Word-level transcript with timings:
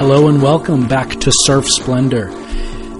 Hello 0.00 0.28
and 0.28 0.40
welcome 0.40 0.88
back 0.88 1.10
to 1.20 1.30
Surf 1.30 1.66
Splendor. 1.68 2.30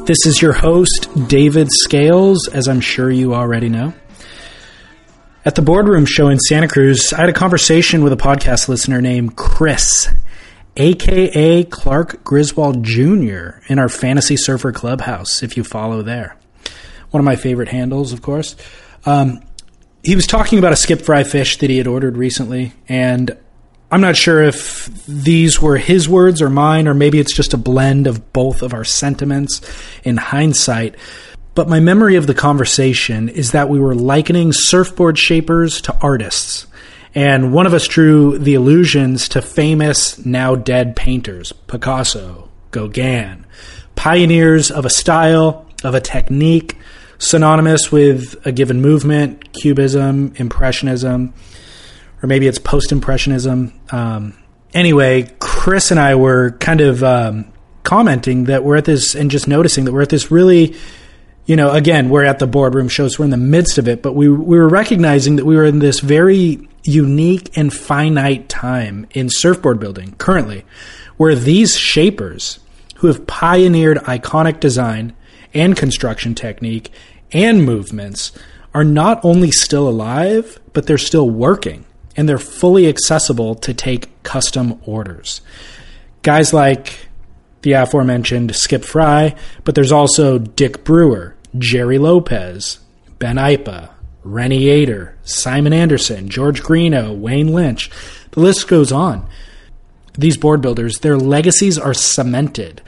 This 0.04 0.26
is 0.26 0.42
your 0.42 0.52
host, 0.52 1.08
David 1.28 1.72
Scales, 1.72 2.46
as 2.48 2.68
I'm 2.68 2.82
sure 2.82 3.10
you 3.10 3.34
already 3.34 3.70
know. 3.70 3.94
At 5.46 5.54
the 5.54 5.62
boardroom 5.62 6.04
show 6.04 6.28
in 6.28 6.38
Santa 6.38 6.68
Cruz, 6.68 7.14
I 7.14 7.20
had 7.22 7.30
a 7.30 7.32
conversation 7.32 8.04
with 8.04 8.12
a 8.12 8.18
podcast 8.18 8.68
listener 8.68 9.00
named 9.00 9.34
Chris, 9.34 10.10
aka 10.76 11.64
Clark 11.64 12.22
Griswold 12.22 12.84
Jr., 12.84 13.62
in 13.68 13.78
our 13.78 13.88
Fantasy 13.88 14.36
Surfer 14.36 14.70
Clubhouse, 14.70 15.42
if 15.42 15.56
you 15.56 15.64
follow 15.64 16.02
there. 16.02 16.36
One 17.12 17.22
of 17.22 17.24
my 17.24 17.36
favorite 17.36 17.68
handles, 17.68 18.12
of 18.12 18.20
course. 18.20 18.56
Um, 19.06 19.40
he 20.04 20.16
was 20.16 20.26
talking 20.26 20.58
about 20.58 20.74
a 20.74 20.76
Skip 20.76 21.00
Frye 21.00 21.24
fish 21.24 21.56
that 21.56 21.70
he 21.70 21.78
had 21.78 21.86
ordered 21.86 22.18
recently, 22.18 22.74
and 22.90 23.38
I'm 23.92 24.00
not 24.00 24.16
sure 24.16 24.42
if 24.42 24.86
these 25.06 25.60
were 25.60 25.76
his 25.76 26.08
words 26.08 26.40
or 26.40 26.48
mine, 26.48 26.86
or 26.86 26.94
maybe 26.94 27.18
it's 27.18 27.34
just 27.34 27.54
a 27.54 27.58
blend 27.58 28.06
of 28.06 28.32
both 28.32 28.62
of 28.62 28.72
our 28.72 28.84
sentiments 28.84 29.60
in 30.04 30.16
hindsight. 30.16 30.94
But 31.56 31.68
my 31.68 31.80
memory 31.80 32.14
of 32.14 32.28
the 32.28 32.34
conversation 32.34 33.28
is 33.28 33.50
that 33.50 33.68
we 33.68 33.80
were 33.80 33.96
likening 33.96 34.52
surfboard 34.52 35.18
shapers 35.18 35.80
to 35.82 35.96
artists. 36.00 36.68
And 37.16 37.52
one 37.52 37.66
of 37.66 37.74
us 37.74 37.88
drew 37.88 38.38
the 38.38 38.54
illusions 38.54 39.28
to 39.30 39.42
famous, 39.42 40.24
now 40.24 40.54
dead 40.54 40.94
painters 40.94 41.50
Picasso, 41.50 42.48
Gauguin, 42.70 43.44
pioneers 43.96 44.70
of 44.70 44.84
a 44.84 44.90
style, 44.90 45.66
of 45.82 45.96
a 45.96 46.00
technique, 46.00 46.76
synonymous 47.18 47.90
with 47.90 48.40
a 48.46 48.52
given 48.52 48.80
movement, 48.80 49.52
Cubism, 49.52 50.32
Impressionism 50.36 51.34
or 52.22 52.26
maybe 52.26 52.46
it's 52.46 52.58
post 52.58 52.92
impressionism. 52.92 53.72
Um, 53.90 54.34
anyway, 54.74 55.30
Chris 55.38 55.90
and 55.90 55.98
I 55.98 56.14
were 56.14 56.52
kind 56.52 56.80
of 56.80 57.02
um, 57.02 57.52
commenting 57.82 58.44
that 58.44 58.64
we're 58.64 58.76
at 58.76 58.84
this 58.84 59.14
and 59.14 59.30
just 59.30 59.48
noticing 59.48 59.84
that 59.84 59.92
we're 59.92 60.02
at 60.02 60.10
this 60.10 60.30
really, 60.30 60.76
you 61.46 61.56
know, 61.56 61.72
again, 61.72 62.10
we're 62.10 62.24
at 62.24 62.38
the 62.38 62.46
boardroom 62.46 62.88
shows, 62.88 63.18
we're 63.18 63.24
in 63.24 63.30
the 63.30 63.36
midst 63.36 63.78
of 63.78 63.88
it, 63.88 64.02
but 64.02 64.14
we 64.14 64.28
we 64.28 64.58
were 64.58 64.68
recognizing 64.68 65.36
that 65.36 65.46
we 65.46 65.56
were 65.56 65.64
in 65.64 65.78
this 65.78 66.00
very 66.00 66.68
unique 66.84 67.56
and 67.56 67.72
finite 67.72 68.48
time 68.48 69.06
in 69.12 69.28
surfboard 69.30 69.80
building 69.80 70.14
currently, 70.18 70.64
where 71.16 71.34
these 71.34 71.76
shapers 71.76 72.60
who 72.96 73.06
have 73.06 73.26
pioneered 73.26 73.98
iconic 73.98 74.60
design 74.60 75.14
and 75.54 75.76
construction 75.76 76.34
technique 76.34 76.92
and 77.32 77.64
movements 77.64 78.32
are 78.72 78.84
not 78.84 79.24
only 79.24 79.50
still 79.50 79.88
alive, 79.88 80.60
but 80.72 80.86
they're 80.86 80.98
still 80.98 81.28
working 81.28 81.84
and 82.16 82.28
they're 82.28 82.38
fully 82.38 82.88
accessible 82.88 83.54
to 83.56 83.74
take 83.74 84.22
custom 84.22 84.80
orders. 84.84 85.40
Guys 86.22 86.52
like 86.52 87.08
the 87.62 87.72
aforementioned 87.72 88.54
Skip 88.54 88.84
Frye, 88.84 89.34
but 89.64 89.74
there's 89.74 89.92
also 89.92 90.38
Dick 90.38 90.84
Brewer, 90.84 91.36
Gerry 91.58 91.98
Lopez, 91.98 92.80
Ben 93.18 93.36
Aipa, 93.36 93.90
Renny 94.24 94.60
Yater, 94.60 95.14
Simon 95.22 95.72
Anderson, 95.72 96.28
George 96.28 96.62
Greenough, 96.62 97.16
Wayne 97.16 97.52
Lynch. 97.52 97.90
The 98.32 98.40
list 98.40 98.68
goes 98.68 98.92
on. 98.92 99.28
These 100.14 100.36
board 100.36 100.60
builders, 100.60 100.98
their 100.98 101.16
legacies 101.16 101.78
are 101.78 101.94
cemented. 101.94 102.82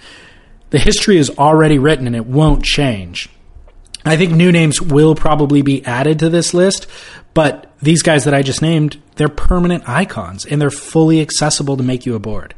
The 0.71 0.79
history 0.79 1.19
is 1.19 1.31
already 1.39 1.79
written 1.79 2.07
and 2.07 2.17
it 2.17 2.27
won't 2.27 2.65
change. 2.65 3.29
I 4.05 4.17
think 4.17 4.33
new 4.33 4.51
names 4.51 4.83
will 4.83 5.15
probably 5.15 5.63
be 5.63 5.85
added 5.85 6.19
to 6.19 6.29
this 6.29 6.53
list, 6.53 6.87
but 7.35 7.72
these 7.83 8.03
guys 8.03 8.25
that 8.25 8.35
I 8.35 8.43
just 8.43 8.63
named, 8.63 9.03
they're 9.17 9.29
permanent 9.29 9.89
icons 9.89 10.47
and 10.47 10.61
they're 10.61 10.71
fully 10.71 11.21
accessible 11.21 11.77
to 11.77 11.83
make 11.83 12.07
you 12.07 12.15
a 12.15 12.21
board. 12.21 12.55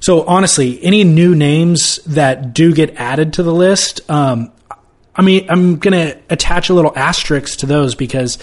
So 0.00 0.24
honestly, 0.24 0.82
any 0.82 1.04
new 1.04 1.34
names 1.34 1.96
that 2.06 2.54
do 2.54 2.72
get 2.72 2.96
added 2.96 3.34
to 3.34 3.42
the 3.42 3.52
list, 3.52 4.08
um, 4.10 4.52
I 5.14 5.22
mean, 5.22 5.46
I'm 5.50 5.78
going 5.78 5.92
to 5.92 6.18
attach 6.30 6.70
a 6.70 6.74
little 6.74 6.92
asterisk 6.96 7.58
to 7.58 7.66
those 7.66 7.94
because 7.94 8.38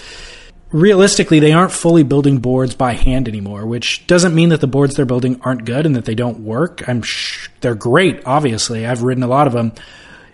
realistically, 0.72 1.40
they 1.40 1.52
aren't 1.52 1.72
fully 1.72 2.02
building 2.02 2.38
boards 2.38 2.74
by 2.74 2.92
hand 2.92 3.28
anymore, 3.28 3.66
which 3.66 4.06
doesn't 4.06 4.34
mean 4.34 4.50
that 4.50 4.60
the 4.60 4.66
boards 4.66 4.94
they're 4.94 5.04
building 5.04 5.40
aren't 5.42 5.64
good 5.64 5.84
and 5.84 5.96
that 5.96 6.04
they 6.04 6.14
don't 6.14 6.40
work. 6.40 6.88
I'm 6.88 7.02
sh- 7.02 7.48
they're 7.60 7.74
great, 7.74 8.22
obviously. 8.24 8.86
I've 8.86 9.02
ridden 9.02 9.22
a 9.22 9.28
lot 9.28 9.46
of 9.46 9.52
them. 9.52 9.72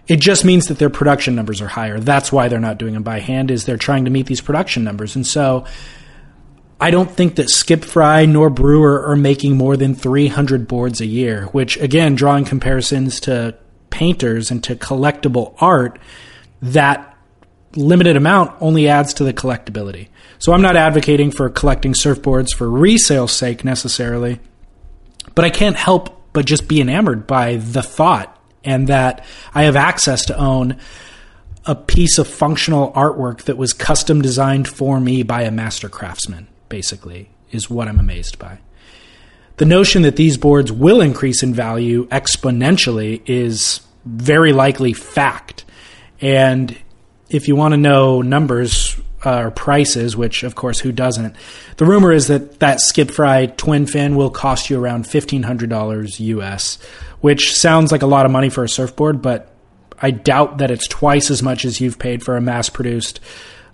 It 0.09 0.21
just 0.21 0.45
means 0.45 0.67
that 0.67 0.79
their 0.79 0.91
production 0.91 1.35
numbers 1.35 1.61
are 1.61 1.69
higher. 1.69 1.99
That's 1.99 2.31
why 2.31 2.49
they're 2.49 2.61
not 2.61 2.79
doing 2.79 2.95
them 2.95 3.03
by 3.03 3.19
hand 3.19 3.51
is 3.51 3.65
they're 3.65 3.77
trying 3.77 4.05
to 4.05 4.11
meet 4.11 4.27
these 4.27 4.41
production 4.41 4.85
numbers. 4.85 5.17
And 5.17 5.27
so 5.27 5.65
I 6.81 6.91
don't 6.91 7.11
think 7.11 7.37
that 7.37 7.51
Skip 7.51 7.85
Frye 7.85 8.27
nor 8.27 8.51
Brewer 8.51 9.05
are 9.07 9.17
making 9.17 9.57
more 9.57 9.77
than 9.77 9.95
300 9.95 10.69
boards 10.69 11.01
a 11.01 11.07
year, 11.07 11.47
which 11.47 11.77
again, 11.79 12.15
drawing 12.15 12.45
comparisons 12.45 13.19
to 13.21 13.57
painters 13.91 14.51
and 14.51 14.63
to 14.65 14.77
collectible 14.77 15.55
art, 15.59 15.99
that 16.63 17.17
limited 17.75 18.17
amount 18.17 18.55
only 18.61 18.89
adds 18.89 19.15
to 19.15 19.25
the 19.25 19.33
collectability. 19.33 20.09
So 20.39 20.53
I'm 20.53 20.63
not 20.63 20.77
advocating 20.77 21.31
for 21.31 21.49
collecting 21.49 21.95
surfboards 21.95 22.55
for 22.55 22.67
resale's 22.67 23.33
sake 23.33 23.65
necessarily, 23.65 24.41
but 25.35 25.45
I 25.45 25.51
can't 25.51 25.77
help 25.77 26.33
but 26.33 26.45
just 26.45 26.69
be 26.69 26.81
enamored 26.81 27.27
by 27.27 27.57
the 27.57 27.83
thought 27.83 28.36
and 28.67 28.89
that 28.89 29.25
I 29.55 29.63
have 29.63 29.77
access 29.77 30.27
to 30.27 30.37
own 30.37 30.77
a 31.65 31.75
piece 31.75 32.19
of 32.19 32.29
functional 32.29 32.93
artwork 32.93 33.43
that 33.43 33.57
was 33.57 33.73
custom 33.73 34.23
designed 34.23 34.69
for 34.69 35.01
me 35.01 35.23
by 35.23 35.43
a 35.43 35.51
master 35.51 35.89
craftsman, 35.89 36.47
basically, 36.69 37.31
is 37.51 37.71
what 37.71 37.89
I'm 37.89 37.99
amazed 37.99 38.39
by. 38.39 38.59
The 39.57 39.65
notion 39.65 40.03
that 40.03 40.17
these 40.17 40.37
boards 40.37 40.71
will 40.71 41.01
increase 41.01 41.43
in 41.43 41.55
value 41.55 42.07
exponentially 42.09 43.23
is 43.27 43.81
very 44.05 44.53
likely 44.53 44.93
fact. 44.93 45.65
And 46.21 46.77
if 47.31 47.49
you 47.49 47.57
want 47.57 47.73
to 47.73 47.79
know 47.79 48.23
numbers 48.23 49.01
uh, 49.27 49.43
or 49.43 49.51
prices, 49.51 50.17
which 50.17 50.43
of 50.45 50.55
course 50.55 50.79
who 50.79 50.93
doesn't, 50.93 51.37
the 51.77 51.85
rumor 51.85 52.13
is 52.13 52.29
that 52.29 52.61
that 52.61 52.81
Skip 52.81 53.11
Frye 53.11 53.47
twin 53.47 53.87
fin 53.87 54.17
will 54.17 54.31
cost 54.31 54.71
you 54.71 54.81
around 54.81 55.05
$1,500 55.05 56.21
US 56.21 56.79
which 57.21 57.55
sounds 57.55 57.93
like 57.93 58.03
a 58.03 58.07
lot 58.07 58.27
of 58.27 58.33
money 58.33 58.49
for 58.49 58.65
a 58.65 58.69
surfboard, 58.69 59.23
but 59.23 59.51
I 60.01 60.11
doubt 60.11 60.59
that 60.59 60.71
it's 60.71 60.87
twice 60.87 61.31
as 61.31 61.43
much 61.43 61.65
as 61.65 61.81
you've 61.81 61.99
paid 61.99 62.23
for 62.23 62.37
a 62.37 62.41
mass 62.41 62.69
produced 62.69 63.21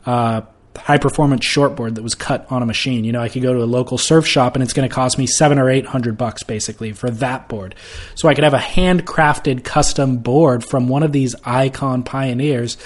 uh, 0.07 0.43
high 0.77 0.99
performance 0.99 1.47
shortboard 1.47 1.97
that 1.97 2.03
was 2.03 2.15
cut 2.15 2.47
on 2.51 2.63
a 2.63 2.67
machine. 2.67 3.05
You 3.05 3.13
know, 3.13 3.21
I 3.21 3.29
could 3.29 3.43
go 3.43 3.53
to 3.53 3.63
a 3.63 3.65
local 3.65 3.99
surf 3.99 4.27
shop 4.27 4.55
and 4.55 4.63
it's 4.63 4.73
going 4.73 4.89
to 4.89 4.95
cost 4.95 5.19
me 5.19 5.27
seven 5.27 5.59
or 5.59 5.69
eight 5.69 5.85
hundred 5.85 6.17
bucks 6.17 6.43
basically 6.43 6.93
for 6.93 7.11
that 7.11 7.49
board. 7.49 7.75
So 8.15 8.29
I 8.29 8.35
could 8.35 8.45
have 8.45 8.55
a 8.55 8.59
handcrafted 8.59 9.65
custom 9.65 10.19
board 10.19 10.65
from 10.65 10.89
one 10.89 11.03
of 11.03 11.13
these 11.13 11.35
icon 11.45 12.05
pioneers 12.05 12.79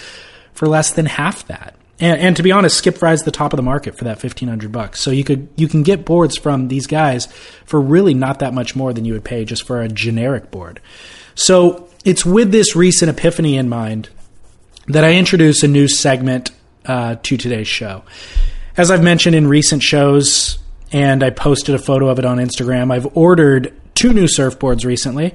for 0.52 0.66
less 0.66 0.92
than 0.92 1.06
half 1.06 1.46
that. 1.46 1.76
And, 1.98 2.20
and 2.20 2.36
to 2.36 2.42
be 2.42 2.52
honest, 2.52 2.76
Skip 2.76 2.98
Frye's 2.98 3.22
the 3.22 3.30
top 3.30 3.52
of 3.52 3.56
the 3.56 3.62
market 3.62 3.96
for 3.96 4.04
that 4.04 4.20
fifteen 4.20 4.48
hundred 4.48 4.72
bucks. 4.72 5.00
So 5.00 5.10
you 5.10 5.24
could 5.24 5.48
you 5.56 5.68
can 5.68 5.82
get 5.82 6.04
boards 6.04 6.36
from 6.36 6.68
these 6.68 6.86
guys 6.86 7.26
for 7.64 7.80
really 7.80 8.14
not 8.14 8.40
that 8.40 8.52
much 8.52 8.76
more 8.76 8.92
than 8.92 9.04
you 9.04 9.14
would 9.14 9.24
pay 9.24 9.44
just 9.44 9.66
for 9.66 9.80
a 9.80 9.88
generic 9.88 10.50
board. 10.50 10.80
So 11.34 11.88
it's 12.04 12.24
with 12.24 12.52
this 12.52 12.76
recent 12.76 13.10
epiphany 13.10 13.56
in 13.56 13.68
mind 13.68 14.08
that 14.88 15.04
I 15.04 15.14
introduce 15.14 15.62
a 15.62 15.68
new 15.68 15.88
segment 15.88 16.50
uh, 16.84 17.16
to 17.22 17.36
today's 17.36 17.68
show. 17.68 18.04
As 18.76 18.90
I've 18.90 19.02
mentioned 19.02 19.34
in 19.34 19.46
recent 19.48 19.82
shows, 19.82 20.58
and 20.92 21.24
I 21.24 21.30
posted 21.30 21.74
a 21.74 21.78
photo 21.78 22.08
of 22.08 22.18
it 22.18 22.24
on 22.24 22.38
Instagram, 22.38 22.92
I've 22.92 23.16
ordered 23.16 23.72
two 23.94 24.12
new 24.12 24.26
surfboards 24.26 24.84
recently 24.84 25.34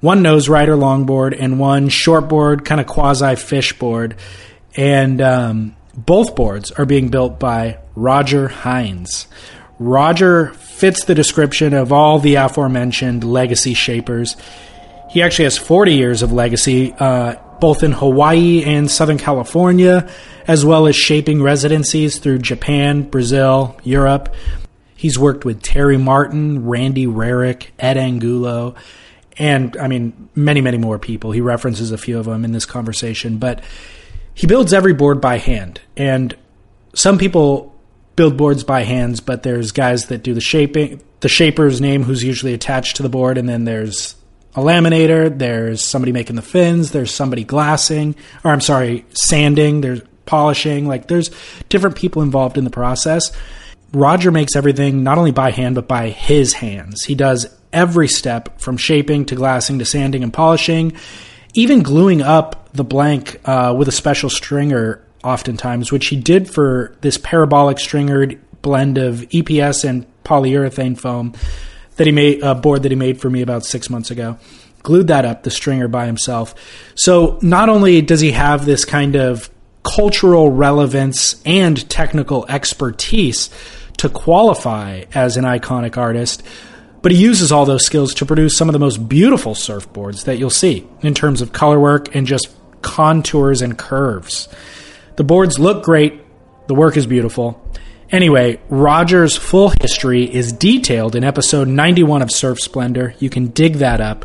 one 0.00 0.22
nose 0.22 0.48
rider 0.48 0.74
longboard 0.74 1.36
and 1.38 1.58
one 1.58 1.88
shortboard, 1.88 2.64
kind 2.64 2.80
of 2.80 2.86
quasi 2.86 3.36
fish 3.36 3.78
board. 3.78 4.16
And 4.76 5.20
um, 5.20 5.76
both 6.06 6.34
boards 6.34 6.70
are 6.72 6.84
being 6.84 7.08
built 7.08 7.38
by 7.38 7.78
Roger 7.94 8.48
Hinds. 8.48 9.26
Roger 9.78 10.48
fits 10.54 11.04
the 11.04 11.14
description 11.14 11.74
of 11.74 11.92
all 11.92 12.18
the 12.18 12.36
aforementioned 12.36 13.24
legacy 13.24 13.74
shapers. 13.74 14.36
He 15.10 15.22
actually 15.22 15.44
has 15.44 15.58
40 15.58 15.94
years 15.94 16.22
of 16.22 16.32
legacy, 16.32 16.92
uh, 16.98 17.36
both 17.60 17.82
in 17.82 17.92
Hawaii 17.92 18.62
and 18.64 18.90
Southern 18.90 19.18
California, 19.18 20.08
as 20.46 20.64
well 20.64 20.86
as 20.86 20.96
shaping 20.96 21.42
residencies 21.42 22.18
through 22.18 22.38
Japan, 22.38 23.02
Brazil, 23.02 23.76
Europe. 23.82 24.34
He's 24.96 25.18
worked 25.18 25.44
with 25.44 25.62
Terry 25.62 25.96
Martin, 25.96 26.66
Randy 26.66 27.06
Rarick, 27.06 27.68
Ed 27.78 27.96
Angulo, 27.96 28.74
and 29.38 29.76
I 29.78 29.88
mean, 29.88 30.28
many, 30.34 30.60
many 30.60 30.76
more 30.76 30.98
people. 30.98 31.32
He 31.32 31.40
references 31.40 31.90
a 31.90 31.98
few 31.98 32.18
of 32.18 32.26
them 32.26 32.44
in 32.44 32.52
this 32.52 32.66
conversation, 32.66 33.38
but 33.38 33.62
he 34.34 34.46
builds 34.46 34.72
every 34.72 34.94
board 34.94 35.20
by 35.20 35.38
hand. 35.38 35.80
And 35.96 36.36
some 36.94 37.18
people 37.18 37.74
build 38.16 38.36
boards 38.36 38.64
by 38.64 38.82
hands, 38.82 39.20
but 39.20 39.42
there's 39.42 39.72
guys 39.72 40.06
that 40.06 40.22
do 40.22 40.34
the 40.34 40.40
shaping, 40.40 41.00
the 41.20 41.28
shaper's 41.28 41.80
name 41.80 42.02
who's 42.02 42.22
usually 42.22 42.54
attached 42.54 42.96
to 42.96 43.02
the 43.02 43.08
board, 43.08 43.38
and 43.38 43.48
then 43.48 43.64
there's 43.64 44.14
a 44.54 44.60
laminator, 44.60 45.36
there's 45.36 45.82
somebody 45.82 46.12
making 46.12 46.36
the 46.36 46.42
fins, 46.42 46.90
there's 46.90 47.14
somebody 47.14 47.44
glassing, 47.44 48.16
or 48.44 48.50
I'm 48.50 48.60
sorry, 48.60 49.04
sanding, 49.10 49.80
there's 49.80 50.02
polishing, 50.26 50.86
like 50.86 51.08
there's 51.08 51.30
different 51.68 51.96
people 51.96 52.22
involved 52.22 52.58
in 52.58 52.64
the 52.64 52.70
process. 52.70 53.32
Roger 53.92 54.30
makes 54.30 54.54
everything 54.54 55.02
not 55.02 55.18
only 55.18 55.32
by 55.32 55.50
hand 55.50 55.74
but 55.74 55.88
by 55.88 56.10
his 56.10 56.52
hands. 56.52 57.04
He 57.04 57.14
does 57.14 57.46
every 57.72 58.08
step 58.08 58.60
from 58.60 58.76
shaping 58.76 59.24
to 59.26 59.34
glassing 59.34 59.78
to 59.78 59.84
sanding 59.84 60.22
and 60.22 60.32
polishing, 60.32 60.92
even 61.54 61.82
gluing 61.82 62.22
up 62.22 62.72
the 62.72 62.84
blank 62.84 63.40
uh, 63.44 63.74
with 63.76 63.88
a 63.88 63.92
special 63.92 64.30
stringer, 64.30 65.04
oftentimes, 65.24 65.90
which 65.90 66.08
he 66.08 66.16
did 66.16 66.48
for 66.48 66.96
this 67.00 67.18
parabolic 67.18 67.78
stringered 67.78 68.40
blend 68.62 68.98
of 68.98 69.20
EPS 69.30 69.88
and 69.88 70.06
polyurethane 70.24 70.98
foam 70.98 71.34
that 71.96 72.06
he 72.06 72.12
made 72.12 72.42
a 72.42 72.54
board 72.54 72.82
that 72.82 72.92
he 72.92 72.96
made 72.96 73.20
for 73.20 73.28
me 73.28 73.42
about 73.42 73.64
six 73.64 73.90
months 73.90 74.10
ago. 74.10 74.38
Glued 74.82 75.08
that 75.08 75.24
up, 75.24 75.42
the 75.42 75.50
stringer 75.50 75.88
by 75.88 76.06
himself. 76.06 76.54
So 76.94 77.38
not 77.42 77.68
only 77.68 78.00
does 78.00 78.20
he 78.20 78.30
have 78.30 78.64
this 78.64 78.84
kind 78.84 79.16
of 79.16 79.50
cultural 79.82 80.50
relevance 80.50 81.42
and 81.44 81.88
technical 81.90 82.46
expertise 82.48 83.50
to 83.98 84.08
qualify 84.08 85.04
as 85.12 85.36
an 85.36 85.44
iconic 85.44 85.98
artist, 85.98 86.42
but 87.02 87.12
he 87.12 87.18
uses 87.18 87.50
all 87.50 87.64
those 87.64 87.84
skills 87.84 88.14
to 88.14 88.26
produce 88.26 88.56
some 88.56 88.68
of 88.68 88.72
the 88.72 88.78
most 88.78 89.08
beautiful 89.08 89.54
surfboards 89.54 90.24
that 90.24 90.38
you'll 90.38 90.50
see 90.50 90.86
in 91.02 91.14
terms 91.14 91.40
of 91.40 91.52
color 91.52 91.80
work 91.80 92.14
and 92.14 92.26
just 92.26 92.48
contours 92.82 93.62
and 93.62 93.78
curves. 93.78 94.48
The 95.16 95.24
boards 95.24 95.58
look 95.58 95.84
great, 95.84 96.20
the 96.66 96.74
work 96.74 96.96
is 96.96 97.06
beautiful. 97.06 97.62
Anyway, 98.10 98.60
Roger's 98.68 99.36
full 99.36 99.72
history 99.80 100.24
is 100.24 100.52
detailed 100.52 101.14
in 101.14 101.22
episode 101.22 101.68
91 101.68 102.22
of 102.22 102.30
Surf 102.30 102.58
Splendor. 102.58 103.14
You 103.20 103.30
can 103.30 103.48
dig 103.48 103.74
that 103.74 104.00
up. 104.00 104.24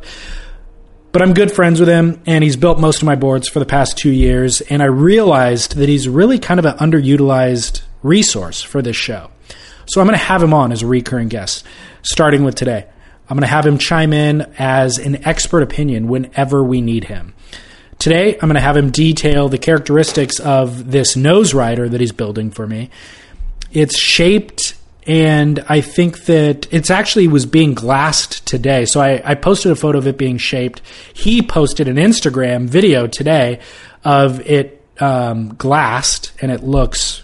But 1.12 1.22
I'm 1.22 1.34
good 1.34 1.52
friends 1.52 1.80
with 1.80 1.88
him, 1.88 2.22
and 2.26 2.44
he's 2.44 2.58
built 2.58 2.80
most 2.80 2.98
of 2.98 3.06
my 3.06 3.16
boards 3.16 3.48
for 3.48 3.60
the 3.60 3.66
past 3.66 3.98
two 3.98 4.12
years, 4.12 4.60
and 4.60 4.82
I 4.82 4.88
realized 4.88 5.78
that 5.78 5.88
he's 5.88 6.10
really 6.10 6.40
kind 6.40 6.60
of 6.60 6.66
an 6.66 6.78
underutilized 6.78 7.84
resource 8.04 8.62
for 8.62 8.82
this 8.82 8.98
show. 8.98 9.30
So 9.88 10.02
I'm 10.02 10.08
going 10.08 10.18
to 10.18 10.26
have 10.26 10.42
him 10.42 10.54
on 10.54 10.72
as 10.72 10.82
a 10.82 10.88
recurring 10.88 11.28
guest, 11.28 11.66
starting 12.04 12.44
with 12.44 12.56
today. 12.56 12.86
I'm 13.30 13.38
going 13.38 13.42
to 13.42 13.48
have 13.48 13.66
him 13.66 13.78
chime 13.78 14.14
in 14.14 14.42
as 14.58 14.98
an 14.98 15.26
expert 15.26 15.64
opinion 15.64 16.08
whenever 16.08 16.64
we 16.64 16.82
need 16.82 17.06
him. 17.06 17.34
Today, 17.98 18.34
I'm 18.34 18.42
going 18.42 18.56
to 18.56 18.62
have 18.62 18.78
him 18.78 18.92
detail 18.92 19.50
the 19.50 19.58
characteristics 19.58 20.40
of 20.40 20.92
this 20.92 21.16
nose 21.16 21.54
rider 21.54 21.90
that 21.90 22.02
he's 22.02 22.12
building 22.12 22.52
for 22.52 22.68
me. 22.68 22.90
It's 23.72 23.98
shaped 23.98 24.76
and 25.08 25.64
I 25.70 25.82
think 25.82 26.26
that 26.26 26.72
it's 26.74 26.90
actually 26.90 27.28
was 27.28 27.46
being 27.46 27.76
glassed 27.76 28.46
today. 28.48 28.86
So 28.86 29.02
I, 29.02 29.22
I, 29.24 29.36
posted 29.36 29.72
a 29.72 29.76
photo 29.76 30.00
of 30.00 30.08
it 30.08 30.18
being 30.18 30.38
shaped. 30.38 30.82
He 31.14 31.44
posted 31.44 31.88
an 31.88 31.98
Instagram 31.98 32.68
video 32.68 33.06
today 33.06 33.60
of 34.04 34.40
it 34.42 34.84
um, 35.00 35.54
glassed, 35.56 36.32
and 36.42 36.52
it 36.52 36.64
looks 36.64 37.24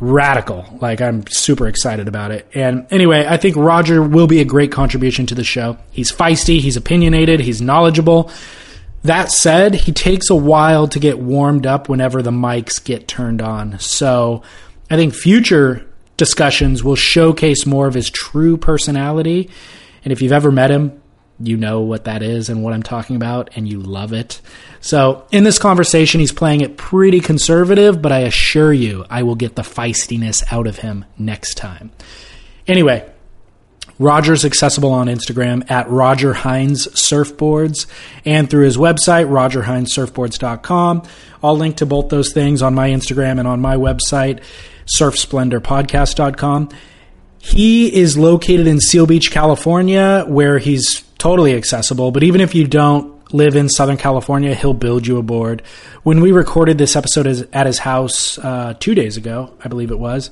radical. 0.00 0.66
Like 0.80 1.00
I'm 1.00 1.26
super 1.28 1.66
excited 1.66 2.08
about 2.08 2.30
it. 2.30 2.46
And 2.54 2.86
anyway, 2.90 3.26
I 3.28 3.36
think 3.36 3.56
Roger 3.56 4.02
will 4.02 4.26
be 4.26 4.40
a 4.40 4.44
great 4.44 4.72
contribution 4.72 5.26
to 5.26 5.34
the 5.34 5.44
show. 5.44 5.78
He's 5.90 6.12
feisty, 6.12 6.60
he's 6.60 6.76
opinionated, 6.76 7.40
he's 7.40 7.60
knowledgeable. 7.60 8.30
That 9.02 9.30
said, 9.30 9.74
he 9.74 9.92
takes 9.92 10.30
a 10.30 10.34
while 10.34 10.88
to 10.88 10.98
get 10.98 11.18
warmed 11.18 11.66
up 11.66 11.88
whenever 11.88 12.22
the 12.22 12.32
mics 12.32 12.82
get 12.82 13.06
turned 13.06 13.40
on. 13.40 13.78
So 13.78 14.42
I 14.90 14.96
think 14.96 15.14
future 15.14 15.86
discussions 16.16 16.82
will 16.82 16.96
showcase 16.96 17.66
more 17.66 17.86
of 17.86 17.94
his 17.94 18.10
true 18.10 18.56
personality. 18.56 19.50
And 20.04 20.12
if 20.12 20.22
you've 20.22 20.32
ever 20.32 20.50
met 20.50 20.70
him, 20.70 21.00
you 21.38 21.56
know 21.56 21.80
what 21.80 22.04
that 22.04 22.22
is 22.22 22.48
and 22.48 22.62
what 22.62 22.72
I'm 22.72 22.82
talking 22.82 23.16
about, 23.16 23.50
and 23.56 23.68
you 23.68 23.80
love 23.80 24.12
it. 24.12 24.40
So, 24.80 25.26
in 25.30 25.44
this 25.44 25.58
conversation, 25.58 26.20
he's 26.20 26.32
playing 26.32 26.62
it 26.62 26.76
pretty 26.76 27.20
conservative, 27.20 28.00
but 28.00 28.12
I 28.12 28.20
assure 28.20 28.72
you, 28.72 29.04
I 29.10 29.22
will 29.22 29.34
get 29.34 29.56
the 29.56 29.62
feistiness 29.62 30.42
out 30.50 30.66
of 30.66 30.78
him 30.78 31.04
next 31.18 31.54
time. 31.56 31.90
Anyway, 32.66 33.08
Roger's 33.98 34.44
accessible 34.44 34.92
on 34.92 35.06
Instagram 35.06 35.70
at 35.70 35.88
Roger 35.88 36.34
Hinds 36.34 36.86
Surfboards 36.88 37.86
and 38.24 38.50
through 38.50 38.64
his 38.64 38.76
website, 38.76 39.28
rogerhindssurfboards.com. 39.28 41.02
I'll 41.42 41.56
link 41.56 41.76
to 41.76 41.86
both 41.86 42.08
those 42.08 42.32
things 42.32 42.62
on 42.62 42.74
my 42.74 42.90
Instagram 42.90 43.38
and 43.38 43.48
on 43.48 43.60
my 43.60 43.76
website 43.76 44.42
surfsplendorpodcast.com. 44.86 46.68
He 47.38 47.94
is 47.94 48.16
located 48.16 48.66
in 48.66 48.80
Seal 48.80 49.06
Beach, 49.06 49.30
California, 49.30 50.24
where 50.26 50.58
he's 50.58 51.04
totally 51.18 51.54
accessible. 51.54 52.10
But 52.10 52.22
even 52.22 52.40
if 52.40 52.54
you 52.54 52.66
don't 52.66 53.32
live 53.32 53.56
in 53.56 53.68
Southern 53.68 53.96
California, 53.96 54.54
he'll 54.54 54.74
build 54.74 55.06
you 55.06 55.18
a 55.18 55.22
board. 55.22 55.62
When 56.02 56.20
we 56.20 56.32
recorded 56.32 56.78
this 56.78 56.96
episode 56.96 57.26
at 57.52 57.66
his 57.66 57.78
house 57.78 58.38
uh, 58.38 58.74
two 58.78 58.94
days 58.94 59.16
ago, 59.16 59.52
I 59.64 59.68
believe 59.68 59.90
it 59.90 59.98
was, 59.98 60.30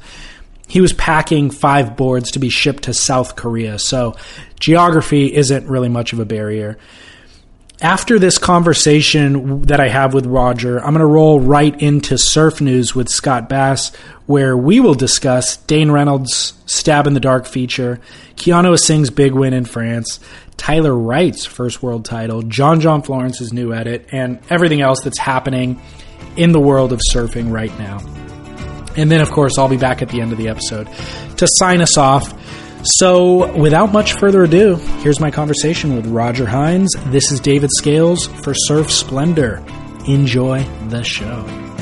he 0.66 0.80
was 0.80 0.92
packing 0.92 1.50
five 1.50 1.96
boards 1.96 2.30
to 2.32 2.38
be 2.38 2.48
shipped 2.48 2.84
to 2.84 2.94
South 2.94 3.36
Korea. 3.36 3.78
So 3.78 4.16
geography 4.60 5.34
isn't 5.34 5.68
really 5.68 5.88
much 5.88 6.12
of 6.12 6.20
a 6.20 6.24
barrier 6.24 6.78
after 7.80 8.18
this 8.18 8.38
conversation 8.38 9.62
that 9.62 9.80
I 9.80 9.88
have 9.88 10.14
with 10.14 10.26
Roger, 10.26 10.78
I'm 10.78 10.94
going 10.94 11.00
to 11.00 11.06
roll 11.06 11.40
right 11.40 11.78
into 11.82 12.16
surf 12.16 12.60
news 12.60 12.94
with 12.94 13.08
Scott 13.08 13.48
Bass, 13.48 13.94
where 14.26 14.56
we 14.56 14.80
will 14.80 14.94
discuss 14.94 15.56
Dane 15.58 15.90
Reynolds' 15.90 16.54
Stab 16.66 17.06
in 17.06 17.14
the 17.14 17.20
Dark 17.20 17.46
feature, 17.46 18.00
Keanu 18.36 18.72
Asing's 18.72 19.10
big 19.10 19.32
win 19.32 19.52
in 19.52 19.64
France, 19.64 20.18
Tyler 20.56 20.94
Wright's 20.94 21.44
first 21.44 21.82
world 21.82 22.04
title, 22.04 22.42
John 22.42 22.80
John 22.80 23.02
Florence's 23.02 23.52
new 23.52 23.72
edit, 23.72 24.08
and 24.12 24.40
everything 24.50 24.80
else 24.80 25.00
that's 25.02 25.18
happening 25.18 25.80
in 26.36 26.52
the 26.52 26.60
world 26.60 26.92
of 26.92 27.00
surfing 27.12 27.52
right 27.52 27.76
now. 27.78 27.98
And 28.96 29.10
then, 29.10 29.20
of 29.20 29.30
course, 29.30 29.58
I'll 29.58 29.68
be 29.68 29.76
back 29.76 30.02
at 30.02 30.08
the 30.08 30.20
end 30.20 30.32
of 30.32 30.38
the 30.38 30.48
episode 30.48 30.88
to 31.38 31.46
sign 31.48 31.80
us 31.80 31.98
off. 31.98 32.32
So, 32.84 33.52
without 33.56 33.92
much 33.92 34.12
further 34.14 34.44
ado, 34.44 34.76
here's 35.00 35.20
my 35.20 35.30
conversation 35.30 35.96
with 35.96 36.06
Roger 36.06 36.46
Hinds. 36.46 36.94
This 37.06 37.32
is 37.32 37.40
David 37.40 37.70
Scales 37.78 38.26
for 38.26 38.54
Surf 38.54 38.90
Splendor. 38.90 39.64
Enjoy 40.06 40.62
the 40.88 41.02
show. 41.02 41.73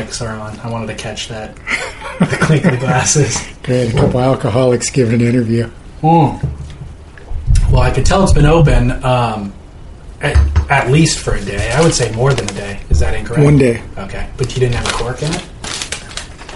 Mics 0.00 0.24
are 0.24 0.38
on. 0.38 0.58
I 0.60 0.70
wanted 0.70 0.86
to 0.88 0.94
catch 0.94 1.28
that. 1.28 1.54
the 2.18 2.38
clink 2.40 2.64
of 2.64 2.72
the 2.72 2.78
glasses. 2.78 3.46
Great. 3.62 3.92
A 3.92 3.96
couple 3.96 4.20
alcoholics 4.20 4.90
giving 4.90 5.20
an 5.20 5.26
interview. 5.26 5.70
Mm. 6.02 6.42
Well, 7.70 7.82
I 7.82 7.90
could 7.90 8.06
tell 8.06 8.22
it's 8.22 8.32
been 8.32 8.46
open 8.46 8.92
um, 9.04 9.52
at, 10.20 10.70
at, 10.70 10.90
least 10.90 11.18
for 11.18 11.34
a 11.34 11.44
day. 11.44 11.70
I 11.72 11.82
would 11.82 11.94
say 11.94 12.12
more 12.14 12.32
than 12.34 12.48
a 12.48 12.52
day. 12.52 12.80
Is 12.90 12.98
that 13.00 13.14
incorrect? 13.14 13.44
One 13.44 13.58
day. 13.58 13.82
Okay. 13.96 14.28
But 14.36 14.54
you 14.54 14.60
didn't 14.60 14.74
have 14.74 14.88
a 14.88 14.92
cork 14.92 15.22
in 15.22 15.32
it? 15.32 15.46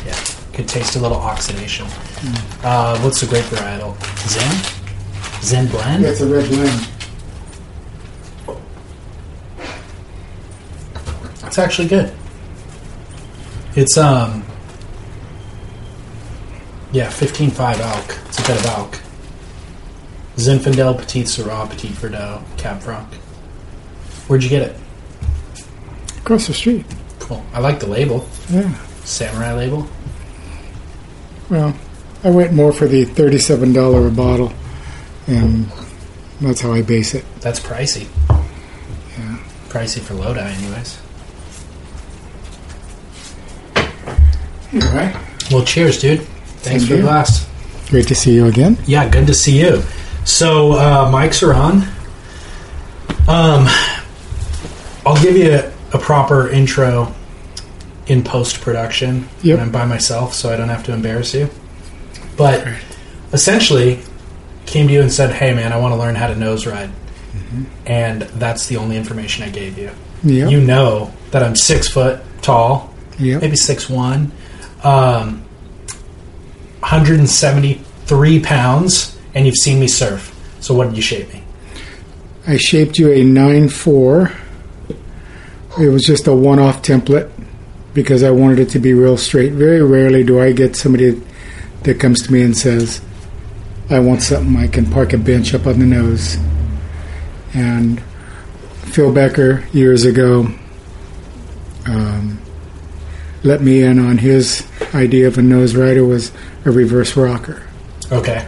Yeah. 0.06 0.24
Could 0.52 0.68
taste 0.68 0.96
a 0.96 0.98
little 0.98 1.18
oxidation. 1.18 1.86
Mm. 1.86 2.64
Uh, 2.64 2.98
what's 3.00 3.20
the 3.20 3.26
grape 3.26 3.44
varietal? 3.44 3.96
Zen? 4.28 5.42
Zen 5.42 5.68
blend? 5.68 6.02
Yeah, 6.02 6.10
it's 6.10 6.20
a 6.20 6.26
red 6.26 6.48
blend. 6.48 6.88
It's 11.46 11.58
actually 11.58 11.86
good. 11.86 12.12
It's 13.76 13.98
um 13.98 14.44
yeah, 16.92 17.10
fifteen 17.10 17.50
five 17.50 17.78
alk. 17.78 18.26
It's 18.28 18.38
a 18.38 18.42
bit 18.42 18.64
of 18.64 18.70
alk. 18.70 19.00
Zinfandel, 20.36 20.98
Petite 20.98 21.26
Sirah, 21.26 21.68
Petit 21.68 21.88
Verdot, 21.88 22.42
Cab 22.58 22.80
Franc. 22.80 23.12
Where'd 24.26 24.42
you 24.42 24.48
get 24.50 24.62
it? 24.62 24.76
Across 26.18 26.46
the 26.46 26.54
street. 26.54 26.86
Cool. 27.18 27.44
I 27.52 27.60
like 27.60 27.80
the 27.80 27.86
label. 27.86 28.28
Yeah. 28.48 28.74
Samurai 29.04 29.54
label. 29.54 29.86
Well, 31.50 31.76
I 32.22 32.30
went 32.30 32.52
more 32.52 32.72
for 32.72 32.86
the 32.88 33.04
thirty-seven 33.04 33.72
dollar 33.72 34.06
a 34.06 34.10
bottle, 34.10 34.52
and 35.26 35.66
that's 36.40 36.60
how 36.60 36.72
I 36.72 36.82
base 36.82 37.14
it. 37.14 37.24
That's 37.40 37.60
pricey. 37.60 38.08
Yeah. 39.18 39.38
Pricey 39.68 40.00
for 40.00 40.14
Lodi, 40.14 40.40
anyways. 40.40 41.00
All 44.74 44.92
right. 44.92 45.14
Well, 45.50 45.64
cheers, 45.64 46.00
dude. 46.00 46.20
Thanks 46.20 46.62
Thank 46.62 46.82
for 46.82 46.88
you. 46.88 46.96
the 46.96 47.02
glass. 47.02 47.48
Great 47.90 48.08
to 48.08 48.14
see 48.14 48.34
you 48.34 48.46
again. 48.46 48.76
Yeah, 48.86 49.08
good 49.08 49.26
to 49.28 49.34
see 49.34 49.60
you. 49.60 49.82
So, 50.24 50.72
uh, 50.72 51.12
mics 51.12 51.46
are 51.46 51.54
on. 51.54 51.82
Um, 53.28 53.68
I'll 55.06 55.22
give 55.22 55.36
you 55.36 55.52
a, 55.52 55.72
a 55.92 55.98
proper 55.98 56.48
intro 56.48 57.14
in 58.06 58.24
post 58.24 58.60
production 58.60 59.28
yep. 59.42 59.58
when 59.58 59.66
I'm 59.66 59.72
by 59.72 59.84
myself, 59.84 60.34
so 60.34 60.52
I 60.52 60.56
don't 60.56 60.68
have 60.68 60.84
to 60.84 60.92
embarrass 60.92 61.34
you. 61.34 61.48
But 62.36 62.66
essentially, 63.32 64.00
came 64.66 64.88
to 64.88 64.92
you 64.92 65.02
and 65.02 65.12
said, 65.12 65.32
"Hey, 65.32 65.54
man, 65.54 65.72
I 65.72 65.76
want 65.76 65.92
to 65.92 65.98
learn 65.98 66.14
how 66.14 66.26
to 66.26 66.34
nose 66.34 66.66
ride," 66.66 66.90
mm-hmm. 66.90 67.64
and 67.86 68.22
that's 68.22 68.66
the 68.66 68.78
only 68.78 68.96
information 68.96 69.44
I 69.44 69.50
gave 69.50 69.78
you. 69.78 69.90
Yep. 70.24 70.50
You 70.50 70.60
know 70.60 71.12
that 71.30 71.42
I'm 71.42 71.54
six 71.54 71.88
foot 71.88 72.20
tall 72.42 72.94
Yep. 73.18 73.42
maybe 73.42 73.56
six 73.56 73.88
one, 73.88 74.32
um, 74.84 75.44
173 76.80 78.40
pounds, 78.40 79.18
and 79.34 79.46
you've 79.46 79.56
seen 79.56 79.80
me 79.80 79.88
surf. 79.88 80.30
So 80.60 80.74
what 80.74 80.88
did 80.88 80.96
you 80.96 81.02
shape 81.02 81.32
me? 81.32 81.42
I 82.46 82.58
shaped 82.58 82.98
you 82.98 83.10
a 83.10 83.24
9 83.24 83.68
4. 83.68 84.32
It 85.80 85.88
was 85.88 86.02
just 86.02 86.26
a 86.26 86.32
one 86.32 86.58
off 86.58 86.82
template 86.82 87.30
because 87.94 88.22
I 88.22 88.30
wanted 88.30 88.58
it 88.60 88.68
to 88.70 88.78
be 88.78 88.92
real 88.92 89.16
straight. 89.16 89.52
Very 89.52 89.82
rarely 89.82 90.22
do 90.22 90.40
I 90.40 90.52
get 90.52 90.76
somebody 90.76 91.20
that 91.82 91.98
comes 91.98 92.22
to 92.22 92.32
me 92.32 92.42
and 92.42 92.56
says, 92.56 93.00
I 93.90 93.98
want 94.00 94.22
something 94.22 94.56
I 94.56 94.68
can 94.68 94.90
park 94.90 95.12
a 95.12 95.18
bench 95.18 95.54
up 95.54 95.66
on 95.66 95.78
the 95.78 95.86
nose. 95.86 96.36
And 97.54 98.02
Phil 98.92 99.12
Becker, 99.12 99.64
years 99.72 100.04
ago, 100.04 100.48
um, 101.86 102.40
let 103.42 103.62
me 103.62 103.82
in 103.82 103.98
on 103.98 104.18
his 104.18 104.66
idea 104.94 105.26
of 105.26 105.38
a 105.38 105.42
nose 105.42 105.74
rider 105.74 106.04
was 106.04 106.32
a 106.64 106.70
reverse 106.70 107.16
rocker. 107.16 107.62
Okay, 108.12 108.46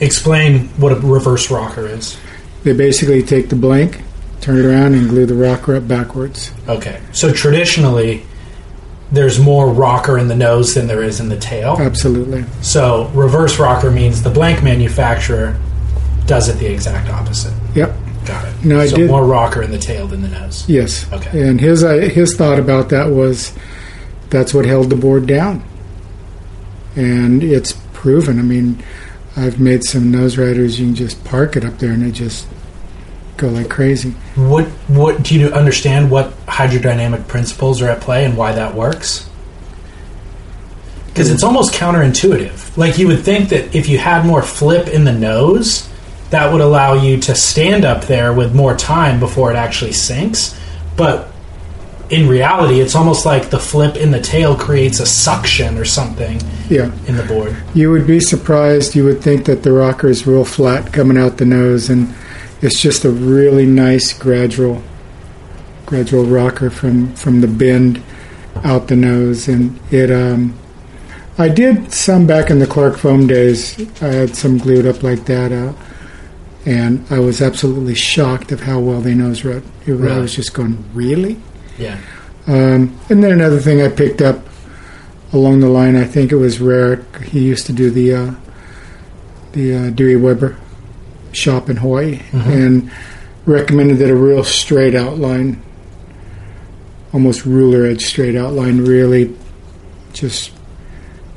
explain 0.00 0.68
what 0.78 0.92
a 0.92 0.96
reverse 0.96 1.50
rocker 1.50 1.86
is. 1.86 2.18
They 2.64 2.72
basically 2.72 3.22
take 3.22 3.48
the 3.48 3.56
blank, 3.56 4.02
turn 4.40 4.58
it 4.58 4.64
around, 4.64 4.94
and 4.94 5.08
glue 5.08 5.26
the 5.26 5.34
rocker 5.34 5.76
up 5.76 5.86
backwards. 5.88 6.52
Okay, 6.68 7.00
so 7.12 7.32
traditionally, 7.32 8.24
there's 9.12 9.38
more 9.38 9.68
rocker 9.72 10.18
in 10.18 10.26
the 10.28 10.34
nose 10.34 10.74
than 10.74 10.86
there 10.88 11.02
is 11.02 11.20
in 11.20 11.28
the 11.28 11.38
tail. 11.38 11.76
Absolutely. 11.78 12.44
So 12.62 13.06
reverse 13.14 13.58
rocker 13.58 13.90
means 13.90 14.22
the 14.22 14.30
blank 14.30 14.64
manufacturer 14.64 15.58
does 16.26 16.48
it 16.48 16.54
the 16.58 16.66
exact 16.66 17.08
opposite. 17.08 17.54
Yep. 17.76 17.94
Got 18.24 18.48
it. 18.48 18.64
No, 18.64 18.80
I 18.80 18.86
so 18.88 18.96
did- 18.96 19.08
more 19.08 19.24
rocker 19.24 19.62
in 19.62 19.70
the 19.70 19.78
tail 19.78 20.08
than 20.08 20.22
the 20.22 20.28
nose. 20.28 20.68
Yes. 20.68 21.10
Okay. 21.12 21.48
And 21.48 21.60
his 21.60 21.84
uh, 21.84 21.92
his 22.12 22.34
thought 22.34 22.58
about 22.58 22.88
that 22.88 23.10
was 23.12 23.52
that's 24.30 24.52
what 24.52 24.64
held 24.64 24.90
the 24.90 24.96
board 24.96 25.28
down, 25.28 25.62
and 26.96 27.44
it's 27.44 27.74
proven. 27.92 28.38
I 28.38 28.42
mean, 28.42 28.82
I've 29.36 29.60
made 29.60 29.84
some 29.84 30.10
nose 30.10 30.38
riders. 30.38 30.80
You 30.80 30.86
can 30.86 30.94
just 30.94 31.22
park 31.24 31.56
it 31.56 31.64
up 31.64 31.78
there, 31.78 31.92
and 31.92 32.02
they 32.02 32.10
just 32.10 32.48
go 33.36 33.48
like 33.48 33.68
crazy. 33.68 34.10
What 34.34 34.64
what 34.88 35.22
do 35.22 35.38
you 35.38 35.48
understand 35.48 36.10
what 36.10 36.30
hydrodynamic 36.46 37.28
principles 37.28 37.82
are 37.82 37.88
at 37.88 38.00
play 38.00 38.24
and 38.24 38.36
why 38.36 38.52
that 38.52 38.74
works? 38.74 39.28
Because 41.08 41.30
it's 41.30 41.42
almost 41.42 41.74
counterintuitive. 41.74 42.76
Like 42.76 42.98
you 42.98 43.08
would 43.08 43.20
think 43.20 43.50
that 43.50 43.74
if 43.74 43.88
you 43.88 43.98
had 43.98 44.26
more 44.26 44.42
flip 44.42 44.88
in 44.88 45.04
the 45.04 45.12
nose, 45.12 45.88
that 46.30 46.52
would 46.52 46.60
allow 46.60 46.94
you 46.94 47.18
to 47.20 47.34
stand 47.34 47.84
up 47.84 48.04
there 48.04 48.32
with 48.32 48.54
more 48.54 48.76
time 48.76 49.18
before 49.18 49.50
it 49.50 49.56
actually 49.56 49.92
sinks. 49.92 50.58
But 50.96 51.32
in 52.10 52.28
reality, 52.28 52.80
it's 52.80 52.94
almost 52.94 53.24
like 53.24 53.48
the 53.50 53.58
flip 53.58 53.96
in 53.96 54.10
the 54.10 54.20
tail 54.20 54.56
creates 54.56 55.00
a 55.00 55.06
suction 55.06 55.78
or 55.78 55.84
something 55.84 56.38
Yeah. 56.68 56.92
in 57.06 57.16
the 57.16 57.24
board. 57.24 57.56
You 57.74 57.90
would 57.90 58.06
be 58.06 58.20
surprised. 58.20 58.94
You 58.94 59.04
would 59.04 59.20
think 59.20 59.46
that 59.46 59.62
the 59.62 59.72
rocker 59.72 60.08
is 60.08 60.26
real 60.26 60.44
flat 60.44 60.92
coming 60.92 61.16
out 61.16 61.38
the 61.38 61.44
nose, 61.44 61.88
and 61.90 62.14
it's 62.62 62.80
just 62.80 63.04
a 63.04 63.10
really 63.10 63.66
nice 63.66 64.12
gradual, 64.12 64.82
gradual 65.84 66.24
rocker 66.24 66.70
from 66.70 67.14
from 67.14 67.40
the 67.40 67.48
bend 67.48 68.02
out 68.64 68.88
the 68.88 68.96
nose. 68.96 69.48
And 69.48 69.78
it, 69.92 70.10
um, 70.10 70.58
I 71.38 71.48
did 71.48 71.92
some 71.92 72.26
back 72.26 72.50
in 72.50 72.58
the 72.58 72.66
Clark 72.66 72.96
Foam 72.96 73.26
days. 73.26 73.78
I 74.02 74.06
had 74.08 74.36
some 74.36 74.58
glued 74.58 74.86
up 74.86 75.02
like 75.02 75.26
that, 75.26 75.52
uh, 75.52 75.72
and 76.64 77.04
I 77.10 77.18
was 77.18 77.42
absolutely 77.42 77.94
shocked 77.94 78.52
of 78.52 78.60
how 78.60 78.80
well 78.80 79.00
they 79.00 79.14
nose 79.14 79.44
rode. 79.44 79.64
It, 79.86 80.00
I 80.00 80.18
was 80.18 80.34
just 80.34 80.54
going, 80.54 80.84
really. 80.94 81.38
Yeah. 81.78 81.98
Um, 82.46 82.98
and 83.10 83.22
then 83.22 83.32
another 83.32 83.60
thing 83.60 83.82
I 83.82 83.88
picked 83.88 84.22
up 84.22 84.40
along 85.36 85.60
the 85.60 85.68
line, 85.68 85.96
I 85.96 86.04
think 86.04 86.32
it 86.32 86.36
was 86.36 86.58
Rarick. 86.58 87.24
He 87.24 87.40
used 87.44 87.66
to 87.66 87.72
do 87.72 87.90
the 87.90 88.14
uh, 88.14 88.34
the 89.52 89.74
uh, 89.74 89.90
Dewey 89.90 90.16
Weber 90.16 90.58
shop 91.32 91.68
in 91.68 91.76
Hawaii, 91.76 92.20
and 92.32 92.90
recommended 93.44 93.98
that 93.98 94.10
a 94.10 94.16
real 94.16 94.44
straight 94.44 94.94
outline, 94.94 95.62
almost 97.12 97.46
ruler 97.46 97.86
edge 97.86 98.02
straight 98.02 98.36
outline, 98.36 98.84
really 98.84 99.34
just 100.12 100.52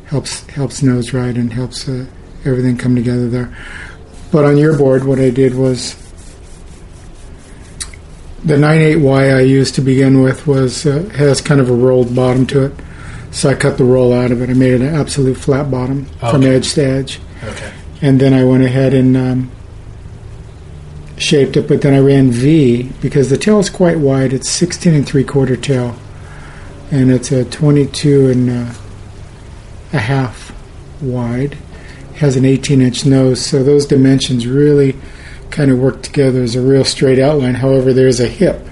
helps 0.06 0.46
helps 0.48 0.82
nose 0.82 1.14
ride 1.14 1.36
and 1.36 1.54
helps 1.54 1.88
uh, 1.88 2.06
everything 2.46 2.78
come 2.78 2.96
together 2.96 3.30
there. 3.30 3.56
But 4.32 4.46
on 4.46 4.58
your 4.58 4.78
board, 4.78 5.04
what 5.06 5.20
I 5.20 5.30
did 5.30 5.56
was 5.56 5.96
the 8.44 8.56
98Y 8.56 9.36
I 9.36 9.42
used 9.42 9.76
to 9.76 9.82
begin 9.82 10.22
with 10.24 10.48
was 10.48 10.86
uh, 10.86 11.10
has 11.16 11.42
kind 11.42 11.60
of 11.60 11.70
a 11.70 11.74
rolled 11.74 12.16
bottom 12.16 12.48
to 12.48 12.66
it, 12.66 12.74
so 13.32 13.50
I 13.50 13.54
cut 13.56 13.78
the 13.78 13.84
roll 13.84 14.14
out 14.14 14.32
of 14.32 14.42
it. 14.42 14.50
I 14.50 14.54
made 14.54 14.74
it 14.74 14.82
an 14.82 14.94
absolute 14.96 15.36
flat 15.38 15.70
bottom 15.70 16.06
from 16.20 16.44
edge 16.44 16.74
to 16.74 16.84
edge, 16.84 17.20
Okay. 17.44 17.72
and 18.02 18.20
then 18.20 18.34
I 18.34 18.44
went 18.44 18.64
ahead 18.64 18.94
and 18.94 19.16
um, 19.16 19.52
shaped 21.18 21.58
it. 21.58 21.68
But 21.68 21.82
then 21.82 21.94
I 21.94 22.00
ran 22.00 22.32
V 22.32 22.92
because 23.02 23.30
the 23.30 23.38
tail 23.38 23.60
is 23.60 23.70
quite 23.70 24.00
wide. 24.00 24.34
It's 24.34 24.50
16 24.50 24.94
and 24.94 25.06
three 25.06 25.24
quarter 25.24 25.56
tail, 25.56 25.96
and 26.92 27.12
it's 27.12 27.32
a 27.32 27.46
22 27.46 28.30
and 28.30 28.50
uh, 28.50 28.74
a 29.94 30.00
half 30.00 30.54
wide. 31.02 31.58
Has 32.16 32.36
an 32.36 32.44
18 32.46 32.82
inch 32.82 33.06
nose, 33.06 33.46
so 33.46 33.64
those 33.64 33.86
dimensions 33.86 34.46
really 34.46 34.96
kind 35.52 35.72
of 35.72 35.80
work 35.80 36.02
together 36.04 36.42
as 36.44 36.56
a 36.56 36.62
real 36.62 36.84
straight 36.84 37.18
outline. 37.20 37.56
However, 37.56 37.94
there's 37.94 38.20
a 38.20 38.28
hip 38.28 38.68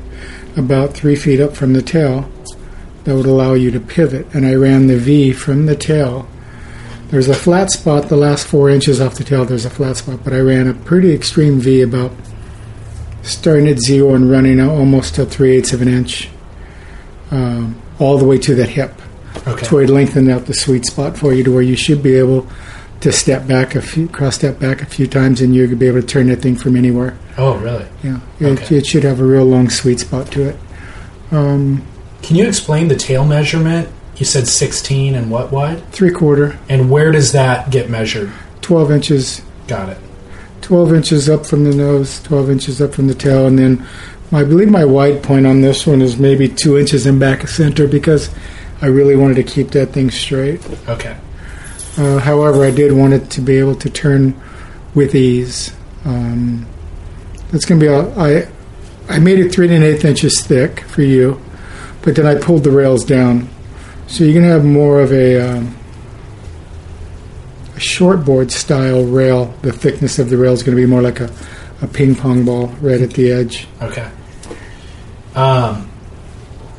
about 0.58 0.94
three 0.94 1.16
feet 1.16 1.40
up 1.40 1.56
from 1.56 1.74
the 1.74 1.82
tail 1.82 2.30
that 3.08 3.16
would 3.16 3.26
allow 3.26 3.54
you 3.54 3.72
to 3.72 3.80
pivot. 3.80 4.28
And 4.36 4.46
I 4.46 4.54
ran 4.56 4.88
the 4.88 4.98
V 4.98 5.32
from 5.32 5.66
the 5.66 5.78
tail. 5.78 6.28
There's 7.08 7.30
a 7.30 7.34
flat 7.34 7.72
spot 7.72 8.10
the 8.10 8.18
last 8.18 8.46
four 8.46 8.70
inches 8.70 9.00
off 9.00 9.16
the 9.16 9.24
tail. 9.24 9.46
There's 9.46 9.64
a 9.64 9.70
flat 9.70 9.96
spot, 9.96 10.26
but 10.26 10.34
I 10.34 10.40
ran 10.42 10.68
a 10.68 10.74
pretty 10.74 11.14
extreme 11.14 11.62
V 11.62 11.82
about 11.84 12.12
starting 13.24 13.70
at 13.70 13.80
zero 13.80 14.14
and 14.14 14.30
running 14.30 14.60
almost 14.60 15.16
to 15.16 15.26
three 15.26 15.56
eighths 15.56 15.72
of 15.72 15.82
an 15.82 15.88
inch, 15.88 16.28
um, 17.32 17.82
all 17.98 18.18
the 18.18 18.26
way 18.26 18.38
to 18.40 18.56
that 18.56 18.68
hip. 18.68 18.92
Okay. 19.48 19.66
So 19.66 19.78
it 19.78 19.90
lengthened 19.90 20.30
out 20.30 20.46
the 20.48 20.54
sweet 20.54 20.86
spot 20.86 21.18
for 21.18 21.32
you 21.34 21.46
to 21.46 21.52
where 21.54 21.62
you 21.64 21.78
should 21.78 22.04
be 22.04 22.16
able 22.16 22.46
to 23.00 23.14
step 23.14 23.48
back 23.48 23.76
a 23.76 23.82
few, 23.82 24.10
cross 24.10 24.36
step 24.36 24.60
back 24.60 24.82
a 24.82 24.86
few 24.86 25.08
times, 25.08 25.40
and 25.40 25.56
you'll 25.56 25.78
be 25.78 25.88
able 25.88 26.02
to 26.02 26.08
turn 26.08 26.28
that 26.28 26.42
thing 26.42 26.58
from 26.58 26.76
anywhere. 26.76 27.18
Oh, 27.38 27.58
really? 27.60 27.86
Yeah, 28.04 28.20
it, 28.42 28.46
Okay. 28.60 28.78
it 28.80 28.86
should 28.86 29.04
have 29.06 29.22
a 29.22 29.24
real 29.26 29.46
long 29.46 29.70
sweet 29.70 30.02
spot 30.02 30.30
to 30.34 30.50
it. 30.50 30.58
Um, 31.32 31.84
Can 32.28 32.36
you 32.36 32.46
explain 32.46 32.90
the 32.90 32.96
tail 32.98 33.24
measurement? 33.24 33.88
You 34.18 34.26
said 34.26 34.50
16 34.50 35.16
and 35.16 35.32
what 35.32 35.50
wide? 35.50 35.88
three 35.94 36.12
quarter, 36.12 36.60
And 36.68 36.92
where 36.92 37.14
does 37.14 37.32
that 37.32 37.72
get 37.72 37.90
measured? 37.90 38.34
12 38.60 38.92
inches, 38.92 39.42
Got 39.68 39.88
it. 39.90 39.98
12 40.60 40.94
inches 40.94 41.30
up 41.30 41.46
from 41.46 41.64
the 41.64 41.74
nose, 41.74 42.22
12 42.24 42.50
inches 42.50 42.82
up 42.82 42.94
from 42.94 43.08
the 43.08 43.14
tail, 43.16 43.48
and 43.48 43.58
then 43.58 43.88
I 44.34 44.44
believe 44.44 44.70
my 44.70 44.84
wide 44.84 45.24
point 45.24 45.48
on 45.48 45.62
this 45.62 45.88
one 45.88 46.02
is 46.02 46.18
maybe 46.18 46.50
two 46.50 46.78
inches 46.78 47.06
in 47.06 47.18
back 47.18 47.46
of 47.46 47.50
center 47.50 47.88
because 47.88 48.30
I 48.82 48.88
really 48.88 49.16
wanted 49.16 49.36
to 49.36 49.44
keep 49.44 49.72
that 49.72 49.94
thing 49.94 50.12
straight. 50.12 50.60
Okay. 50.90 51.16
Uh, 51.98 52.20
however, 52.20 52.66
I 52.66 52.72
did 52.72 52.92
want 52.92 53.14
it 53.14 53.30
to 53.32 53.42
be 53.42 53.58
able 53.58 53.76
to 53.76 53.90
turn 53.90 54.36
with 54.94 55.16
ease. 55.16 55.74
Um, 56.04 56.66
that's 57.52 57.64
going 57.64 57.80
to 57.80 57.86
be. 57.86 57.88
A, 57.88 58.20
I 58.20 58.48
I 59.08 59.20
made 59.20 59.40
it 59.40 59.54
three 59.54 59.68
and 59.68 59.76
an 59.76 59.84
eighth 59.84 60.04
inches 60.04 60.42
thick 60.46 60.82
for 60.82 61.04
you, 61.04 61.42
but 62.08 62.16
then 62.16 62.26
I 62.26 62.36
pulled 62.36 62.64
the 62.64 62.72
rails 62.72 63.04
down, 63.04 63.50
so 64.08 64.24
you're 64.24 64.32
going 64.32 64.46
to 64.46 64.52
have 64.52 64.64
more 64.64 65.02
of 65.02 65.12
a, 65.12 65.42
um, 65.42 65.76
a 67.76 67.80
shortboard 67.80 68.50
style 68.50 69.04
rail. 69.04 69.54
The 69.62 69.74
thickness 69.74 70.18
of 70.18 70.30
the 70.30 70.38
rail 70.38 70.54
is 70.54 70.64
going 70.64 70.78
to 70.78 70.82
be 70.82 70.88
more 70.88 71.02
like 71.02 71.20
a, 71.20 71.30
a 71.82 71.88
ping 71.88 72.16
pong 72.16 72.46
ball 72.46 72.68
right 72.80 73.02
at 73.02 73.10
the 73.10 73.30
edge. 73.30 73.68
Okay. 73.82 74.10
Um, 75.36 75.92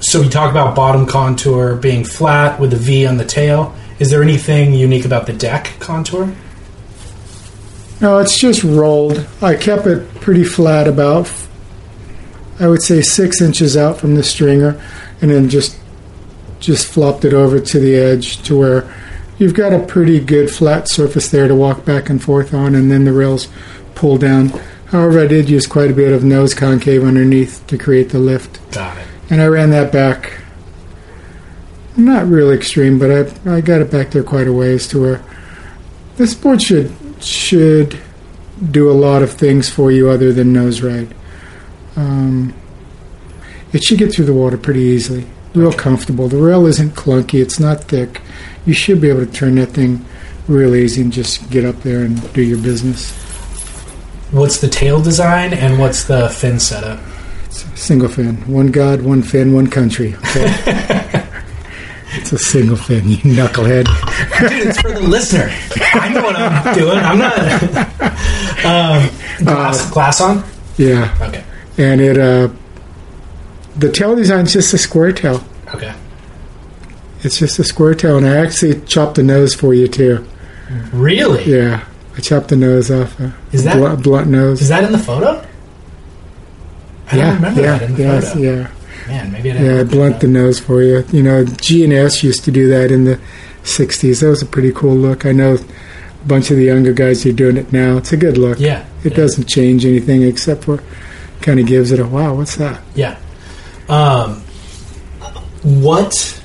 so 0.01 0.23
we 0.23 0.31
talk 0.31 0.51
about 0.51 0.75
bottom 0.75 1.05
contour 1.05 1.77
being 1.77 2.05
flat 2.05 2.59
with 2.59 2.73
a 2.73 2.79
V 2.79 3.07
on 3.07 3.19
the 3.19 3.27
tail. 3.27 3.77
Is 3.99 4.09
there 4.09 4.23
anything 4.23 4.73
unique 4.73 5.05
about 5.05 5.27
the 5.27 5.35
deck 5.35 5.75
contour? 5.79 6.35
No, 8.01 8.17
it's 8.17 8.41
just 8.41 8.65
rolled. 8.65 9.27
I 9.43 9.57
kept 9.57 9.87
it 9.87 10.09
pretty 10.23 10.45
flat, 10.45 10.89
about 10.89 11.31
I 12.61 12.67
would 12.67 12.83
say 12.83 13.03
six 13.03 13.41
inches 13.41 13.77
out 13.77 13.99
from 13.99 14.17
the 14.17 14.25
stringer, 14.25 14.81
and 15.21 15.31
then 15.31 15.49
just 15.49 15.77
just 16.61 16.87
flopped 16.87 17.25
it 17.25 17.33
over 17.33 17.61
to 17.61 17.79
the 17.79 17.95
edge 17.95 18.43
to 18.43 18.59
where 18.59 18.95
you've 19.39 19.55
got 19.55 19.73
a 19.73 19.79
pretty 19.79 20.19
good 20.19 20.51
flat 20.51 20.89
surface 20.89 21.31
there 21.31 21.47
to 21.47 21.55
walk 21.55 21.85
back 21.85 22.11
and 22.11 22.23
forth 22.23 22.53
on, 22.53 22.75
and 22.75 22.91
then 22.91 23.05
the 23.05 23.13
rails 23.13 23.49
pull 23.95 24.19
down. 24.19 24.49
However, 24.87 25.21
I 25.21 25.27
did 25.27 25.49
use 25.49 25.67
quite 25.67 25.91
a 25.91 25.95
bit 25.95 26.13
of 26.13 26.25
nose 26.25 26.55
concave 26.55 27.05
underneath 27.05 27.65
to 27.69 27.77
create 27.79 28.09
the 28.11 28.19
lift, 28.19 28.59
Got 28.73 28.97
it. 28.99 29.07
and 29.31 29.41
I 29.43 29.47
ran 29.47 29.71
that 29.71 29.93
back. 29.93 30.41
Not 31.97 32.27
real 32.29 32.51
extreme, 32.53 32.99
but 32.99 33.11
I 33.11 33.57
I 33.57 33.61
got 33.61 33.81
it 33.81 33.91
back 33.91 34.11
there 34.13 34.23
quite 34.23 34.47
a 34.47 34.53
ways 34.53 34.87
to 34.89 35.01
where 35.01 35.23
this 36.17 36.35
board 36.35 36.63
should 36.63 36.93
should 37.21 37.99
do 38.71 38.91
a 38.91 38.93
lot 38.93 39.23
of 39.23 39.33
things 39.33 39.69
for 39.69 39.91
you 39.93 40.09
other 40.09 40.33
than 40.33 40.53
nose 40.53 40.81
ride. 40.81 41.15
Um, 41.97 42.55
it 43.73 43.85
should 43.85 43.99
get 43.99 44.13
through 44.13 44.27
the 44.27 44.33
water 44.33 44.57
pretty 44.57 44.81
easily. 44.81 45.27
real 45.55 45.73
comfortable. 45.73 46.29
The 46.29 46.37
rail 46.37 46.67
isn't 46.67 46.91
clunky. 46.91 47.41
It's 47.41 47.59
not 47.59 47.85
thick. 47.85 48.21
You 48.67 48.75
should 48.75 49.01
be 49.01 49.09
able 49.09 49.25
to 49.27 49.33
turn 49.33 49.57
that 49.57 49.69
thing 49.69 50.05
real 50.47 50.75
easy 50.75 51.03
and 51.03 51.13
just 51.13 51.49
get 51.51 51.65
up 51.65 51.77
there 51.83 52.01
and 52.01 52.33
do 52.33 52.43
your 52.43 52.59
business. 52.59 53.13
What's 54.31 54.61
the 54.61 54.69
tail 54.69 55.01
design 55.03 55.55
and 55.55 55.79
what's 55.79 56.05
the 56.05 56.29
fin 56.29 56.61
setup? 56.61 57.01
Single 57.51 58.09
fin. 58.09 58.37
One 58.47 58.69
God, 58.69 59.03
one 59.03 59.23
fin, 59.23 59.55
one 59.55 59.67
country. 59.69 60.15
Okay? 60.37 61.25
it's 62.23 62.33
a 62.33 62.39
single 62.39 62.77
fin, 62.77 63.07
you 63.09 63.17
knucklehead. 63.19 63.85
Dude, 64.49 64.67
it's 64.67 64.81
for 64.81 64.91
the 64.93 65.01
listener. 65.01 65.51
I 65.95 66.09
know 66.09 66.23
what 66.23 66.37
I'm 66.37 66.75
doing. 66.75 66.99
I'm 66.99 67.19
not. 67.19 67.39
um, 68.65 69.45
glass, 69.45 69.91
glass 69.91 70.21
on? 70.21 70.43
Yeah. 70.79 71.15
Okay. 71.21 71.45
And 71.77 72.01
it, 72.01 72.19
uh, 72.19 72.49
the 73.79 73.91
tail 73.91 74.17
design's 74.17 74.53
just 74.53 74.73
a 74.75 74.79
square 74.79 75.13
tail. 75.13 75.43
Okay. 75.75 75.95
It's 77.23 77.39
just 77.39 77.59
a 77.59 77.65
square 77.65 77.95
tail, 77.95 78.17
and 78.17 78.27
I 78.27 78.37
actually 78.37 78.81
chopped 78.83 79.17
the 79.17 79.23
nose 79.23 79.55
for 79.55 79.75
you 79.75 79.89
too. 79.89 80.25
Really? 80.93 81.45
Yeah, 81.45 81.85
I 82.17 82.21
chopped 82.21 82.49
the 82.49 82.57
nose 82.57 82.91
off. 82.91 83.21
Uh, 83.21 83.31
Is 83.53 83.65
that- 83.65 83.77
blunt, 83.77 84.03
blunt 84.03 84.27
nose? 84.29 84.61
Is 84.61 84.69
that 84.69 84.85
in 84.85 84.93
the 84.93 84.99
photo? 84.99 85.45
I 87.11 87.17
yeah, 87.17 87.25
don't 87.25 87.35
remember 87.37 87.61
yeah, 87.63 87.79
that 87.79 87.83
in 87.83 87.95
the 87.97 88.03
yeah, 88.03 88.21
photo. 88.21 88.39
yeah, 88.41 88.69
Man, 89.09 89.33
maybe 89.33 89.51
I 89.51 89.55
yeah. 89.55 89.81
I 89.81 89.85
blunt 89.85 90.21
the 90.21 90.29
nose 90.29 90.61
for 90.61 90.83
you. 90.83 91.05
You 91.11 91.23
know, 91.23 91.45
G 91.45 91.83
and 91.85 91.93
S 91.93 92.23
used 92.23 92.45
to 92.45 92.51
do 92.51 92.69
that 92.69 92.93
in 92.93 93.05
the 93.05 93.19
'60s. 93.65 94.21
That 94.21 94.29
was 94.29 94.43
a 94.43 94.47
pretty 94.47 94.73
cool 94.73 94.95
look. 94.95 95.25
I 95.25 95.33
know 95.33 95.55
a 95.55 96.27
bunch 96.27 96.51
of 96.51 96.59
the 96.59 96.65
younger 96.65 96.93
guys 96.93 97.25
are 97.25 97.33
doing 97.33 97.57
it 97.57 97.73
now. 97.73 97.97
It's 97.97 98.13
a 98.13 98.17
good 98.17 98.37
look. 98.37 98.61
Yeah. 98.61 98.85
It 99.05 99.13
yeah, 99.13 99.17
doesn't 99.17 99.49
change 99.49 99.87
anything 99.87 100.23
except 100.23 100.65
for 100.65 100.83
kind 101.41 101.59
of 101.59 101.67
gives 101.67 101.93
it 101.93 101.99
a 102.01 102.07
wow. 102.07 102.35
What's 102.35 102.57
that? 102.57 102.83
Yeah. 102.95 103.19
Um, 103.89 104.43
what 105.63 106.43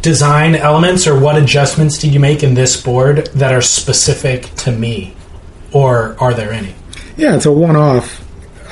design 0.00 0.54
elements 0.54 1.06
or 1.06 1.18
what 1.18 1.36
adjustments 1.36 1.98
did 1.98 2.14
you 2.14 2.20
make 2.20 2.42
in 2.42 2.54
this 2.54 2.80
board 2.82 3.26
that 3.28 3.52
are 3.52 3.60
specific 3.60 4.42
to 4.56 4.72
me, 4.72 5.14
or 5.72 6.16
are 6.18 6.32
there 6.32 6.52
any? 6.52 6.74
Yeah, 7.16 7.36
it's 7.36 7.46
a 7.46 7.52
one-off. 7.52 8.24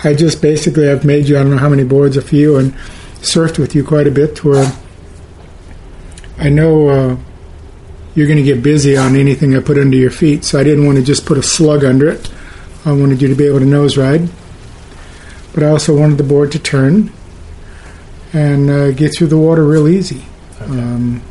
I 0.04 0.14
just 0.14 0.40
basically 0.40 0.88
I've 0.88 1.04
made 1.04 1.28
you 1.28 1.38
I 1.38 1.42
don't 1.42 1.50
know 1.50 1.58
how 1.58 1.68
many 1.68 1.84
boards 1.84 2.16
of 2.16 2.32
you 2.32 2.56
and 2.56 2.72
surfed 3.20 3.58
with 3.58 3.74
you 3.74 3.84
quite 3.84 4.06
a 4.06 4.10
bit. 4.10 4.36
To 4.36 4.50
where 4.50 4.72
I 6.38 6.48
know 6.48 6.88
uh, 6.88 7.16
you're 8.14 8.26
going 8.26 8.38
to 8.38 8.44
get 8.44 8.62
busy 8.62 8.96
on 8.96 9.16
anything 9.16 9.54
I 9.54 9.60
put 9.60 9.78
under 9.78 9.96
your 9.96 10.10
feet, 10.10 10.44
so 10.44 10.58
I 10.58 10.64
didn't 10.64 10.86
want 10.86 10.96
to 10.98 11.04
just 11.04 11.26
put 11.26 11.38
a 11.38 11.42
slug 11.42 11.84
under 11.84 12.08
it. 12.08 12.30
I 12.84 12.92
wanted 12.92 13.20
you 13.20 13.28
to 13.28 13.34
be 13.34 13.46
able 13.46 13.58
to 13.58 13.66
nose 13.66 13.96
ride, 13.96 14.28
but 15.52 15.62
I 15.62 15.68
also 15.68 15.98
wanted 15.98 16.18
the 16.18 16.24
board 16.24 16.52
to 16.52 16.58
turn 16.58 17.12
and 18.36 18.68
uh, 18.68 18.90
get 18.90 19.16
through 19.16 19.28
the 19.28 19.38
water 19.38 19.64
real 19.64 19.88
easy. 19.88 20.22
Okay. 20.60 20.72
Um, 20.72 21.22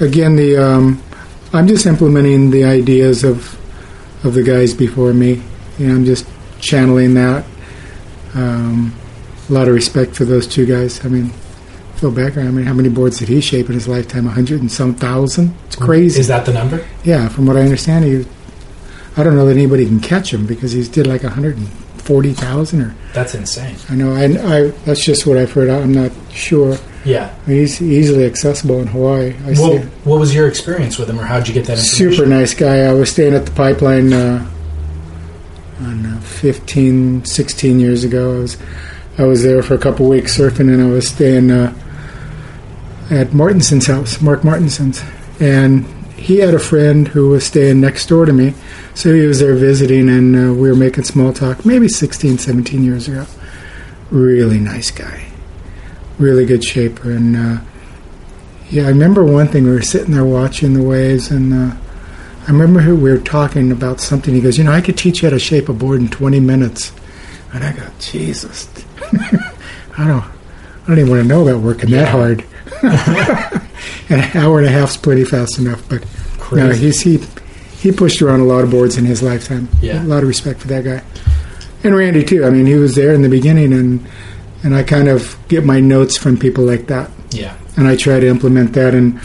again, 0.00 0.34
the 0.34 0.56
um, 0.56 1.00
I'm 1.52 1.68
just 1.68 1.86
implementing 1.86 2.50
the 2.50 2.64
ideas 2.64 3.22
of 3.22 3.54
of 4.24 4.34
the 4.34 4.42
guys 4.42 4.74
before 4.74 5.14
me. 5.14 5.40
You 5.78 5.86
know, 5.86 5.94
I'm 5.94 6.04
just 6.04 6.26
channeling 6.58 7.14
that. 7.14 7.44
Um, 8.34 8.92
a 9.48 9.52
lot 9.52 9.68
of 9.68 9.74
respect 9.74 10.16
for 10.16 10.24
those 10.24 10.46
two 10.46 10.66
guys. 10.66 11.04
I 11.04 11.08
mean, 11.08 11.30
Phil 11.96 12.10
Becker. 12.10 12.40
I 12.40 12.50
mean, 12.50 12.66
how 12.66 12.74
many 12.74 12.88
boards 12.88 13.20
did 13.20 13.28
he 13.28 13.40
shape 13.40 13.68
in 13.68 13.74
his 13.74 13.86
lifetime? 13.86 14.26
A 14.26 14.30
hundred 14.30 14.60
and 14.60 14.70
some 14.70 14.94
thousand. 14.94 15.54
It's 15.66 15.76
crazy. 15.76 16.18
Is 16.18 16.26
that 16.26 16.46
the 16.46 16.52
number? 16.52 16.84
yeah, 17.04 17.28
from 17.28 17.46
what 17.46 17.56
I 17.56 17.60
understand, 17.60 18.04
he. 18.04 18.26
I 19.16 19.22
don't 19.22 19.36
know 19.36 19.46
that 19.46 19.56
anybody 19.56 19.84
can 19.84 20.00
catch 20.00 20.32
him 20.32 20.46
because 20.46 20.72
he's 20.72 20.88
did 20.88 21.06
like 21.06 21.22
a 21.24 21.30
hundred 21.30 21.56
and 21.56 21.68
forty 22.08 22.32
thousand 22.32 22.80
or 22.80 22.94
That's 23.12 23.34
insane. 23.34 23.76
I 23.90 23.94
know. 23.94 24.12
I, 24.14 24.24
I 24.24 24.70
that's 24.86 25.04
just 25.04 25.26
what 25.26 25.36
I've 25.36 25.52
heard. 25.52 25.68
I'm 25.68 25.92
not 25.92 26.10
sure. 26.32 26.78
Yeah. 27.04 27.34
He's 27.44 27.82
easily 27.82 28.24
accessible 28.24 28.80
in 28.80 28.86
Hawaii. 28.86 29.34
I 29.44 29.52
see. 29.52 29.62
Well, 29.62 29.78
what 30.04 30.18
was 30.18 30.34
your 30.34 30.48
experience 30.48 30.98
with 30.98 31.10
him, 31.10 31.20
or 31.20 31.24
how'd 31.24 31.46
you 31.46 31.52
get 31.52 31.66
that 31.66 31.78
information? 31.78 32.12
Super 32.12 32.26
nice 32.26 32.54
guy. 32.54 32.86
I 32.86 32.92
was 32.94 33.10
staying 33.10 33.34
at 33.34 33.44
the 33.44 33.52
pipeline 33.52 34.14
uh, 34.14 34.50
on 35.80 36.06
uh, 36.06 36.20
15, 36.20 37.26
16 37.26 37.78
years 37.78 38.04
ago. 38.04 38.36
I 38.36 38.38
was 38.38 38.56
I 39.18 39.24
was 39.24 39.42
there 39.42 39.62
for 39.62 39.74
a 39.74 39.78
couple 39.78 40.08
weeks 40.08 40.38
surfing, 40.38 40.72
and 40.72 40.80
I 40.80 40.86
was 40.86 41.08
staying 41.08 41.50
uh, 41.50 41.74
at 43.10 43.34
Martinson's 43.34 43.86
house, 43.86 44.22
Mark 44.22 44.44
Martinson's, 44.44 45.02
and 45.40 45.84
he 46.18 46.38
had 46.38 46.54
a 46.54 46.58
friend 46.58 47.08
who 47.08 47.28
was 47.28 47.46
staying 47.46 47.80
next 47.80 48.06
door 48.06 48.26
to 48.26 48.32
me. 48.32 48.54
So 48.94 49.14
he 49.14 49.26
was 49.26 49.40
there 49.40 49.54
visiting, 49.54 50.08
and 50.08 50.36
uh, 50.36 50.52
we 50.52 50.68
were 50.68 50.76
making 50.76 51.04
small 51.04 51.32
talk. 51.32 51.64
Maybe 51.64 51.88
16, 51.88 52.38
17 52.38 52.82
years 52.84 53.08
ago. 53.08 53.26
Really 54.10 54.58
nice 54.58 54.90
guy, 54.90 55.26
really 56.18 56.44
good 56.44 56.64
shaper, 56.64 57.10
and. 57.10 57.36
Uh, 57.36 57.60
yeah, 58.70 58.84
I 58.84 58.88
remember 58.88 59.24
one 59.24 59.48
thing. 59.48 59.64
We 59.64 59.70
were 59.70 59.82
sitting 59.82 60.12
there 60.12 60.24
watching 60.24 60.74
the 60.74 60.82
waves, 60.82 61.30
and 61.30 61.54
uh, 61.54 61.74
I 62.46 62.50
remember 62.50 62.94
we 62.94 63.10
were 63.10 63.18
talking 63.18 63.72
about 63.72 64.00
something. 64.00 64.34
He 64.34 64.42
goes, 64.42 64.58
"You 64.58 64.64
know, 64.64 64.72
I 64.72 64.82
could 64.82 64.98
teach 64.98 65.22
you 65.22 65.28
how 65.28 65.34
to 65.34 65.38
shape 65.38 65.68
a 65.68 65.72
board 65.72 66.00
in 66.00 66.08
20 66.08 66.38
minutes." 66.40 66.92
And 67.52 67.64
I 67.64 67.72
go, 67.72 67.86
"Jesus, 67.98 68.68
I 69.96 70.06
don't, 70.06 70.22
I 70.22 70.86
don't 70.86 70.98
even 70.98 71.10
want 71.10 71.22
to 71.22 71.28
know 71.28 71.48
about 71.48 71.62
working 71.62 71.90
that 71.92 72.08
hard." 72.08 72.44
An 72.82 74.36
hour 74.36 74.58
and 74.58 74.66
a 74.66 74.70
half's 74.70 74.96
pretty 74.96 75.24
fast 75.24 75.58
enough, 75.58 75.86
but 75.88 76.04
no, 76.52 76.70
he's 76.70 77.00
he 77.00 77.18
he 77.78 77.92
pushed 77.92 78.22
around 78.22 78.40
a 78.40 78.44
lot 78.44 78.64
of 78.64 78.70
boards 78.70 78.96
in 78.96 79.04
his 79.04 79.22
lifetime. 79.22 79.68
Yeah. 79.80 80.02
a 80.02 80.04
lot 80.04 80.22
of 80.22 80.28
respect 80.28 80.60
for 80.60 80.68
that 80.68 80.84
guy, 80.84 81.02
and 81.84 81.94
Randy 81.94 82.24
too. 82.24 82.44
I 82.44 82.50
mean, 82.50 82.66
he 82.66 82.74
was 82.74 82.94
there 82.94 83.12
in 83.12 83.22
the 83.22 83.28
beginning, 83.28 83.72
and 83.72 84.06
and 84.62 84.74
I 84.74 84.82
kind 84.82 85.08
of 85.08 85.38
get 85.48 85.64
my 85.64 85.80
notes 85.80 86.16
from 86.16 86.36
people 86.36 86.64
like 86.64 86.86
that 86.88 87.10
yeah. 87.30 87.56
and 87.76 87.86
I 87.86 87.96
try 87.96 88.20
to 88.20 88.26
implement 88.26 88.72
that. 88.74 88.94
And 88.94 89.20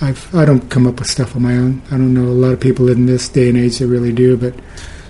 I've, 0.00 0.34
I 0.34 0.44
don't 0.44 0.68
come 0.70 0.86
up 0.86 0.98
with 0.98 1.08
stuff 1.08 1.36
on 1.36 1.42
my 1.42 1.56
own. 1.56 1.82
I 1.90 1.92
don't 1.92 2.14
know 2.14 2.24
a 2.24 2.32
lot 2.32 2.52
of 2.52 2.60
people 2.60 2.88
in 2.88 3.06
this 3.06 3.28
day 3.28 3.48
and 3.48 3.58
age 3.58 3.78
that 3.78 3.88
really 3.88 4.12
do, 4.12 4.36
but 4.36 4.54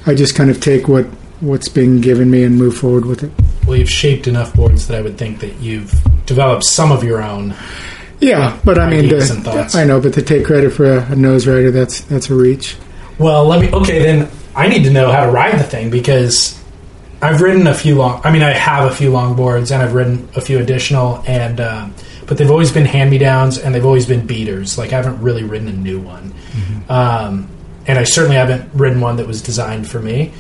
I 0.07 0.15
just 0.15 0.35
kind 0.35 0.51
of 0.51 0.61
take 0.61 0.89
what 0.89 1.07
what's 1.41 1.69
being 1.69 2.01
given 2.01 2.31
me 2.31 2.45
and 2.45 2.57
move 2.57 2.77
forward 2.77 3.05
with 3.05 3.25
it. 3.25 3.33
Well, 3.67 3.77
you've 3.77 3.91
shaped 3.91 4.29
enough 4.29 4.55
boards 4.55 4.87
that 4.87 4.97
I 4.97 5.03
would 5.03 5.19
think 5.19 5.41
that 5.41 5.57
you've 5.57 5.93
developed 6.27 6.65
some 6.65 6.93
of 6.93 7.05
your 7.05 7.23
own. 7.23 7.55
Yeah, 8.21 8.59
but 8.65 8.79
I 8.79 8.89
mean, 8.89 9.09
to. 9.09 9.69
I 9.75 9.85
know, 9.85 10.01
but 10.01 10.15
to 10.15 10.23
take 10.23 10.45
credit 10.45 10.71
for 10.71 10.99
a, 10.99 11.13
a 11.13 11.17
nose 11.17 11.47
rider, 11.47 11.73
that's 11.73 12.03
that's 12.03 12.31
a 12.31 12.35
reach. 12.35 12.77
Well, 13.19 13.45
let 13.45 13.61
me. 13.61 13.71
Okay, 13.73 13.99
then 13.99 14.31
I 14.55 14.69
need 14.69 14.85
to 14.85 14.91
know 14.91 15.11
how 15.11 15.27
to 15.27 15.33
ride 15.33 15.59
the 15.59 15.65
thing 15.65 15.91
because 15.91 16.61
I've 17.21 17.41
ridden 17.41 17.67
a 17.67 17.75
few 17.75 17.97
long. 17.97 18.21
I 18.25 18.33
mean, 18.33 18.43
I 18.43 18.53
have 18.53 18.91
a 18.91 18.95
few 18.95 19.11
long 19.11 19.35
boards 19.35 19.71
and 19.71 19.83
I've 19.83 19.95
ridden 19.95 20.29
a 20.37 20.41
few 20.41 20.61
additional, 20.61 21.23
and 21.27 21.61
um, 21.61 21.95
but 22.27 22.39
they've 22.39 22.51
always 22.51 22.71
been 22.71 22.85
hand 22.85 23.11
me 23.11 23.19
downs 23.19 23.59
and 23.59 23.75
they've 23.75 23.85
always 23.85 24.07
been 24.07 24.27
beaters. 24.27 24.79
Like 24.79 24.93
I 24.93 24.97
haven't 24.97 25.21
really 25.21 25.43
ridden 25.43 25.69
a 25.69 25.73
new 25.73 26.01
one, 26.01 26.35
um, 26.89 27.49
and 27.87 27.99
I 27.99 28.05
certainly 28.05 28.37
haven't 28.37 28.73
ridden 28.73 29.01
one 29.01 29.17
that 29.17 29.27
was 29.27 29.43
designed 29.43 29.89
for 29.89 30.01
me. 30.01 30.33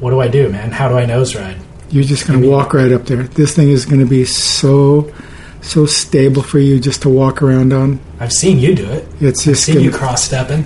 What 0.00 0.10
do 0.10 0.20
I 0.20 0.28
do, 0.28 0.48
man? 0.48 0.70
How 0.70 0.88
do 0.88 0.96
I 0.96 1.04
nose 1.04 1.34
ride? 1.34 1.58
You're 1.90 2.04
just 2.04 2.26
going 2.26 2.40
to 2.42 2.48
walk 2.48 2.74
right 2.74 2.92
up 2.92 3.04
there. 3.06 3.22
This 3.24 3.54
thing 3.56 3.70
is 3.70 3.86
going 3.86 4.00
to 4.00 4.06
be 4.06 4.24
so 4.24 5.12
so 5.60 5.86
stable 5.86 6.42
for 6.42 6.58
you 6.58 6.78
just 6.78 7.02
to 7.02 7.08
walk 7.08 7.42
around 7.42 7.72
on. 7.72 7.98
I've 8.20 8.32
seen 8.32 8.58
you 8.58 8.74
do 8.74 8.86
it. 8.90 9.08
It's 9.20 9.40
I've 9.40 9.54
just 9.54 9.64
seen 9.64 9.76
gonna, 9.76 9.86
you 9.86 9.90
cross 9.92 10.22
stepping. 10.24 10.64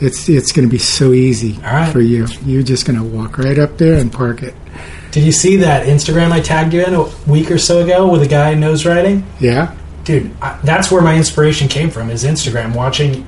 it's 0.00 0.28
it's 0.28 0.52
going 0.52 0.68
to 0.68 0.70
be 0.70 0.78
so 0.78 1.12
easy 1.12 1.56
All 1.64 1.72
right. 1.72 1.92
for 1.92 2.00
you. 2.00 2.26
You're 2.44 2.62
just 2.62 2.86
going 2.86 2.98
to 2.98 3.04
walk 3.04 3.38
right 3.38 3.58
up 3.58 3.76
there 3.78 3.94
and 3.94 4.12
park 4.12 4.42
it. 4.42 4.54
Did 5.10 5.24
you 5.24 5.32
see 5.32 5.56
that 5.58 5.86
Instagram 5.86 6.30
I 6.32 6.40
tagged 6.40 6.72
you 6.74 6.84
in 6.84 6.92
a 6.94 7.04
week 7.28 7.50
or 7.50 7.58
so 7.58 7.82
ago 7.84 8.10
with 8.10 8.22
a 8.22 8.28
guy 8.28 8.54
nose 8.54 8.84
riding? 8.84 9.24
Yeah, 9.40 9.74
dude 10.04 10.30
I, 10.42 10.58
that's 10.64 10.90
where 10.90 11.00
my 11.02 11.16
inspiration 11.16 11.66
came 11.68 11.88
from 11.88 12.10
is 12.10 12.24
instagram 12.24 12.74
watching 12.74 13.26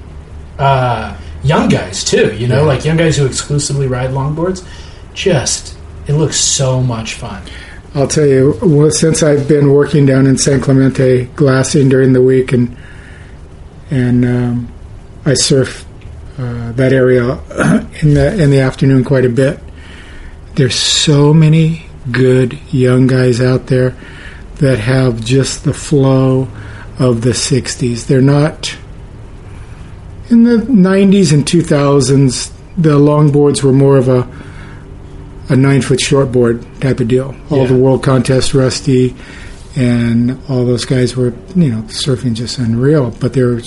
uh, 0.59 1.17
young 1.43 1.69
guys 1.71 2.05
too 2.05 2.35
you 2.37 2.47
know 2.49 2.57
Yeah. 2.63 2.67
like 2.67 2.85
young 2.85 2.97
guys 2.99 3.17
who 3.17 3.25
exclusively 3.25 3.87
ride 3.87 4.11
longboards 4.11 4.67
just 5.15 5.76
it 6.07 6.15
looks 6.15 6.39
so 6.39 6.83
much 6.83 7.15
fun 7.15 7.43
I'll 7.97 8.07
tell 8.07 8.27
you, 8.27 8.59
well, 8.61 8.91
since 8.91 9.23
I've 9.23 9.49
been 9.49 9.73
working 9.73 10.05
down 10.05 10.27
in 10.27 10.37
San 10.37 10.61
Clemente 10.61 11.25
glassing 11.35 11.89
during 11.89 12.13
the 12.13 12.21
week, 12.21 12.53
and 12.53 12.77
and 13.91 14.23
um, 14.23 14.73
I 15.25 15.33
surf 15.33 15.87
uh, 16.37 16.73
that 16.73 16.93
area 16.93 17.23
in 18.03 18.13
the 18.13 18.37
in 18.39 18.51
the 18.51 18.61
afternoon 18.61 19.03
quite 19.03 19.25
a 19.25 19.31
bit. 19.31 19.61
There's 20.57 20.75
so 20.75 21.33
many 21.33 21.87
good 22.13 22.59
young 22.71 23.07
guys 23.07 23.41
out 23.41 23.69
there 23.69 23.97
that 24.57 24.79
have 24.79 25.25
just 25.25 25.65
the 25.65 25.73
flow 25.73 26.49
of 26.99 27.23
the 27.23 27.31
'60s. 27.31 28.09
They're 28.09 28.21
not 28.21 28.77
in 30.29 30.43
the 30.43 30.59
'90s 30.59 31.33
and 31.33 31.47
2000s. 31.47 32.53
The 32.77 32.99
longboards 32.99 33.63
were 33.63 33.73
more 33.73 33.97
of 33.97 34.11
a 34.11 34.31
a 35.49 35.57
nine 35.57 35.81
foot 35.83 35.99
shortboard 36.01 36.65
type 36.81 37.01
of 37.01 37.09
deal. 37.09 37.35
All 37.51 37.59
Yeah. 37.63 37.67
the 37.69 37.77
world 37.77 38.03
contest, 38.03 38.55
Rusty, 38.55 39.15
and 39.77 40.39
all 40.49 40.65
those 40.65 40.85
guys 40.85 41.17
were, 41.17 41.33
you 41.55 41.71
know, 41.71 41.83
surfing 41.89 42.35
just 42.35 42.59
unreal. 42.59 43.15
But 43.21 43.33
they 43.35 43.43
were 43.43 43.61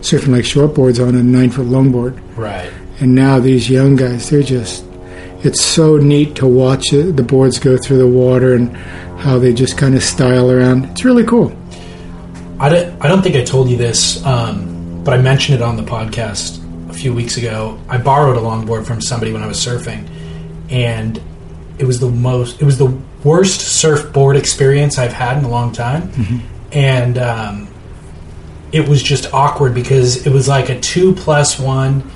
surfing 0.00 0.28
like 0.28 0.44
shortboards 0.44 1.04
on 1.04 1.14
a 1.14 1.22
nine 1.22 1.50
foot 1.50 1.66
longboard. 1.66 2.18
right 2.36 2.70
And 3.00 3.14
now 3.14 3.40
these 3.40 3.68
young 3.70 3.96
guys, 3.96 4.30
they're 4.30 4.42
just, 4.42 4.84
it's 5.42 5.60
so 5.60 5.96
neat 5.96 6.34
to 6.36 6.46
watch 6.46 6.92
it, 6.92 7.16
the 7.16 7.22
boards 7.22 7.58
go 7.58 7.76
through 7.76 7.98
the 7.98 8.06
water 8.06 8.54
and 8.54 8.74
how 9.18 9.38
they 9.38 9.52
just 9.52 9.76
kind 9.78 9.94
of 9.94 10.02
style 10.02 10.50
around. 10.50 10.84
It's 10.90 11.04
really 11.04 11.24
cool. 11.24 11.52
I 12.60 12.68
don't, 12.68 13.02
I 13.04 13.08
don't 13.08 13.22
think 13.22 13.34
I 13.36 13.42
told 13.44 13.68
you 13.68 13.76
this, 13.76 14.24
um, 14.24 15.02
but 15.02 15.12
I 15.14 15.18
mentioned 15.20 15.56
it 15.56 15.62
on 15.62 15.76
the 15.76 15.82
podcast 15.82 16.60
a 16.88 16.92
few 16.92 17.12
weeks 17.12 17.36
ago. 17.36 17.78
I 17.88 17.98
borrowed 17.98 18.36
a 18.36 18.40
longboard 18.40 18.84
from 18.86 19.00
somebody 19.00 19.32
when 19.32 19.42
I 19.42 19.46
was 19.48 19.58
surfing, 19.58 20.06
and 20.70 21.20
it 21.78 21.84
was 21.84 22.00
the 22.00 22.10
most, 22.10 22.60
it 22.60 22.64
was 22.64 22.78
the 22.78 22.96
worst 23.24 23.60
surfboard 23.60 24.36
experience 24.36 24.98
I've 24.98 25.12
had 25.12 25.38
in 25.38 25.44
a 25.44 25.48
long 25.48 25.72
time, 25.72 26.08
mm-hmm. 26.08 26.38
and 26.72 27.18
um, 27.18 27.68
it 28.72 28.88
was 28.88 29.02
just 29.02 29.32
awkward 29.32 29.74
because 29.74 30.26
it 30.26 30.32
was 30.32 30.46
like 30.46 30.68
a 30.68 30.78
two 30.78 31.14
plus 31.14 31.58
one, 31.58 32.10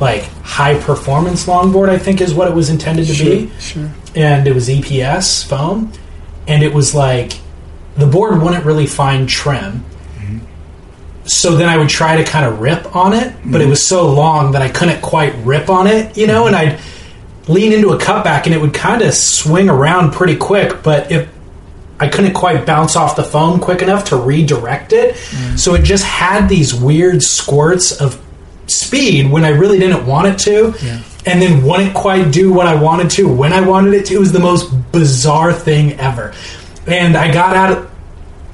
like 0.00 0.24
high 0.42 0.78
performance 0.78 1.46
longboard. 1.46 1.88
I 1.88 1.98
think 1.98 2.20
is 2.20 2.34
what 2.34 2.48
it 2.48 2.54
was 2.54 2.70
intended 2.70 3.06
to 3.06 3.24
be 3.24 3.50
sure. 3.58 3.90
and 4.14 4.46
it 4.46 4.54
was 4.54 4.68
EPS 4.68 5.46
foam, 5.46 5.92
and 6.46 6.62
it 6.62 6.74
was 6.74 6.94
like 6.94 7.32
the 7.96 8.06
board 8.06 8.40
wouldn't 8.42 8.64
really 8.64 8.86
find 8.86 9.28
trim. 9.28 9.84
Mm-hmm. 10.16 10.38
So 11.24 11.56
then 11.56 11.68
I 11.68 11.76
would 11.76 11.88
try 11.88 12.16
to 12.16 12.24
kind 12.24 12.46
of 12.46 12.60
rip 12.60 12.96
on 12.96 13.12
it, 13.12 13.34
but 13.44 13.60
it 13.60 13.64
mm-hmm. 13.64 13.70
was 13.70 13.86
so 13.86 14.12
long 14.12 14.52
that 14.52 14.62
I 14.62 14.68
couldn't 14.68 15.02
quite 15.02 15.34
rip 15.44 15.68
on 15.68 15.86
it, 15.86 16.16
you 16.16 16.26
know, 16.26 16.46
and 16.46 16.56
I'd 16.56 16.80
lean 17.48 17.72
into 17.72 17.90
a 17.90 17.98
cutback 17.98 18.44
and 18.44 18.54
it 18.54 18.60
would 18.60 18.74
kind 18.74 19.02
of 19.02 19.14
swing 19.14 19.68
around 19.68 20.12
pretty 20.12 20.36
quick, 20.36 20.82
but 20.82 21.10
if 21.10 21.28
I 22.00 22.08
couldn't 22.08 22.34
quite 22.34 22.64
bounce 22.64 22.94
off 22.94 23.16
the 23.16 23.24
foam 23.24 23.58
quick 23.58 23.82
enough 23.82 24.04
to 24.06 24.16
redirect 24.16 24.92
it. 24.92 25.16
Mm. 25.16 25.58
So 25.58 25.74
it 25.74 25.82
just 25.82 26.04
had 26.04 26.48
these 26.48 26.72
weird 26.72 27.22
squirts 27.22 28.00
of 28.00 28.22
speed 28.68 29.30
when 29.30 29.44
I 29.44 29.48
really 29.48 29.78
didn't 29.78 30.06
want 30.06 30.28
it 30.28 30.38
to. 30.40 30.74
Yeah. 30.84 31.02
And 31.26 31.42
then 31.42 31.64
wouldn't 31.64 31.94
quite 31.94 32.30
do 32.32 32.52
what 32.52 32.66
I 32.66 32.80
wanted 32.80 33.10
to 33.12 33.32
when 33.32 33.52
I 33.52 33.60
wanted 33.60 33.94
it 33.94 34.06
to. 34.06 34.14
It 34.14 34.18
was 34.18 34.32
the 34.32 34.38
most 34.38 34.70
bizarre 34.92 35.52
thing 35.52 35.94
ever. 35.94 36.32
And 36.86 37.16
I 37.16 37.32
got 37.32 37.56
out 37.56 37.72
of 37.76 37.90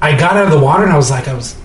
I 0.01 0.17
got 0.17 0.35
out 0.35 0.45
of 0.45 0.51
the 0.51 0.59
water 0.59 0.83
and 0.83 0.91
I 0.91 0.97
was 0.97 1.09
like 1.09 1.27
I 1.27 1.33
was 1.33 1.55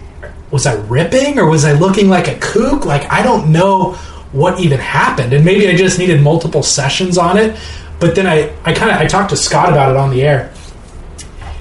was 0.50 0.66
I 0.66 0.74
ripping 0.74 1.38
or 1.38 1.48
was 1.48 1.64
I 1.64 1.72
looking 1.72 2.08
like 2.08 2.28
a 2.28 2.38
kook? 2.38 2.84
Like 2.84 3.10
I 3.10 3.22
don't 3.22 3.50
know 3.50 3.98
what 4.32 4.60
even 4.60 4.78
happened. 4.78 5.32
And 5.32 5.44
maybe 5.44 5.68
I 5.68 5.76
just 5.76 5.98
needed 5.98 6.20
multiple 6.22 6.62
sessions 6.62 7.18
on 7.18 7.36
it. 7.36 7.58
But 7.98 8.14
then 8.14 8.26
I, 8.26 8.54
I 8.64 8.72
kind 8.72 8.90
of 8.90 8.96
I 8.96 9.06
talked 9.06 9.30
to 9.30 9.36
Scott 9.36 9.68
about 9.68 9.90
it 9.90 9.96
on 9.96 10.10
the 10.10 10.22
air 10.22 10.52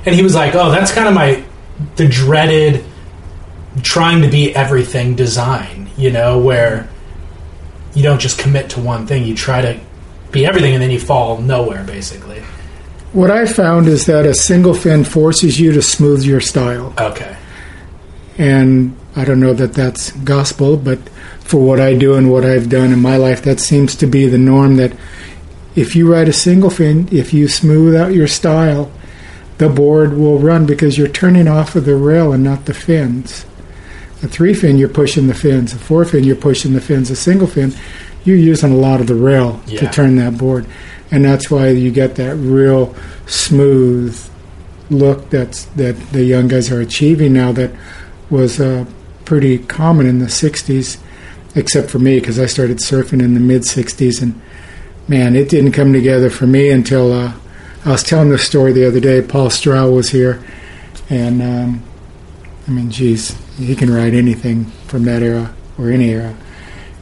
and 0.05 0.15
he 0.15 0.23
was 0.23 0.35
like, 0.35 0.55
"Oh, 0.55 0.71
that's 0.71 0.91
kind 0.91 1.07
of 1.07 1.13
my 1.13 1.43
the 1.95 2.07
dreaded 2.07 2.83
trying 3.83 4.21
to 4.21 4.27
be 4.27 4.53
everything 4.55 5.15
design, 5.15 5.89
you 5.97 6.11
know, 6.11 6.39
where 6.39 6.89
you 7.93 8.03
don't 8.03 8.19
just 8.19 8.37
commit 8.37 8.71
to 8.71 8.81
one 8.81 9.07
thing, 9.07 9.23
you 9.23 9.35
try 9.35 9.61
to 9.61 9.79
be 10.31 10.45
everything 10.45 10.73
and 10.73 10.81
then 10.81 10.91
you 10.91 10.99
fall 10.99 11.37
nowhere 11.37 11.83
basically." 11.83 12.41
What 13.11 13.31
I 13.31 13.47
found 13.47 13.87
is 13.87 14.05
that 14.05 14.25
a 14.25 14.35
single 14.35 14.75
fin 14.75 15.03
forces 15.03 15.59
you 15.59 15.71
to 15.71 15.81
smooth 15.81 16.23
your 16.23 16.39
style. 16.39 16.93
Okay. 16.99 17.35
And 18.37 18.95
I 19.15 19.25
don't 19.25 19.39
know 19.39 19.53
that 19.53 19.73
that's 19.73 20.11
gospel, 20.11 20.77
but 20.77 20.99
for 21.49 21.57
what 21.57 21.79
I 21.79 21.95
do 21.95 22.13
and 22.13 22.31
what 22.31 22.45
I've 22.45 22.69
done 22.69 22.93
in 22.93 23.01
my 23.01 23.17
life, 23.17 23.41
that 23.41 23.59
seems 23.59 23.95
to 23.95 24.05
be 24.05 24.27
the 24.27 24.37
norm 24.37 24.75
that 24.75 24.95
if 25.75 25.95
you 25.95 26.11
ride 26.13 26.27
a 26.27 26.33
single 26.33 26.69
fin, 26.69 27.09
if 27.11 27.33
you 27.33 27.47
smooth 27.47 27.95
out 27.95 28.13
your 28.13 28.27
style, 28.27 28.91
the 29.57 29.67
board 29.67 30.13
will 30.13 30.37
run 30.37 30.67
because 30.67 30.95
you're 30.95 31.07
turning 31.07 31.47
off 31.47 31.75
of 31.75 31.85
the 31.85 31.95
rail 31.95 32.33
and 32.33 32.43
not 32.43 32.65
the 32.65 32.73
fins. 32.75 33.47
A 34.21 34.27
three 34.27 34.53
fin, 34.53 34.77
you're 34.77 34.89
pushing 34.89 35.25
the 35.25 35.33
fins. 35.33 35.73
A 35.73 35.79
four 35.79 36.05
fin, 36.05 36.23
you're 36.23 36.35
pushing 36.35 36.73
the 36.73 36.81
fins. 36.81 37.09
A 37.09 37.15
single 37.15 37.47
fin, 37.47 37.73
you're 38.25 38.37
using 38.37 38.71
a 38.71 38.77
lot 38.77 39.01
of 39.01 39.07
the 39.07 39.15
rail 39.15 39.59
to 39.79 39.89
turn 39.89 40.17
that 40.17 40.37
board. 40.37 40.67
And 41.09 41.25
that's 41.25 41.49
why 41.49 41.69
you 41.69 41.89
get 41.89 42.15
that 42.17 42.35
real 42.35 42.93
smooth 43.25 44.15
look 44.91 45.31
that's 45.31 45.65
that 45.65 45.93
the 46.11 46.23
young 46.23 46.47
guys 46.47 46.71
are 46.71 46.81
achieving 46.81 47.33
now 47.33 47.51
that 47.53 47.71
was 48.29 48.59
uh, 48.59 48.85
pretty 49.25 49.57
common 49.57 50.05
in 50.05 50.19
the 50.19 50.25
60s 50.25 50.99
except 51.55 51.89
for 51.89 51.99
me 51.99 52.19
because 52.19 52.39
I 52.39 52.45
started 52.45 52.77
surfing 52.77 53.21
in 53.21 53.33
the 53.33 53.39
mid 53.39 53.63
60s 53.63 54.21
and 54.21 54.39
man 55.07 55.35
it 55.35 55.49
didn't 55.49 55.71
come 55.71 55.93
together 55.93 56.29
for 56.29 56.47
me 56.47 56.69
until 56.69 57.11
uh, 57.11 57.33
I 57.85 57.91
was 57.91 58.03
telling 58.03 58.29
this 58.29 58.45
story 58.45 58.71
the 58.73 58.87
other 58.87 58.99
day. 58.99 59.21
Paul 59.21 59.49
Strauch 59.49 59.91
was 59.93 60.09
here 60.09 60.43
and 61.09 61.41
um, 61.41 61.83
I 62.67 62.71
mean 62.71 62.91
geez 62.91 63.35
he 63.57 63.75
can 63.75 63.91
ride 63.91 64.13
anything 64.13 64.65
from 64.87 65.03
that 65.05 65.21
era 65.21 65.53
or 65.77 65.89
any 65.89 66.11
era. 66.11 66.35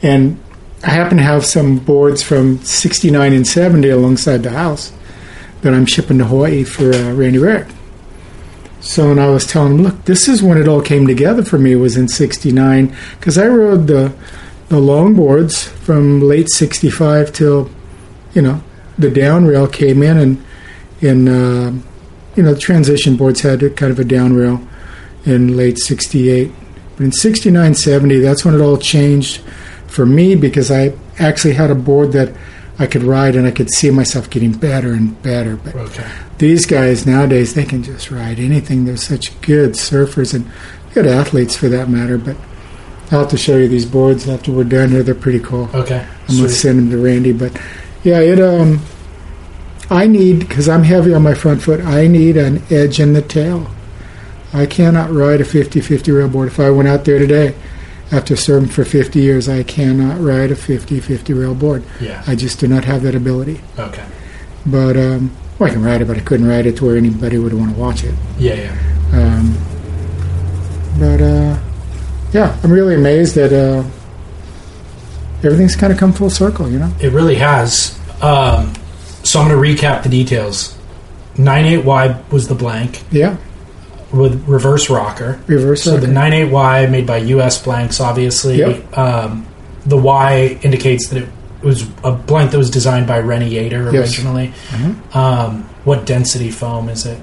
And 0.02 0.40
I 0.84 0.92
happen 0.92 1.18
to 1.18 1.24
have 1.24 1.46
some 1.46 1.80
boards 1.80 2.22
from 2.22 2.60
69 2.60 3.34
and 3.34 3.48
70 3.48 3.90
alongside 3.90 4.44
the 4.44 4.52
house 4.52 4.94
that 5.62 5.74
I'm 5.74 5.86
shipping 5.86 6.20
to 6.20 6.26
Hawaii 6.26 6.64
for 6.64 6.94
uh, 6.94 7.14
Randy 7.14 7.40
Rarick 7.40 7.74
so 8.88 9.10
when 9.10 9.20
I 9.20 9.28
was 9.28 9.46
telling 9.46 9.74
him, 9.74 9.84
look, 9.84 10.06
this 10.06 10.30
is 10.30 10.42
when 10.42 10.58
it 10.58 10.66
all 10.66 10.82
came 10.82 11.08
together 11.08 11.44
for 11.44 11.60
me 11.60 11.76
was 11.76 11.98
in 11.98 12.08
'69 12.08 12.96
because 13.20 13.38
I 13.38 13.46
rode 13.48 13.88
the 13.88 14.14
the 14.70 14.78
longboards 14.78 15.68
from 15.68 16.22
late 16.22 16.50
'65 16.50 17.34
till 17.34 17.70
you 18.34 18.42
know 18.42 18.64
the 18.98 19.12
down 19.12 19.46
rail 19.46 19.68
came 19.68 20.02
in 20.02 20.18
and 20.18 20.46
in 21.02 21.28
uh, 21.28 21.78
you 22.38 22.44
know 22.44 22.56
transition 22.56 23.18
boards 23.18 23.42
had 23.42 23.60
kind 23.76 23.92
of 23.92 24.00
a 24.00 24.06
down 24.06 24.34
rail 24.34 24.66
in 25.26 25.58
late 25.58 25.78
'68. 25.80 26.50
But 26.96 27.04
in 27.04 27.12
'69, 27.12 27.76
'70, 27.76 28.20
that's 28.20 28.46
when 28.46 28.56
it 28.56 28.62
all 28.62 28.78
changed 28.78 29.42
for 29.88 30.06
me 30.06 30.34
because 30.34 30.72
I 30.72 30.94
actually 31.20 31.56
had 31.56 31.72
a 31.72 31.76
board 31.76 32.14
that 32.14 32.34
I 32.80 32.86
could 32.86 33.04
ride 33.04 33.36
and 33.36 33.48
I 33.48 33.52
could 33.52 33.70
see 33.74 33.90
myself 33.90 34.30
getting 34.30 34.52
better 34.52 34.94
and 34.94 35.20
better. 35.24 35.56
But 35.56 35.76
Okay. 35.76 36.06
these 36.38 36.66
guys 36.66 37.06
nowadays 37.08 37.54
they 37.56 37.66
can 37.66 37.82
just 37.84 38.12
ride 38.12 38.40
anything. 38.40 38.86
They're 38.86 38.98
such 38.98 39.40
good 39.42 39.72
surfers 39.74 40.34
and 40.34 40.46
good 40.94 41.08
athletes 41.08 41.56
for 41.56 41.70
that 41.70 41.90
matter. 41.90 42.18
But 42.18 42.36
I'll 43.12 43.20
have 43.20 43.30
to 43.30 43.38
show 43.38 43.58
you 43.58 43.68
these 43.68 43.86
boards 43.86 44.28
after 44.30 44.52
we're 44.52 44.64
done 44.66 44.90
here. 44.90 45.02
They're 45.02 45.16
pretty 45.16 45.40
cool. 45.40 45.70
Okay. 45.74 46.06
I'm 46.30 46.36
gonna 46.36 46.50
send 46.50 46.78
them 46.78 46.90
to 46.92 46.98
Randy. 46.98 47.32
But 47.34 47.60
yeah, 48.04 48.20
it 48.20 48.40
um, 48.40 48.82
I 49.90 50.06
need 50.06 50.40
because 50.40 50.68
I'm 50.70 50.84
heavy 50.84 51.14
on 51.14 51.24
my 51.24 51.34
front 51.34 51.62
foot. 51.62 51.80
I 51.82 52.08
need 52.08 52.38
an 52.38 52.62
edge 52.70 53.00
in 53.00 53.14
the 53.14 53.22
tail. 53.22 53.68
I 54.54 54.66
cannot 54.66 55.12
ride 55.12 55.42
a 55.42 55.44
50-50 55.44 56.16
rail 56.16 56.30
board. 56.30 56.48
If 56.48 56.60
I 56.60 56.70
went 56.70 56.88
out 56.88 57.06
there 57.06 57.20
today, 57.20 57.54
after 58.12 58.36
serving 58.36 58.70
for 58.70 58.86
50 58.86 59.20
years, 59.20 59.50
I 59.50 59.64
cannot 59.64 60.20
ride 60.22 60.52
a 60.52 60.56
50-50 60.56 61.40
rail 61.40 61.54
board. 61.56 61.84
Yeah. 62.00 62.24
I 62.26 62.36
just 62.36 62.60
do 62.60 62.68
not 62.68 62.86
have 62.86 63.02
that 63.04 63.16
ability. 63.16 63.60
Okay. 63.78 64.06
But 64.66 64.96
um, 64.98 65.36
well, 65.60 65.70
I 65.70 65.74
can 65.74 65.84
ride 65.84 66.02
it, 66.02 66.06
but 66.06 66.18
I 66.18 66.22
couldn't 66.22 66.48
ride 66.48 66.66
it 66.66 66.78
to 66.78 66.86
where 66.86 66.98
anybody 66.98 67.38
would 67.38 67.54
want 67.54 67.74
to 67.74 67.80
watch 67.80 68.04
it. 68.04 68.16
Yeah, 68.38 68.54
yeah. 68.54 68.74
Um, 69.14 69.58
but 71.00 71.22
uh, 71.22 71.60
yeah, 72.34 72.58
I'm 72.64 72.72
really 72.72 72.96
amazed 72.96 73.36
that 73.36 73.52
uh, 73.54 73.84
everything's 75.44 75.76
kind 75.76 75.92
of 75.92 76.00
come 76.00 76.14
full 76.14 76.30
circle. 76.30 76.70
You 76.70 76.80
know, 76.80 76.94
It 77.02 77.12
really 77.12 77.36
has. 77.36 77.98
Um, 78.22 78.74
so 79.24 79.40
I'm 79.42 79.50
going 79.50 79.78
to 79.78 79.84
recap 79.84 80.04
the 80.04 80.10
details. 80.10 80.78
98Y 81.36 82.32
was 82.32 82.48
the 82.48 82.56
blank 82.56 83.04
yeah, 83.12 83.38
with 84.18 84.44
reverse 84.48 84.90
rocker. 84.90 85.40
reverse. 85.48 85.84
So 85.84 85.98
the 85.98 86.08
rocker. 86.08 86.14
98Y 86.14 86.90
made 86.92 87.06
by 87.08 87.18
US 87.18 87.62
blanks, 87.64 88.00
obviously. 88.02 88.58
Yep. 88.58 88.98
Um, 88.98 89.46
the 89.86 89.98
Y 89.98 90.60
indicates 90.64 91.08
that 91.10 91.24
it 91.24 91.30
was 91.64 91.84
a 92.04 92.12
blank 92.12 92.52
that 92.52 92.58
was 92.58 92.70
designed 92.70 93.08
by 93.08 93.20
Renny 93.20 93.52
Yater 93.52 93.92
Yes. 93.92 94.12
originally. 94.18 94.54
Mhm. 94.72 95.16
Um, 95.16 95.66
what 95.86 96.06
density 96.06 96.52
foam 96.52 96.90
is 96.90 97.06
it? 97.06 97.18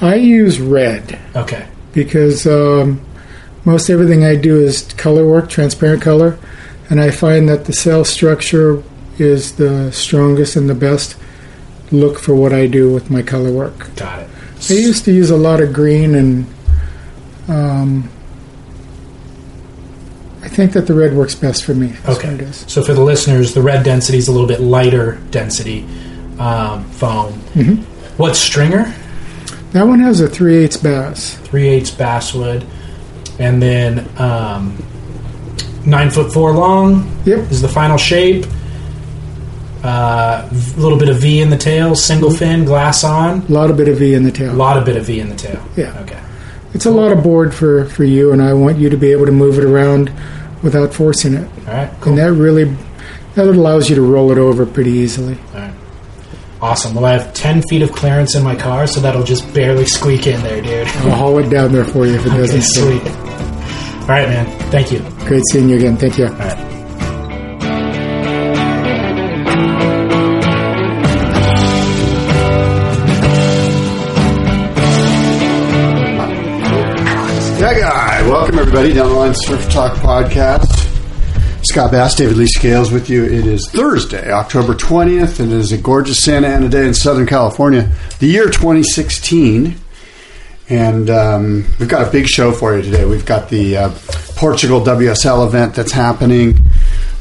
I 0.00 0.16
use 0.16 0.60
red 0.60 1.18
Okay. 1.36 1.64
because 1.92 2.46
um, 2.46 3.00
most 3.64 3.88
everything 3.90 4.24
I 4.24 4.34
do 4.34 4.56
is 4.60 4.82
color 4.96 5.26
work, 5.26 5.48
transparent 5.48 6.02
color, 6.02 6.38
and 6.90 7.00
I 7.00 7.10
find 7.10 7.48
that 7.48 7.66
the 7.66 7.72
cell 7.72 8.04
structure 8.04 8.82
is 9.18 9.52
the 9.52 9.92
strongest 9.92 10.56
and 10.56 10.68
the 10.68 10.74
best 10.74 11.14
look 11.92 12.18
for 12.18 12.34
what 12.34 12.52
I 12.52 12.66
do 12.66 12.90
with 12.90 13.10
my 13.10 13.22
color 13.22 13.50
work. 13.52 13.94
Got 13.96 14.20
it. 14.20 14.28
I 14.70 14.74
used 14.74 15.04
to 15.06 15.12
use 15.12 15.30
a 15.30 15.36
lot 15.36 15.60
of 15.60 15.72
green, 15.72 16.14
and 16.14 16.46
um, 17.48 18.08
I 20.42 20.48
think 20.48 20.72
that 20.72 20.86
the 20.86 20.94
red 20.94 21.14
works 21.14 21.34
best 21.34 21.64
for 21.64 21.74
me. 21.74 21.88
That's 22.04 22.18
Okay. 22.18 22.28
it 22.34 22.40
is. 22.40 22.64
So 22.68 22.82
for 22.82 22.94
the 22.94 23.02
listeners, 23.02 23.54
the 23.54 23.62
red 23.62 23.84
density 23.84 24.18
is 24.18 24.28
a 24.28 24.32
little 24.32 24.46
bit 24.46 24.60
lighter 24.60 25.18
density 25.30 25.84
um, 26.38 26.84
foam. 26.90 27.32
Mhm. 27.54 27.78
What 28.16 28.36
stringer? 28.36 28.92
That 29.72 29.86
one 29.86 30.00
has 30.00 30.20
a 30.20 30.28
3 30.28 30.56
8 30.56 30.78
bass. 30.82 31.34
3 31.44 31.68
8 31.68 31.94
basswood. 31.98 32.64
And 33.38 33.62
then 33.62 34.06
um, 34.18 34.76
9 35.86 36.10
foot 36.10 36.32
4 36.32 36.52
long 36.52 37.10
Yep. 37.24 37.50
is 37.50 37.62
the 37.62 37.68
final 37.68 37.96
shape. 37.96 38.46
A 39.84 40.48
little 40.76 40.98
bit 40.98 41.08
of 41.08 41.18
V 41.18 41.40
in 41.40 41.50
the 41.50 41.56
tail, 41.58 41.94
single 41.94 42.30
mm-hmm. 42.30 42.38
fin, 42.38 42.64
glass 42.64 43.04
on. 43.04 43.40
A 43.42 43.52
lot 43.52 43.70
of 43.70 43.76
bit 43.76 43.88
of 43.88 43.98
V 43.98 44.14
in 44.14 44.22
the 44.22 44.30
tail. 44.30 44.52
A 44.52 44.54
lot 44.54 44.76
of 44.76 44.84
bit 44.84 44.96
of 44.96 45.04
V 45.06 45.20
in 45.20 45.28
the 45.28 45.36
tail. 45.36 45.64
Yeah. 45.76 45.98
Okay. 46.02 46.20
It's 46.74 46.86
a 46.86 46.90
lot 46.90 47.12
of 47.12 47.22
board 47.22 47.52
for, 47.52 47.84
for 47.86 48.04
you, 48.04 48.32
and 48.32 48.40
I 48.42 48.52
want 48.54 48.78
you 48.78 48.88
to 48.88 48.96
be 48.96 49.12
able 49.12 49.26
to 49.26 49.32
move 49.32 49.58
it 49.58 49.64
around 49.64 50.12
without 50.62 50.94
forcing 50.94 51.34
it. 51.34 51.48
All 51.66 51.74
right. 51.74 51.92
Cool. 52.00 52.12
And 52.12 52.18
that 52.18 52.32
really 52.32 52.64
that 53.34 53.46
allows 53.46 53.88
you 53.88 53.96
to 53.96 54.02
roll 54.02 54.30
it 54.30 54.38
over 54.38 54.66
pretty 54.66 54.90
easily. 54.90 55.38
All 55.54 55.60
right. 55.60 55.74
Awesome. 56.60 56.94
Well, 56.94 57.06
I 57.06 57.12
have 57.12 57.34
10 57.34 57.62
feet 57.62 57.82
of 57.82 57.90
clearance 57.92 58.36
in 58.36 58.44
my 58.44 58.54
car, 58.54 58.86
so 58.86 59.00
that'll 59.00 59.24
just 59.24 59.52
barely 59.52 59.84
squeak 59.84 60.26
in 60.28 60.40
there, 60.42 60.62
dude. 60.62 60.86
I'll 60.98 61.16
haul 61.16 61.38
it 61.38 61.48
down 61.50 61.72
there 61.72 61.84
for 61.84 62.06
you 62.06 62.14
if 62.14 62.24
it 62.24 62.28
Okay, 62.32 62.36
doesn't. 62.38 62.62
sweet. 62.62 63.02
All 64.02 64.08
right, 64.08 64.28
man. 64.28 64.46
Thank 64.70 64.92
you. 64.92 65.00
Great 65.26 65.42
seeing 65.50 65.68
you 65.68 65.76
again. 65.76 65.96
Thank 65.96 66.18
you. 66.18 66.26
All 66.26 66.32
right. 66.32 66.71
Everybody 78.82 79.00
down 79.00 79.12
the 79.14 79.20
line 79.20 79.34
Surf 79.36 79.70
Talk 79.70 79.92
podcast. 79.98 81.64
Scott 81.64 81.92
Bass, 81.92 82.16
David 82.16 82.36
Lee 82.36 82.48
Scales 82.48 82.90
with 82.90 83.08
you. 83.08 83.24
It 83.24 83.46
is 83.46 83.70
Thursday, 83.70 84.32
October 84.32 84.74
twentieth, 84.74 85.38
and 85.38 85.52
it 85.52 85.58
is 85.58 85.70
a 85.70 85.78
gorgeous 85.78 86.18
Santa 86.18 86.48
Ana 86.48 86.68
day 86.68 86.88
in 86.88 86.92
Southern 86.92 87.28
California. 87.28 87.92
The 88.18 88.26
year 88.26 88.46
2016, 88.46 89.76
and 90.68 91.10
um, 91.10 91.64
we've 91.78 91.88
got 91.88 92.08
a 92.08 92.10
big 92.10 92.26
show 92.26 92.50
for 92.50 92.74
you 92.76 92.82
today. 92.82 93.04
We've 93.04 93.24
got 93.24 93.48
the 93.48 93.76
uh, 93.76 93.90
Portugal 94.34 94.80
WSL 94.80 95.46
event 95.46 95.76
that's 95.76 95.92
happening. 95.92 96.58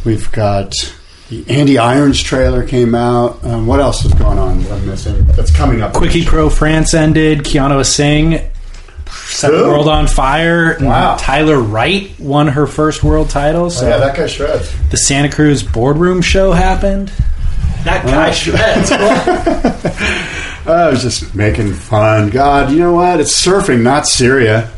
We've 0.03 0.31
got 0.31 0.73
the 1.29 1.45
Andy 1.47 1.77
Irons 1.77 2.23
trailer 2.23 2.65
came 2.65 2.95
out. 2.95 3.45
Um, 3.45 3.67
what 3.67 3.79
else 3.79 4.03
is 4.03 4.15
going 4.15 4.39
on? 4.39 4.63
that 4.63 4.71
I'm 4.71 4.87
missing. 4.87 5.23
That's 5.27 5.55
coming 5.55 5.83
up. 5.83 5.93
Quickie 5.93 6.25
Pro 6.25 6.49
France 6.49 6.95
ended. 6.95 7.41
Keanu 7.41 7.79
Asing 7.79 8.49
set 9.11 9.51
the 9.51 9.63
world 9.63 9.87
on 9.87 10.07
fire. 10.07 10.71
and 10.71 10.87
Wow. 10.87 11.17
Tyler 11.17 11.59
Wright 11.59 12.11
won 12.19 12.47
her 12.49 12.65
first 12.67 13.03
world 13.03 13.29
title. 13.29 13.69
So 13.69 13.85
Oh, 13.85 13.89
yeah, 13.89 13.97
that 13.97 14.15
guy 14.15 14.27
shreds. 14.27 14.73
the 14.89 14.97
Santa 14.97 15.29
Cruz 15.29 15.63
boardroom 15.63 16.21
show 16.21 16.51
happened. 16.51 17.11
That 17.83 18.05
guy 18.05 18.31
shreds. 18.31 18.91
I 20.67 20.89
was 20.89 21.01
just 21.01 21.33
making 21.35 21.73
fun. 21.73 22.29
God, 22.29 22.71
you 22.71 22.79
know 22.79 22.93
what? 22.93 23.19
It's 23.19 23.33
surfing, 23.45 23.81
not 23.81 24.07
Syria. 24.07 24.69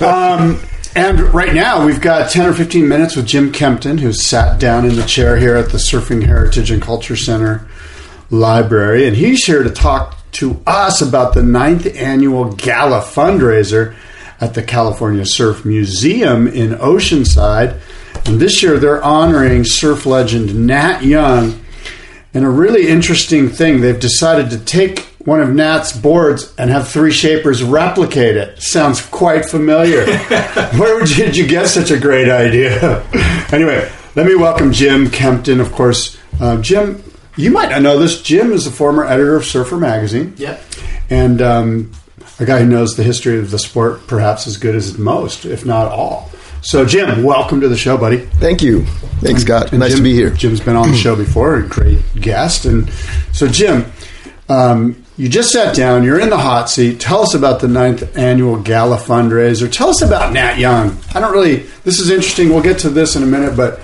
um, 0.00 0.60
and 0.94 1.20
right 1.34 1.52
now, 1.54 1.84
we've 1.84 2.00
got 2.00 2.30
10 2.30 2.46
or 2.46 2.52
15 2.52 2.88
minutes 2.88 3.16
with 3.16 3.26
Jim 3.26 3.52
Kempton, 3.52 3.98
who's 3.98 4.24
sat 4.26 4.58
down 4.60 4.84
in 4.84 4.96
the 4.96 5.02
chair 5.04 5.36
here 5.36 5.56
at 5.56 5.70
the 5.70 5.78
Surfing 5.78 6.24
Heritage 6.24 6.70
and 6.70 6.80
Culture 6.82 7.16
Center 7.16 7.66
Library. 8.30 9.06
And 9.06 9.16
he's 9.16 9.44
here 9.44 9.62
to 9.62 9.70
talk 9.70 10.17
to 10.38 10.62
us 10.66 11.02
about 11.02 11.34
the 11.34 11.42
ninth 11.42 11.86
annual 11.96 12.52
gala 12.52 13.00
fundraiser 13.00 13.96
at 14.40 14.54
the 14.54 14.62
California 14.62 15.26
Surf 15.26 15.64
Museum 15.64 16.46
in 16.46 16.70
Oceanside. 16.70 17.80
And 18.24 18.38
this 18.38 18.62
year, 18.62 18.78
they're 18.78 19.02
honoring 19.02 19.64
surf 19.64 20.06
legend 20.06 20.66
Nat 20.66 21.02
Young. 21.02 21.60
And 22.32 22.44
a 22.44 22.48
really 22.48 22.86
interesting 22.86 23.48
thing, 23.48 23.80
they've 23.80 23.98
decided 23.98 24.50
to 24.50 24.58
take 24.58 25.00
one 25.18 25.40
of 25.40 25.52
Nat's 25.52 25.96
boards 25.96 26.54
and 26.56 26.70
have 26.70 26.86
three 26.86 27.10
shapers 27.10 27.64
replicate 27.64 28.36
it. 28.36 28.62
Sounds 28.62 29.04
quite 29.04 29.44
familiar. 29.44 30.06
Where 30.76 31.04
did 31.04 31.36
you 31.36 31.48
get 31.48 31.66
such 31.66 31.90
a 31.90 31.98
great 31.98 32.28
idea? 32.28 33.02
anyway, 33.52 33.90
let 34.14 34.24
me 34.24 34.36
welcome 34.36 34.72
Jim 34.72 35.10
Kempton, 35.10 35.60
of 35.60 35.72
course. 35.72 36.16
Uh, 36.40 36.60
Jim, 36.62 37.02
you 37.38 37.50
might 37.52 37.70
not 37.70 37.82
know 37.82 37.98
this. 37.98 38.20
Jim 38.20 38.52
is 38.52 38.64
the 38.64 38.70
former 38.70 39.04
editor 39.04 39.36
of 39.36 39.44
Surfer 39.44 39.76
Magazine. 39.76 40.34
Yep. 40.36 40.62
And 41.08 41.40
um, 41.40 41.92
a 42.40 42.44
guy 42.44 42.58
who 42.58 42.66
knows 42.66 42.96
the 42.96 43.04
history 43.04 43.38
of 43.38 43.50
the 43.50 43.58
sport 43.58 44.06
perhaps 44.06 44.46
as 44.46 44.56
good 44.56 44.74
as 44.74 44.98
most, 44.98 45.44
if 45.44 45.64
not 45.64 45.90
all. 45.90 46.30
So, 46.60 46.84
Jim, 46.84 47.22
welcome 47.22 47.60
to 47.60 47.68
the 47.68 47.76
show, 47.76 47.96
buddy. 47.96 48.18
Thank 48.18 48.62
you. 48.62 48.84
Thanks, 49.20 49.42
Scott. 49.42 49.70
And 49.70 49.78
nice 49.78 49.90
Jim- 49.90 49.98
to 49.98 50.02
be 50.02 50.12
here. 50.14 50.30
Jim's 50.30 50.60
been 50.60 50.74
on 50.74 50.90
the 50.90 50.96
show 50.96 51.14
before, 51.14 51.56
a 51.56 51.66
great 51.66 52.00
guest. 52.16 52.64
And 52.64 52.90
so, 53.32 53.46
Jim, 53.46 53.84
um, 54.48 55.04
you 55.16 55.28
just 55.28 55.50
sat 55.50 55.76
down. 55.76 56.02
You're 56.02 56.18
in 56.18 56.30
the 56.30 56.38
hot 56.38 56.68
seat. 56.68 56.98
Tell 57.00 57.22
us 57.22 57.34
about 57.34 57.60
the 57.60 57.68
ninth 57.68 58.16
annual 58.16 58.56
gala 58.56 58.96
fundraiser. 58.96 59.70
Tell 59.70 59.88
us 59.88 60.02
about 60.02 60.32
Nat 60.32 60.58
Young. 60.58 60.98
I 61.14 61.20
don't 61.20 61.32
really. 61.32 61.58
This 61.84 62.00
is 62.00 62.10
interesting. 62.10 62.50
We'll 62.50 62.62
get 62.62 62.80
to 62.80 62.90
this 62.90 63.14
in 63.14 63.22
a 63.22 63.26
minute, 63.26 63.56
but 63.56 63.80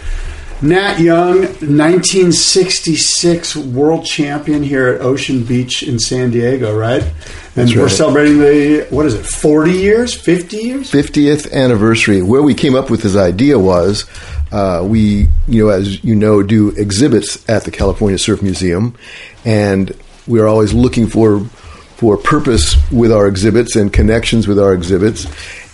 Nat 0.64 0.98
Young, 0.98 1.42
1966 1.42 3.54
world 3.54 4.06
champion 4.06 4.62
here 4.62 4.88
at 4.88 5.02
Ocean 5.02 5.44
Beach 5.44 5.82
in 5.82 5.98
San 5.98 6.30
Diego, 6.30 6.74
right? 6.74 7.02
And 7.02 7.12
That's 7.54 7.76
we're 7.76 7.82
right. 7.82 7.92
celebrating 7.92 8.38
the 8.38 8.86
what 8.88 9.04
is 9.04 9.12
it? 9.12 9.26
40 9.26 9.72
years? 9.72 10.14
50 10.14 10.56
years? 10.56 10.90
50th 10.90 11.52
anniversary. 11.52 12.22
Where 12.22 12.42
we 12.42 12.54
came 12.54 12.74
up 12.74 12.88
with 12.88 13.02
this 13.02 13.14
idea 13.14 13.58
was 13.58 14.06
uh, 14.52 14.82
we, 14.88 15.28
you 15.46 15.66
know, 15.66 15.68
as 15.68 16.02
you 16.02 16.14
know, 16.14 16.42
do 16.42 16.70
exhibits 16.70 17.46
at 17.46 17.64
the 17.64 17.70
California 17.70 18.18
Surf 18.18 18.40
Museum, 18.40 18.96
and 19.44 19.94
we 20.26 20.40
are 20.40 20.46
always 20.46 20.72
looking 20.72 21.08
for 21.08 21.44
for 21.96 22.16
purpose 22.16 22.74
with 22.90 23.12
our 23.12 23.26
exhibits 23.26 23.76
and 23.76 23.92
connections 23.92 24.48
with 24.48 24.58
our 24.58 24.72
exhibits. 24.72 25.26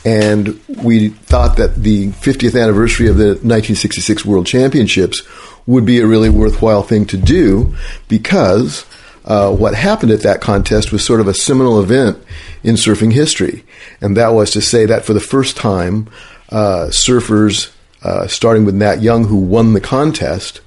And 0.04 0.60
we 0.82 1.10
thought 1.10 1.56
that 1.56 1.76
the 1.76 2.08
50th 2.08 2.60
anniversary 2.60 3.08
of 3.08 3.16
the 3.16 3.26
1966 3.26 4.24
World 4.24 4.46
Championships 4.46 5.22
would 5.66 5.84
be 5.84 6.00
a 6.00 6.06
really 6.06 6.30
worthwhile 6.30 6.82
thing 6.82 7.04
to 7.06 7.16
do 7.16 7.74
because 8.08 8.86
uh, 9.24 9.54
what 9.54 9.74
happened 9.74 10.10
at 10.10 10.22
that 10.22 10.40
contest 10.40 10.90
was 10.90 11.04
sort 11.04 11.20
of 11.20 11.28
a 11.28 11.34
seminal 11.34 11.80
event 11.80 12.18
in 12.62 12.76
surfing 12.76 13.12
history. 13.12 13.64
And 14.00 14.16
that 14.16 14.28
was 14.28 14.50
to 14.52 14.62
say 14.62 14.86
that 14.86 15.04
for 15.04 15.12
the 15.12 15.20
first 15.20 15.56
time, 15.56 16.08
uh, 16.48 16.88
surfers, 16.90 17.70
uh, 18.02 18.26
starting 18.26 18.64
with 18.64 18.74
Nat 18.74 19.02
Young, 19.02 19.24
who 19.24 19.36
won 19.36 19.74
the 19.74 19.80
contest, 19.80 20.62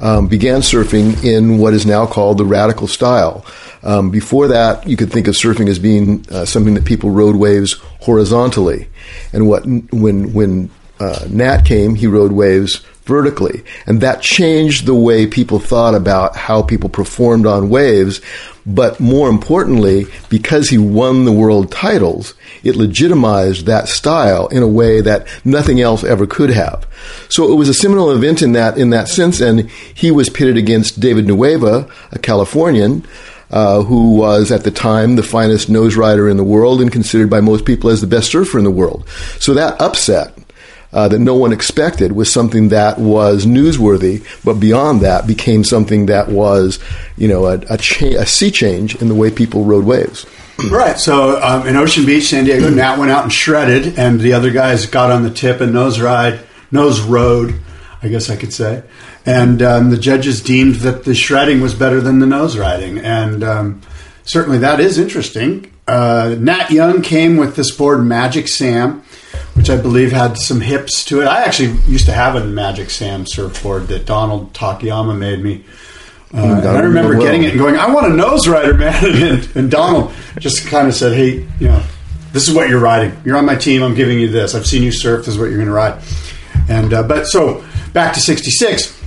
um, 0.00 0.28
began 0.28 0.60
surfing 0.60 1.22
in 1.24 1.58
what 1.58 1.74
is 1.74 1.86
now 1.86 2.06
called 2.06 2.38
the 2.38 2.44
radical 2.44 2.86
style. 2.86 3.44
Um, 3.82 4.10
before 4.10 4.48
that, 4.48 4.86
you 4.86 4.96
could 4.96 5.12
think 5.12 5.26
of 5.26 5.34
surfing 5.34 5.68
as 5.68 5.78
being 5.78 6.24
uh, 6.30 6.44
something 6.44 6.74
that 6.74 6.84
people 6.84 7.10
rode 7.10 7.36
waves 7.36 7.74
horizontally, 8.00 8.88
and 9.32 9.48
what 9.48 9.64
when 9.66 10.32
when 10.32 10.70
uh, 11.00 11.26
Nat 11.28 11.62
came, 11.64 11.94
he 11.94 12.06
rode 12.06 12.32
waves 12.32 12.84
vertically, 13.04 13.62
and 13.86 14.00
that 14.00 14.22
changed 14.22 14.86
the 14.86 14.94
way 14.94 15.26
people 15.26 15.58
thought 15.58 15.94
about 15.94 16.36
how 16.36 16.62
people 16.62 16.88
performed 16.88 17.46
on 17.46 17.68
waves. 17.68 18.20
But 18.64 19.00
more 19.00 19.28
importantly, 19.28 20.06
because 20.28 20.68
he 20.68 20.78
won 20.78 21.24
the 21.24 21.32
world 21.32 21.72
titles, 21.72 22.34
it 22.62 22.76
legitimized 22.76 23.66
that 23.66 23.88
style 23.88 24.46
in 24.48 24.62
a 24.62 24.68
way 24.68 25.00
that 25.00 25.26
nothing 25.44 25.80
else 25.80 26.04
ever 26.04 26.28
could 26.28 26.50
have. 26.50 26.86
So 27.28 27.52
it 27.52 27.56
was 27.56 27.68
a 27.68 27.74
seminal 27.74 28.12
event 28.12 28.40
in 28.40 28.52
that 28.52 28.78
in 28.78 28.90
that 28.90 29.08
sense, 29.08 29.40
and 29.40 29.68
he 29.70 30.12
was 30.12 30.30
pitted 30.30 30.56
against 30.56 31.00
David 31.00 31.26
Nuuhiwa, 31.26 31.90
a 32.12 32.18
Californian. 32.18 33.06
Uh, 33.50 33.82
who 33.82 34.14
was 34.14 34.50
at 34.50 34.64
the 34.64 34.70
time 34.70 35.14
the 35.14 35.22
finest 35.22 35.68
nose 35.68 35.94
rider 35.94 36.26
in 36.26 36.38
the 36.38 36.42
world 36.42 36.80
and 36.80 36.90
considered 36.90 37.28
by 37.28 37.38
most 37.38 37.66
people 37.66 37.90
as 37.90 38.00
the 38.00 38.06
best 38.06 38.30
surfer 38.30 38.56
in 38.56 38.64
the 38.64 38.70
world. 38.70 39.06
So 39.40 39.52
that 39.52 39.78
upset 39.78 40.32
uh, 40.92 41.08
that 41.08 41.18
no 41.18 41.34
one 41.34 41.52
expected 41.52 42.12
was 42.12 42.32
something 42.32 42.68
that 42.68 42.98
was 42.98 43.46
newsworthy, 43.46 44.24
but 44.44 44.54
beyond 44.54 45.00
that 45.00 45.26
became 45.26 45.64
something 45.64 46.06
that 46.06 46.28
was, 46.28 46.78
you 47.16 47.28
know, 47.28 47.46
a, 47.46 47.58
a, 47.70 47.78
cha- 47.78 48.18
a 48.18 48.26
sea 48.26 48.50
change 48.50 48.94
in 49.00 49.08
the 49.08 49.14
way 49.14 49.30
people 49.30 49.64
rode 49.64 49.84
waves. 49.84 50.26
Right. 50.70 50.98
So 50.98 51.40
um, 51.42 51.66
in 51.66 51.76
Ocean 51.76 52.04
Beach, 52.04 52.24
San 52.24 52.44
Diego, 52.44 52.70
Nat 52.70 52.98
went 52.98 53.10
out 53.10 53.22
and 53.22 53.32
shredded, 53.32 53.98
and 53.98 54.20
the 54.20 54.34
other 54.34 54.50
guys 54.50 54.86
got 54.86 55.10
on 55.10 55.22
the 55.22 55.30
tip 55.30 55.60
and 55.60 55.72
nose 55.72 56.00
ride, 56.00 56.40
nose 56.70 57.00
rode, 57.00 57.58
I 58.02 58.08
guess 58.08 58.28
I 58.30 58.36
could 58.36 58.52
say. 58.52 58.82
And 59.24 59.62
um, 59.62 59.90
the 59.90 59.96
judges 59.96 60.42
deemed 60.42 60.76
that 60.76 61.04
the 61.04 61.14
shredding 61.14 61.60
was 61.60 61.74
better 61.74 62.00
than 62.00 62.18
the 62.18 62.26
nose 62.26 62.58
riding, 62.58 62.98
and 62.98 63.44
um, 63.44 63.80
certainly 64.24 64.58
that 64.58 64.80
is 64.80 64.98
interesting. 64.98 65.72
Uh, 65.86 66.36
Nat 66.38 66.70
Young 66.70 67.02
came 67.02 67.36
with 67.36 67.56
this 67.56 67.74
board, 67.74 68.04
Magic 68.04 68.48
Sam, 68.48 69.02
which 69.54 69.68
I 69.68 69.76
believe 69.76 70.12
had 70.12 70.38
some 70.38 70.60
hips 70.60 71.04
to 71.06 71.20
it. 71.20 71.26
I 71.26 71.44
actually 71.44 71.72
used 71.86 72.06
to 72.06 72.12
have 72.12 72.36
a 72.36 72.44
Magic 72.44 72.90
Sam 72.90 73.26
surfboard 73.26 73.88
that 73.88 74.06
Donald 74.06 74.52
Takayama 74.54 75.16
made 75.16 75.42
me. 75.42 75.64
Uh, 76.34 76.38
and 76.38 76.66
I 76.66 76.80
remember 76.80 77.16
well. 77.16 77.22
getting 77.22 77.42
it 77.42 77.50
and 77.50 77.58
going, 77.58 77.76
I 77.76 77.92
want 77.92 78.06
a 78.06 78.16
nose 78.16 78.48
rider, 78.48 78.74
man. 78.78 79.04
And, 79.04 79.56
and 79.56 79.70
Donald 79.70 80.12
just 80.38 80.66
kind 80.66 80.88
of 80.88 80.94
said, 80.94 81.14
Hey, 81.14 81.46
you 81.60 81.68
know, 81.68 81.82
this 82.32 82.48
is 82.48 82.54
what 82.54 82.70
you're 82.70 82.80
riding. 82.80 83.14
You're 83.24 83.36
on 83.36 83.44
my 83.44 83.56
team. 83.56 83.82
I'm 83.82 83.94
giving 83.94 84.18
you 84.18 84.28
this. 84.28 84.54
I've 84.54 84.66
seen 84.66 84.82
you 84.82 84.92
surf. 84.92 85.26
This 85.26 85.34
is 85.34 85.38
what 85.38 85.50
you're 85.50 85.58
going 85.58 85.66
to 85.66 85.72
ride. 85.72 86.02
And 86.68 86.94
uh, 86.94 87.02
but 87.02 87.24
so 87.26 87.64
back 87.92 88.14
to 88.14 88.20
'66. 88.20 89.00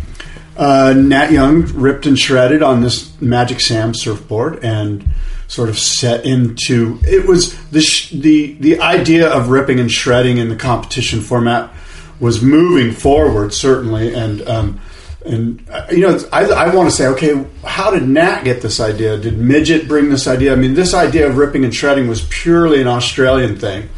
Uh, 0.58 0.94
Nat 0.96 1.32
Young 1.32 1.64
ripped 1.74 2.06
and 2.06 2.18
shredded 2.18 2.62
on 2.62 2.82
this 2.82 3.20
Magic 3.20 3.60
Sam 3.60 3.94
surfboard 3.94 4.64
and 4.64 5.06
sort 5.48 5.70
of 5.70 5.78
set 5.78 6.26
into 6.26 7.00
it 7.04 7.28
was 7.28 7.56
the 7.70 7.82
sh- 7.82 8.10
the 8.12 8.54
the 8.54 8.80
idea 8.80 9.30
of 9.30 9.50
ripping 9.50 9.80
and 9.80 9.92
shredding 9.92 10.38
in 10.38 10.50
the 10.50 10.56
competition 10.56 11.22
format 11.22 11.72
was 12.20 12.42
moving 12.42 12.92
forward 12.92 13.54
certainly 13.54 14.14
and 14.14 14.42
um, 14.48 14.80
and 15.26 15.68
uh, 15.70 15.86
you 15.92 16.00
know 16.00 16.20
I, 16.32 16.46
I 16.46 16.76
want 16.76 16.90
to 16.90 16.96
say 16.96 17.08
okay 17.08 17.46
how 17.64 17.92
did 17.92 18.08
Nat 18.08 18.44
get 18.44 18.62
this 18.62 18.80
idea? 18.80 19.18
Did 19.18 19.38
Midget 19.38 19.88
bring 19.88 20.10
this 20.10 20.28
idea? 20.28 20.54
I 20.54 20.56
mean 20.56 20.76
this 20.76 20.94
idea 20.94 21.28
of 21.28 21.38
ripping 21.38 21.64
and 21.64 21.74
shredding 21.74 22.08
was 22.08 22.26
purely 22.30 22.80
an 22.82 22.88
Australian 22.88 23.58
thing. 23.58 23.90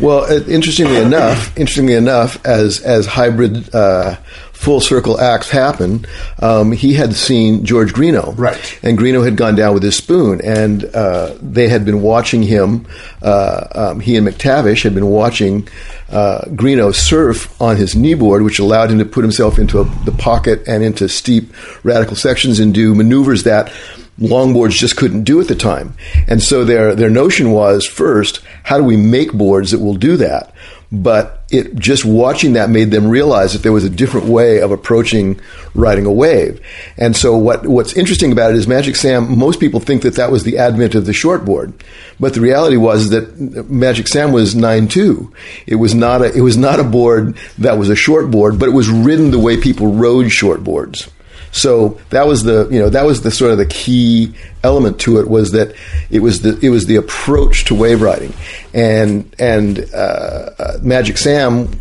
Well, 0.00 0.24
uh, 0.24 0.40
interestingly 0.46 0.96
enough, 0.96 1.56
interestingly 1.56 1.94
enough, 1.94 2.44
as 2.46 2.80
as 2.80 3.06
hybrid 3.06 3.74
uh, 3.74 4.16
full 4.56 4.80
circle 4.80 5.20
acts 5.20 5.50
happen, 5.50 6.06
um, 6.40 6.72
he 6.72 6.94
had 6.94 7.14
seen 7.14 7.64
George 7.64 7.92
Greenough. 7.92 8.34
Right. 8.38 8.78
And 8.82 8.96
Greenough 8.96 9.24
had 9.24 9.36
gone 9.36 9.54
down 9.54 9.74
with 9.74 9.82
his 9.82 9.96
spoon, 9.96 10.40
and 10.42 10.84
uh, 10.86 11.34
they 11.40 11.68
had 11.68 11.84
been 11.84 12.00
watching 12.02 12.42
him. 12.42 12.86
Uh, 13.22 13.66
um, 13.74 14.00
he 14.00 14.16
and 14.16 14.26
McTavish 14.26 14.82
had 14.82 14.94
been 14.94 15.06
watching 15.06 15.68
uh, 16.10 16.48
Greenough 16.54 16.96
surf 16.96 17.60
on 17.60 17.76
his 17.76 17.94
kneeboard, 17.94 18.44
which 18.44 18.58
allowed 18.58 18.90
him 18.90 18.98
to 18.98 19.04
put 19.04 19.22
himself 19.22 19.58
into 19.58 19.80
a, 19.80 19.84
the 20.04 20.12
pocket 20.12 20.66
and 20.66 20.82
into 20.82 21.08
steep 21.08 21.52
radical 21.84 22.16
sections 22.16 22.58
and 22.58 22.74
do 22.74 22.94
maneuvers 22.94 23.44
that 23.44 23.72
longboards 24.18 24.70
just 24.70 24.96
couldn't 24.96 25.24
do 25.24 25.40
at 25.40 25.48
the 25.48 25.54
time. 25.54 25.94
And 26.26 26.42
so 26.42 26.64
their 26.64 26.94
their 26.94 27.10
notion 27.10 27.50
was 27.50 27.86
first, 27.86 28.40
how 28.62 28.78
do 28.78 28.84
we 28.84 28.96
make 28.96 29.32
boards 29.32 29.72
that 29.72 29.80
will 29.80 29.94
do 29.94 30.16
that? 30.16 30.54
But 30.90 31.35
it 31.48 31.76
just 31.76 32.04
watching 32.04 32.54
that 32.54 32.70
made 32.70 32.90
them 32.90 33.06
realize 33.06 33.52
that 33.52 33.62
there 33.62 33.72
was 33.72 33.84
a 33.84 33.90
different 33.90 34.26
way 34.26 34.60
of 34.60 34.72
approaching 34.72 35.40
riding 35.74 36.04
a 36.04 36.12
wave. 36.12 36.60
And 36.96 37.16
so 37.16 37.36
what 37.36 37.66
what's 37.66 37.92
interesting 37.92 38.32
about 38.32 38.50
it 38.50 38.56
is 38.56 38.66
Magic 38.66 38.96
Sam. 38.96 39.38
Most 39.38 39.60
people 39.60 39.78
think 39.78 40.02
that 40.02 40.16
that 40.16 40.32
was 40.32 40.42
the 40.42 40.58
advent 40.58 40.94
of 40.94 41.06
the 41.06 41.12
shortboard, 41.12 41.72
but 42.18 42.34
the 42.34 42.40
reality 42.40 42.76
was 42.76 43.10
that 43.10 43.70
Magic 43.70 44.08
Sam 44.08 44.32
was 44.32 44.56
nine 44.56 44.88
two. 44.88 45.32
It 45.66 45.76
was 45.76 45.94
not 45.94 46.22
a 46.22 46.32
it 46.32 46.40
was 46.40 46.56
not 46.56 46.80
a 46.80 46.84
board 46.84 47.36
that 47.58 47.78
was 47.78 47.90
a 47.90 47.94
shortboard, 47.94 48.58
but 48.58 48.68
it 48.68 48.72
was 48.72 48.88
ridden 48.88 49.30
the 49.30 49.38
way 49.38 49.56
people 49.56 49.92
rode 49.92 50.26
shortboards. 50.26 51.08
So 51.56 51.98
that 52.10 52.26
was 52.26 52.44
the 52.44 52.68
you 52.70 52.78
know 52.78 52.90
that 52.90 53.06
was 53.06 53.22
the 53.22 53.30
sort 53.30 53.50
of 53.50 53.56
the 53.56 53.66
key 53.66 54.34
element 54.62 55.00
to 55.00 55.18
it 55.20 55.28
was 55.28 55.52
that 55.52 55.74
it 56.10 56.20
was 56.20 56.42
the 56.42 56.58
it 56.60 56.68
was 56.68 56.84
the 56.84 56.96
approach 56.96 57.64
to 57.66 57.74
wave 57.74 58.02
riding, 58.02 58.34
and 58.74 59.34
and 59.38 59.88
uh, 59.94 60.50
uh, 60.58 60.78
Magic 60.82 61.16
Sam 61.16 61.80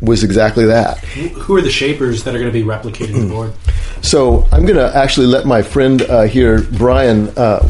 was 0.00 0.22
exactly 0.22 0.66
that. 0.66 0.98
Who 0.98 1.56
are 1.56 1.60
the 1.60 1.70
shapers 1.70 2.22
that 2.22 2.34
are 2.34 2.38
going 2.38 2.52
to 2.52 2.56
be 2.56 2.64
replicating 2.64 3.22
the 3.22 3.28
board? 3.28 3.52
So 4.02 4.46
I'm 4.52 4.66
going 4.66 4.78
to 4.78 4.96
actually 4.96 5.26
let 5.26 5.46
my 5.46 5.62
friend 5.62 6.02
uh, 6.02 6.22
here, 6.22 6.62
Brian. 6.62 7.28
Uh, 7.36 7.68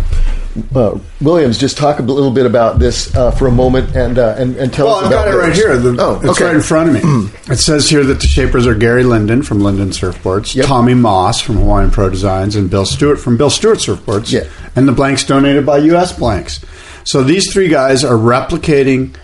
uh, 0.75 0.99
Williams, 1.21 1.59
just 1.59 1.77
talk 1.79 1.99
a 1.99 2.03
little 2.03 2.31
bit 2.31 2.45
about 2.47 2.79
this 2.79 3.15
uh, 3.15 3.31
for 3.31 3.47
a 3.47 3.51
moment 3.51 3.97
and 3.97 4.19
uh, 4.19 4.35
and, 4.39 4.57
and 4.57 4.73
tell 4.73 4.87
Well, 4.87 4.97
us 4.97 5.05
I've 5.05 5.13
about 5.13 5.25
got 5.27 5.35
it 5.35 5.39
right 5.39 5.49
this. 5.49 5.59
here. 5.59 5.77
The, 5.79 5.97
oh, 6.01 6.21
It's 6.23 6.41
right 6.41 6.55
in 6.55 6.61
front 6.61 6.97
of 6.97 7.03
me. 7.05 7.31
it 7.53 7.57
says 7.57 7.89
here 7.89 8.05
that 8.05 8.21
the 8.21 8.27
shapers 8.27 8.67
are 8.67 8.75
Gary 8.75 9.05
Linden 9.05 9.43
from 9.43 9.61
Linden 9.61 9.91
Surfboards, 9.91 10.55
Yep. 10.55 10.67
Tommy 10.67 10.95
Moss 10.95 11.41
from 11.41 11.57
Hawaiian 11.57 11.91
Pro 11.91 12.11
Designs, 12.11 12.55
and 12.57 12.69
Bill 12.71 12.85
Stewart 12.87 13.19
from 13.19 13.37
Bill 13.37 13.51
Stewart 13.51 13.79
Surfboards. 13.79 14.31
Yeah. 14.33 14.49
And 14.77 14.87
the 14.89 14.93
blanks 14.93 15.25
donated 15.25 15.65
by 15.67 15.79
U.S. 15.79 16.17
Blanks. 16.19 16.65
So 17.05 17.23
these 17.23 17.53
three 17.53 17.69
guys 17.69 18.05
are 18.05 18.17
replicating 18.17 19.17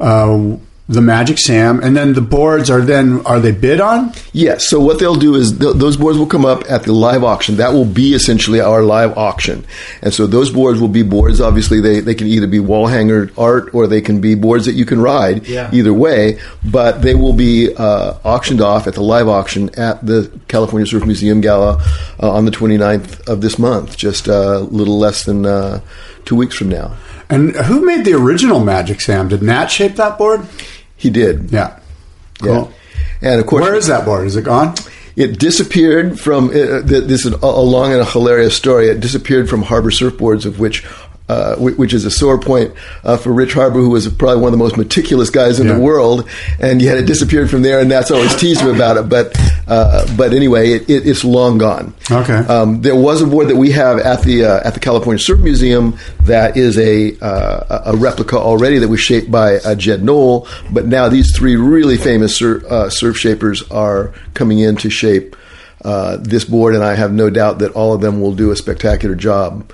uh, 0.00 0.56
the 0.90 1.00
Magic 1.00 1.38
Sam, 1.38 1.80
and 1.80 1.96
then 1.96 2.14
the 2.14 2.20
boards 2.20 2.68
are 2.68 2.80
then 2.80 3.24
are 3.24 3.38
they 3.38 3.52
bid 3.52 3.80
on? 3.80 4.12
Yes. 4.32 4.66
So 4.68 4.80
what 4.80 4.98
they'll 4.98 5.14
do 5.14 5.36
is 5.36 5.56
th- 5.56 5.76
those 5.76 5.96
boards 5.96 6.18
will 6.18 6.26
come 6.26 6.44
up 6.44 6.68
at 6.68 6.82
the 6.82 6.92
live 6.92 7.22
auction. 7.22 7.56
That 7.56 7.72
will 7.72 7.84
be 7.84 8.12
essentially 8.12 8.60
our 8.60 8.82
live 8.82 9.16
auction. 9.16 9.64
And 10.02 10.12
so 10.12 10.26
those 10.26 10.50
boards 10.50 10.80
will 10.80 10.88
be 10.88 11.04
boards. 11.04 11.40
Obviously, 11.40 11.80
they, 11.80 12.00
they 12.00 12.16
can 12.16 12.26
either 12.26 12.48
be 12.48 12.58
wall 12.58 12.88
hanger 12.88 13.30
art 13.38 13.72
or 13.72 13.86
they 13.86 14.00
can 14.00 14.20
be 14.20 14.34
boards 14.34 14.66
that 14.66 14.72
you 14.72 14.84
can 14.84 15.00
ride. 15.00 15.46
Yeah. 15.46 15.70
Either 15.72 15.94
way, 15.94 16.40
but 16.68 17.02
they 17.02 17.14
will 17.14 17.34
be 17.34 17.72
uh, 17.72 18.18
auctioned 18.24 18.60
off 18.60 18.88
at 18.88 18.94
the 18.94 19.02
live 19.02 19.28
auction 19.28 19.70
at 19.78 20.04
the 20.04 20.28
California 20.48 20.86
Surf 20.86 21.06
Museum 21.06 21.40
Gala 21.40 21.80
uh, 22.20 22.32
on 22.32 22.46
the 22.46 22.50
29th 22.50 23.28
of 23.28 23.42
this 23.42 23.60
month, 23.60 23.96
just 23.96 24.28
uh, 24.28 24.32
a 24.32 24.58
little 24.58 24.98
less 24.98 25.24
than 25.24 25.46
uh, 25.46 25.80
two 26.24 26.34
weeks 26.34 26.56
from 26.56 26.68
now. 26.68 26.96
And 27.28 27.54
who 27.54 27.86
made 27.86 28.04
the 28.04 28.14
original 28.14 28.58
Magic 28.58 29.00
Sam? 29.00 29.28
Did 29.28 29.40
Nat 29.40 29.66
shape 29.68 29.94
that 29.94 30.18
board? 30.18 30.44
He 31.00 31.08
did. 31.08 31.50
Yeah. 31.50 31.80
Yeah. 32.42 32.68
And 33.22 33.40
of 33.40 33.46
course, 33.46 33.62
Where 33.62 33.74
is 33.74 33.86
that 33.86 34.04
board? 34.04 34.26
Is 34.26 34.36
it 34.36 34.44
gone? 34.44 34.74
It 35.16 35.38
disappeared 35.38 36.20
from. 36.20 36.50
Uh, 36.50 36.82
this 36.84 37.24
is 37.24 37.32
a 37.32 37.46
long 37.46 37.92
and 37.92 38.02
a 38.02 38.04
hilarious 38.04 38.54
story. 38.54 38.88
It 38.88 39.00
disappeared 39.00 39.48
from 39.48 39.62
Harbor 39.62 39.90
Surfboards, 39.90 40.44
of 40.44 40.60
which. 40.60 40.84
Uh, 41.30 41.54
which 41.58 41.94
is 41.94 42.04
a 42.04 42.10
sore 42.10 42.38
point 42.40 42.74
uh, 43.04 43.16
for 43.16 43.32
Rich 43.32 43.52
Harbor, 43.54 43.78
who 43.78 43.90
was 43.90 44.08
probably 44.08 44.42
one 44.42 44.48
of 44.52 44.58
the 44.58 44.64
most 44.64 44.76
meticulous 44.76 45.30
guys 45.30 45.60
in 45.60 45.68
Yeah. 45.68 45.74
the 45.74 45.80
world, 45.80 46.28
and 46.58 46.82
yet 46.82 46.98
it 46.98 47.06
disappeared 47.06 47.48
from 47.50 47.62
there, 47.62 47.78
and 47.78 47.88
that's 47.88 48.10
always 48.10 48.34
teased 48.34 48.62
him 48.62 48.74
about 48.74 48.96
it. 48.96 49.08
But 49.08 49.26
uh, 49.68 50.06
but 50.16 50.32
anyway, 50.32 50.72
it, 50.72 50.90
it, 50.90 51.06
it's 51.06 51.22
long 51.22 51.58
gone. 51.58 51.94
Okay. 52.10 52.34
Um, 52.34 52.82
there 52.82 52.96
was 52.96 53.22
a 53.22 53.26
board 53.26 53.46
that 53.48 53.56
we 53.56 53.70
have 53.70 53.98
at 54.00 54.22
the 54.22 54.44
uh, 54.44 54.66
at 54.66 54.74
the 54.74 54.80
California 54.80 55.20
Surf 55.20 55.38
Museum 55.38 55.96
that 56.24 56.56
is 56.56 56.76
a 56.78 57.16
uh, 57.20 57.92
a 57.92 57.96
replica 57.96 58.36
already 58.36 58.78
that 58.78 58.88
was 58.88 59.00
shaped 59.00 59.30
by 59.30 59.58
uh, 59.58 59.76
Jed 59.76 60.02
Noll. 60.02 60.48
But 60.72 60.86
now 60.86 61.08
these 61.08 61.36
three 61.36 61.54
really 61.54 61.96
famous 61.96 62.34
sur- 62.34 62.64
uh, 62.68 62.90
surf 62.90 63.16
shapers 63.16 63.62
are 63.70 64.12
coming 64.34 64.58
in 64.58 64.74
to 64.78 64.90
shape 64.90 65.36
uh, 65.84 66.16
this 66.20 66.44
board, 66.44 66.74
and 66.74 66.82
I 66.82 66.94
have 66.96 67.12
no 67.12 67.30
doubt 67.30 67.60
that 67.60 67.70
all 67.72 67.92
of 67.94 68.00
them 68.00 68.20
will 68.20 68.34
do 68.34 68.50
a 68.50 68.56
spectacular 68.56 69.14
job. 69.14 69.70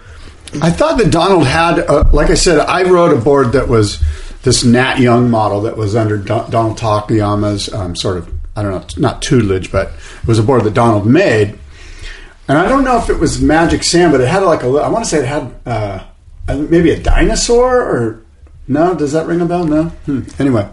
I 0.63 0.71
thought 0.71 0.99
that 0.99 1.11
Donald 1.11 1.47
had, 1.47 1.81
uh, 1.81 2.05
like 2.13 2.31
I 2.31 2.35
said, 2.35 2.59
I 2.61 2.83
wrote 2.85 3.17
a 3.17 3.21
board 3.21 3.53
that 3.53 3.69
was 3.69 4.03
this 4.43 4.65
Nat 4.65 4.99
Young 4.99 5.31
model 5.31 5.63
that 5.63 5.77
was 5.77 5.97
under 5.97 6.17
Don- 6.17 6.51
Donald 6.51 6.79
Takayama's 6.79 7.73
um, 7.73 7.97
sort 7.97 8.17
of, 8.19 8.33
I 8.55 8.63
don't 8.63 8.71
know, 8.71 9.03
not 9.09 9.23
tutelage, 9.23 9.73
but 9.73 9.89
it 9.89 10.27
was 10.27 10.39
a 10.39 10.43
board 10.43 10.65
that 10.65 10.75
Donald 10.75 11.07
made. 11.07 11.59
And 12.49 12.57
I 12.57 12.69
don't 12.69 12.85
know 12.85 12.97
if 12.99 13.11
it 13.11 13.19
was 13.19 13.41
Magic 13.43 13.83
Sam, 13.83 14.13
but 14.13 14.21
it 14.21 14.29
had 14.29 14.43
like 14.45 14.63
a, 14.63 14.69
I 14.69 14.89
want 14.89 15.05
to 15.05 15.11
say 15.11 15.19
it 15.19 15.27
had 15.27 15.53
uh, 15.67 16.05
uh, 16.49 16.57
maybe 16.57 16.91
a 16.91 17.01
dinosaur 17.03 17.81
or, 17.83 18.23
no, 18.69 18.95
does 18.95 19.13
that 19.13 19.27
ring 19.27 19.41
a 19.41 19.47
bell? 19.47 19.65
No? 19.65 19.85
Hmm. 19.85 20.23
Anyway. 20.39 20.69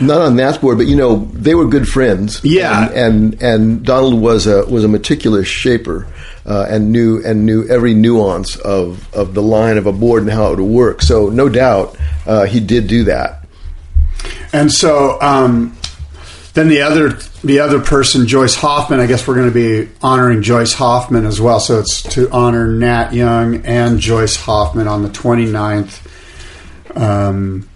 Not 0.00 0.20
on 0.20 0.36
that 0.36 0.60
board, 0.60 0.76
but 0.78 0.86
you 0.86 0.96
know 0.96 1.24
they 1.32 1.54
were 1.54 1.66
good 1.66 1.88
friends. 1.88 2.42
Yeah. 2.44 2.88
and 2.88 2.94
and, 2.94 3.42
and 3.42 3.84
Donald 3.84 4.20
was 4.20 4.46
a 4.46 4.66
was 4.66 4.84
a 4.84 4.88
meticulous 4.88 5.48
shaper. 5.48 6.06
Uh, 6.48 6.66
and 6.70 6.90
knew 6.90 7.22
and 7.26 7.44
knew 7.44 7.68
every 7.68 7.92
nuance 7.92 8.56
of, 8.56 9.06
of 9.14 9.34
the 9.34 9.42
line 9.42 9.76
of 9.76 9.84
a 9.86 9.92
board 9.92 10.22
and 10.22 10.32
how 10.32 10.50
it 10.50 10.58
would 10.58 10.64
work. 10.64 11.02
So 11.02 11.28
no 11.28 11.46
doubt 11.50 11.94
uh, 12.26 12.46
he 12.46 12.58
did 12.58 12.86
do 12.86 13.04
that. 13.04 13.44
And 14.50 14.72
so 14.72 15.20
um, 15.20 15.76
then 16.54 16.68
the 16.68 16.80
other 16.80 17.18
the 17.44 17.60
other 17.60 17.80
person, 17.80 18.26
Joyce 18.26 18.54
Hoffman. 18.54 18.98
I 18.98 19.04
guess 19.06 19.28
we're 19.28 19.34
going 19.34 19.52
to 19.52 19.54
be 19.84 19.90
honoring 20.02 20.40
Joyce 20.40 20.72
Hoffman 20.72 21.26
as 21.26 21.38
well. 21.38 21.60
So 21.60 21.80
it's 21.80 22.02
to 22.14 22.30
honor 22.30 22.66
Nat 22.66 23.12
Young 23.12 23.66
and 23.66 24.00
Joyce 24.00 24.36
Hoffman 24.36 24.88
on 24.88 25.02
the 25.02 25.10
29th. 25.10 26.00
Um, 26.96 27.68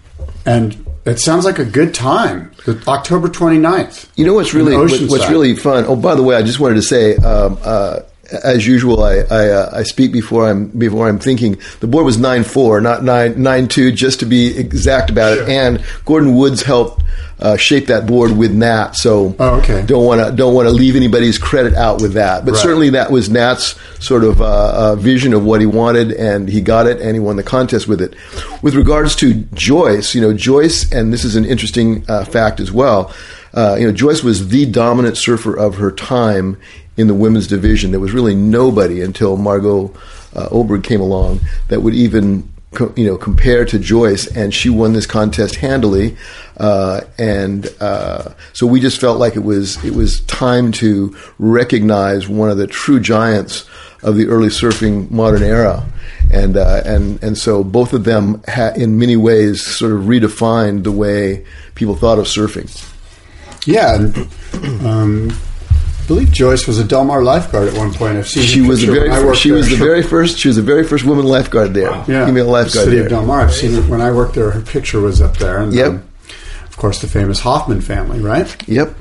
and 0.45 0.85
it 1.05 1.19
sounds 1.19 1.45
like 1.45 1.59
a 1.59 1.65
good 1.65 1.93
time. 1.93 2.51
October 2.87 3.27
29th. 3.29 4.09
You 4.15 4.25
know 4.25 4.33
what's 4.33 4.53
really 4.53 4.75
what- 4.75 4.89
what's 5.09 5.29
really 5.29 5.55
fun. 5.55 5.85
Oh, 5.87 5.95
by 5.95 6.15
the 6.15 6.23
way, 6.23 6.35
I 6.35 6.41
just 6.41 6.59
wanted 6.59 6.75
to 6.75 6.81
say, 6.81 7.15
um, 7.17 7.57
uh, 7.63 7.99
as 8.43 8.65
usual, 8.67 9.03
I 9.03 9.17
I, 9.29 9.49
uh, 9.49 9.69
I 9.73 9.83
speak 9.83 10.11
before 10.11 10.49
I'm 10.49 10.67
before 10.67 11.07
I'm 11.07 11.19
thinking. 11.19 11.57
The 11.79 11.87
board 11.87 12.05
was 12.05 12.17
nine 12.17 12.43
four, 12.43 12.81
not 12.81 13.03
nine 13.03 13.41
nine 13.41 13.67
two, 13.67 13.91
just 13.91 14.19
to 14.21 14.25
be 14.25 14.57
exact 14.57 15.09
about 15.09 15.35
Sure. 15.37 15.43
it. 15.43 15.49
And 15.49 15.83
Gordon 16.05 16.35
Woods 16.35 16.61
helped 16.63 17.03
uh, 17.39 17.57
shape 17.57 17.87
that 17.87 18.05
board 18.07 18.37
with 18.37 18.51
Nat, 18.53 18.91
so 18.95 19.35
Oh, 19.39 19.55
okay. 19.55 19.83
don't 19.85 20.05
want 20.05 20.25
to 20.25 20.31
don't 20.31 20.53
want 20.53 20.67
to 20.67 20.73
leave 20.73 20.95
anybody's 20.95 21.37
credit 21.37 21.73
out 21.73 22.01
with 22.01 22.13
that. 22.13 22.45
But 22.45 22.53
Right. 22.53 22.61
certainly 22.63 22.89
that 22.91 23.11
was 23.11 23.29
Nat's 23.29 23.75
sort 23.99 24.23
of 24.23 24.41
uh, 24.41 24.45
uh, 24.45 24.95
vision 24.95 25.33
of 25.33 25.43
what 25.43 25.59
he 25.59 25.65
wanted, 25.67 26.11
and 26.13 26.47
he 26.47 26.61
got 26.61 26.87
it, 26.87 27.01
and 27.01 27.13
he 27.15 27.19
won 27.19 27.35
the 27.35 27.43
contest 27.43 27.87
with 27.87 28.01
it. 28.01 28.13
With 28.61 28.75
regards 28.75 29.15
to 29.17 29.33
Joyce, 29.53 30.15
you 30.15 30.21
know, 30.21 30.31
Joyce, 30.33 30.89
and 30.91 31.11
this 31.11 31.25
is 31.25 31.35
an 31.35 31.43
interesting 31.45 32.05
uh, 32.07 32.23
fact 32.23 32.59
as 32.59 32.71
well. 32.71 33.11
Uh, 33.53 33.75
you 33.79 33.85
know, 33.85 33.91
Joyce 33.93 34.23
was 34.23 34.49
the 34.49 34.65
dominant 34.65 35.17
surfer 35.17 35.55
of 35.55 35.75
her 35.75 35.91
time 35.91 36.57
in 36.97 37.07
the 37.07 37.13
women's 37.13 37.47
division. 37.47 37.91
There 37.91 37.99
was 37.99 38.11
really 38.11 38.35
nobody 38.35 39.01
until 39.01 39.37
Margo 39.37 39.93
uh, 40.35 40.47
Oberg 40.51 40.83
came 40.83 41.01
along 41.01 41.39
that 41.67 41.81
would 41.81 41.93
even 41.93 42.49
co- 42.73 42.93
you 42.95 43.05
know 43.05 43.17
compare 43.17 43.65
to 43.65 43.79
Joyce, 43.79 44.27
and 44.27 44.53
she 44.53 44.69
won 44.69 44.93
this 44.93 45.05
contest 45.05 45.55
handily. 45.55 46.17
Uh, 46.57 47.01
and 47.17 47.73
uh, 47.79 48.33
so 48.53 48.67
we 48.67 48.79
just 48.79 48.99
felt 48.99 49.19
like 49.19 49.35
it 49.35 49.43
was 49.43 49.83
it 49.83 49.93
was 49.93 50.21
time 50.21 50.71
to 50.73 51.15
recognize 51.39 52.27
one 52.27 52.49
of 52.49 52.57
the 52.57 52.67
true 52.67 52.99
giants 52.99 53.67
of 54.03 54.17
the 54.17 54.27
early 54.27 54.49
surfing 54.49 55.09
modern 55.09 55.43
era, 55.43 55.85
and 56.31 56.57
uh, 56.57 56.81
and 56.85 57.21
and 57.23 57.37
so 57.37 57.63
both 57.63 57.93
of 57.93 58.03
them, 58.03 58.43
ha- 58.47 58.73
in 58.75 58.99
many 58.99 59.15
ways, 59.15 59.65
sort 59.65 59.91
of 59.93 60.01
redefined 60.01 60.83
the 60.83 60.91
way 60.91 61.45
people 61.75 61.95
thought 61.95 62.19
of 62.19 62.25
surfing. 62.25 62.69
Yeah. 63.65 64.11
Um, 64.85 65.29
I 65.31 66.05
believe 66.07 66.31
Joyce 66.31 66.67
was 66.67 66.79
a 66.79 66.83
Del 66.83 67.05
Mar 67.05 67.23
lifeguard 67.23 67.69
at 67.69 67.77
one 67.77 67.93
point. 67.93 68.17
I've 68.17 68.27
seen 68.27 68.43
She 68.43 68.61
was 68.61 68.81
the 68.81 68.87
very 68.87 69.09
when 69.09 69.11
I 69.11 69.21
fir- 69.21 69.25
worked 69.27 69.37
she 69.39 69.51
was 69.51 69.69
the 69.69 69.75
there. 69.77 69.85
very 69.87 70.03
first 70.03 70.37
she 70.37 70.47
was 70.49 70.57
the 70.57 70.61
very 70.61 70.83
first 70.83 71.05
woman 71.05 71.25
lifeguard 71.25 71.73
there, 71.73 71.91
yeah, 72.07 72.25
female 72.25 72.47
lifeguard 72.47 72.85
City 72.85 72.97
there. 72.97 73.05
of 73.05 73.09
Del 73.09 73.25
Mar. 73.25 73.41
I've 73.41 73.53
seen 73.53 73.73
it 73.75 73.85
when 73.87 74.01
I 74.01 74.11
worked 74.11 74.35
there. 74.35 74.51
Her 74.51 74.61
picture 74.61 74.99
was 74.99 75.21
up 75.21 75.37
there. 75.37 75.59
And, 75.59 75.73
Yep. 75.73 75.87
um, 75.87 76.03
of 76.67 76.75
course, 76.77 76.99
the 76.99 77.07
famous 77.07 77.39
Hoffman 77.39 77.79
family, 77.81 78.19
right? 78.19 78.53
Yep. 78.67 78.93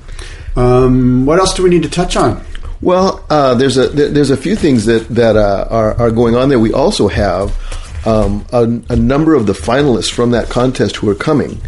Um, 0.56 1.26
what 1.26 1.38
else 1.38 1.54
do 1.54 1.62
we 1.64 1.70
need 1.70 1.82
to 1.82 1.88
touch 1.90 2.14
on? 2.16 2.40
Well, 2.80 3.24
uh, 3.30 3.54
there's 3.54 3.76
a 3.78 3.88
there, 3.88 4.08
there's 4.08 4.30
a 4.30 4.36
few 4.36 4.54
things 4.56 4.84
that 4.86 5.08
that 5.08 5.36
uh, 5.36 5.66
are 5.70 5.94
are 5.98 6.10
going 6.10 6.36
on 6.36 6.48
there. 6.50 6.58
We 6.60 6.72
also 6.72 7.08
have 7.08 7.56
um, 8.06 8.44
a, 8.52 8.62
a 8.90 8.96
number 8.96 9.34
of 9.34 9.46
the 9.46 9.52
finalists 9.54 10.10
from 10.10 10.30
that 10.32 10.50
contest 10.50 10.96
who 10.96 11.08
are 11.08 11.14
coming. 11.14 11.60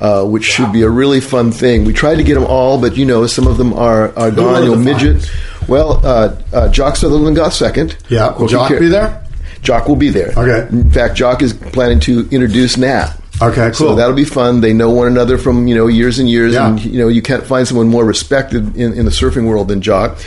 Uh, 0.00 0.24
which 0.24 0.44
should 0.44 0.72
be 0.72 0.82
a 0.82 0.88
really 0.88 1.20
fun 1.20 1.52
thing. 1.52 1.84
We 1.84 1.92
tried 1.92 2.16
to 2.16 2.22
get 2.24 2.34
them 2.34 2.44
all, 2.46 2.80
but 2.80 2.96
you 2.96 3.04
know, 3.04 3.26
some 3.26 3.46
of 3.46 3.58
them 3.58 3.72
are, 3.74 4.16
are 4.18 4.30
gone. 4.30 4.54
are 4.56 4.60
You 4.62 4.70
know, 4.70 4.76
the 4.76 4.76
midget. 4.78 5.30
Well, 5.68 6.04
uh, 6.04 6.36
uh, 6.52 6.68
Jock 6.70 6.96
Sutherland 6.96 7.36
got 7.36 7.52
second. 7.52 7.96
Yeah. 8.08 8.32
Will 8.36 8.48
Jock 8.48 8.70
be 8.70 8.88
there? 8.88 9.24
Jock 9.62 9.88
will 9.88 9.96
be 9.96 10.08
there. 10.08 10.32
Okay. 10.36 10.68
In 10.74 10.90
fact, 10.90 11.16
Jock 11.16 11.42
is 11.42 11.52
planning 11.52 12.00
to 12.00 12.26
introduce 12.30 12.76
Nat. 12.78 13.14
Okay, 13.42 13.68
cool. 13.68 13.72
So 13.74 13.94
that'll 13.94 14.14
be 14.16 14.24
fun. 14.24 14.60
They 14.60 14.72
know 14.72 14.90
one 14.90 15.06
another 15.06 15.38
from 15.38 15.66
you 15.66 15.74
know 15.74 15.86
years 15.86 16.18
and 16.18 16.28
years, 16.28 16.52
Yeah. 16.54 16.70
and 16.70 16.84
you 16.84 16.98
know 16.98 17.08
you 17.08 17.22
can't 17.22 17.44
find 17.44 17.66
someone 17.66 17.88
more 17.88 18.04
respected 18.04 18.76
in, 18.76 18.92
in 18.94 19.04
the 19.04 19.10
surfing 19.10 19.46
world 19.48 19.68
than 19.68 19.80
Jock. 19.80 20.18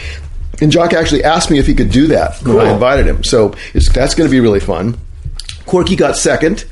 And 0.61 0.71
Jock 0.71 0.93
actually 0.93 1.23
asked 1.23 1.49
me 1.51 1.57
if 1.59 1.67
he 1.67 1.73
could 1.73 1.89
do 1.91 2.07
that 2.07 2.41
when 2.43 2.59
I 2.59 2.71
invited 2.73 3.05
him. 3.07 3.23
So 3.23 3.53
it's, 3.73 3.91
that's 3.91 4.13
going 4.15 4.29
to 4.29 4.31
be 4.31 4.39
really 4.39 4.59
fun. 4.59 4.97
Corky 5.65 5.95
got 5.95 6.15
second. 6.15 6.65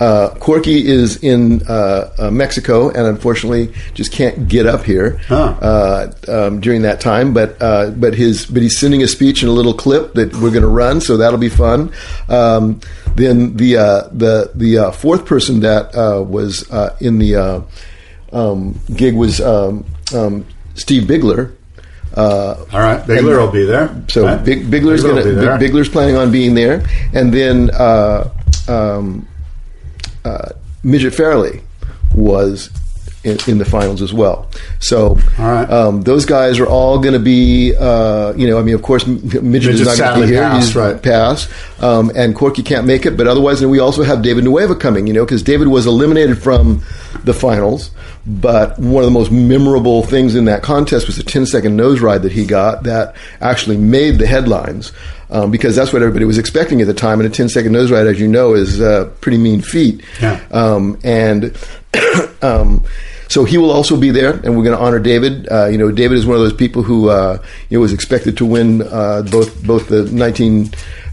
Uh, 0.00 0.30
Corky 0.40 0.86
is 0.86 1.22
in 1.22 1.62
uh, 1.68 2.12
uh, 2.18 2.30
Mexico 2.30 2.88
and 2.90 3.06
unfortunately 3.06 3.72
just 3.94 4.10
can't 4.12 4.48
get 4.48 4.66
up 4.66 4.82
here 4.84 5.18
Huh. 5.28 5.54
uh, 5.60 6.12
um, 6.28 6.60
during 6.60 6.82
that 6.82 7.00
time. 7.00 7.32
But 7.32 7.56
uh, 7.62 7.90
but 7.90 8.14
his 8.14 8.44
but 8.46 8.60
he's 8.62 8.78
sending 8.78 9.02
a 9.02 9.08
speech 9.08 9.42
in 9.42 9.48
a 9.48 9.52
little 9.52 9.74
clip 9.74 10.14
that 10.14 10.32
we're 10.34 10.50
going 10.50 10.62
to 10.62 10.68
run, 10.68 11.00
so 11.00 11.16
that'll 11.16 11.38
be 11.38 11.48
fun. 11.48 11.92
Um, 12.28 12.80
then 13.14 13.56
the 13.56 13.76
uh, 13.76 14.08
the 14.12 14.50
the 14.54 14.78
uh, 14.78 14.90
fourth 14.90 15.26
person 15.26 15.60
that 15.60 15.94
uh, 15.94 16.22
was 16.22 16.68
uh, 16.72 16.96
in 17.00 17.18
the 17.18 17.36
uh, 17.36 17.60
um, 18.32 18.78
gig 18.96 19.14
was 19.14 19.40
um, 19.40 19.84
um, 20.12 20.44
Steve 20.74 21.04
Bigler. 21.04 21.52
Uh, 22.16 22.64
All 22.72 22.80
right. 22.80 23.04
Bigler 23.06 23.38
will 23.38 23.50
be 23.50 23.64
there. 23.64 24.04
so 24.08 24.24
Right? 24.24 24.44
Big, 24.44 24.70
Bigler's 24.70 25.02
Bigler 25.02 25.34
gonna. 25.36 25.58
Bigler's 25.58 25.88
planning 25.88 26.16
on 26.16 26.30
being 26.32 26.54
there, 26.54 26.84
and 27.12 27.32
then 27.32 27.70
uh, 27.70 28.28
um, 28.68 29.26
uh, 30.24 30.50
Midget 30.82 31.12
Farrelly 31.12 31.62
was 32.14 32.70
in, 33.24 33.38
in 33.48 33.58
the 33.58 33.64
finals 33.64 34.02
as 34.02 34.12
well. 34.12 34.48
So 34.78 35.14
right. 35.38 35.68
um, 35.68 36.02
those 36.02 36.26
guys 36.26 36.58
are 36.60 36.66
all 36.66 36.98
going 36.98 37.14
to 37.14 37.18
be, 37.18 37.74
uh, 37.74 38.34
you 38.36 38.46
know, 38.46 38.58
I 38.58 38.62
mean, 38.62 38.74
of 38.74 38.82
course, 38.82 39.06
Midget, 39.06 39.42
Midget's 39.42 39.80
is 39.80 39.98
not 39.98 40.14
going 40.14 40.20
to 40.20 40.26
be 40.26 40.32
here. 40.32 40.42
passed, 40.42 40.66
He's 40.66 40.76
right. 40.76 41.02
passed, 41.02 41.50
um, 41.82 42.12
and 42.14 42.34
Corky 42.34 42.62
can't 42.62 42.86
make 42.86 43.06
it. 43.06 43.16
But 43.16 43.26
otherwise, 43.26 43.60
then 43.60 43.70
we 43.70 43.78
also 43.78 44.02
have 44.02 44.22
David 44.22 44.44
Nuuhiwa 44.44 44.78
coming. 44.78 45.06
You 45.06 45.14
know, 45.14 45.24
because 45.24 45.42
David 45.42 45.68
was 45.68 45.86
eliminated 45.86 46.42
from 46.42 46.82
the 47.24 47.32
finals. 47.34 47.90
But 48.26 48.78
one 48.78 49.04
of 49.04 49.06
the 49.06 49.12
most 49.12 49.30
memorable 49.30 50.02
things 50.02 50.34
in 50.34 50.46
that 50.46 50.62
contest 50.62 51.06
was 51.06 51.16
the 51.16 51.22
10 51.22 51.46
second 51.46 51.76
nose 51.76 52.00
ride 52.00 52.22
that 52.22 52.32
he 52.32 52.46
got 52.46 52.84
that 52.84 53.16
actually 53.40 53.76
made 53.76 54.18
the 54.18 54.26
headlines. 54.26 54.92
Um, 55.30 55.50
because 55.50 55.74
that's 55.74 55.92
what 55.92 56.02
everybody 56.02 56.24
was 56.26 56.38
expecting 56.38 56.80
at 56.80 56.86
the 56.86 56.94
time, 56.94 57.18
and 57.18 57.26
a 57.26 57.34
10 57.34 57.48
second 57.48 57.72
nose 57.72 57.90
ride, 57.90 58.06
as 58.06 58.20
you 58.20 58.28
know, 58.28 58.54
is 58.54 58.80
a 58.80 59.12
pretty 59.20 59.38
mean 59.38 59.62
feat. 59.62 60.02
Yeah. 60.20 60.40
Um, 60.52 60.98
and 61.02 61.56
um, 62.42 62.84
so 63.28 63.44
he 63.44 63.58
will 63.58 63.70
also 63.70 63.96
be 63.96 64.10
there, 64.10 64.32
and 64.32 64.56
we're 64.56 64.64
going 64.64 64.76
to 64.76 64.82
honor 64.82 65.00
David. 65.00 65.48
Uh, 65.50 65.66
you 65.66 65.78
know, 65.78 65.90
David 65.90 66.18
is 66.18 66.26
one 66.26 66.36
of 66.36 66.42
those 66.42 66.52
people 66.52 66.82
who 66.82 67.08
uh, 67.08 67.42
you 67.68 67.76
know 67.76 67.80
was 67.80 67.92
expected 67.92 68.36
to 68.36 68.46
win 68.46 68.82
uh, 68.82 69.22
both 69.22 69.64
both 69.66 69.88
the 69.88 70.04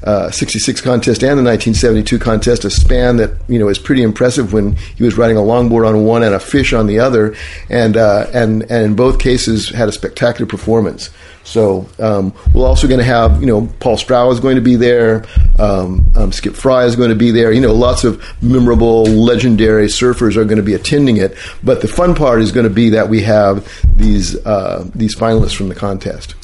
1966 0.01 0.81
contest 0.81 1.23
and 1.23 1.37
the 1.37 1.43
1972 1.43 2.19
contest, 2.19 2.65
a 2.65 2.69
span 2.69 3.17
that 3.17 3.31
you 3.47 3.59
know 3.59 3.69
is 3.69 3.77
pretty 3.77 4.03
impressive 4.03 4.53
when 4.53 4.75
he 4.75 5.03
was 5.03 5.17
riding 5.17 5.37
a 5.37 5.41
longboard 5.41 5.87
on 5.87 6.03
one 6.03 6.23
and 6.23 6.33
a 6.33 6.39
fish 6.39 6.73
on 6.73 6.87
the 6.87 6.99
other, 6.99 7.35
and 7.69 7.97
uh, 7.97 8.27
and 8.33 8.63
and 8.63 8.85
in 8.85 8.95
both 8.95 9.19
cases 9.19 9.69
had 9.69 9.87
a 9.87 9.91
spectacular 9.91 10.47
performance. 10.47 11.09
So 11.43 11.87
um, 11.99 12.33
we're 12.53 12.67
also 12.67 12.87
going 12.87 12.99
to 12.99 13.05
have, 13.05 13.41
you 13.41 13.47
know, 13.47 13.67
Paul 13.79 13.97
Strauch 13.97 14.31
is 14.31 14.39
going 14.39 14.55
to 14.55 14.61
be 14.61 14.75
there. 14.75 15.25
Um, 15.57 16.11
um, 16.15 16.31
Skip 16.31 16.53
Frye 16.53 16.85
is 16.85 16.95
going 16.95 17.09
to 17.09 17.15
be 17.15 17.31
there. 17.31 17.51
You 17.51 17.61
know, 17.61 17.73
lots 17.73 18.03
of 18.03 18.23
memorable, 18.43 19.03
legendary 19.05 19.87
surfers 19.87 20.35
are 20.35 20.45
going 20.45 20.57
to 20.57 20.63
be 20.63 20.73
attending 20.73 21.17
it. 21.17 21.35
But 21.63 21.81
the 21.81 21.87
fun 21.87 22.15
part 22.15 22.41
is 22.41 22.51
going 22.51 22.65
to 22.65 22.73
be 22.73 22.89
that 22.91 23.09
we 23.09 23.23
have 23.23 23.67
these 23.97 24.35
uh, 24.45 24.87
these 24.93 25.15
finalists 25.15 25.55
from 25.55 25.69
the 25.69 25.75
contest. 25.75 26.35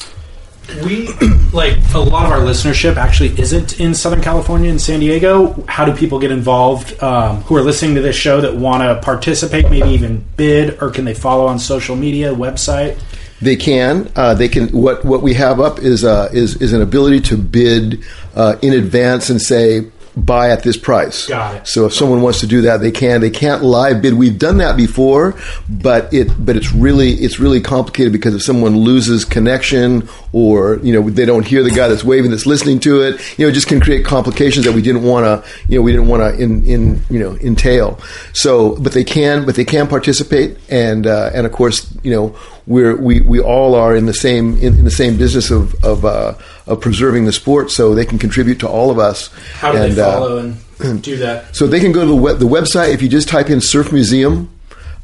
We 0.84 1.08
like 1.52 1.78
a 1.94 1.98
lot 1.98 2.26
of 2.26 2.32
our 2.32 2.40
listenership 2.40 2.96
actually 2.96 3.38
isn't 3.40 3.80
in 3.80 3.94
Southern 3.94 4.20
California 4.20 4.70
and 4.70 4.80
San 4.80 5.00
Diego. 5.00 5.64
How 5.66 5.84
do 5.84 5.94
people 5.94 6.18
get 6.18 6.30
involved 6.30 7.02
um, 7.02 7.42
who 7.42 7.56
are 7.56 7.62
listening 7.62 7.94
to 7.94 8.02
this 8.02 8.16
show 8.16 8.40
that 8.40 8.54
want 8.54 8.82
to 8.82 9.00
participate, 9.04 9.70
maybe 9.70 9.88
even 9.88 10.24
bid, 10.36 10.82
or 10.82 10.90
can 10.90 11.04
they 11.04 11.14
follow 11.14 11.46
on 11.46 11.58
social 11.58 11.96
media, 11.96 12.34
website? 12.34 13.00
They 13.40 13.56
can. 13.56 14.10
Uh, 14.16 14.34
they 14.34 14.48
can. 14.48 14.68
What 14.68 15.04
what 15.04 15.22
we 15.22 15.34
have 15.34 15.60
up 15.60 15.78
is 15.78 16.04
uh, 16.04 16.28
is 16.32 16.56
is 16.60 16.72
an 16.72 16.82
ability 16.82 17.20
to 17.22 17.36
bid 17.36 18.04
uh, 18.34 18.56
in 18.62 18.72
advance 18.74 19.30
and 19.30 19.40
say 19.40 19.90
buy 20.24 20.50
at 20.50 20.62
this 20.62 20.76
price. 20.76 21.26
Got 21.26 21.56
it. 21.56 21.66
So 21.68 21.86
if 21.86 21.94
someone 21.94 22.22
wants 22.22 22.40
to 22.40 22.46
do 22.46 22.62
that, 22.62 22.80
they 22.80 22.90
can. 22.90 23.20
They 23.20 23.30
can't 23.30 23.62
live 23.62 24.02
bid. 24.02 24.14
We've 24.14 24.38
done 24.38 24.58
that 24.58 24.76
before, 24.76 25.38
but 25.68 26.12
it 26.12 26.44
but 26.44 26.56
it's 26.56 26.72
really 26.72 27.12
it's 27.12 27.38
really 27.38 27.60
complicated 27.60 28.12
because 28.12 28.34
if 28.34 28.42
someone 28.42 28.76
loses 28.76 29.24
connection 29.24 30.08
or 30.32 30.78
you 30.82 30.92
know 30.92 31.08
they 31.08 31.24
don't 31.24 31.46
hear 31.46 31.62
the 31.62 31.70
guy 31.70 31.88
that's 31.88 32.04
waving 32.04 32.30
that's 32.30 32.46
listening 32.46 32.80
to 32.80 33.02
it, 33.02 33.38
you 33.38 33.44
know, 33.44 33.50
it 33.50 33.52
just 33.52 33.66
can 33.66 33.80
create 33.80 34.04
complications 34.04 34.64
that 34.66 34.72
we 34.72 34.82
didn't 34.82 35.02
want 35.02 35.24
to 35.24 35.50
you 35.68 35.78
know 35.78 35.82
we 35.82 35.92
didn't 35.92 36.08
want 36.08 36.22
to 36.22 36.42
in 36.42 36.64
in 36.64 37.02
you 37.10 37.18
know 37.18 37.36
entail. 37.38 37.98
So, 38.32 38.76
but 38.76 38.92
they 38.92 39.04
can 39.04 39.46
but 39.46 39.54
they 39.54 39.64
can 39.64 39.88
participate 39.88 40.58
and 40.68 41.06
uh, 41.06 41.30
and 41.34 41.46
of 41.46 41.52
course 41.52 41.94
you 42.02 42.10
know 42.10 42.36
we're 42.66 42.96
we, 42.96 43.20
we 43.20 43.40
all 43.40 43.74
are 43.74 43.96
in 43.96 44.06
the 44.06 44.14
same 44.14 44.56
in, 44.58 44.78
in 44.78 44.84
the 44.84 44.90
same 44.90 45.16
business 45.16 45.50
of 45.50 45.74
of, 45.84 46.04
uh, 46.04 46.34
of 46.66 46.80
preserving 46.80 47.24
the 47.24 47.32
sport, 47.32 47.70
so 47.70 47.94
they 47.94 48.04
can 48.04 48.18
contribute 48.18 48.60
to 48.60 48.68
all 48.68 48.90
of 48.90 48.98
us. 48.98 49.28
How 49.54 49.72
do 49.72 49.78
And, 49.78 49.92
they 49.94 50.02
uh, 50.02 50.12
follow 50.12 50.54
and 50.80 51.02
do 51.02 51.16
that? 51.16 51.44
so 51.56 51.66
they 51.66 51.80
can 51.80 51.92
go 51.92 52.02
to 52.02 52.06
the, 52.06 52.14
web, 52.14 52.38
the 52.38 52.46
website. 52.46 52.92
If 52.92 53.02
you 53.02 53.08
just 53.08 53.28
type 53.28 53.50
in 53.50 53.60
Surf 53.60 53.92
Museum, 53.92 54.50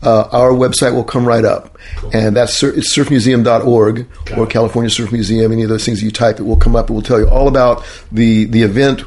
uh, 0.05 0.29
our 0.33 0.51
website 0.51 0.95
will 0.95 1.05
come 1.05 1.27
right 1.27 1.45
up. 1.45 1.79
And 2.13 2.37
that's 2.37 2.55
sur- 2.55 2.75
it's 2.75 2.97
surfmuseum.org 2.97 4.07
or 4.37 4.47
California 4.47 4.91
Surf 4.91 5.13
Museum. 5.13 5.53
Any 5.53 5.63
of 5.63 5.69
those 5.69 5.85
things 5.85 6.03
you 6.03 6.11
type, 6.11 6.39
it 6.39 6.45
will 6.45 6.57
come 6.57 6.77
up. 6.77 6.91
It 6.91 6.93
will 6.93 7.03
tell 7.03 7.19
you 7.19 7.29
all 7.29 7.49
about 7.49 7.85
the, 8.13 8.45
the 8.45 8.63
event, 8.63 9.01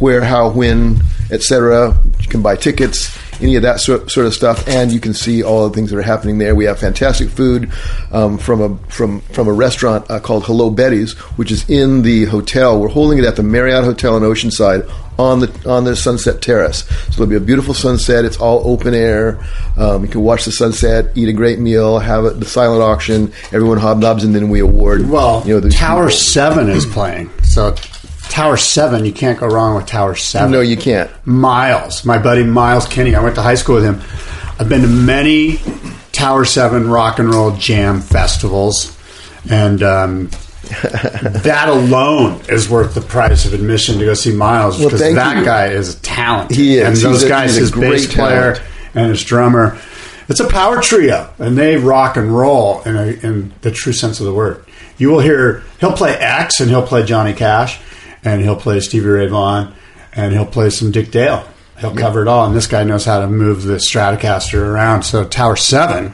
where, 0.00 0.22
how, 0.22 0.50
when, 0.50 1.00
etc. 1.30 1.96
You 2.20 2.28
can 2.28 2.42
buy 2.42 2.56
tickets, 2.56 3.16
any 3.40 3.56
of 3.56 3.62
that 3.62 3.80
sort, 3.80 4.10
sort 4.10 4.26
of 4.26 4.34
stuff, 4.34 4.66
and 4.68 4.92
you 4.92 5.00
can 5.00 5.14
see 5.14 5.42
all 5.42 5.68
the 5.68 5.74
things 5.74 5.90
that 5.90 5.98
are 5.98 6.02
happening 6.02 6.38
there. 6.38 6.54
We 6.54 6.64
have 6.64 6.78
fantastic 6.78 7.28
food 7.28 7.70
um, 8.12 8.38
from 8.38 8.60
a 8.60 8.76
from 8.90 9.20
from 9.20 9.48
a 9.48 9.52
restaurant 9.52 10.08
uh, 10.10 10.20
called 10.20 10.44
Hello 10.44 10.70
Betty's, 10.70 11.14
which 11.36 11.50
is 11.50 11.68
in 11.68 12.02
the 12.02 12.26
hotel. 12.26 12.80
We're 12.80 12.88
holding 12.88 13.18
it 13.18 13.24
at 13.24 13.36
the 13.36 13.42
Marriott 13.42 13.84
Hotel 13.84 14.16
in 14.16 14.22
Oceanside 14.22 14.88
on 15.18 15.40
the 15.40 15.70
on 15.70 15.84
the 15.84 15.96
Sunset 15.96 16.40
Terrace. 16.40 16.84
So 17.10 17.22
it'll 17.22 17.26
be 17.26 17.36
a 17.36 17.40
beautiful 17.40 17.74
sunset. 17.74 18.24
It's 18.24 18.38
all 18.38 18.62
open 18.64 18.94
air. 18.94 19.38
Um, 19.76 20.04
you 20.04 20.08
can 20.08 20.22
watch 20.22 20.44
the 20.44 20.52
sunset, 20.52 21.16
eat 21.16 21.28
a 21.28 21.32
great 21.32 21.58
meal, 21.58 21.98
have 21.98 22.24
a, 22.24 22.30
the 22.30 22.46
silent 22.46 22.82
auction. 22.82 23.32
Everyone 23.52 23.78
hobnobs, 23.78 24.24
and 24.24 24.34
then 24.34 24.48
we 24.48 24.60
award. 24.60 25.08
Well, 25.08 25.42
you 25.46 25.54
know, 25.54 25.60
those 25.60 25.74
Tower 25.74 26.06
people. 26.06 26.18
Seven 26.18 26.68
is 26.70 26.86
playing, 26.94 27.30
so 27.42 27.74
Tower 28.28 28.56
Seven, 28.56 29.04
you 29.04 29.12
can't 29.12 29.38
go 29.38 29.46
wrong 29.46 29.76
with 29.76 29.86
Tower 29.86 30.14
Seven. 30.14 30.52
No, 30.52 30.60
you 30.60 30.76
can't. 30.76 31.10
Miles, 31.26 32.04
my 32.04 32.18
buddy 32.18 32.44
Miles 32.44 32.86
Kenny. 32.86 33.14
I 33.14 33.22
went 33.22 33.34
to 33.34 33.42
high 33.42 33.56
school 33.56 33.76
with 33.76 33.84
him. 33.84 34.00
I've 34.60 34.68
been 34.68 34.82
to 34.82 34.88
many 34.88 35.58
Tower 36.12 36.44
Seven 36.44 36.88
rock 36.88 37.18
and 37.18 37.32
roll 37.32 37.52
jam 37.52 38.00
festivals, 38.00 38.96
and 39.50 39.82
um, 39.82 40.30
that 41.42 41.68
alone 41.68 42.40
is 42.48 42.68
worth 42.68 42.94
the 42.94 43.00
price 43.00 43.44
of 43.46 43.54
admission 43.54 43.98
to 43.98 44.04
go 44.04 44.14
see 44.14 44.32
Miles 44.32 44.78
Well, 44.78 44.88
because 44.90 45.00
that 45.14 45.38
you. 45.38 45.44
guy 45.44 45.68
is 45.68 45.94
a 45.96 46.00
talent. 46.00 46.50
He 46.50 46.76
is. 46.78 46.84
and 46.84 46.94
He's 46.94 47.02
those 47.02 47.22
a- 47.24 47.28
guys, 47.28 47.56
a 47.56 47.60
his 47.60 47.70
great 47.70 47.90
bass 47.90 48.14
player 48.14 48.54
talent. 48.54 48.62
and 48.94 49.10
his 49.10 49.24
drummer. 49.24 49.78
It's 50.28 50.40
a 50.40 50.48
power 50.48 50.80
trio, 50.82 51.30
and 51.38 51.56
they 51.56 51.76
rock 51.78 52.16
and 52.18 52.36
roll 52.36 52.82
in, 52.82 52.96
a, 52.96 53.06
in 53.26 53.52
the 53.62 53.70
true 53.70 53.94
sense 53.94 54.20
of 54.20 54.26
the 54.26 54.34
word. 54.34 54.62
You 54.98 55.08
will 55.10 55.20
hear 55.20 55.62
he'll 55.80 55.92
play 55.96 56.14
X, 56.14 56.60
and 56.60 56.68
he'll 56.68 56.86
play 56.86 57.02
Johnny 57.04 57.32
Cash, 57.32 57.80
and 58.24 58.42
he'll 58.42 58.56
play 58.56 58.80
Stevie 58.80 59.06
Ray 59.08 59.26
Vaughan, 59.26 59.72
and 60.12 60.32
he'll 60.34 60.44
play 60.44 60.68
some 60.70 60.90
Dick 60.90 61.10
Dale. 61.10 61.48
He'll 61.78 61.94
cover 61.94 62.20
it 62.22 62.28
all, 62.28 62.44
and 62.44 62.54
this 62.54 62.66
guy 62.66 62.82
knows 62.84 63.04
how 63.04 63.20
to 63.20 63.26
move 63.28 63.62
the 63.62 63.76
Stratocaster 63.76 64.60
around. 64.60 65.04
So 65.04 65.24
Tower 65.24 65.56
Seven, 65.56 66.12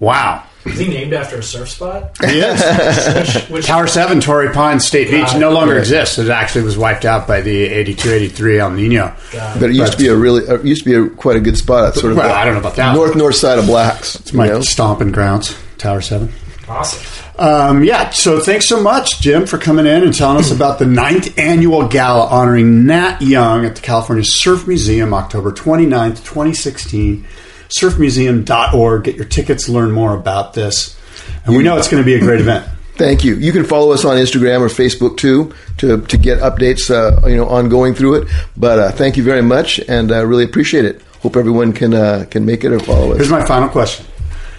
wow. 0.00 0.42
Is 0.66 0.78
he 0.78 0.88
named 0.88 1.12
after 1.12 1.36
a 1.38 1.42
surf 1.42 1.68
spot? 1.70 2.16
Yes. 2.22 3.34
Which, 3.48 3.50
which 3.50 3.66
Tower 3.66 3.86
7, 3.86 4.20
Torrey 4.20 4.52
Pines 4.52 4.84
State 4.86 5.10
Beach, 5.10 5.34
it. 5.34 5.38
no 5.38 5.50
longer 5.50 5.78
exists. 5.78 6.18
It 6.18 6.28
actually 6.28 6.64
was 6.64 6.76
wiped 6.76 7.04
out 7.04 7.26
by 7.26 7.40
the 7.40 7.64
82 7.64 8.10
83 8.12 8.58
El 8.58 8.70
Nino. 8.72 9.14
But 9.32 9.70
it 9.70 9.74
used 9.76 9.92
to 9.92 9.98
be 9.98 10.08
a 10.08 10.16
really, 10.16 10.42
it 10.44 10.64
used 10.64 10.84
to 10.84 10.90
be 10.90 10.94
a, 10.94 11.08
quite 11.14 11.36
a 11.36 11.40
good 11.40 11.56
spot. 11.56 11.84
At 11.88 11.94
sort 11.94 12.12
of 12.12 12.18
Well, 12.18 12.28
the 12.28 12.34
I 12.34 12.44
don't 12.44 12.54
know 12.54 12.60
about 12.60 12.76
that. 12.76 12.94
North 12.94 13.16
north 13.16 13.36
side 13.36 13.58
of 13.58 13.66
Blacks. 13.66 14.16
It's 14.16 14.32
my 14.32 14.46
you 14.46 14.52
know? 14.52 14.60
stomping 14.60 15.12
grounds, 15.12 15.56
Tower 15.78 16.00
7. 16.00 16.30
awesome. 16.68 17.22
Um, 17.38 17.84
yeah, 17.84 18.10
so 18.10 18.40
thanks 18.40 18.66
so 18.66 18.82
much, 18.82 19.20
Jim, 19.20 19.46
for 19.46 19.58
coming 19.58 19.84
in 19.86 20.02
and 20.02 20.14
telling 20.14 20.38
us 20.38 20.50
about 20.50 20.78
the 20.78 20.86
ninth 20.86 21.38
annual 21.38 21.86
gala 21.86 22.26
honoring 22.28 22.86
Nat 22.86 23.20
Young 23.20 23.66
at 23.66 23.76
the 23.76 23.82
California 23.82 24.24
Surf 24.24 24.66
Museum, 24.66 25.12
October 25.12 25.52
29th, 25.52 26.24
2016. 26.24 27.26
Surfmuseum.org. 27.68 29.04
Get 29.04 29.16
your 29.16 29.24
tickets, 29.24 29.68
learn 29.68 29.90
more 29.92 30.14
about 30.14 30.54
this. 30.54 30.98
And 31.44 31.56
we 31.56 31.62
know 31.62 31.76
it's 31.76 31.88
going 31.88 32.02
to 32.02 32.06
be 32.06 32.14
a 32.14 32.20
great 32.20 32.40
event. 32.40 32.68
Thank 32.94 33.24
you. 33.24 33.34
You 33.34 33.52
can 33.52 33.64
follow 33.64 33.92
us 33.92 34.04
on 34.04 34.16
Instagram 34.16 34.60
or 34.60 34.68
Facebook 34.68 35.18
too 35.18 35.52
to 35.78 36.00
to 36.06 36.16
get 36.16 36.38
updates, 36.40 36.90
uh, 36.90 37.26
you 37.28 37.36
know, 37.36 37.46
ongoing 37.46 37.94
through 37.94 38.22
it. 38.22 38.28
But 38.56 38.78
uh, 38.78 38.90
thank 38.92 39.18
you 39.18 39.22
very 39.22 39.42
much, 39.42 39.78
and 39.80 40.10
I 40.10 40.20
really 40.20 40.44
appreciate 40.44 40.86
it. 40.86 41.02
Hope 41.20 41.34
hope 41.34 41.36
everyone 41.36 41.72
can 41.72 41.92
uh, 41.92 42.24
can 42.30 42.46
make 42.46 42.64
it 42.64 42.72
or 42.72 42.80
follow 42.80 43.10
us. 43.10 43.16
Here's 43.18 43.30
my 43.30 43.44
final 43.44 43.68
question: 43.68 44.06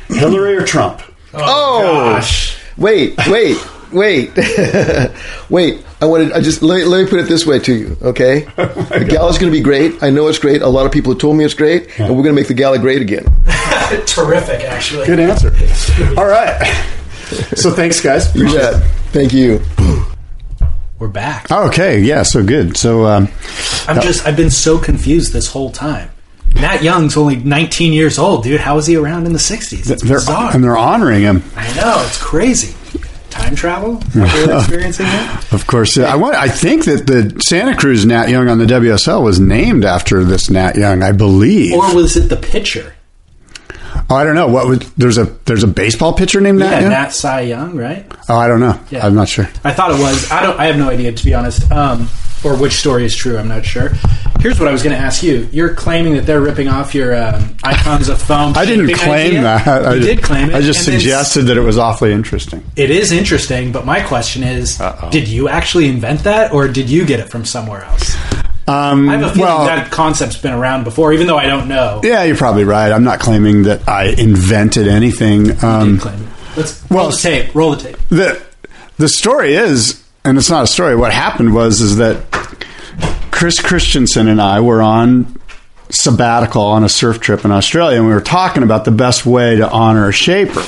Hillary 0.09 0.55
or 0.55 0.65
Trump? 0.65 1.01
Oh, 1.33 2.13
Gosh. 2.13 2.57
wait, 2.77 3.17
wait, 3.27 3.57
wait, 3.91 4.31
wait. 5.49 5.83
I 5.99 6.05
wanted. 6.05 6.31
I 6.33 6.41
just 6.41 6.61
let, 6.61 6.87
let 6.87 7.03
me 7.03 7.09
put 7.09 7.19
it 7.19 7.27
this 7.27 7.45
way 7.45 7.59
to 7.59 7.73
you, 7.73 7.97
okay? 8.01 8.41
the 8.55 9.07
gala's 9.09 9.37
going 9.37 9.51
to 9.51 9.57
be 9.57 9.63
great. 9.63 10.01
I 10.03 10.09
know 10.09 10.27
it's 10.27 10.39
great. 10.39 10.61
A 10.61 10.67
lot 10.67 10.85
of 10.85 10.91
people 10.91 11.11
have 11.13 11.19
told 11.19 11.37
me 11.37 11.43
it's 11.43 11.53
great, 11.55 11.99
and 11.99 12.09
we're 12.09 12.23
going 12.23 12.35
to 12.35 12.39
make 12.41 12.47
the 12.47 12.53
gala 12.53 12.77
great 12.79 13.01
again. 13.01 13.23
Terrific, 14.05 14.61
actually. 14.61 15.05
Good 15.07 15.19
answer. 15.19 15.51
All 16.17 16.27
right. 16.27 16.61
So 17.55 17.71
thanks, 17.71 17.99
guys. 17.99 18.33
You 18.35 18.45
bet. 18.45 18.83
Thank 19.11 19.33
you. 19.33 19.61
We're 20.99 21.07
back. 21.07 21.51
Okay. 21.51 21.99
Yeah. 22.01 22.23
So 22.23 22.43
good. 22.43 22.77
So 22.77 23.05
um, 23.05 23.27
I'm 23.87 24.01
just, 24.01 24.25
I've 24.25 24.37
been 24.37 24.49
so 24.49 24.77
confused 24.79 25.33
this 25.33 25.47
whole 25.47 25.71
time. 25.71 26.09
Nat 26.55 26.81
Young's 26.81 27.17
only 27.17 27.35
19 27.35 27.93
years 27.93 28.17
old, 28.17 28.43
dude. 28.43 28.59
How 28.61 28.75
was 28.75 28.87
he 28.87 28.95
around 28.95 29.25
in 29.25 29.33
the 29.33 29.39
60s? 29.39 29.89
It's 29.91 30.01
they're 30.03 30.17
bizarre. 30.17 30.53
and 30.55 30.63
they're 30.63 30.77
honoring 30.77 31.21
him. 31.21 31.43
I 31.55 31.67
know, 31.75 32.03
it's 32.05 32.21
crazy. 32.21 32.75
Time 33.47 33.55
travel? 33.55 33.97
Experiencing 34.15 35.05
here? 35.05 35.39
Of 35.53 35.65
course, 35.67 35.97
I 35.97 36.15
want. 36.15 36.35
I 36.35 36.49
think 36.49 36.83
that 36.85 37.07
the 37.07 37.39
Santa 37.41 37.75
Cruz 37.77 38.05
Nat 38.05 38.27
Young 38.29 38.49
on 38.49 38.57
the 38.57 38.65
WSL 38.65 39.23
was 39.23 39.39
named 39.39 39.85
after 39.85 40.23
this 40.25 40.49
Nat 40.49 40.75
Young, 40.75 41.01
I 41.01 41.13
believe. 41.13 41.73
Or 41.73 41.95
was 41.95 42.17
it 42.17 42.27
the 42.29 42.35
pitcher? 42.35 42.93
oh, 44.09 44.15
I 44.15 44.23
don't 44.25 44.35
know. 44.35 44.47
What 44.49 44.67
was 44.67 44.79
there's 44.95 45.17
a 45.17 45.25
there's 45.45 45.63
a 45.63 45.67
baseball 45.67 46.11
pitcher 46.13 46.41
named 46.41 46.59
Nat 46.59 46.71
Yeah, 46.71 46.79
Young. 46.81 46.89
Nat 46.89 47.09
Cy 47.09 47.41
Young, 47.41 47.75
right? 47.77 48.05
oh, 48.27 48.35
I 48.37 48.47
don't 48.49 48.59
know. 48.59 48.77
Yeah. 48.89 49.05
I'm 49.05 49.15
not 49.15 49.29
sure. 49.29 49.45
I 49.63 49.71
thought 49.73 49.91
it 49.91 49.99
was. 50.01 50.29
I 50.29 50.43
don't. 50.43 50.59
I 50.59 50.65
have 50.65 50.77
no 50.77 50.89
idea 50.89 51.13
to 51.13 51.25
be 51.25 51.33
honest. 51.33 51.71
Um, 51.71 52.09
or 52.43 52.55
which 52.55 52.73
story 52.73 53.05
is 53.05 53.15
true. 53.15 53.37
I'm 53.37 53.47
not 53.47 53.65
sure. 53.65 53.89
Here's 54.39 54.59
what 54.59 54.67
I 54.67 54.71
was 54.71 54.83
going 54.83 54.95
to 54.95 55.01
ask 55.01 55.23
you. 55.23 55.47
You're 55.51 55.73
claiming 55.73 56.13
that 56.13 56.25
they're 56.25 56.41
ripping 56.41 56.67
off 56.67 56.93
your 56.93 57.15
um, 57.15 57.55
icons 57.63 58.07
of 58.09 58.21
foam. 58.21 58.53
I 58.55 58.65
didn't 58.65 58.93
claim 58.95 59.27
idea. 59.29 59.41
that. 59.41 59.65
You 59.83 59.87
I 59.89 59.95
just, 59.95 60.07
did 60.07 60.23
claim 60.23 60.49
it. 60.49 60.55
I 60.55 60.61
just 60.61 60.85
then 60.85 60.99
suggested 60.99 61.43
that 61.43 61.57
it 61.57 61.61
was 61.61 61.77
awfully 61.77 62.11
interesting. 62.13 62.63
It 62.75 62.89
is 62.91 63.11
interesting, 63.11 63.71
but 63.71 63.85
my 63.85 64.01
question 64.01 64.43
is: 64.43 64.79
Uh-oh. 64.79 65.09
Did 65.09 65.27
you 65.27 65.49
actually 65.49 65.87
invent 65.87 66.23
that, 66.25 66.53
or 66.53 66.67
did 66.67 66.89
you 66.89 67.05
get 67.05 67.19
it 67.19 67.29
from 67.29 67.45
somewhere 67.45 67.83
else? 67.83 68.15
Um, 68.69 69.07
I 69.07 69.13
have 69.17 69.21
a 69.23 69.33
feeling 69.33 69.41
well, 69.41 69.65
that 69.65 69.91
concept's 69.91 70.37
been 70.37 70.53
around 70.53 70.83
before, 70.83 71.13
even 71.13 71.25
though 71.25 71.37
I 71.37 71.47
don't 71.47 71.67
know. 71.69 72.01
yeah, 72.03 72.23
you're 72.23 72.35
probably 72.35 72.65
right. 72.65 72.91
I'm 72.91 73.03
not 73.05 73.19
claiming 73.19 73.63
that 73.63 73.87
I 73.87 74.07
invented 74.09 74.87
anything. 74.89 75.45
You 75.47 75.55
Um, 75.63 75.97
claim 75.99 76.21
it. 76.21 76.29
Let's 76.57 76.83
roll 76.91 76.99
well, 77.03 77.09
the 77.11 77.17
tape. 77.17 77.55
Roll 77.55 77.71
the 77.75 77.83
tape. 77.83 77.97
the 78.09 78.41
the 78.97 79.07
story 79.09 79.55
is, 79.55 80.03
and 80.27 80.37
it's 80.37 80.49
not 80.49 80.63
a 80.63 80.67
story. 80.67 80.95
What 80.95 81.13
happened 81.13 81.53
was 81.53 81.79
is 81.79 81.97
that 81.97 82.29
Chris 83.31 83.61
Christensen 83.61 84.27
and 84.27 84.41
I 84.41 84.59
were 84.59 84.81
on 84.81 85.39
sabbatical 85.89 86.63
on 86.63 86.83
a 86.83 86.89
surf 86.89 87.21
trip 87.21 87.45
in 87.45 87.51
Australia, 87.51 87.97
and 87.97 88.05
we 88.05 88.13
were 88.13 88.19
talking 88.19 88.61
about 88.61 88.83
the 88.83 88.91
best 88.91 89.25
way 89.25 89.55
to 89.55 89.69
honor 89.69 90.09
a 90.09 90.11
shaper. 90.11 90.65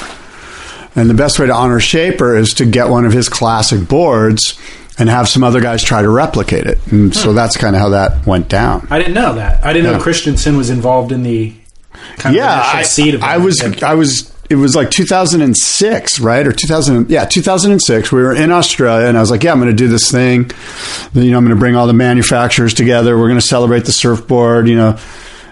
And 0.95 1.09
the 1.09 1.13
best 1.13 1.39
way 1.39 1.47
to 1.47 1.53
honor 1.53 1.77
a 1.77 1.81
shaper 1.81 2.37
is 2.37 2.53
to 2.55 2.65
get 2.65 2.89
one 2.89 3.05
of 3.05 3.11
his 3.11 3.27
classic 3.27 3.87
boards 3.87 4.57
and 4.97 5.09
have 5.09 5.27
some 5.27 5.43
other 5.43 5.59
guys 5.61 5.83
try 5.83 6.01
to 6.01 6.09
replicate 6.09 6.65
it. 6.65 6.79
And 6.91 7.13
so 7.13 7.29
hmm. 7.29 7.35
that's 7.35 7.57
kind 7.57 7.75
of 7.75 7.81
how 7.81 7.89
that 7.89 8.25
went 8.25 8.47
down. 8.47 8.87
I 8.89 8.97
didn't 8.97 9.13
know 9.13 9.33
that. 9.35 9.63
I 9.63 9.73
didn't 9.73 9.91
Yeah. 9.91 9.97
know 9.97 10.03
Christensen 10.03 10.57
was 10.57 10.69
involved 10.69 11.11
in 11.11 11.23
the 11.23 11.53
kind 12.17 12.35
yeah, 12.35 12.59
of 12.59 12.75
I, 12.75 12.81
seed 12.83 13.15
of 13.15 13.21
it. 13.21 13.25
I 13.25 13.37
was, 13.37 13.61
I 13.61 13.93
was, 13.93 14.33
it 14.49 14.55
was 14.55 14.75
like 14.75 14.89
2006, 14.89 16.19
right? 16.19 16.47
Or 16.47 16.51
2000, 16.51 17.09
yeah, 17.09 17.25
2006. 17.25 18.11
We 18.11 18.21
were 18.21 18.33
in 18.33 18.51
Australia 18.51 19.07
and 19.07 19.15
I 19.15 19.21
was 19.21 19.29
like, 19.29 19.43
yeah, 19.43 19.51
I'm 19.51 19.59
going 19.59 19.69
to 19.69 19.75
do 19.75 19.87
this 19.87 20.11
thing. 20.11 20.49
You 21.13 21.31
know, 21.31 21.37
I'm 21.37 21.45
going 21.45 21.55
to 21.55 21.59
bring 21.59 21.75
all 21.75 21.85
the 21.85 21.93
manufacturers 21.93 22.73
together. 22.73 23.17
We're 23.17 23.27
going 23.27 23.39
to 23.39 23.45
celebrate 23.45 23.85
the 23.85 23.91
surfboard. 23.91 24.67
You 24.67 24.75
know, 24.75 24.99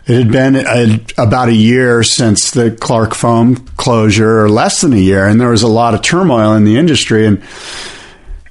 it 0.07 0.15
had 0.15 0.31
been 0.31 0.55
a, 0.55 0.99
about 1.17 1.49
a 1.49 1.53
year 1.53 2.01
since 2.01 2.49
the 2.49 2.71
Clark 2.71 3.13
foam 3.13 3.57
closure 3.77 4.41
or 4.41 4.49
less 4.49 4.81
than 4.81 4.93
a 4.93 4.97
year. 4.97 5.27
And 5.27 5.39
there 5.39 5.49
was 5.49 5.63
a 5.63 5.67
lot 5.67 5.93
of 5.93 6.01
turmoil 6.01 6.53
in 6.53 6.63
the 6.63 6.77
industry. 6.77 7.27
And, 7.27 7.43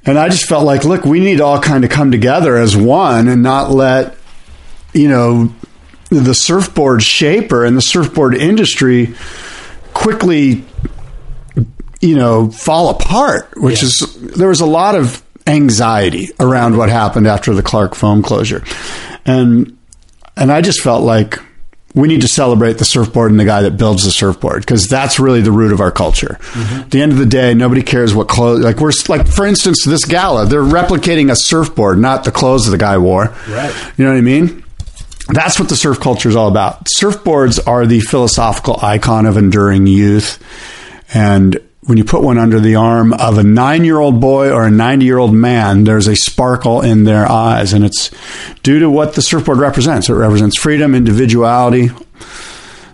and 0.05 0.17
I 0.17 0.29
just 0.29 0.47
felt 0.47 0.63
like, 0.63 0.85
look, 0.85 1.03
we 1.03 1.19
need 1.19 1.37
to 1.37 1.43
all 1.43 1.59
kind 1.59 1.83
of 1.83 1.89
come 1.89 2.09
together 2.09 2.55
as 2.55 2.77
one 2.77 3.27
and 3.27 3.43
not 3.43 3.69
let, 3.69 4.15
you 4.93 5.09
know, 5.09 5.53
the 6.09 6.33
surfboard 6.33 7.03
shaper 7.03 7.65
and 7.65 7.75
the 7.75 7.81
surfboard 7.81 8.33
industry 8.33 9.13
quickly 9.97 10.63
you 12.01 12.15
know 12.15 12.49
fall 12.51 12.89
apart 12.89 13.49
which 13.57 13.81
Yeah. 13.81 13.87
is 13.87 14.17
there 14.35 14.49
was 14.49 14.61
a 14.61 14.65
lot 14.65 14.95
of 14.95 15.23
anxiety 15.47 16.29
around 16.39 16.77
what 16.77 16.89
happened 16.89 17.25
after 17.27 17.53
the 17.55 17.63
Clark 17.63 17.95
foam 17.95 18.21
closure 18.21 18.63
and 19.25 19.75
and 20.35 20.51
I 20.51 20.61
just 20.61 20.81
felt 20.81 21.03
like 21.03 21.39
we 21.95 22.07
need 22.07 22.21
to 22.21 22.27
celebrate 22.27 22.77
the 22.77 22.85
surfboard 22.85 23.31
and 23.31 23.39
the 23.39 23.45
guy 23.45 23.63
that 23.63 23.71
builds 23.75 24.03
the 24.03 24.11
surfboard 24.11 24.59
because 24.61 24.87
that's 24.87 25.19
really 25.19 25.41
the 25.41 25.51
root 25.51 25.71
of 25.71 25.81
our 25.81 25.89
culture. 25.89 26.37
Mm-hmm. 26.51 26.81
At 26.81 26.91
the 26.91 27.01
end 27.01 27.11
of 27.11 27.17
the 27.17 27.25
day, 27.25 27.55
nobody 27.55 27.81
cares 27.81 28.13
what 28.13 28.27
clothes. 28.27 28.63
Like 28.63 28.77
we're 28.79 28.91
like, 29.07 29.25
for 29.27 29.47
instance, 29.47 29.83
this 29.83 30.05
gala, 30.05 30.45
they're 30.45 30.61
replicating 30.61 31.31
a 31.31 31.35
surfboard, 31.35 31.97
not 31.97 32.23
the 32.23 32.29
clothes 32.31 32.69
the 32.69 32.77
guy 32.77 32.99
wore. 32.99 33.33
Right. 33.49 33.73
You 33.97 34.05
know 34.05 34.11
what 34.11 34.17
I 34.17 34.21
mean? 34.21 34.63
That's 35.27 35.59
what 35.59 35.69
the 35.69 35.75
surf 35.75 35.99
culture 35.99 36.29
is 36.29 36.35
all 36.35 36.47
about. 36.47 36.85
Surfboards 36.85 37.59
are 37.67 37.85
the 37.85 37.99
philosophical 37.99 38.79
icon 38.81 39.25
of 39.25 39.37
enduring 39.37 39.87
youth. 39.87 40.41
And 41.13 41.59
when 41.81 41.97
you 41.97 42.03
put 42.03 42.21
one 42.21 42.37
under 42.37 42.59
the 42.59 42.75
arm 42.75 43.13
of 43.13 43.37
a 43.37 43.43
nine 43.43 43.83
year 43.83 43.99
old 43.99 44.19
boy 44.19 44.51
or 44.51 44.65
a 44.65 44.71
90 44.71 45.05
year 45.05 45.17
old 45.17 45.33
man, 45.33 45.83
there's 45.83 46.07
a 46.07 46.15
sparkle 46.15 46.81
in 46.81 47.03
their 47.03 47.29
eyes. 47.29 47.73
And 47.73 47.83
it's 47.83 48.11
due 48.63 48.79
to 48.79 48.89
what 48.89 49.15
the 49.15 49.21
surfboard 49.21 49.57
represents. 49.57 50.09
It 50.09 50.13
represents 50.13 50.57
freedom, 50.57 50.95
individuality, 50.95 51.89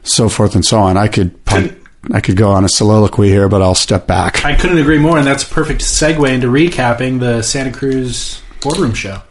so 0.04 0.30
forth 0.30 0.56
and 0.56 0.66
so 0.66 0.80
on. 0.80 0.98
I 0.98 1.08
could 1.08 1.44
pump, 1.46 1.74
I 2.12 2.20
could 2.20 2.36
go 2.36 2.52
on 2.52 2.66
a 2.66 2.70
soliloquy 2.70 3.30
here, 3.30 3.48
but 3.48 3.62
I'll 3.62 3.76
step 3.76 4.08
back. 4.08 4.44
I 4.44 4.56
couldn't 4.56 4.78
agree 4.78 5.00
more, 5.00 5.18
and 5.18 5.26
that's 5.26 5.44
a 5.44 5.54
perfect 5.54 5.82
segue 5.82 6.30
into 6.30 6.48
recapping 6.48 7.20
the 7.20 7.42
Santa 7.42 7.72
Cruz 7.72 8.42
boardroom 8.62 8.94
show. 8.94 9.22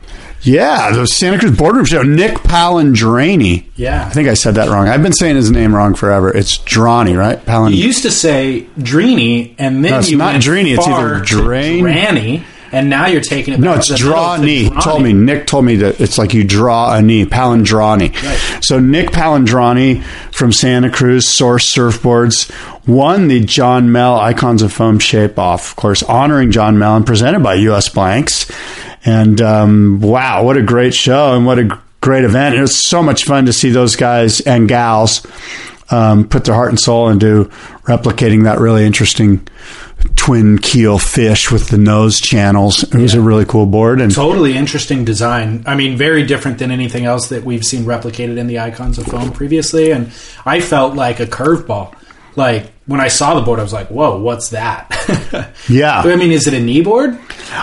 Yeah, 0.43 0.90
the 0.93 1.07
Santa 1.07 1.38
Cruz 1.38 1.57
Boardroom 1.57 1.84
Show. 1.84 2.03
Nick 2.03 2.34
Palandrani. 2.34 3.64
Yeah. 3.76 4.07
I 4.07 4.11
think 4.11 4.28
I 4.28 4.34
said 4.34 4.57
that 4.57 4.68
wrong. 4.68 4.88
I've 4.88 5.03
been 5.03 5.12
saying 5.12 5.36
his 5.36 5.51
name 5.51 5.74
wrong 5.74 5.95
forever. 5.95 6.34
It's 6.36 6.59
Drawny, 6.59 7.14
right? 7.14 7.38
Palan. 7.45 7.70
You 7.70 7.76
used 7.84 8.03
to 8.03 8.11
say 8.11 8.66
Drini, 8.78 9.55
and 9.59 9.84
then 9.84 9.93
No, 9.93 9.99
it's 10.01 10.11
you 10.11 10.16
not 10.16 10.36
Drini, 10.40 10.74
it's 10.76 10.86
either 10.86 11.20
Drain- 11.20 11.82
Dranny, 11.84 12.45
and 12.72 12.90
now 12.90 13.07
you're 13.07 13.20
taking 13.20 13.55
it. 13.55 13.61
No, 13.61 13.74
it's 13.74 13.86
to 13.88 13.93
the 13.93 13.99
draw 13.99 14.36
knee. 14.36 14.68
told 14.82 15.03
me. 15.03 15.12
Nick 15.12 15.47
told 15.47 15.64
me 15.64 15.76
that 15.76 16.01
it's 16.01 16.18
like 16.18 16.34
you 16.34 16.43
draw 16.43 16.95
a 16.95 17.03
knee. 17.03 17.24
Palandrani. 17.24 18.12
Right. 18.22 18.64
So 18.64 18.80
Nick 18.80 19.11
Palandrani 19.11 20.03
from 20.32 20.53
Santa 20.53 20.90
Cruz 20.90 21.28
Source 21.28 21.72
Surfboards 21.72 22.51
won 22.88 23.28
the 23.28 23.40
John 23.40 23.93
Mel 23.93 24.18
Icons 24.18 24.62
of 24.62 24.72
Foam 24.72 24.99
Shape 24.99 25.38
Off. 25.38 25.70
Of 25.70 25.76
course, 25.76 26.03
honoring 26.03 26.51
John 26.51 26.78
Mel 26.78 26.97
and 26.97 27.07
presented 27.07 27.43
by 27.45 27.55
U.S. 27.55 27.88
Blanks. 27.88 28.51
And 29.05 29.40
um, 29.40 30.00
wow, 30.00 30.44
what 30.44 30.57
a 30.57 30.62
great 30.62 30.94
show 30.94 31.34
and 31.34 31.44
what 31.44 31.59
a 31.59 31.80
great 32.00 32.24
event! 32.24 32.55
It 32.55 32.61
was 32.61 32.88
so 32.88 33.03
much 33.03 33.24
fun 33.24 33.46
to 33.46 33.53
see 33.53 33.70
those 33.70 33.96
guys 33.96 34.40
and 34.40 34.68
gals 34.68 35.26
um, 35.90 36.28
put 36.28 36.44
their 36.44 36.55
heart 36.55 36.70
and 36.70 36.80
soul 36.80 37.09
into 37.09 37.44
replicating 37.84 38.44
that 38.44 38.59
really 38.59 38.84
interesting 38.84 39.46
twin 40.16 40.59
keel 40.59 40.98
fish 40.98 41.50
with 41.50 41.68
the 41.68 41.78
nose 41.78 42.20
channels. 42.20 42.82
It 42.82 42.94
was 42.94 43.14
a 43.14 43.20
really 43.20 43.44
cool 43.44 43.66
board, 43.66 44.00
and 44.00 44.12
Totally 44.12 44.57
interesting 44.57 45.05
design. 45.05 45.64
I 45.66 45.74
mean, 45.74 45.96
very 45.96 46.24
different 46.24 46.59
than 46.59 46.70
anything 46.70 47.05
else 47.05 47.28
that 47.28 47.44
we've 47.44 47.64
seen 47.64 47.84
replicated 47.84 48.38
in 48.38 48.46
the 48.46 48.59
icons 48.61 48.98
of 48.98 49.07
foam 49.07 49.32
previously. 49.32 49.90
And 49.92 50.12
I 50.44 50.61
felt 50.61 50.94
like 50.94 51.20
a 51.20 51.26
curveball. 51.26 51.94
Like 52.34 52.72
when 52.93 53.01
I 53.01 53.09
saw 53.09 53.34
the 53.34 53.40
board, 53.43 53.59
I 53.59 53.62
was 53.64 53.72
like, 53.72 53.88
"Whoa, 53.88 54.18
what's 54.20 54.51
that?" 54.51 54.88
Yeah. 55.68 56.01
I 56.01 56.16
mean, 56.16 56.30
is 56.32 56.47
it 56.47 56.55
a 56.55 56.61
knee 56.61 56.82
board? 56.82 57.18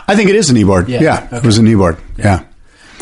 I 0.07 0.15
think 0.15 0.29
it 0.29 0.35
is 0.35 0.49
a 0.49 0.53
knee 0.53 0.63
board. 0.63 0.89
Yeah, 0.89 1.01
Yeah, 1.01 1.23
okay. 1.27 1.37
it 1.37 1.43
was 1.45 1.57
a 1.57 1.63
knee 1.63 1.75
board. 1.75 1.97
Yeah. 2.17 2.43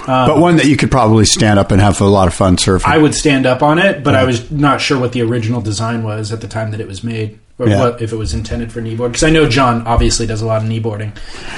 but 0.06 0.38
one 0.40 0.56
that 0.58 0.66
you 0.68 0.78
could 0.78 0.90
probably 0.92 1.26
stand 1.26 1.60
up 1.60 1.72
and 1.72 1.82
have 1.82 2.00
a 2.02 2.06
lot 2.06 2.28
of 2.28 2.34
fun 2.34 2.56
surfing. 2.58 2.86
I 2.86 2.98
would 2.98 3.14
stand 3.16 3.46
up 3.46 3.62
on 3.64 3.80
it, 3.80 4.04
but 4.04 4.16
I 4.16 4.24
was 4.24 4.50
not 4.52 4.80
sure 4.82 5.00
what 5.00 5.12
the 5.14 5.22
original 5.22 5.62
design 5.62 6.04
was 6.04 6.32
at 6.32 6.42
the 6.42 6.48
time 6.48 6.72
that 6.72 6.80
it 6.80 6.88
was 6.88 7.04
made, 7.04 7.40
or 7.60 7.68
Yeah. 7.68 7.80
what 7.80 8.02
if 8.02 8.12
it 8.14 8.16
was 8.16 8.34
intended 8.34 8.72
for 8.72 8.82
kneeboard. 8.82 9.10
Because 9.10 9.24
I 9.24 9.30
know 9.32 9.48
John 9.50 9.86
obviously 9.86 10.26
does 10.26 10.42
a 10.42 10.46
lot 10.46 10.62
of 10.64 10.70
kneeboarding. 10.70 11.12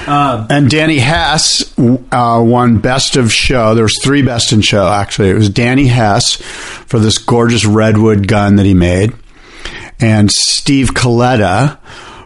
Um, 0.07 0.47
and 0.49 0.70
Danny 0.70 0.97
Hess 0.99 1.74
uh, 2.11 2.41
won 2.43 2.78
Best 2.80 3.15
of 3.17 3.32
Show. 3.32 3.76
There 3.76 3.84
was 3.84 3.97
three 4.01 4.22
Best 4.24 4.51
in 4.51 4.61
Show 4.61 4.88
actually. 4.88 5.30
It 5.30 5.36
was 5.36 5.49
Danny 5.49 5.88
Hess 5.88 6.36
for 6.36 6.97
this 6.99 7.17
gorgeous 7.20 7.65
redwood 7.65 8.28
gun 8.28 8.55
that 8.55 8.65
he 8.65 8.74
made, 8.74 9.13
and 9.99 10.31
Steve 10.31 10.89
Coletta 10.89 11.77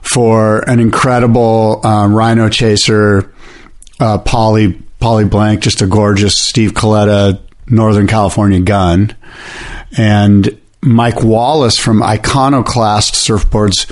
for 0.01 0.67
an 0.69 0.79
incredible 0.79 1.81
um, 1.85 2.13
Rhino 2.13 2.49
Chaser 2.49 3.33
uh, 3.99 4.17
poly 4.19 4.73
poly 4.99 5.25
blank, 5.25 5.61
just 5.61 5.81
a 5.81 5.87
gorgeous 5.87 6.35
Steve 6.39 6.71
Coletta 6.73 7.39
Northern 7.67 8.07
California 8.07 8.59
gun, 8.59 9.15
and 9.97 10.59
Mike 10.81 11.23
Wallace 11.23 11.77
from 11.77 12.03
Iconoclast 12.03 13.15
Surfboards 13.15 13.89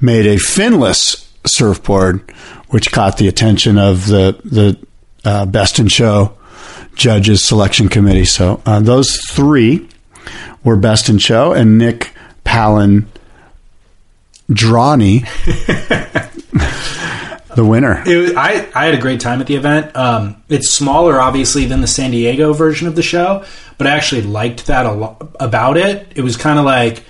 made 0.00 0.26
a 0.26 0.36
finless 0.36 1.26
surfboard, 1.46 2.30
which 2.68 2.92
caught 2.92 3.16
the 3.18 3.28
attention 3.28 3.78
of 3.78 4.06
the 4.06 4.38
the 4.44 4.78
uh, 5.24 5.46
Best 5.46 5.78
in 5.78 5.88
Show 5.88 6.36
judges 6.94 7.44
selection 7.44 7.88
committee. 7.88 8.24
So 8.24 8.60
uh, 8.66 8.80
those 8.80 9.20
three 9.30 9.88
were 10.64 10.76
best 10.76 11.08
in 11.08 11.18
show, 11.18 11.52
and 11.52 11.78
Nick 11.78 12.12
Palin 12.44 13.08
Drawny, 14.50 15.20
the 17.54 17.64
winner. 17.64 18.02
It 18.06 18.36
I, 18.36 18.68
I 18.74 18.84
had 18.86 18.94
a 18.94 19.00
great 19.00 19.20
time 19.20 19.40
at 19.40 19.46
the 19.46 19.56
event. 19.56 19.96
Um, 19.96 20.42
it's 20.48 20.70
smaller, 20.70 21.20
obviously, 21.20 21.64
than 21.66 21.80
the 21.80 21.86
San 21.86 22.10
Diego 22.10 22.52
version 22.52 22.86
of 22.86 22.94
the 22.94 23.02
show, 23.02 23.44
but 23.78 23.86
I 23.86 23.90
actually 23.90 24.22
liked 24.22 24.66
that 24.66 24.86
a 24.86 24.92
lot 24.92 25.36
about 25.40 25.76
it. 25.76 26.12
It 26.14 26.22
was 26.22 26.36
kind 26.36 26.58
of 26.58 26.64
like 26.64 27.02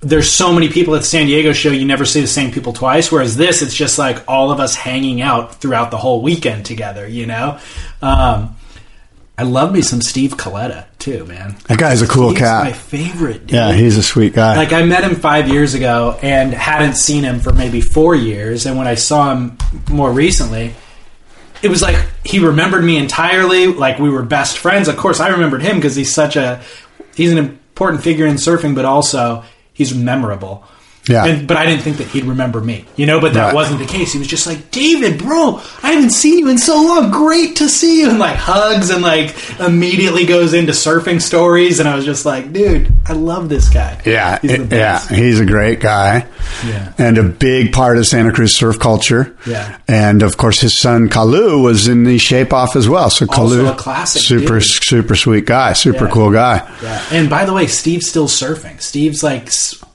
there's 0.00 0.30
so 0.30 0.52
many 0.52 0.68
people 0.68 0.94
at 0.94 1.02
the 1.02 1.06
San 1.06 1.26
Diego 1.26 1.52
show, 1.52 1.70
you 1.70 1.84
never 1.84 2.06
see 2.06 2.20
the 2.20 2.26
same 2.26 2.50
people 2.50 2.72
twice. 2.72 3.12
Whereas 3.12 3.36
this, 3.36 3.60
it's 3.60 3.74
just 3.74 3.98
like 3.98 4.24
all 4.26 4.50
of 4.50 4.58
us 4.58 4.74
hanging 4.74 5.20
out 5.20 5.56
throughout 5.56 5.90
the 5.90 5.98
whole 5.98 6.22
weekend 6.22 6.64
together, 6.64 7.06
you 7.06 7.26
know? 7.26 7.58
Um, 8.00 8.56
I 9.40 9.44
love 9.44 9.72
me 9.72 9.80
some 9.80 10.02
Steve 10.02 10.32
Coletta 10.36 10.84
too, 10.98 11.24
man. 11.24 11.56
That 11.66 11.78
guy's 11.78 12.02
a 12.02 12.06
cool 12.06 12.28
He's 12.28 12.40
cat. 12.40 12.62
my 12.62 12.74
favorite. 12.74 13.46
Dude. 13.46 13.52
Yeah, 13.52 13.72
he's 13.72 13.96
a 13.96 14.02
sweet 14.02 14.34
guy. 14.34 14.54
like 14.54 14.74
I 14.74 14.82
met 14.84 15.02
him 15.02 15.14
five 15.14 15.48
years 15.48 15.72
ago 15.72 16.18
and 16.20 16.52
hadn't 16.52 16.96
seen 16.96 17.24
him 17.24 17.40
for 17.40 17.50
maybe 17.50 17.80
four 17.80 18.14
years. 18.14 18.66
And 18.66 18.76
when 18.76 18.86
I 18.86 18.96
saw 18.96 19.34
him 19.34 19.56
more 19.90 20.12
recently, 20.12 20.74
it 21.62 21.68
was 21.68 21.80
like 21.80 21.96
he 22.22 22.38
remembered 22.38 22.84
me 22.84 22.98
entirely. 22.98 23.68
Like 23.68 23.98
we 23.98 24.10
were 24.10 24.22
best 24.22 24.58
friends. 24.58 24.88
Of 24.88 24.98
course, 24.98 25.20
I 25.20 25.28
remembered 25.28 25.62
him 25.62 25.76
because 25.76 25.96
he's 25.96 26.12
such 26.12 26.36
a 26.36 26.60
he's 27.14 27.32
an 27.32 27.38
important 27.38 28.02
figure 28.02 28.26
in 28.26 28.34
surfing, 28.34 28.74
but 28.74 28.84
also 28.84 29.42
he's 29.72 29.94
memorable. 29.94 30.64
Yeah. 31.10 31.24
And, 31.26 31.46
but 31.48 31.56
I 31.56 31.66
didn't 31.66 31.82
think 31.82 31.96
that 31.98 32.06
he'd 32.06 32.24
remember 32.24 32.60
me, 32.60 32.84
you 32.96 33.04
know. 33.06 33.20
But 33.20 33.34
that 33.34 33.46
Right. 33.46 33.54
wasn't 33.54 33.80
the 33.80 33.86
case. 33.86 34.12
He 34.12 34.18
was 34.18 34.28
just 34.28 34.46
like, 34.46 34.70
David, 34.70 35.18
bro, 35.18 35.60
I 35.82 35.92
haven't 35.92 36.10
seen 36.10 36.38
you 36.38 36.48
in 36.48 36.58
so 36.58 36.76
long. 36.82 37.10
Great 37.10 37.56
to 37.56 37.68
see 37.68 38.00
you, 38.00 38.10
and 38.10 38.18
like 38.18 38.36
hugs, 38.36 38.90
and 38.90 39.02
like 39.02 39.34
immediately 39.60 40.24
goes 40.26 40.54
into 40.54 40.72
surfing 40.72 41.20
stories. 41.20 41.80
And 41.80 41.88
I 41.88 41.96
was 41.96 42.04
just 42.04 42.24
like, 42.24 42.52
dude, 42.52 42.92
I 43.06 43.12
love 43.14 43.48
this 43.48 43.68
guy. 43.68 44.00
Yeah, 44.06 44.38
he's 44.40 44.68
the 44.68 44.76
yeah, 44.76 45.06
he's 45.08 45.40
a 45.40 45.46
great 45.46 45.80
guy. 45.80 46.26
Yeah. 46.66 46.92
and 46.98 47.16
a 47.18 47.22
big 47.22 47.72
part 47.72 47.96
of 47.98 48.06
Santa 48.06 48.32
Cruz 48.32 48.54
surf 48.54 48.78
culture. 48.78 49.36
Yeah. 49.46 49.78
and 49.88 50.22
of 50.22 50.36
course 50.36 50.60
his 50.60 50.78
son 50.78 51.08
Kalu 51.08 51.62
was 51.62 51.88
in 51.88 52.04
the 52.04 52.18
shape 52.18 52.52
off 52.52 52.76
as 52.76 52.88
well. 52.88 53.08
So 53.10 53.26
Also 53.26 53.56
Kalu, 53.56 53.70
a 53.72 53.74
classic 53.74 54.22
super 54.22 54.58
dude. 54.58 54.64
super 54.64 55.16
sweet 55.16 55.46
guy, 55.46 55.72
super 55.72 56.04
Yeah. 56.06 56.10
cool 56.10 56.30
guy. 56.30 56.68
Yeah. 56.82 57.02
And 57.12 57.30
by 57.30 57.44
the 57.46 57.52
way, 57.52 57.66
Steve's 57.66 58.08
still 58.08 58.28
surfing. 58.28 58.80
Steve's 58.82 59.22
like 59.22 59.48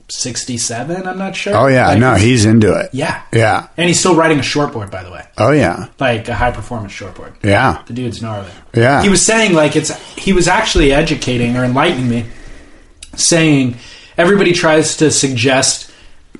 67, 0.08 1.06
I'm 1.06 1.18
not 1.18 1.34
sure. 1.34 1.54
Oh 1.56 1.66
yeah, 1.66 1.88
Like, 1.88 1.98
no, 1.98 2.14
he's 2.14 2.44
into 2.44 2.72
it. 2.78 2.90
Yeah. 2.92 3.22
yeah. 3.32 3.68
And 3.76 3.88
he's 3.88 3.98
still 3.98 4.14
riding 4.14 4.38
a 4.38 4.42
shortboard, 4.42 4.90
by 4.90 5.02
the 5.02 5.10
way. 5.10 5.26
Oh 5.38 5.50
yeah, 5.50 5.88
Like 5.98 6.28
a 6.28 6.34
high 6.34 6.52
performance 6.52 6.92
shortboard. 6.92 7.34
yeah. 7.42 7.82
The 7.86 7.92
dude's 7.92 8.22
gnarly. 8.22 8.48
Yeah. 8.74 9.02
He 9.02 9.08
was 9.08 9.24
saying 9.24 9.54
like 9.54 9.74
it's 9.76 9.90
he 10.14 10.32
was 10.32 10.46
actually 10.48 10.92
educating 10.92 11.56
or 11.56 11.64
enlightening 11.64 12.08
me, 12.08 12.26
saying 13.16 13.76
everybody 14.16 14.52
tries 14.52 14.96
to 14.98 15.10
suggest 15.10 15.85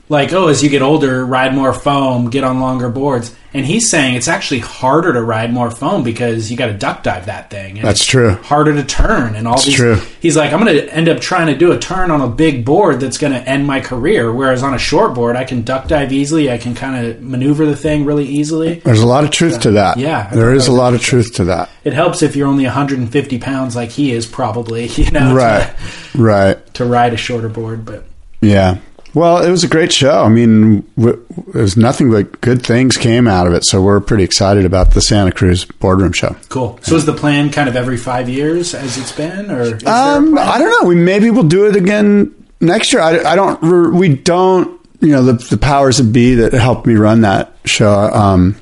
like, 0.09 0.32
oh, 0.32 0.48
as 0.48 0.62
you 0.62 0.70
get 0.70 0.82
older, 0.82 1.24
ride 1.26 1.54
more 1.54 1.72
foam, 1.72 2.30
get 2.30 2.44
on 2.44 2.61
longer 2.61 2.88
boards. 2.88 3.34
And 3.52 3.64
he's 3.64 3.88
saying 3.90 4.16
it's 4.16 4.28
actually 4.28 4.61
harder 4.61 5.14
to 5.14 5.22
ride 5.22 5.50
more 5.52 5.70
foam 5.70 6.02
because 6.04 6.50
you 6.50 6.59
got 6.59 6.66
to 6.66 6.74
duck 6.74 7.02
dive 7.02 7.26
that 7.26 7.48
thing. 7.48 7.78
And 7.78 7.86
That's 7.86 8.00
it's 8.02 8.09
true. 8.09 8.34
Harder 8.34 8.74
to 8.74 8.84
turn 8.84 9.34
and 9.34 9.48
all 9.48 9.57
these. 9.61 9.74
true. 9.74 9.96
He's 10.20 10.36
like, 10.36 10.52
I'm 10.52 10.62
going 10.62 10.76
to 10.76 10.92
end 10.94 11.09
up 11.09 11.20
trying 11.20 11.46
to 11.46 11.57
do 11.57 11.72
a 11.72 11.78
turn 11.78 12.11
on 12.11 12.20
a 12.20 12.28
big 12.28 12.66
board 12.66 13.00
that's 13.00 13.16
going 13.16 13.32
to 13.32 13.40
end 13.48 13.66
my 13.66 13.80
career. 13.80 14.30
Whereas 14.30 14.62
on 14.62 14.74
a 14.74 14.78
short 14.78 15.14
board, 15.14 15.36
I 15.36 15.44
can 15.44 15.62
duck 15.62 15.88
dive 15.88 16.12
easily. 16.12 16.50
I 16.50 16.59
can 16.59 16.74
kind 16.74 17.07
of 17.07 17.22
maneuver 17.22 17.64
the 17.64 17.76
thing 17.76 18.04
really 18.04 18.26
easily. 18.26 18.74
There's 18.80 19.00
a 19.00 19.07
lot 19.07 19.24
of 19.24 19.30
truth 19.30 19.61
to 19.61 19.70
that. 19.72 19.96
Yeah, 19.96 20.28
I 20.30 20.34
there 20.36 20.52
is 20.52 20.68
a 20.68 20.72
lot 20.72 20.92
of 20.92 21.00
truth 21.00 21.34
to 21.36 21.44
that. 21.44 21.70
It 21.82 21.94
helps 21.94 22.22
if 22.22 22.36
you're 22.36 22.48
only 22.48 22.64
150 22.64 23.38
pounds 23.38 23.74
like 23.74 23.90
he 23.90 24.12
is, 24.12 24.26
probably. 24.26 24.88
You 24.96 25.11
know, 25.11 25.34
Right, 25.34 25.74
right. 26.14 26.66
To, 26.66 26.72
to 26.74 26.84
ride 26.84 27.12
a 27.12 27.16
shorter 27.16 27.48
board, 27.48 27.84
but 27.84 28.04
Yeah. 28.40 28.78
Well, 29.16 29.42
it 29.42 29.50
was 29.50 29.64
a 29.64 29.68
great 29.68 29.94
show. 29.94 30.22
I 30.22 30.28
mean, 30.28 30.82
w- 30.98 31.24
there 31.54 31.62
was 31.62 31.74
nothing 31.74 32.10
but 32.10 32.38
good 32.42 32.62
things 32.62 32.98
came 32.98 33.26
out 33.26 33.46
of 33.46 33.54
it. 33.54 33.64
So 33.64 33.80
we're 33.80 33.98
pretty 34.00 34.24
excited 34.24 34.66
about 34.66 34.90
the 34.92 35.00
Santa 35.00 35.32
Cruz 35.32 35.64
boardroom 35.64 36.12
show. 36.12 36.36
cool. 36.50 36.78
So 36.82 36.96
is 36.96 37.06
the 37.06 37.14
plan 37.14 37.48
kind 37.50 37.66
of 37.66 37.76
every 37.76 37.96
five 37.96 38.28
years 38.28 38.74
as 38.74 38.98
it's 38.98 39.12
been, 39.12 39.50
or 39.50 39.62
is 39.62 39.78
there 39.82 39.88
a 39.90 40.16
Um? 40.18 40.36
I 40.36 40.58
don't 40.58 40.82
know. 40.82 40.86
We 40.86 40.96
maybe 40.96 41.30
we'll 41.30 41.44
do 41.48 41.66
it 41.66 41.76
again 41.76 42.34
next 42.60 42.92
year. 42.92 43.00
I, 43.00 43.32
I 43.32 43.36
don't. 43.36 43.94
We 43.94 44.14
don't. 44.14 44.78
You 45.00 45.12
know, 45.12 45.22
the 45.22 45.32
the 45.32 45.56
powers 45.56 45.96
that 45.96 46.12
be 46.12 46.34
that 46.34 46.52
helped 46.52 46.86
me 46.86 46.94
run 46.96 47.22
that 47.22 47.54
show. 47.64 47.90
Um, 48.12 48.56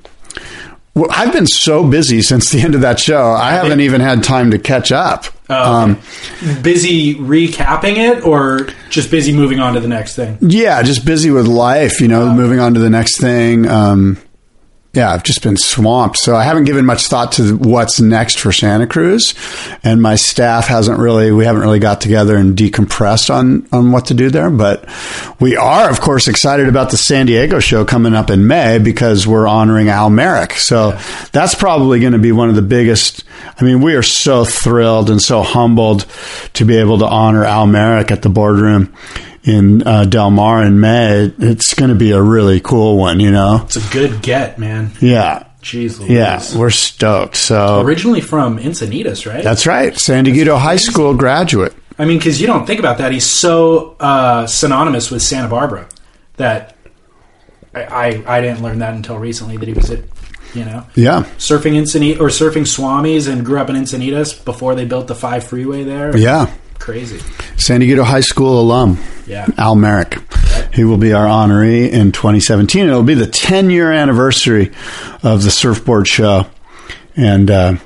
well, 0.95 1.09
I've 1.11 1.33
been 1.33 1.47
so 1.47 1.87
busy 1.89 2.23
since 2.23 2.51
the 2.51 2.61
end 2.61 2.75
of 2.75 2.81
that 2.83 3.01
show. 3.01 3.31
I 3.33 3.53
haven't 3.53 3.81
even 3.81 4.01
had 4.01 4.23
time 4.23 4.51
to 4.53 4.59
catch 4.59 4.93
up. 4.93 5.25
Oh, 5.51 5.55
Um, 5.75 6.01
busy 6.63 7.17
recapping 7.17 7.97
it, 7.99 8.25
or 8.25 8.69
just 8.91 9.11
busy 9.11 9.33
moving 9.33 9.61
on 9.61 9.75
to 9.75 9.81
the 9.81 9.89
next 9.89 10.17
thing? 10.17 10.39
yeah, 10.41 10.83
just 10.83 11.05
busy 11.05 11.31
with 11.31 11.47
life. 11.47 12.01
You 12.01 12.09
know, 12.09 12.33
moving 12.33 12.61
on 12.61 12.75
to 12.75 12.81
the 12.81 12.91
next 12.91 13.21
thing. 13.21 13.67
Yeah, 14.95 15.13
I've 15.13 15.25
just 15.25 15.43
been 15.43 15.57
swamped. 15.57 16.19
So 16.19 16.37
I 16.37 16.45
haven't 16.45 16.65
given 16.65 16.87
much 16.87 17.09
thought 17.09 17.33
to 17.33 17.57
what's 17.57 18.01
next 18.01 18.39
for 18.39 18.53
Santa 18.53 18.87
Cruz, 18.87 19.35
and 19.83 20.01
my 20.01 20.15
staff 20.15 20.69
hasn't 20.69 21.01
really. 21.01 21.33
We 21.33 21.45
haven't 21.45 21.63
really 21.63 21.81
got 21.81 22.01
together 22.01 22.37
and 22.37 22.57
decompressed 22.57 23.29
on 23.29 23.67
on 23.73 23.91
what 23.91 24.07
to 24.07 24.15
do 24.15 24.31
there. 24.31 24.51
But 24.51 24.89
we 25.41 25.57
are, 25.57 25.91
of 25.91 26.01
course, 26.01 26.29
excited 26.29 26.69
about 26.69 26.91
the 26.91 26.97
San 26.97 27.27
Diego 27.27 27.59
show 27.59 27.85
coming 27.85 28.15
up 28.15 28.31
in 28.31 28.47
May 28.47 28.79
because 28.79 29.27
we're 29.27 29.49
honoring 29.49 29.89
Al 29.89 30.11
Merrick. 30.11 30.53
So 30.53 30.97
that's 31.33 31.57
probably 31.57 31.99
going 31.99 32.13
to 32.13 32.21
be 32.21 32.31
one 32.31 32.49
of 32.49 32.55
the 32.55 32.63
biggest. 32.63 33.25
I 33.61 33.65
mean, 33.65 33.83
we 33.83 33.97
are 33.97 34.03
so 34.03 34.45
thrilled 34.45 35.11
and 35.11 35.21
so 35.21 35.43
humbled 35.43 36.07
to 36.53 36.65
be 36.65 36.77
able 36.77 36.99
to 36.99 37.07
honor 37.07 37.45
Al 37.45 37.67
Merrick 37.67 38.13
at 38.13 38.23
the 38.23 38.29
boardroom 38.29 38.95
in 39.45 39.87
uh, 39.87 40.05
Del 40.05 40.31
Mar 40.31 40.63
in 40.65 40.81
May. 40.81 41.33
It's 41.39 41.75
going 41.75 41.91
to 41.91 41.95
be 41.95 42.11
a 42.13 42.21
really 42.23 42.61
cool 42.61 42.97
one, 42.97 43.21
you 43.21 43.31
know. 43.31 43.61
It's 43.65 43.77
a 43.77 43.93
good 43.93 44.23
get, 44.23 44.59
man. 44.59 44.91
Yeah. 45.01 45.47
Jeez, 45.63 45.99
Louise. 45.99 46.11
Yeah, 46.11 46.43
we're 46.59 46.69
stoked. 46.71 47.37
So 47.37 47.81
Originally 47.81 48.21
from 48.21 48.59
Encinitas, 48.59 49.31
right? 49.31 49.43
that's 49.43 49.67
right. 49.67 49.97
San 49.97 50.25
Diego 50.25 50.57
High 50.57 50.77
School 50.77 51.15
graduate. 51.15 51.75
I 51.99 52.05
mean, 52.05 52.19
because 52.19 52.39
you 52.41 52.47
don't 52.47 52.67
think 52.67 52.81
about 52.81 52.99
that. 52.99 53.13
He's 53.13 53.25
so 53.25 53.97
uh, 53.99 54.47
synonymous 54.47 55.11
with 55.11 55.23
Santa 55.23 55.49
Barbara 55.49 55.89
that 56.37 56.77
I, 57.75 57.83
I 57.85 58.37
I 58.37 58.41
didn't 58.43 58.63
learn 58.63 58.81
that 58.81 58.93
until 58.95 59.19
recently 59.19 59.57
that 59.57 59.67
he 59.67 59.73
was 59.73 59.91
at 59.91 60.01
you 60.55 60.65
know 60.67 60.85
Yeah. 60.97 61.23
surfing 61.39 61.73
Encinitas 61.81 62.21
or 62.21 62.29
surfing 62.29 62.63
Swamis 62.67 63.27
and 63.33 63.43
grew 63.45 63.59
up 63.59 63.71
in 63.71 63.77
Encinitas 63.77 64.45
before 64.45 64.75
they 64.75 64.85
built 64.85 65.07
the 65.07 65.15
five 65.15 65.45
freeway 65.45 65.85
there. 65.85 66.15
Yeah. 66.17 66.53
Crazy. 66.79 67.21
San 67.57 67.81
Diego 67.81 68.05
High 68.05 68.21
School 68.21 68.61
alum. 68.61 68.99
Yeah. 69.27 69.47
Al 69.57 69.75
Merrick. 69.75 70.19
He 70.75 70.85
will 70.85 70.99
be 70.99 71.13
our 71.13 71.27
honoree 71.27 71.91
in 71.91 72.13
2017. 72.13 72.87
It'll 72.87 73.03
be 73.03 73.15
the 73.15 73.27
10 73.27 73.71
year 73.71 73.93
anniversary 73.93 74.73
of 75.23 75.43
the 75.43 75.51
surfboard 75.51 76.07
show. 76.07 76.47
And 77.17 77.51
uh, 77.51 77.77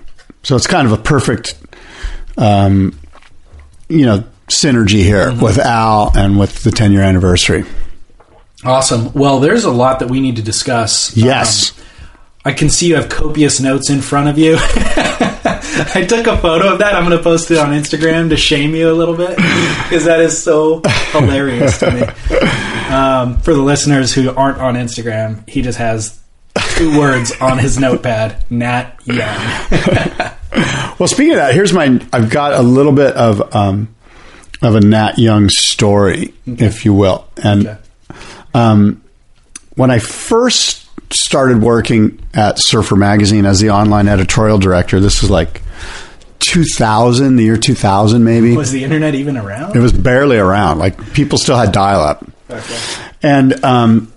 so 0.42 0.56
it's 0.56 0.66
kind 0.66 0.86
of 0.86 0.92
a 0.92 1.02
perfect, 1.02 1.58
um, 2.36 2.98
you 3.88 4.06
know, 4.06 4.24
synergy 4.48 5.02
here 5.02 5.32
with 5.32 5.58
Al 5.58 6.16
and 6.16 6.38
with 6.38 6.62
the 6.62 6.70
10 6.70 6.92
year 6.92 7.02
anniversary. 7.02 7.64
Awesome. 8.64 9.12
Well, 9.12 9.38
there's 9.38 9.64
a 9.64 9.70
lot 9.70 10.00
that 10.00 10.10
we 10.10 10.20
need 10.20 10.36
to 10.36 10.42
discuss. 10.42 11.16
Yes. 11.16 11.78
Um, 11.78 11.84
I 12.44 12.52
can 12.52 12.70
see 12.70 12.88
you 12.88 12.96
have 12.96 13.08
copious 13.08 13.60
notes 13.60 13.90
in 13.90 14.00
front 14.00 14.28
of 14.28 14.38
you. 14.38 14.54
I 15.94 16.04
took 16.04 16.26
a 16.26 16.36
photo 16.38 16.72
of 16.72 16.78
that. 16.80 16.94
I'm 16.94 17.04
going 17.04 17.16
to 17.16 17.22
post 17.22 17.50
it 17.50 17.58
on 17.58 17.70
Instagram 17.70 18.28
to 18.30 18.36
shame 18.36 18.74
you 18.74 18.90
a 18.90 18.94
little 18.94 19.16
bit 19.16 19.36
because 19.36 20.04
that 20.04 20.20
is 20.20 20.42
so 20.42 20.80
hilarious 21.12 21.78
to 21.80 21.90
me. 21.90 22.02
Um, 22.92 23.40
for 23.40 23.54
the 23.54 23.62
listeners 23.62 24.12
who 24.12 24.30
aren't 24.34 24.58
on 24.58 24.74
Instagram, 24.74 25.48
he 25.48 25.62
just 25.62 25.78
has 25.78 26.18
two 26.76 26.98
words 26.98 27.32
on 27.40 27.58
his 27.58 27.78
notepad: 27.78 28.44
Nat 28.50 28.98
Young. 29.04 30.32
Well, 30.98 31.06
speaking 31.06 31.32
of 31.34 31.36
that, 31.36 31.54
here's 31.54 31.72
my. 31.72 31.84
I've 32.12 32.30
got 32.30 32.54
a 32.54 32.62
little 32.62 32.90
bit 32.90 33.14
of 33.14 33.54
um, 33.54 33.94
of 34.62 34.74
a 34.74 34.80
Nat 34.80 35.16
Young 35.18 35.48
story, 35.48 36.34
if 36.46 36.84
you 36.84 36.92
will. 36.92 37.28
And 37.36 37.68
Okay. 37.68 37.78
um, 38.54 39.02
when 39.76 39.92
I 39.92 40.00
first 40.00 40.88
started 41.12 41.62
working 41.62 42.18
at 42.34 42.58
Surfer 42.58 42.96
Magazine 42.96 43.46
as 43.46 43.60
the 43.60 43.70
online 43.70 44.08
editorial 44.08 44.58
director, 44.58 44.98
this 44.98 45.20
was 45.22 45.30
like 45.30 45.62
2000, 46.40 47.36
the 47.36 47.44
year 47.44 47.56
2000, 47.56 48.22
maybe. 48.24 48.56
Was 48.56 48.70
the 48.72 48.84
internet 48.84 49.14
even 49.14 49.36
around? 49.36 49.76
It 49.76 49.80
was 49.80 49.92
barely 49.92 50.38
around. 50.38 50.78
Like 50.78 51.12
people 51.14 51.38
still 51.38 51.56
had 51.56 51.72
dial 51.72 52.00
up. 52.00 52.24
Okay. 52.50 52.76
And 53.22 53.64
um, 53.64 54.12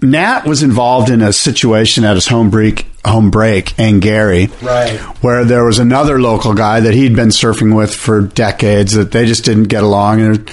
Nat 0.00 0.46
was 0.46 0.62
involved 0.62 1.10
in 1.10 1.20
a 1.22 1.32
situation 1.32 2.04
at 2.04 2.14
his 2.14 2.26
home 2.26 2.50
break, 2.50 2.86
home 3.04 3.30
break, 3.30 3.78
and 3.78 4.00
Gary, 4.00 4.48
Right. 4.62 4.98
where 5.22 5.44
there 5.44 5.64
was 5.64 5.78
another 5.78 6.20
local 6.20 6.54
guy 6.54 6.80
that 6.80 6.94
he'd 6.94 7.16
been 7.16 7.28
surfing 7.30 7.74
with 7.76 7.94
for 7.94 8.20
decades 8.22 8.92
that 8.92 9.10
they 9.12 9.26
just 9.26 9.44
didn't 9.44 9.64
get 9.64 9.82
along. 9.82 10.20
And 10.20 10.50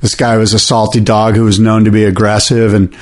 this 0.00 0.14
guy 0.14 0.36
was 0.36 0.52
a 0.54 0.58
salty 0.58 1.00
dog 1.00 1.34
who 1.34 1.44
was 1.44 1.58
known 1.58 1.84
to 1.84 1.90
be 1.90 2.04
aggressive. 2.04 2.74
And 2.74 2.94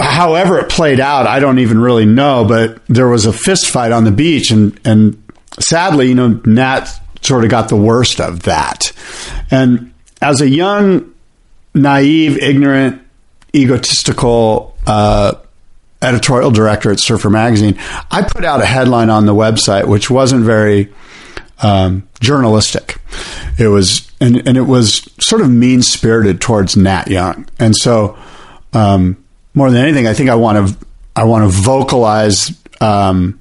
however 0.00 0.58
it 0.58 0.68
played 0.68 1.00
out, 1.00 1.26
I 1.26 1.40
don't 1.40 1.58
even 1.60 1.78
really 1.80 2.06
know. 2.06 2.44
But 2.44 2.84
there 2.86 3.08
was 3.08 3.26
a 3.26 3.32
fist 3.32 3.70
fight 3.70 3.92
on 3.92 4.04
the 4.04 4.10
beach, 4.12 4.50
and 4.50 4.78
and 4.84 5.20
sadly, 5.58 6.08
you 6.08 6.14
know, 6.14 6.40
Nat 6.44 6.88
sort 7.22 7.44
of 7.44 7.50
got 7.50 7.68
the 7.68 7.76
worst 7.76 8.20
of 8.20 8.42
that. 8.42 8.92
And 9.50 9.92
as 10.20 10.40
a 10.40 10.48
young, 10.48 11.14
naive, 11.74 12.38
ignorant, 12.38 13.02
egotistical 13.54 14.76
uh, 14.86 15.34
editorial 16.02 16.50
director 16.50 16.90
at 16.90 17.00
Surfer 17.00 17.30
Magazine, 17.30 17.78
I 18.10 18.22
put 18.22 18.44
out 18.44 18.60
a 18.60 18.66
headline 18.66 19.10
on 19.10 19.26
the 19.26 19.34
website 19.34 19.86
which 19.86 20.10
wasn't 20.10 20.44
very 20.44 20.92
um, 21.62 22.06
journalistic. 22.20 23.00
It 23.58 23.68
was, 23.68 24.10
and, 24.20 24.46
and 24.46 24.56
it 24.56 24.62
was 24.62 25.08
sort 25.20 25.40
of 25.40 25.50
mean 25.50 25.82
spirited 25.82 26.40
towards 26.40 26.76
Nat 26.76 27.08
Young. 27.08 27.46
And 27.58 27.74
so, 27.76 28.18
um, 28.72 29.22
more 29.54 29.70
than 29.70 29.82
anything, 29.82 30.06
I 30.06 30.14
think 30.14 30.30
I 30.30 30.34
want 30.34 30.68
to, 30.68 30.86
I 31.14 31.24
want 31.24 31.44
to 31.44 31.62
vocalize, 31.62 32.52
um, 32.80 33.40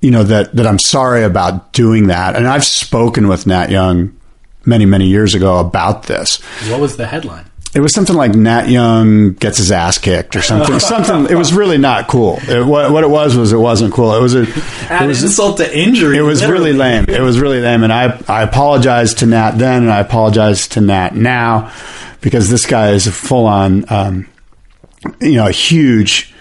you 0.00 0.10
know, 0.10 0.22
that, 0.22 0.54
that 0.54 0.66
I'm 0.66 0.78
sorry 0.78 1.22
about 1.22 1.72
doing 1.72 2.08
that. 2.08 2.36
And 2.36 2.46
I've 2.46 2.64
spoken 2.64 3.28
with 3.28 3.46
Nat 3.46 3.70
Young 3.70 4.16
many, 4.64 4.84
many 4.84 5.06
years 5.06 5.34
ago 5.34 5.58
about 5.58 6.04
this. 6.04 6.40
What 6.68 6.80
was 6.80 6.96
the 6.96 7.06
headline? 7.06 7.46
It 7.74 7.80
was 7.80 7.92
something 7.92 8.16
like 8.16 8.34
Nat 8.34 8.70
Young 8.70 9.32
gets 9.34 9.58
his 9.58 9.70
ass 9.70 9.98
kicked 9.98 10.34
or 10.34 10.40
something. 10.40 10.78
something. 10.80 11.26
It 11.26 11.36
was 11.36 11.52
really 11.52 11.76
not 11.76 12.08
cool. 12.08 12.38
It, 12.42 12.64
what, 12.64 12.90
what, 12.90 13.04
it 13.04 13.10
was 13.10 13.36
was 13.36 13.52
it 13.52 13.58
wasn't 13.58 13.92
cool. 13.92 14.14
It 14.14 14.22
was 14.22 14.34
a 14.34 14.46
Add 14.88 15.04
it 15.04 15.08
was, 15.08 15.22
insult 15.22 15.58
to 15.58 15.78
injury. 15.78 16.16
It 16.16 16.22
was 16.22 16.40
literally. 16.40 16.72
really 16.72 16.78
lame. 16.78 17.04
It 17.08 17.20
was 17.20 17.38
really 17.38 17.60
lame, 17.60 17.82
and 17.82 17.92
I 17.92 18.18
I 18.28 18.42
apologize 18.44 19.12
to 19.14 19.26
Nat 19.26 19.52
then, 19.58 19.82
and 19.82 19.92
I 19.92 20.00
apologize 20.00 20.68
to 20.68 20.80
Nat 20.80 21.14
now 21.14 21.70
because 22.22 22.48
this 22.48 22.64
guy 22.64 22.92
is 22.92 23.06
a 23.06 23.12
full 23.12 23.44
on, 23.44 23.84
um, 23.92 24.26
you 25.20 25.34
know, 25.34 25.46
a 25.46 25.52
huge. 25.52 26.34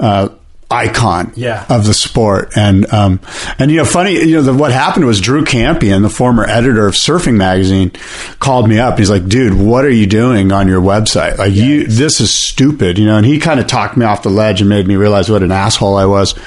Uh, 0.00 0.30
icon 0.70 1.32
yeah. 1.34 1.64
of 1.70 1.86
the 1.86 1.94
sport. 1.94 2.52
And 2.56 2.92
um, 2.92 3.20
and 3.58 3.70
you 3.70 3.78
know, 3.78 3.84
funny, 3.84 4.12
you 4.12 4.36
know, 4.36 4.42
the, 4.42 4.52
what 4.54 4.70
happened 4.70 5.06
was 5.06 5.20
Drew 5.20 5.44
Campion, 5.44 6.02
the 6.02 6.10
former 6.10 6.44
editor 6.44 6.86
of 6.86 6.94
Surfing 6.94 7.36
Magazine, 7.36 7.92
called 8.38 8.68
me 8.68 8.78
up. 8.78 8.98
He's 8.98 9.08
like, 9.10 9.26
"Dude, 9.28 9.54
what 9.54 9.84
are 9.84 9.90
you 9.90 10.06
doing 10.06 10.52
on 10.52 10.68
your 10.68 10.80
website? 10.82 11.38
Like, 11.38 11.54
you 11.54 11.86
this 11.86 12.20
is 12.20 12.34
stupid." 12.34 12.98
You 12.98 13.06
know, 13.06 13.16
and 13.16 13.24
he 13.24 13.38
kind 13.38 13.60
of 13.60 13.66
talked 13.66 13.96
me 13.96 14.04
off 14.04 14.22
the 14.22 14.30
ledge 14.30 14.60
and 14.60 14.68
made 14.68 14.86
me 14.86 14.96
realize 14.96 15.30
what 15.30 15.42
an 15.42 15.52
asshole 15.52 15.96
I 15.96 16.04
was. 16.06 16.38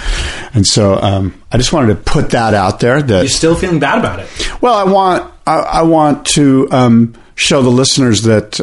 And 0.54 0.68
so 0.68 0.96
um, 0.96 1.34
I 1.52 1.58
just 1.58 1.74
wanted 1.74 1.96
to 1.96 2.12
put 2.12 2.30
that 2.32 2.54
out 2.54 2.80
there. 2.80 3.02
That 3.02 3.22
you're 3.22 3.30
still 3.30 3.56
feeling 3.56 3.80
bad 3.80 3.98
about 4.00 4.20
it. 4.20 4.62
Well, 4.62 4.76
I 4.76 4.84
want 4.84 5.34
I, 5.48 5.58
I 5.60 5.82
want 5.82 6.28
to 6.28 6.68
um, 6.72 7.16
show 7.36 7.62
the 7.64 7.70
listeners 7.70 8.24
that 8.24 8.60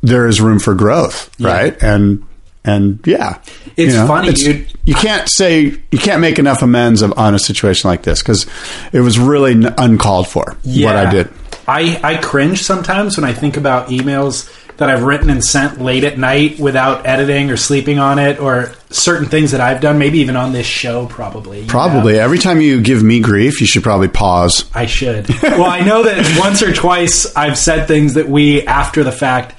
there 0.00 0.26
is 0.26 0.40
room 0.40 0.58
for 0.60 0.74
growth, 0.74 1.34
Yeah. 1.38 1.48
right? 1.52 1.82
And 1.82 2.24
and 2.68 3.00
yeah, 3.06 3.40
It's 3.76 3.96
funny, 3.96 4.32
dude. 4.32 4.72
You 4.84 4.94
can't 4.94 5.28
say 5.28 5.60
you 5.90 5.98
can't 5.98 6.20
make 6.20 6.38
enough 6.38 6.62
amends 6.62 7.02
of, 7.02 7.18
on 7.18 7.34
a 7.34 7.38
situation 7.38 7.88
like 7.88 8.02
this 8.02 8.22
because 8.22 8.46
it 8.92 9.00
was 9.00 9.18
really 9.18 9.52
n- 9.52 9.74
uncalled 9.78 10.28
for 10.28 10.56
what 10.64 10.96
I 10.96 11.10
did. 11.10 11.30
I, 11.66 12.00
I 12.02 12.16
cringe 12.16 12.62
sometimes 12.62 13.18
when 13.18 13.24
I 13.24 13.34
think 13.34 13.56
about 13.58 13.88
emails 13.88 14.50
that 14.78 14.88
I've 14.88 15.02
written 15.02 15.28
and 15.28 15.44
sent 15.44 15.80
late 15.80 16.04
at 16.04 16.18
night 16.18 16.58
without 16.58 17.04
editing 17.04 17.50
or 17.50 17.56
sleeping 17.56 17.98
on 17.98 18.18
it, 18.18 18.38
or 18.38 18.72
certain 18.90 19.28
things 19.28 19.50
that 19.50 19.60
I've 19.60 19.80
done, 19.80 19.98
maybe 19.98 20.18
even 20.20 20.36
on 20.36 20.52
this 20.52 20.66
show, 20.66 21.06
probably. 21.06 21.58
you 21.58 21.66
know? 21.66 21.70
Probably 21.70 22.18
every 22.18 22.38
time 22.38 22.60
you 22.60 22.80
give 22.80 23.02
me 23.02 23.20
grief, 23.20 23.60
you 23.60 23.66
should 23.66 23.82
probably 23.82 24.08
pause. 24.08 24.70
I 24.74 24.86
should. 24.86 25.28
well, 25.42 25.64
I 25.64 25.80
know 25.80 26.04
that 26.04 26.38
once 26.40 26.62
or 26.62 26.72
twice 26.72 27.34
I've 27.36 27.58
said 27.58 27.88
things 27.88 28.14
that 28.14 28.28
we, 28.28 28.62
after 28.66 29.02
the 29.02 29.12
fact, 29.12 29.56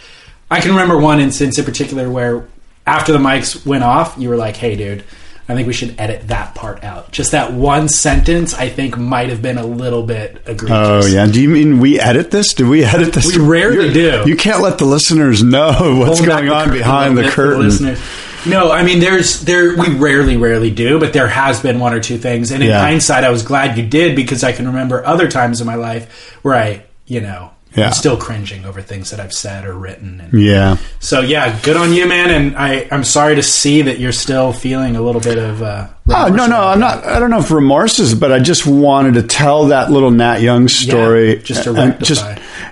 I 0.50 0.62
can 0.62 0.72
remember 0.72 0.98
one 0.98 1.20
instance 1.20 1.60
in 1.60 1.66
particular 1.66 2.10
where 2.10 2.48
after 2.90 3.12
the 3.12 3.20
mics 3.20 3.66
went 3.66 3.84
off, 3.84 4.16
you 4.18 4.30
were 4.30 4.36
like, 4.38 4.56
hey, 4.56 4.76
dude, 4.76 5.04
I 5.48 5.56
think 5.56 5.66
we 5.68 5.74
should 5.74 6.00
edit 6.00 6.28
that 6.28 6.54
part 6.54 6.84
out. 6.84 7.12
Just 7.12 7.32
that 7.32 7.52
one 7.54 7.88
sentence, 7.90 8.54
I 8.54 8.70
think, 8.70 8.98
might 8.98 9.30
have 9.30 9.42
been 9.42 9.58
a 9.58 9.66
little 9.66 10.04
bit 10.04 10.42
egregious. 10.46 10.70
Oh 10.72 11.06
yeah. 11.08 11.26
Do 11.26 11.42
you 11.42 11.50
mean 11.50 11.80
we 11.80 12.00
edit 12.00 12.30
this? 12.30 12.54
Do 12.54 12.70
we 12.70 12.84
edit 12.84 13.14
this? 13.14 13.36
We 13.36 13.44
rarely 13.44 13.90
You're- 13.90 14.24
do. 14.24 14.30
You 14.30 14.36
can't 14.36 14.62
let 14.62 14.78
the 14.78 14.86
listeners 14.86 15.42
know 15.42 15.72
what's 16.00 16.20
back 16.20 16.28
going 16.46 16.50
on 16.50 16.72
behind 16.72 17.18
the 17.18 17.22
little 17.24 17.30
bit 17.30 17.34
for 17.34 17.44
curtain. 17.48 17.62
listeners. 17.64 18.00
No, 18.46 18.72
I 18.72 18.84
mean, 18.84 19.00
there's 19.00 19.42
there. 19.42 19.76
We 19.76 19.90
rarely, 19.96 20.38
rarely 20.38 20.72
do, 20.72 20.98
but 21.00 21.12
there 21.14 21.28
has 21.28 21.60
been 21.62 21.80
one 21.80 21.94
or 21.94 22.00
two 22.00 22.18
things. 22.18 22.52
And 22.52 22.62
in 22.64 22.70
Yeah. 22.70 22.80
hindsight, 22.80 23.24
I 23.24 23.32
was 23.32 23.44
glad 23.44 23.78
you 23.78 23.86
did 23.86 24.16
because 24.16 24.44
I 24.46 24.52
can 24.54 24.68
remember 24.68 25.04
other 25.06 25.28
times 25.30 25.60
in 25.62 25.68
my 25.68 25.76
life 25.76 26.38
where 26.44 26.56
I, 26.56 26.84
you 27.06 27.20
know, 27.22 27.52
Yeah. 27.76 27.88
I'm 27.88 27.94
still 27.94 28.18
cringing 28.18 28.66
over 28.66 28.82
things 28.82 29.12
that 29.12 29.20
I've 29.20 29.32
said 29.32 29.64
or 29.64 29.74
written. 29.74 30.22
And 30.22 30.34
yeah. 30.34 30.78
so, 31.00 31.22
yeah, 31.22 31.60
good 31.62 31.78
on 31.78 31.94
you, 31.94 32.08
man. 32.08 32.32
And 32.32 32.58
I, 32.58 32.88
I'm 32.92 33.04
sorry 33.04 33.36
to 33.36 33.44
see 33.44 33.84
that 33.84 34.00
you're 34.00 34.12
still 34.12 34.52
feeling 34.54 34.96
a 34.96 35.02
little 35.02 35.22
bit 35.22 35.38
of. 35.38 35.62
Uh, 35.62 35.88
Oh 36.12 36.28
no, 36.28 36.48
no, 36.48 36.60
I'm 36.60 36.80
not. 36.80 37.06
I 37.06 37.20
don't 37.20 37.30
know 37.30 37.38
if 37.40 37.52
remorse 37.52 38.00
is, 38.00 38.16
but 38.16 38.32
I 38.32 38.40
just 38.40 38.66
wanted 38.66 39.14
to 39.14 39.24
tell 39.24 39.68
that 39.68 39.92
little 39.92 40.10
Nat 40.10 40.42
Young 40.42 40.68
story, 40.68 41.36
Yeah, 41.36 41.42
just 41.44 41.64
to 41.66 41.70
and 41.70 41.78
rectify. 41.78 42.04
just 42.04 42.26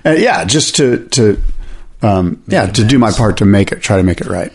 uh, 0.03 0.09
yeah, 0.17 0.43
just 0.43 0.75
to 0.77 1.05
to 1.09 1.39
um, 2.01 2.41
yeah, 2.47 2.65
to 2.65 2.83
do 2.83 2.97
my 2.97 3.11
part 3.11 3.37
to 3.37 3.45
make 3.45 3.71
it, 3.71 3.79
try 3.81 3.97
to 3.97 4.03
make 4.03 4.19
it 4.21 4.25
right. 4.27 4.51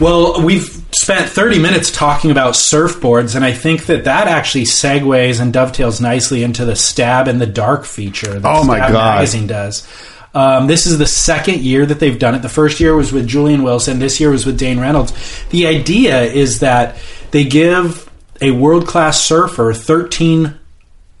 Well, 0.00 0.40
we've 0.44 0.79
spent 0.92 1.28
30 1.28 1.58
minutes 1.58 1.90
talking 1.90 2.30
about 2.30 2.54
surfboards, 2.54 3.34
and 3.36 3.44
I 3.44 3.52
think 3.52 3.86
that 3.86 4.04
that 4.04 4.26
actually 4.28 4.64
segues 4.64 5.40
and 5.40 5.52
dovetails 5.52 6.00
nicely 6.00 6.42
into 6.42 6.64
the 6.64 6.76
Stab 6.76 7.28
in 7.28 7.38
the 7.38 7.46
Dark 7.46 7.84
feature 7.84 8.38
that 8.38 8.44
Oh, 8.48 8.64
my 8.64 8.78
Stab 8.78 8.92
God. 8.92 9.14
Magazine 9.16 9.46
does. 9.46 9.86
Um, 10.32 10.68
this 10.68 10.86
is 10.86 10.98
the 10.98 11.06
second 11.06 11.60
year 11.60 11.84
that 11.86 11.98
they've 11.98 12.18
done 12.18 12.34
it. 12.36 12.42
The 12.42 12.48
first 12.48 12.78
year 12.80 12.94
was 12.94 13.12
with 13.12 13.26
Julian 13.26 13.62
Wilson. 13.62 13.98
This 13.98 14.20
year 14.20 14.30
was 14.30 14.46
with 14.46 14.58
Dane 14.58 14.78
Reynolds. 14.78 15.12
The 15.50 15.66
idea 15.66 16.22
is 16.22 16.60
that 16.60 16.96
they 17.32 17.44
give 17.44 18.08
a 18.40 18.52
world 18.52 18.86
class 18.86 19.24
surfer 19.24 19.72
13 19.72 20.54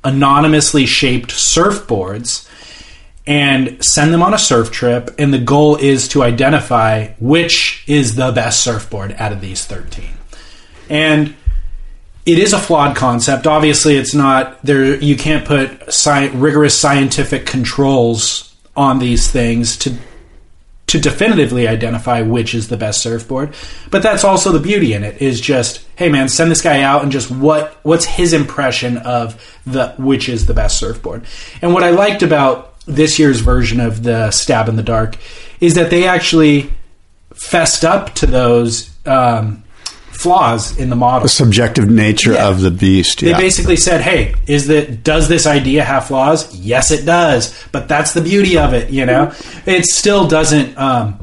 anonymously 0.04 0.86
shaped 0.86 1.30
surfboards 1.30 2.48
and 3.26 3.84
send 3.84 4.12
them 4.12 4.22
on 4.22 4.34
a 4.34 4.38
surf 4.38 4.70
trip. 4.70 5.14
And 5.18 5.32
the 5.32 5.38
goal 5.38 5.76
is 5.76 6.08
to 6.08 6.22
identify 6.22 7.08
which 7.20 7.84
is 7.86 8.16
the 8.16 8.32
best 8.32 8.62
surfboard 8.62 9.12
out 9.18 9.32
of 9.32 9.40
these 9.40 9.64
13. 9.64 10.10
And 10.88 11.34
it 12.26 12.38
is 12.38 12.52
a 12.52 12.58
flawed 12.58 12.96
concept. 12.96 13.46
Obviously, 13.46 13.96
it's 13.96 14.14
not 14.14 14.62
there. 14.62 14.96
You 14.96 15.16
can't 15.16 15.44
put 15.46 15.88
sci- 15.88 16.28
rigorous 16.28 16.78
scientific 16.78 17.46
controls 17.46 18.54
on 18.76 18.98
these 18.98 19.30
things 19.30 19.76
to 19.78 19.94
to 20.90 20.98
definitively 20.98 21.68
identify 21.68 22.20
which 22.20 22.52
is 22.52 22.66
the 22.66 22.76
best 22.76 23.00
surfboard. 23.00 23.54
But 23.92 24.02
that's 24.02 24.24
also 24.24 24.50
the 24.50 24.58
beauty 24.58 24.92
in 24.92 25.04
it 25.04 25.22
is 25.22 25.40
just, 25.40 25.86
hey 25.94 26.08
man, 26.08 26.28
send 26.28 26.50
this 26.50 26.62
guy 26.62 26.82
out 26.82 27.04
and 27.04 27.12
just 27.12 27.30
what 27.30 27.78
what's 27.84 28.04
his 28.04 28.32
impression 28.32 28.98
of 28.98 29.40
the 29.64 29.94
which 29.98 30.28
is 30.28 30.46
the 30.46 30.54
best 30.54 30.78
surfboard. 30.78 31.24
And 31.62 31.72
what 31.72 31.84
I 31.84 31.90
liked 31.90 32.24
about 32.24 32.69
this 32.94 33.18
year's 33.18 33.40
version 33.40 33.80
of 33.80 34.02
the 34.02 34.30
Stab 34.30 34.68
in 34.68 34.76
the 34.76 34.82
Dark 34.82 35.16
is 35.60 35.74
that 35.74 35.90
they 35.90 36.06
actually 36.06 36.72
fessed 37.34 37.84
up 37.84 38.14
to 38.16 38.26
those 38.26 38.90
um, 39.06 39.62
flaws 40.12 40.76
in 40.78 40.90
the 40.90 40.96
model. 40.96 41.22
The 41.22 41.28
subjective 41.28 41.88
nature 41.88 42.32
Yeah. 42.34 42.48
of 42.48 42.60
the 42.60 42.70
beast. 42.70 43.20
They 43.20 43.32
basically 43.32 43.76
said, 43.76 44.00
"Hey, 44.02 44.34
is 44.46 44.66
that 44.66 45.02
does 45.02 45.28
this 45.28 45.46
idea 45.46 45.84
have 45.84 46.06
flaws? 46.06 46.54
Yes, 46.54 46.90
it 46.90 47.04
does. 47.06 47.54
But 47.72 47.88
that's 47.88 48.12
the 48.12 48.20
beauty 48.20 48.58
of 48.58 48.74
it. 48.74 48.90
You 48.90 49.06
know, 49.06 49.32
it 49.66 49.86
still 49.86 50.26
doesn't 50.26 50.76
um, 50.76 51.18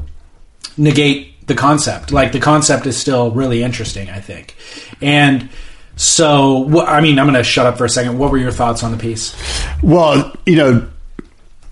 negate 0.76 1.46
the 1.46 1.54
concept. 1.54 2.10
Like 2.12 2.32
the 2.32 2.40
concept 2.40 2.86
is 2.86 2.96
still 2.96 3.30
really 3.30 3.62
interesting, 3.62 4.10
I 4.10 4.20
think. 4.20 4.54
And 5.00 5.48
so, 5.96 6.84
I 6.86 7.00
mean, 7.00 7.18
I'm 7.18 7.26
going 7.26 7.34
to 7.34 7.42
shut 7.44 7.66
up 7.66 7.78
for 7.78 7.84
a 7.84 7.88
second. 7.88 8.18
What 8.18 8.30
were 8.30 8.38
your 8.38 8.52
thoughts 8.52 8.82
on 8.84 8.92
the 8.92 8.98
piece? 8.98 9.34
Well, 9.82 10.32
you 10.46 10.56
know, 10.56 10.88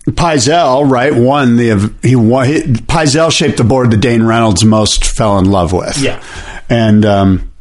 Pyzel, 0.06 0.88
right, 0.90 1.12
won 1.14 1.56
the 1.56 1.92
he 2.02 2.14
won. 2.16 2.46
He, 2.46 2.60
Pyzel 2.62 3.30
shaped 3.32 3.56
the 3.58 3.64
board 3.64 3.90
that 3.90 3.96
Dane 3.98 4.22
Reynolds 4.22 4.64
most 4.64 5.04
fell 5.04 5.38
in 5.38 5.46
love 5.50 5.72
with. 5.72 5.98
Yeah. 5.98 6.22
and 6.68 7.04
um, 7.04 7.52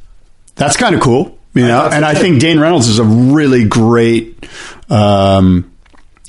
that's 0.55 0.77
kind 0.77 0.93
of 0.95 1.01
cool, 1.01 1.37
you 1.53 1.65
know. 1.67 1.89
so 1.89 1.95
And 1.95 2.05
I 2.05 2.13
too. 2.13 2.19
think 2.21 2.39
Dane 2.41 2.59
Reynolds 2.59 2.87
is 2.87 2.99
a 2.99 3.03
really 3.03 3.65
great. 3.65 4.47
Um, 4.89 5.71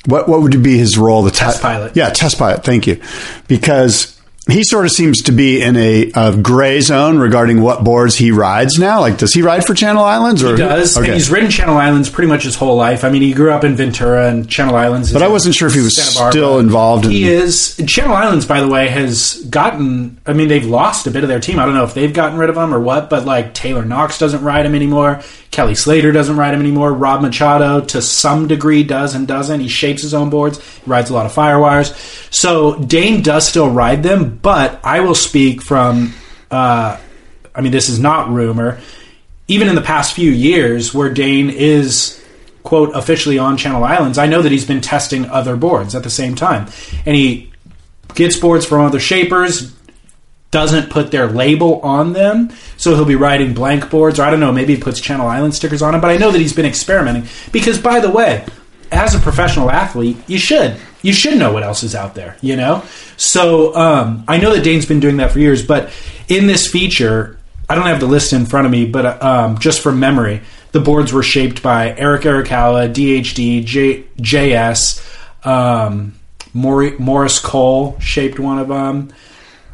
what 0.05 0.27
what 0.27 0.41
would 0.41 0.63
be 0.63 0.77
his 0.77 0.97
role? 0.97 1.21
The 1.21 1.31
Test 1.31 1.61
pilot. 1.61 1.95
Yeah, 1.95 2.09
test 2.09 2.37
pilot. 2.39 2.63
Thank 2.63 2.87
you, 2.87 3.01
because. 3.47 4.16
He 4.47 4.63
sort 4.63 4.85
of 4.85 4.91
seems 4.91 5.21
to 5.23 5.31
be 5.31 5.61
in 5.61 5.75
a, 5.75 6.11
a 6.15 6.37
gray 6.37 6.79
zone 6.81 7.19
regarding 7.19 7.61
what 7.61 7.83
boards 7.83 8.15
he 8.15 8.31
rides 8.31 8.79
now. 8.79 9.01
Like, 9.01 9.17
does 9.17 9.33
he 9.33 9.41
ride 9.41 9.65
for 9.65 9.73
Channel 9.73 10.03
Islands? 10.03 10.43
Or 10.43 10.51
He 10.51 10.57
does. 10.57 10.97
Okay. 10.97 11.07
And 11.07 11.13
he's 11.15 11.29
ridden 11.29 11.49
Channel 11.51 11.77
Islands 11.77 12.09
pretty 12.09 12.29
much 12.29 12.43
his 12.43 12.55
whole 12.55 12.75
life. 12.75 13.03
I 13.03 13.09
mean, 13.09 13.21
he 13.21 13.33
grew 13.33 13.51
up 13.51 13.63
in 13.63 13.75
Ventura 13.75 14.29
and 14.29 14.49
Channel 14.49 14.75
Islands. 14.75 15.09
is 15.09 15.13
But 15.13 15.21
I 15.23 15.27
wasn't 15.27 15.55
sure 15.55 15.67
if 15.67 15.73
he 15.73 15.81
was 15.81 15.97
still 15.97 16.59
involved 16.59 17.05
in- 17.05 17.11
He 17.11 17.27
is. 17.27 17.75
Channel 17.87 18.15
Islands, 18.15 18.45
by 18.45 18.61
the 18.61 18.67
way, 18.67 18.87
has 18.87 19.35
gotten. 19.49 20.17
I 20.25 20.33
mean, 20.33 20.47
they've 20.47 20.65
lost 20.65 21.07
a 21.07 21.11
bit 21.11 21.23
of 21.23 21.29
their 21.29 21.39
team. 21.39 21.59
I 21.59 21.65
don't 21.65 21.75
know 21.75 21.83
if 21.83 21.93
they've 21.93 22.13
gotten 22.13 22.37
rid 22.37 22.49
of 22.49 22.57
him 22.57 22.73
or 22.73 22.79
what, 22.79 23.09
but 23.09 23.25
like 23.25 23.53
Taylor 23.53 23.83
Knox 23.85 24.17
doesn't 24.17 24.43
ride 24.43 24.65
him 24.65 24.75
anymore. 24.75 25.21
Kelly 25.51 25.75
Slater 25.75 26.11
doesn't 26.11 26.37
ride 26.37 26.53
him 26.53 26.59
anymore. 26.59 26.93
Rob 26.93 27.21
Machado, 27.21 27.81
to 27.81 28.01
some 28.01 28.47
degree, 28.47 28.83
does 28.83 29.15
and 29.15 29.27
doesn't. 29.27 29.59
He 29.59 29.67
shapes 29.67 30.01
his 30.01 30.13
own 30.13 30.29
boards. 30.29 30.59
He 30.77 30.89
rides 30.89 31.09
a 31.09 31.13
lot 31.13 31.25
of 31.25 31.33
firewires. 31.33 31.93
So 32.33 32.77
Dane 32.79 33.21
does 33.21 33.47
still 33.47 33.69
ride 33.69 34.03
them, 34.03 34.37
but 34.41 34.79
I 34.83 34.99
will 34.99 35.15
speak 35.15 35.61
from. 35.61 36.13
Uh, 36.51 36.97
I 37.55 37.61
mean, 37.61 37.71
this 37.71 37.89
is 37.89 37.99
not 37.99 38.29
rumor. 38.29 38.79
Even 39.47 39.67
in 39.67 39.75
the 39.75 39.81
past 39.81 40.13
few 40.13 40.29
years, 40.29 40.93
where 40.93 41.11
Dane 41.11 41.49
is 41.49 42.23
quote 42.63 42.93
officially 42.95 43.39
on 43.39 43.57
Channel 43.57 43.83
Islands, 43.83 44.17
I 44.17 44.27
know 44.27 44.41
that 44.41 44.51
he's 44.51 44.65
been 44.65 44.81
testing 44.81 45.25
other 45.25 45.55
boards 45.55 45.95
at 45.95 46.03
the 46.03 46.09
same 46.09 46.35
time, 46.35 46.67
and 47.05 47.15
he 47.15 47.51
gets 48.13 48.37
boards 48.37 48.65
from 48.65 48.81
other 48.81 48.99
shapers. 48.99 49.73
Doesn't 50.49 50.89
put 50.89 51.11
their 51.11 51.27
label 51.27 51.81
on 51.81 52.13
them, 52.13 52.51
so 52.77 52.95
he'll 52.95 53.05
be 53.05 53.15
riding 53.15 53.53
blank 53.53 53.89
boards, 53.89 54.19
or 54.19 54.23
I 54.23 54.29
don't 54.29 54.39
know, 54.39 54.53
maybe 54.53 54.75
he 54.75 54.81
puts 54.81 55.01
Channel 55.01 55.27
Island 55.27 55.53
stickers 55.53 55.81
on 55.81 55.91
them. 55.91 56.01
But 56.01 56.11
I 56.11 56.17
know 56.17 56.31
that 56.31 56.39
he's 56.39 56.53
been 56.53 56.65
experimenting 56.65 57.27
because, 57.51 57.77
by 57.77 57.99
the 57.99 58.09
way, 58.09 58.45
as 58.91 59.13
a 59.13 59.19
professional 59.19 59.69
athlete, 59.69 60.17
you 60.27 60.37
should 60.37 60.77
you 61.01 61.13
should 61.13 61.37
know 61.37 61.53
what 61.53 61.63
else 61.63 61.83
is 61.83 61.95
out 61.95 62.15
there, 62.15 62.37
you 62.41 62.55
know. 62.55 62.83
So 63.17 63.75
um, 63.75 64.23
I 64.27 64.37
know 64.37 64.53
that 64.53 64.63
Dane's 64.63 64.85
been 64.85 64.99
doing 64.99 65.17
that 65.17 65.31
for 65.31 65.39
years, 65.39 65.65
but 65.65 65.91
in 66.27 66.47
this 66.47 66.67
feature, 66.67 67.37
I 67.69 67.75
don't 67.75 67.85
have 67.85 67.99
the 67.99 68.07
list 68.07 68.33
in 68.33 68.45
front 68.45 68.65
of 68.65 68.71
me, 68.71 68.85
but 68.85 69.21
um, 69.23 69.57
just 69.57 69.81
from 69.81 69.99
memory, 69.99 70.41
the 70.71 70.79
boards 70.79 71.13
were 71.13 71.23
shaped 71.23 71.61
by 71.61 71.93
Eric 71.97 72.23
Arakawa, 72.23 72.93
DHD, 72.93 73.63
J, 73.63 74.03
JS, 74.17 75.45
um, 75.45 76.13
Maurice 76.53 77.39
Cole 77.39 77.99
shaped 77.99 78.39
one 78.39 78.59
of 78.59 78.67
them. 78.67 79.13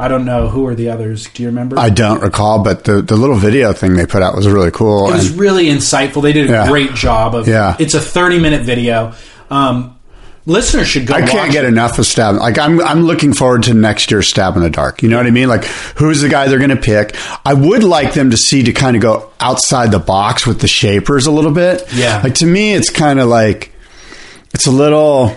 I 0.04 0.08
don't 0.10 0.26
know 0.26 0.50
who 0.50 0.68
are 0.68 0.76
the 0.76 0.90
others. 0.90 1.28
Do 1.30 1.44
you 1.44 1.50
remember? 1.50 1.80
I 1.80 1.90
don't 1.90 2.22
recall, 2.22 2.62
but 2.64 2.84
the, 2.84 3.02
the 3.02 3.16
little 3.16 3.38
video 3.38 3.72
thing 3.74 3.96
they 3.96 4.06
put 4.06 4.22
out 4.22 4.36
was 4.36 4.48
really 4.48 4.72
cool. 4.72 5.10
It 5.10 5.14
was 5.14 5.32
and- 5.32 5.40
really 5.40 5.66
insightful. 5.68 6.22
They 6.22 6.34
did 6.34 6.50
a 6.50 6.52
Yeah. 6.54 6.68
great 6.68 6.94
job 6.94 7.36
of. 7.36 7.48
Yeah. 7.48 7.76
It's 7.80 7.94
a 7.94 8.02
thirty 8.02 8.38
minute 8.40 8.64
video. 8.64 9.14
Um, 9.50 9.98
listeners 10.46 10.88
should 10.88 11.08
go. 11.08 11.14
I 11.14 11.22
can't 11.22 11.52
get 11.52 11.64
it. 11.64 11.70
enough 11.70 12.00
of 12.00 12.06
stab. 12.06 12.36
Like 12.36 12.58
I'm, 12.60 12.82
I'm 12.82 13.04
looking 13.04 13.34
forward 13.34 13.64
to 13.64 13.74
next 13.74 14.12
year's 14.12 14.28
stab 14.28 14.56
in 14.58 14.62
the 14.64 14.70
dark. 14.70 15.02
You 15.04 15.10
know 15.10 15.18
what 15.18 15.26
I 15.28 15.32
mean? 15.32 15.48
Like 15.48 15.64
who's 15.98 16.22
the 16.22 16.28
guy 16.30 16.48
they're 16.50 16.58
going 16.60 16.70
to 16.70 16.76
pick? 16.76 17.16
I 17.46 17.54
would 17.54 17.84
like 17.84 18.14
them 18.14 18.32
to 18.32 18.38
see 18.38 18.64
to 18.64 18.74
kind 18.74 18.96
of 18.98 19.02
go 19.02 19.32
outside 19.40 19.92
the 19.92 20.00
box 20.00 20.46
with 20.46 20.60
the 20.60 20.68
shapers 20.68 21.28
a 21.28 21.32
little 21.32 21.52
bit. 21.54 21.84
Yeah. 21.94 22.20
Like 22.24 22.36
to 22.36 22.46
me, 22.46 22.74
it's 22.74 22.90
kind 22.90 23.20
of 23.22 23.30
like 23.30 23.72
it's 24.54 24.68
a 24.68 24.72
little. 24.72 25.34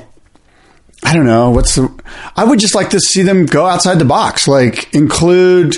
I 1.04 1.14
don't 1.14 1.26
know 1.26 1.50
what's 1.50 1.74
the. 1.76 1.95
I 2.36 2.44
would 2.44 2.59
just 2.59 2.74
like 2.74 2.90
to 2.90 3.00
see 3.00 3.22
them 3.22 3.46
go 3.46 3.66
outside 3.66 3.98
the 3.98 4.04
box. 4.04 4.46
Like 4.48 4.92
include 4.94 5.76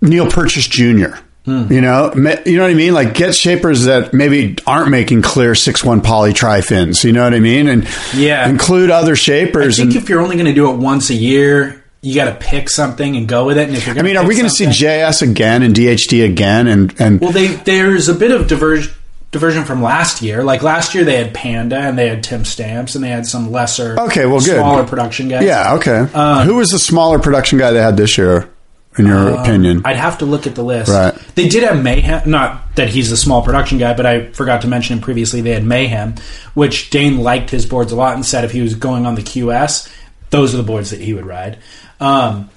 Neil 0.00 0.30
Purchase 0.30 0.66
Jr. 0.66 1.16
Hmm. 1.44 1.72
You 1.72 1.80
know, 1.80 2.12
you 2.44 2.56
know 2.58 2.64
what 2.64 2.70
I 2.70 2.74
mean. 2.74 2.92
Like 2.92 3.14
get 3.14 3.34
shapers 3.34 3.84
that 3.84 4.12
maybe 4.12 4.56
aren't 4.66 4.90
making 4.90 5.22
clear 5.22 5.54
six 5.54 5.82
one 5.82 6.00
poly 6.02 6.32
tri 6.32 6.60
fins. 6.60 7.02
You 7.04 7.12
know 7.12 7.24
what 7.24 7.32
I 7.34 7.40
mean? 7.40 7.66
And 7.66 7.88
Yeah. 8.14 8.48
include 8.48 8.90
other 8.90 9.12
I 9.12 9.16
shapers. 9.16 9.76
think 9.78 9.94
and 9.94 10.02
if 10.02 10.08
you're 10.08 10.20
only 10.20 10.36
going 10.36 10.46
to 10.46 10.52
do 10.54 10.70
it 10.70 10.76
once 10.76 11.08
a 11.10 11.14
year, 11.14 11.82
you 12.02 12.14
got 12.14 12.26
to 12.26 12.34
pick 12.46 12.68
something 12.70 13.16
and 13.16 13.26
go 13.26 13.44
with 13.46 13.58
it. 13.58 13.68
And 13.68 13.76
if 13.76 13.86
you're, 13.86 13.98
I 13.98 14.02
mean, 14.02 14.16
are 14.16 14.26
we 14.26 14.34
going 14.34 14.48
to 14.48 14.54
see 14.54 14.66
JS 14.66 15.22
again 15.22 15.62
and 15.62 15.74
DHD 15.74 16.24
again? 16.24 16.66
And 16.66 16.94
and 17.00 17.20
Well, 17.20 17.32
they 17.32 17.46
there's 17.48 18.08
a 18.08 18.14
bit 18.14 18.30
of 18.30 18.46
diversion 18.46 18.92
diversion 19.30 19.64
from 19.64 19.82
last 19.82 20.22
year. 20.22 20.42
Like 20.42 20.62
last 20.62 20.94
year, 20.94 21.04
they 21.04 21.16
had 21.22 21.32
Panda 21.34 21.76
and 21.76 21.96
they 21.98 22.08
had 22.08 22.22
Tim 22.24 22.44
Stamps 22.44 22.94
and 22.94 23.04
they 23.04 23.08
had 23.10 23.26
some 23.26 23.50
lesser, 23.52 23.98
Okay, 24.00 24.26
well, 24.26 24.40
good. 24.40 24.56
smaller 24.58 24.84
production 24.84 25.28
guys. 25.28 25.44
yeah, 25.44 25.74
okay. 25.74 25.98
Um, 26.12 26.46
Who 26.46 26.56
was 26.56 26.70
the 26.70 26.78
smaller 26.78 27.18
production 27.18 27.58
guy 27.58 27.70
they 27.70 27.80
had 27.82 27.96
this 27.96 28.18
year? 28.18 28.50
In 28.98 29.06
your 29.06 29.28
opinion, 29.40 29.82
I'd 29.84 29.94
have 29.94 30.18
to 30.18 30.24
look 30.26 30.48
at 30.48 30.56
the 30.56 30.64
list. 30.64 30.90
Right. 30.90 31.14
They 31.36 31.48
did 31.48 31.62
have 31.62 31.80
Mayhem. 31.80 32.28
Not 32.28 32.74
that 32.74 32.88
he's 32.88 33.12
a 33.12 33.16
small 33.16 33.40
production 33.40 33.78
guy, 33.78 33.94
but 33.94 34.04
I 34.04 34.32
forgot 34.32 34.62
to 34.62 34.68
mention 34.68 34.96
him 34.96 35.02
previously. 35.02 35.42
They 35.42 35.52
had 35.52 35.62
Mayhem, 35.64 36.16
which 36.54 36.90
Dane 36.90 37.18
liked 37.18 37.50
his 37.50 37.66
boards 37.66 37.92
a 37.92 37.96
lot 37.96 38.14
and 38.16 38.26
said 38.26 38.42
if 38.42 38.50
he 38.50 38.60
was 38.62 38.74
going 38.74 39.06
on 39.06 39.14
the 39.14 39.22
QS, 39.22 39.88
those 40.30 40.52
are 40.54 40.56
the 40.56 40.64
boards 40.64 40.90
that 40.90 40.98
he 41.00 41.14
would 41.14 41.24
ride. 41.24 41.58
Um, 42.00 42.50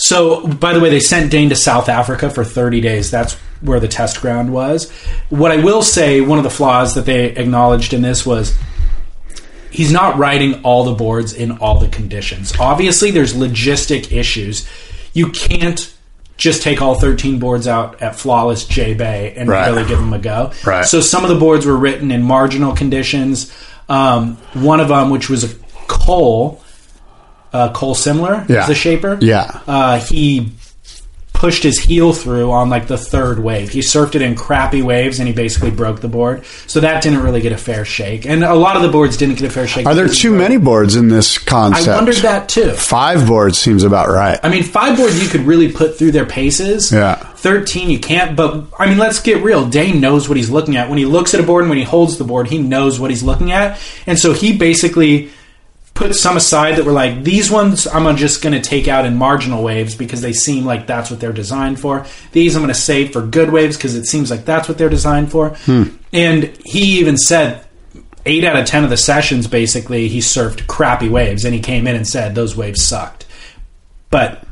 so, 0.00 0.46
by 0.46 0.72
the 0.72 0.80
way, 0.80 0.90
they 0.90 1.00
sent 1.00 1.30
Dane 1.30 1.48
to 1.50 1.56
South 1.56 1.88
Africa 1.88 2.30
for 2.30 2.44
30 2.44 2.80
days. 2.80 3.10
That's 3.10 3.34
where 3.60 3.80
the 3.80 3.88
test 3.88 4.20
ground 4.20 4.52
was. 4.52 4.90
What 5.28 5.50
I 5.50 5.56
will 5.56 5.82
say, 5.82 6.20
one 6.20 6.38
of 6.38 6.44
the 6.44 6.50
flaws 6.50 6.94
that 6.94 7.04
they 7.04 7.30
acknowledged 7.30 7.92
in 7.92 8.02
this 8.02 8.24
was 8.24 8.56
he's 9.70 9.92
not 9.92 10.16
riding 10.16 10.62
all 10.62 10.84
the 10.84 10.94
boards 10.94 11.32
in 11.32 11.52
all 11.58 11.78
the 11.78 11.88
conditions. 11.88 12.52
Obviously, 12.58 13.10
there's 13.10 13.34
logistic 13.34 14.12
issues. 14.12 14.68
You 15.12 15.30
can't 15.30 15.92
just 16.36 16.62
take 16.62 16.80
all 16.80 16.94
13 16.94 17.40
boards 17.40 17.66
out 17.66 18.00
at 18.00 18.14
flawless 18.14 18.64
J 18.64 18.94
Bay 18.94 19.34
and 19.36 19.48
Right. 19.48 19.66
really 19.68 19.84
give 19.88 19.98
them 19.98 20.12
a 20.12 20.18
go. 20.20 20.52
Right. 20.64 20.84
So 20.84 21.00
some 21.00 21.24
of 21.24 21.28
the 21.30 21.34
boards 21.34 21.66
were 21.66 21.76
written 21.76 22.12
in 22.12 22.22
marginal 22.22 22.72
conditions. 22.76 23.52
Um, 23.88 24.36
one 24.54 24.78
of 24.78 24.86
them, 24.88 25.10
which 25.10 25.28
was 25.28 25.42
a 25.42 25.48
Cole, 25.88 26.62
uh, 27.52 27.72
Cole 27.72 27.94
Simler, 27.94 28.48
Yeah. 28.48 28.62
is 28.62 28.66
the 28.68 28.74
shaper. 28.74 29.18
Yeah. 29.20 29.60
Uh, 29.66 29.98
he 30.00 30.52
pushed 31.32 31.62
his 31.62 31.78
heel 31.78 32.12
through 32.12 32.50
on 32.50 32.68
like 32.68 32.88
the 32.88 32.98
third 32.98 33.38
wave. 33.38 33.68
He 33.68 33.78
surfed 33.78 34.16
it 34.16 34.22
in 34.22 34.34
crappy 34.34 34.82
waves 34.82 35.20
and 35.20 35.28
he 35.28 35.32
basically 35.32 35.70
broke 35.70 36.00
the 36.00 36.08
board. 36.08 36.44
So 36.66 36.80
that 36.80 37.00
didn't 37.00 37.20
really 37.22 37.40
get 37.40 37.52
a 37.52 37.56
fair 37.56 37.84
shake. 37.84 38.26
And 38.26 38.42
a 38.42 38.54
lot 38.56 38.74
of 38.74 38.82
the 38.82 38.88
boards 38.88 39.16
didn't 39.16 39.36
get 39.36 39.44
a 39.46 39.50
fair 39.50 39.68
shake. 39.68 39.86
are 39.86 39.94
there 39.94 40.08
too 40.08 40.30
broke. 40.30 40.40
many 40.40 40.56
boards 40.56 40.96
in 40.96 41.06
this 41.06 41.38
concept? 41.38 41.86
I 41.86 41.94
wondered 41.94 42.16
that 42.16 42.48
too. 42.48 42.72
Five 42.72 43.28
boards 43.28 43.56
seems 43.56 43.84
about 43.84 44.08
right. 44.08 44.40
I 44.42 44.48
mean, 44.48 44.64
five 44.64 44.96
boards 44.96 45.22
you 45.22 45.28
could 45.28 45.42
really 45.42 45.70
put 45.70 45.96
through 45.96 46.10
their 46.10 46.26
paces. 46.26 46.90
Yeah. 46.90 47.14
Thirteen 47.14 47.88
you 47.88 48.00
can't. 48.00 48.34
But 48.36 48.64
I 48.76 48.86
mean, 48.88 48.98
let's 48.98 49.20
get 49.22 49.40
real. 49.44 49.64
Dane 49.68 50.00
knows 50.00 50.28
what 50.28 50.36
he's 50.36 50.50
looking 50.50 50.74
at 50.76 50.88
when 50.88 50.98
he 50.98 51.04
looks 51.06 51.34
at 51.34 51.40
a 51.40 51.44
board 51.44 51.62
and 51.62 51.70
when 51.70 51.78
he 51.78 51.84
holds 51.84 52.18
the 52.18 52.24
board. 52.24 52.48
He 52.48 52.58
knows 52.58 52.98
what 52.98 53.10
he's 53.10 53.22
looking 53.22 53.52
at, 53.52 53.78
and 54.08 54.18
so 54.18 54.32
he 54.32 54.58
basically 54.58 55.30
put 55.98 56.14
some 56.14 56.36
aside 56.36 56.76
that 56.76 56.84
were 56.84 56.92
like 56.92 57.24
these 57.24 57.50
ones. 57.50 57.88
I'm 57.88 58.16
just 58.16 58.40
going 58.40 58.54
to 58.54 58.60
take 58.60 58.86
out 58.86 59.04
in 59.04 59.16
marginal 59.16 59.64
waves 59.64 59.96
because 59.96 60.20
they 60.20 60.32
seem 60.32 60.64
like 60.64 60.86
that's 60.86 61.10
what 61.10 61.18
they're 61.18 61.32
designed 61.32 61.80
for. 61.80 62.06
These 62.30 62.54
I'm 62.54 62.62
going 62.62 62.72
to 62.72 62.80
save 62.80 63.12
for 63.12 63.20
good 63.20 63.50
waves 63.50 63.76
because 63.76 63.96
it 63.96 64.04
seems 64.04 64.30
like 64.30 64.44
that's 64.44 64.68
what 64.68 64.78
they're 64.78 64.88
designed 64.88 65.32
for. 65.32 65.50
Hmm. 65.50 65.84
And 66.12 66.56
he 66.64 67.00
even 67.00 67.16
said 67.16 67.66
eight 68.24 68.44
out 68.44 68.56
of 68.56 68.64
ten 68.64 68.84
of 68.84 68.90
the 68.90 68.96
sessions 68.96 69.48
basically 69.48 70.06
he 70.08 70.18
surfed 70.18 70.66
crappy 70.66 71.08
waves 71.08 71.44
and 71.44 71.54
he 71.54 71.60
came 71.60 71.86
in 71.86 71.96
and 71.96 72.06
said 72.06 72.34
those 72.34 72.54
waves 72.54 72.84
sucked 72.84 73.24
but 74.10 74.44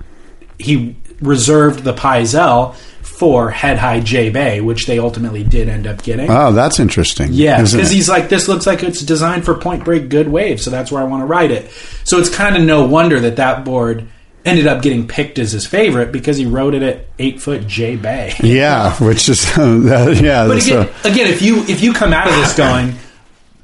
he 0.59 0.97
reserved 1.20 1.84
the 1.84 1.92
Pyzel 1.92 2.74
for 3.18 3.50
head 3.50 3.78
high 3.78 4.00
J 4.00 4.30
Bay, 4.30 4.60
which 4.60 4.86
they 4.86 4.98
ultimately 4.98 5.42
did 5.42 5.68
end 5.68 5.86
up 5.86 6.02
getting. 6.02 6.30
Oh, 6.30 6.52
that's 6.52 6.78
interesting. 6.78 7.28
yeah, 7.32 7.62
because 7.62 7.90
he's 7.90 8.08
like, 8.08 8.28
this 8.28 8.48
looks 8.48 8.66
like 8.66 8.82
it's 8.82 9.00
designed 9.02 9.44
for 9.44 9.54
point 9.54 9.84
break 9.84 10.08
good 10.08 10.28
waves, 10.28 10.62
so 10.64 10.70
that's 10.70 10.92
where 10.92 11.00
I 11.02 11.04
want 11.04 11.22
to 11.22 11.26
ride 11.26 11.50
it. 11.50 11.70
So 12.04 12.18
it's 12.18 12.28
kind 12.34 12.56
of 12.56 12.62
no 12.62 12.86
wonder 12.86 13.18
that 13.20 13.36
that 13.36 13.64
board 13.64 14.08
ended 14.44 14.66
up 14.68 14.80
getting 14.80 15.08
picked 15.08 15.40
as 15.40 15.50
his 15.50 15.66
favorite 15.66 16.12
because 16.12 16.36
he 16.36 16.46
rode 16.46 16.72
it 16.74 16.82
at 16.82 17.06
eight 17.18 17.40
foot 17.40 17.66
J 17.66 17.96
Bay. 17.96 18.32
yeah, 18.42 18.94
which 19.02 19.28
is 19.28 19.42
that, 19.56 20.20
yeah. 20.22 20.46
But 20.46 20.62
again, 20.62 20.88
a- 21.04 21.08
again, 21.08 21.26
if 21.28 21.42
you 21.42 21.62
if 21.64 21.82
you 21.82 21.92
come 21.92 22.12
out 22.12 22.28
of 22.28 22.34
this 22.34 22.54
going, 22.56 22.94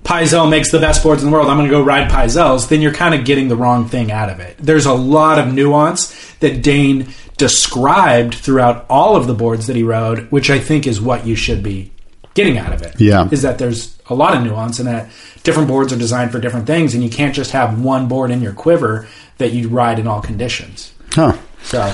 Pyzel 0.05 0.51
makes 0.51 0.71
the 0.73 0.81
best 0.81 1.03
boards 1.03 1.23
in 1.23 1.31
the 1.31 1.33
world, 1.37 1.49
I'm 1.49 1.57
going 1.59 1.69
to 1.69 1.77
go 1.77 1.83
ride 1.83 2.11
Pyzels, 2.11 2.69
then 2.69 2.81
you're 2.81 2.93
kind 2.93 3.15
of 3.15 3.25
getting 3.25 3.47
the 3.49 3.55
wrong 3.57 3.89
thing 3.89 4.11
out 4.11 4.31
of 4.31 4.41
it. 4.41 4.57
There's 4.59 4.87
a 4.87 4.93
lot 4.95 5.39
of 5.39 5.53
nuance 5.55 6.13
that 6.41 6.63
Dane 6.63 7.13
described 7.43 8.35
throughout 8.35 8.87
all 8.89 9.17
of 9.17 9.27
the 9.27 9.35
boards 9.35 9.67
that 9.67 9.75
he 9.75 9.83
rode, 9.83 10.31
which 10.31 10.49
I 10.49 10.61
think 10.61 10.87
is 10.87 11.01
what 11.01 11.27
you 11.27 11.35
should 11.35 11.61
be 11.61 11.91
getting 12.35 12.57
out 12.57 12.73
of 12.73 12.83
it. 12.83 13.01
Yeah. 13.01 13.29
is 13.33 13.43
that 13.43 13.59
there's 13.59 13.99
a 14.07 14.15
lot 14.15 14.37
of 14.37 14.45
nuance 14.45 14.79
and 14.79 14.87
that 14.87 15.11
different 15.43 15.67
boards 15.67 15.93
are 15.93 15.99
designed 15.99 16.31
for 16.31 16.39
different 16.39 16.69
things, 16.69 16.95
and 16.95 17.03
you 17.03 17.11
can't 17.11 17.35
just 17.35 17.51
have 17.51 17.83
one 17.83 18.07
board 18.07 18.31
in 18.31 18.41
your 18.41 18.53
quiver 18.53 19.09
that 19.39 19.53
you 19.53 19.69
ride 19.69 19.99
in 19.99 20.07
all 20.07 20.23
conditions. 20.23 20.93
huh. 21.13 21.37
So 21.65 21.93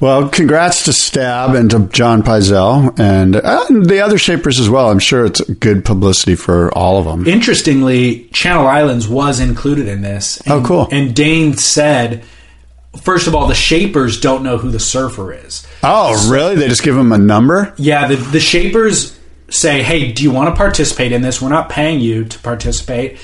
Well, 0.00 0.28
congrats 0.28 0.84
to 0.84 0.92
Stab 0.92 1.54
and 1.56 1.68
to 1.72 1.88
John 1.92 2.22
Pyzel 2.22 2.96
and, 3.00 3.34
uh, 3.34 3.64
the 3.68 4.00
other 4.00 4.16
shapers 4.18 4.60
as 4.60 4.68
well. 4.70 4.90
I'm 4.90 5.00
sure 5.00 5.24
it's 5.26 5.40
good 5.40 5.84
publicity 5.84 6.36
for 6.36 6.70
all 6.76 6.98
of 6.98 7.04
them. 7.04 7.26
Interestingly, 7.26 8.28
Channel 8.32 8.66
Islands 8.66 9.08
was 9.08 9.40
included 9.40 9.88
in 9.88 10.02
this. 10.02 10.40
And, 10.42 10.52
Oh, 10.52 10.62
cool. 10.62 10.88
And 10.92 11.14
Dane 11.16 11.56
said, 11.56 12.22
first 13.02 13.26
of 13.26 13.34
all, 13.34 13.46
the 13.46 13.54
shapers 13.54 14.20
don't 14.20 14.42
know 14.42 14.58
who 14.58 14.70
the 14.70 14.80
surfer 14.80 15.32
is. 15.32 15.66
Oh, 15.82 16.30
really? 16.30 16.56
They 16.56 16.68
just 16.68 16.82
give 16.82 16.94
them 16.94 17.12
a 17.12 17.18
number? 17.18 17.74
Yeah, 17.76 18.08
the, 18.08 18.16
the 18.16 18.40
shapers 18.40 19.18
say, 19.50 19.82
hey, 19.82 20.12
do 20.12 20.22
you 20.22 20.30
want 20.30 20.54
to 20.54 20.56
participate 20.56 21.12
in 21.12 21.22
this? 21.22 21.40
We're 21.40 21.48
not 21.48 21.68
paying 21.68 22.00
you 22.00 22.24
to 22.24 22.38
participate. 22.40 23.18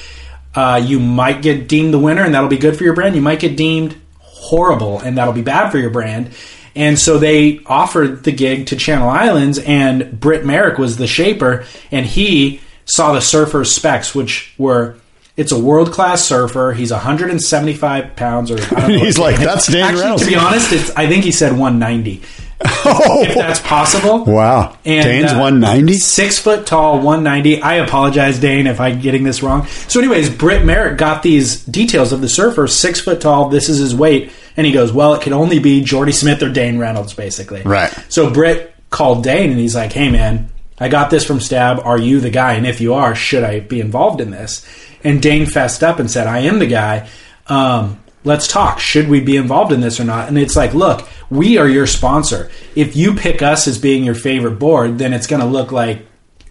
Uh, 0.55 0.81
you 0.85 1.01
might 1.01 1.43
get 1.43 1.69
deemed 1.69 1.93
the 1.93 1.99
winner, 1.99 2.23
and 2.23 2.35
that'll 2.35 2.49
be 2.49 2.59
good 2.59 2.77
for 2.77 2.85
your 2.85 2.95
brand. 2.95 3.15
You 3.15 3.23
might 3.23 3.41
get 3.41 3.57
deemed 3.57 3.97
horrible, 4.19 5.01
and 5.01 5.19
that'll 5.19 5.35
be 5.35 5.43
bad 5.43 5.71
for 5.71 5.79
your 5.79 5.91
brand. 5.91 6.31
And 6.77 6.99
so 6.99 7.19
they 7.19 7.61
offered 7.67 8.25
the 8.25 8.33
gig 8.33 8.69
to 8.69 8.77
Channel 8.77 9.09
Islands, 9.09 9.59
and 9.59 10.19
Britt 10.19 10.45
Merrick 10.45 10.79
was 10.79 10.97
the 10.97 11.07
shaper, 11.07 11.65
and 11.91 12.05
he 12.05 12.61
saw 12.85 13.13
the 13.13 13.21
surfer's 13.21 13.73
specs, 13.73 14.15
which 14.15 14.55
were. 14.59 14.97
It's 15.37 15.51
a 15.51 15.59
world 15.59 15.91
class 15.93 16.25
surfer. 16.25 16.73
He's 16.73 16.93
175 16.93 18.15
pounds, 18.17 18.51
or 18.51 18.55
I 18.55 18.59
don't 18.59 18.93
know 18.93 18.99
He's 19.05 19.19
like, 19.19 19.37
"That's 19.39 19.67
Dan 19.67 19.83
Actually, 19.85 20.01
Reynolds." 20.03 20.23
to 20.25 20.29
be 20.31 20.37
honest, 20.37 20.73
it's, 20.73 20.91
I 20.91 21.09
think 21.09 21.25
he 21.25 21.33
said 21.33 21.53
190, 21.53 22.23
Oh, 22.85 23.23
if 23.25 23.35
that's 23.35 23.61
possible. 23.61 24.25
wow. 24.25 24.77
And, 24.85 25.05
Dane's 25.05 25.33
uh, 25.33 25.39
190? 25.39 25.95
Six 25.95 26.39
foot 26.39 26.67
tall, 26.67 26.97
190. 27.01 27.63
I 27.63 27.75
apologize, 27.77 28.39
Dane, 28.39 28.67
if 28.69 28.81
I'm 28.81 29.01
getting 29.01 29.25
this 29.25 29.43
wrong. 29.43 29.67
So, 29.67 29.99
anyways, 30.01 30.31
Britt 30.31 30.65
Merrick 30.65 30.99
got 30.99 31.23
these 31.25 31.65
details 31.65 32.13
of 32.13 32.21
the 32.21 32.29
surfer, 32.29 32.69
six 32.69 33.01
foot 33.01 33.21
tall, 33.21 33.49
this 33.49 33.69
is 33.69 33.79
his 33.79 33.95
weight. 33.95 34.31
And 34.57 34.65
he 34.67 34.73
goes, 34.73 34.93
Well, 34.93 35.15
it 35.15 35.23
can 35.23 35.33
only 35.33 35.59
be 35.59 35.83
Jordy 35.83 36.13
Smith 36.13 36.43
or 36.45 36.49
Dane 36.51 36.79
Reynolds, 36.79 37.13
basically. 37.13 37.63
Right. 37.63 37.91
So, 38.09 38.31
Britt 38.31 38.73
called 38.91 39.25
Dane 39.25 39.51
and 39.51 39.59
he's 39.59 39.75
like, 39.75 39.93
Hey, 39.93 40.11
man, 40.11 40.49
I 40.79 40.89
got 40.89 41.11
this 41.11 41.25
from 41.27 41.41
Stab. 41.41 41.81
Are 41.81 41.99
you 41.99 42.21
the 42.21 42.31
guy? 42.31 42.53
And 42.55 42.67
if 42.69 42.81
you 42.81 42.95
are, 42.95 43.17
should 43.17 43.43
I 43.43 43.59
be 43.61 43.81
involved 43.81 44.21
in 44.21 44.31
this? 44.31 44.65
And 45.05 45.21
Dane 45.23 45.47
fessed 45.47 45.83
up 45.85 45.99
and 45.99 46.11
said, 46.11 46.27
I 46.27 46.39
am 46.41 46.59
the 46.59 46.67
guy. 46.67 47.09
Um, 47.47 48.03
let's 48.25 48.49
talk. 48.49 48.79
Should 48.81 49.09
we 49.09 49.21
be 49.21 49.37
involved 49.37 49.71
in 49.73 49.81
this 49.81 50.01
or 50.01 50.05
not? 50.05 50.29
And 50.29 50.39
it's 50.39 50.57
like, 50.57 50.73
look, 50.75 51.07
we 51.31 51.59
are 51.59 51.69
your 51.69 51.87
sponsor. 51.87 52.51
If 52.75 52.97
you 52.97 53.15
pick 53.15 53.43
us 53.43 53.69
as 53.69 53.79
being 53.79 54.03
your 54.05 54.15
favorite 54.15 54.59
board, 54.59 54.99
then 54.99 55.13
it's 55.13 55.27
going 55.27 55.41
to 55.43 55.47
look 55.47 55.71
like 55.73 56.07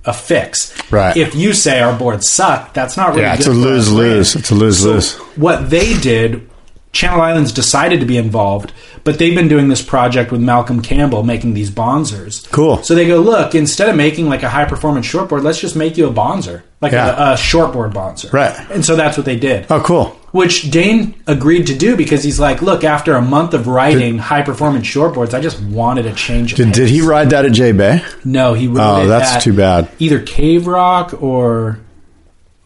a 0.05 0.13
fix. 0.13 0.73
Right. 0.91 1.15
If 1.17 1.33
you 1.33 1.53
say 1.53 1.79
our 1.81 1.97
boards 1.97 2.29
suck, 2.29 2.73
that's 2.73 2.95
not 2.97 3.09
really 3.11 3.21
Yeah, 3.21 3.35
it's 3.35 3.47
a 3.47 3.51
lose 3.51 3.91
lose. 3.91 4.35
It's 4.35 4.51
a 4.51 4.55
lose 4.55 4.79
So 4.81 4.91
lose. 4.93 5.15
what 5.37 5.69
they 5.69 5.97
did, 5.97 6.49
Channel 6.91 7.21
Islands 7.21 7.51
decided 7.51 8.01
to 8.01 8.05
be 8.05 8.17
involved, 8.17 8.71
but 9.03 9.19
they've 9.19 9.35
been 9.35 9.47
doing 9.47 9.67
this 9.67 9.81
project 9.81 10.31
with 10.31 10.41
Malcolm 10.41 10.81
Campbell 10.81 11.23
making 11.23 11.53
these 11.53 11.69
Bonzers. 11.69 12.49
Cool. 12.51 12.81
So 12.83 12.95
they 12.95 13.05
go, 13.07 13.19
look, 13.19 13.53
instead 13.55 13.89
of 13.89 13.95
making 13.95 14.27
like 14.27 14.43
a 14.43 14.49
high 14.49 14.65
performance 14.65 15.05
shortboard, 15.05 15.43
let's 15.43 15.59
just 15.59 15.75
make 15.75 15.97
you 15.97 16.07
a 16.07 16.13
Bonzer, 16.13 16.63
like 16.81 16.93
Yeah. 16.93 17.31
a, 17.31 17.33
a 17.33 17.35
shortboard 17.35 17.93
Bonzer. 17.93 18.31
Right. 18.31 18.55
And 18.71 18.83
so 18.85 18.95
that's 18.95 19.17
what 19.17 19.25
they 19.25 19.35
did. 19.37 19.65
Oh, 19.69 19.81
cool. 19.81 20.17
Which 20.31 20.71
Dane 20.71 21.13
agreed 21.27 21.67
to 21.67 21.75
do 21.75 21.95
because 21.95 22.23
he's 22.23 22.39
like, 22.39 22.61
look, 22.63 22.83
after 22.83 23.13
a 23.13 23.21
month 23.21 23.53
of 23.53 23.67
writing 23.67 24.17
high 24.17 24.41
performance 24.41 24.87
shortboards, 24.87 25.33
I 25.35 25.41
just 25.41 25.61
wanted 25.61 26.07
a 26.07 26.13
change. 26.13 26.53
Of 26.53 26.57
Did, 26.57 26.71
did 26.71 26.89
he 26.89 27.01
ride 27.01 27.29
that 27.29 27.45
at 27.45 27.51
J 27.51 27.71
Bay? 27.71 28.03
No, 28.25 28.53
he 28.55 28.67
wrote 28.67 29.03
Oh, 29.03 29.07
that's 29.07 29.33
at 29.33 29.41
too 29.43 29.53
bad. 29.53 29.89
Either 29.99 30.19
Cave 30.21 30.65
Rock 30.65 31.21
or 31.21 31.79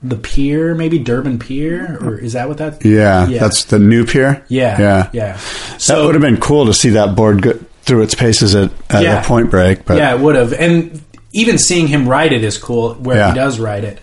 the 0.04 0.16
Pier, 0.16 0.76
maybe 0.76 1.00
Durban 1.00 1.39
Pier, 1.39 1.98
or 2.02 2.18
is 2.20 2.34
that 2.34 2.48
what 2.48 2.58
that? 2.60 2.86
Yeah, 2.86 3.26
that's 3.26 3.66
the 3.66 3.80
new 3.80 4.06
pier. 4.06 4.43
yeah, 4.48 4.80
yeah, 4.80 5.10
yeah. 5.12 5.34
That 5.34 5.82
So 5.82 6.06
would 6.06 6.16
have 6.16 6.22
been 6.22 6.38
cool 6.39 6.68
to 6.68 6.74
see 6.74 6.91
that 6.91 7.16
board 7.16 7.41
go 7.41 7.54
through 7.82 8.04
its 8.04 8.14
paces 8.16 8.54
at, 8.54 8.72
at 8.89 9.04
Yeah. 9.04 9.22
a 9.22 9.26
point 9.26 9.50
break. 9.50 9.86
But 9.86 9.98
yeah, 9.98 10.14
it 10.14 10.20
would 10.20 10.36
have, 10.36 10.54
and 10.54 11.02
even 11.34 11.58
seeing 11.58 11.88
him 11.88 12.08
write 12.08 12.32
it 12.34 12.43
is 12.43 12.58
cool. 12.58 12.93
Where 12.95 13.18
Yeah. 13.18 13.30
he 13.32 13.36
does 13.36 13.60
write 13.60 13.84
it, 13.86 14.00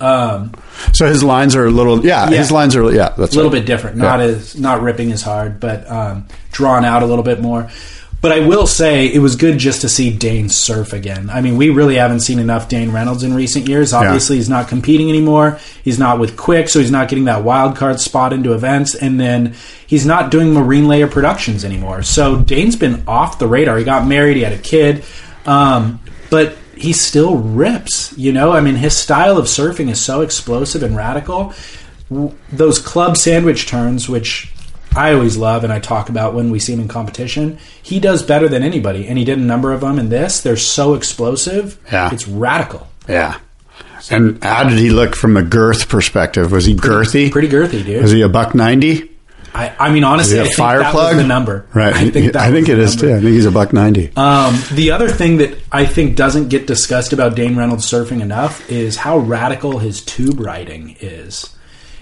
um, 0.00 0.52
so 0.92 1.06
his 1.06 1.22
lines 1.22 1.54
are 1.54 1.66
a 1.66 1.70
little. 1.70 2.04
Yeah, 2.04 2.28
Yeah. 2.28 2.38
his 2.38 2.50
lines 2.50 2.74
are. 2.76 2.90
Yeah, 2.92 3.10
that's 3.16 3.34
a 3.34 3.36
little 3.36 3.50
right. 3.52 3.58
bit 3.60 3.66
different. 3.66 3.96
Not 3.98 4.18
Yeah. 4.18 4.26
as 4.26 4.58
not 4.58 4.82
ripping 4.82 5.12
as 5.12 5.22
hard, 5.22 5.60
but 5.60 5.88
um, 5.90 6.26
drawn 6.50 6.84
out 6.84 7.02
a 7.02 7.06
little 7.06 7.24
bit 7.24 7.40
more. 7.40 7.68
But 8.26 8.32
I 8.32 8.44
will 8.44 8.66
say 8.66 9.06
it 9.06 9.20
was 9.20 9.36
good 9.36 9.56
just 9.56 9.82
to 9.82 9.88
see 9.88 10.10
Dane 10.10 10.48
surf 10.48 10.92
again. 10.92 11.30
I 11.30 11.40
mean, 11.40 11.56
we 11.56 11.70
really 11.70 11.94
haven't 11.94 12.22
seen 12.22 12.40
enough 12.40 12.68
Dane 12.68 12.90
Reynolds 12.90 13.22
in 13.22 13.32
recent 13.32 13.68
years. 13.68 13.92
Obviously, 13.92 14.34
he's 14.34 14.48
not 14.48 14.66
competing 14.66 15.08
anymore. 15.08 15.60
He's 15.84 16.00
not 16.00 16.18
with 16.18 16.36
Quick, 16.36 16.68
so 16.68 16.80
he's 16.80 16.90
not 16.90 17.08
getting 17.08 17.26
that 17.26 17.44
wild 17.44 17.76
card 17.76 18.00
spot 18.00 18.32
into 18.32 18.52
events. 18.52 18.96
And 18.96 19.20
then 19.20 19.54
he's 19.86 20.04
not 20.04 20.32
doing 20.32 20.52
Marine 20.52 20.88
Layer 20.88 21.06
Productions 21.06 21.64
anymore. 21.64 22.02
So 22.02 22.40
Dane's 22.40 22.74
been 22.74 23.04
off 23.06 23.38
the 23.38 23.46
radar. 23.46 23.78
He 23.78 23.84
got 23.84 24.08
married, 24.08 24.36
he 24.36 24.42
had 24.42 24.54
a 24.54 24.58
kid, 24.58 25.04
um, 25.44 26.00
but 26.28 26.58
he 26.76 26.92
still 26.92 27.36
rips. 27.36 28.12
You 28.18 28.32
know, 28.32 28.50
I 28.50 28.60
mean, 28.60 28.74
his 28.74 28.96
style 28.96 29.38
of 29.38 29.44
surfing 29.44 29.88
is 29.88 30.00
so 30.00 30.22
explosive 30.22 30.82
and 30.82 30.96
radical 30.96 31.54
w- 32.10 32.34
those 32.50 32.80
club 32.80 33.16
sandwich 33.16 33.68
turns, 33.68 34.08
which 34.08 34.52
I 34.96 35.12
always 35.12 35.36
love 35.36 35.64
and 35.64 35.72
I 35.72 35.78
talk 35.78 36.08
about 36.08 36.34
when 36.34 36.50
we 36.50 36.58
see 36.58 36.72
him 36.72 36.80
in 36.80 36.88
competition, 36.88 37.58
he 37.82 38.00
does 38.00 38.22
better 38.22 38.48
than 38.48 38.62
anybody. 38.62 39.06
And 39.06 39.18
he 39.18 39.24
did 39.24 39.38
a 39.38 39.42
number 39.42 39.72
of 39.72 39.80
them 39.82 39.98
in 39.98 40.08
this. 40.08 40.40
They're 40.40 40.56
so 40.56 40.94
explosive. 40.94 41.78
Yeah. 41.92 42.12
It's 42.12 42.26
radical. 42.26 42.88
Yeah. 43.08 43.38
And 44.10 44.42
how 44.42 44.68
did 44.68 44.78
he 44.78 44.90
look 44.90 45.16
from 45.16 45.36
a 45.36 45.42
girth 45.42 45.88
perspective? 45.88 46.52
Was 46.52 46.64
he 46.64 46.74
girthy? 46.74 47.30
Pretty 47.30 47.48
girthy, 47.48 47.84
dude. 47.84 48.02
Was 48.02 48.12
he 48.12 48.22
a 48.22 48.28
buck 48.28 48.54
ninety? 48.54 49.10
I, 49.54 49.74
I 49.78 49.90
mean, 49.90 50.04
honestly, 50.04 50.38
I 50.38 50.44
think 50.44 50.54
fire 50.54 50.80
that 50.80 50.92
plug? 50.92 51.14
was 51.14 51.22
the 51.22 51.26
number. 51.26 51.66
Right. 51.72 51.94
I 51.94 52.10
think, 52.10 52.36
I 52.36 52.50
think 52.50 52.68
it 52.68 52.78
is 52.78 52.94
too. 52.94 53.08
I 53.08 53.20
think 53.20 53.32
he's 53.32 53.46
a 53.46 53.50
buck 53.50 53.72
ninety. 53.72 54.12
Um, 54.14 54.54
the 54.72 54.90
other 54.90 55.08
thing 55.08 55.38
that 55.38 55.58
I 55.72 55.86
think 55.86 56.14
doesn't 56.14 56.48
get 56.48 56.66
discussed 56.66 57.14
about 57.14 57.34
Dane 57.34 57.56
Reynolds 57.56 57.90
surfing 57.90 58.20
enough 58.20 58.68
is 58.70 58.96
how 58.96 59.18
radical 59.18 59.78
his 59.78 60.02
tube 60.02 60.40
riding 60.40 60.96
is. 61.00 61.56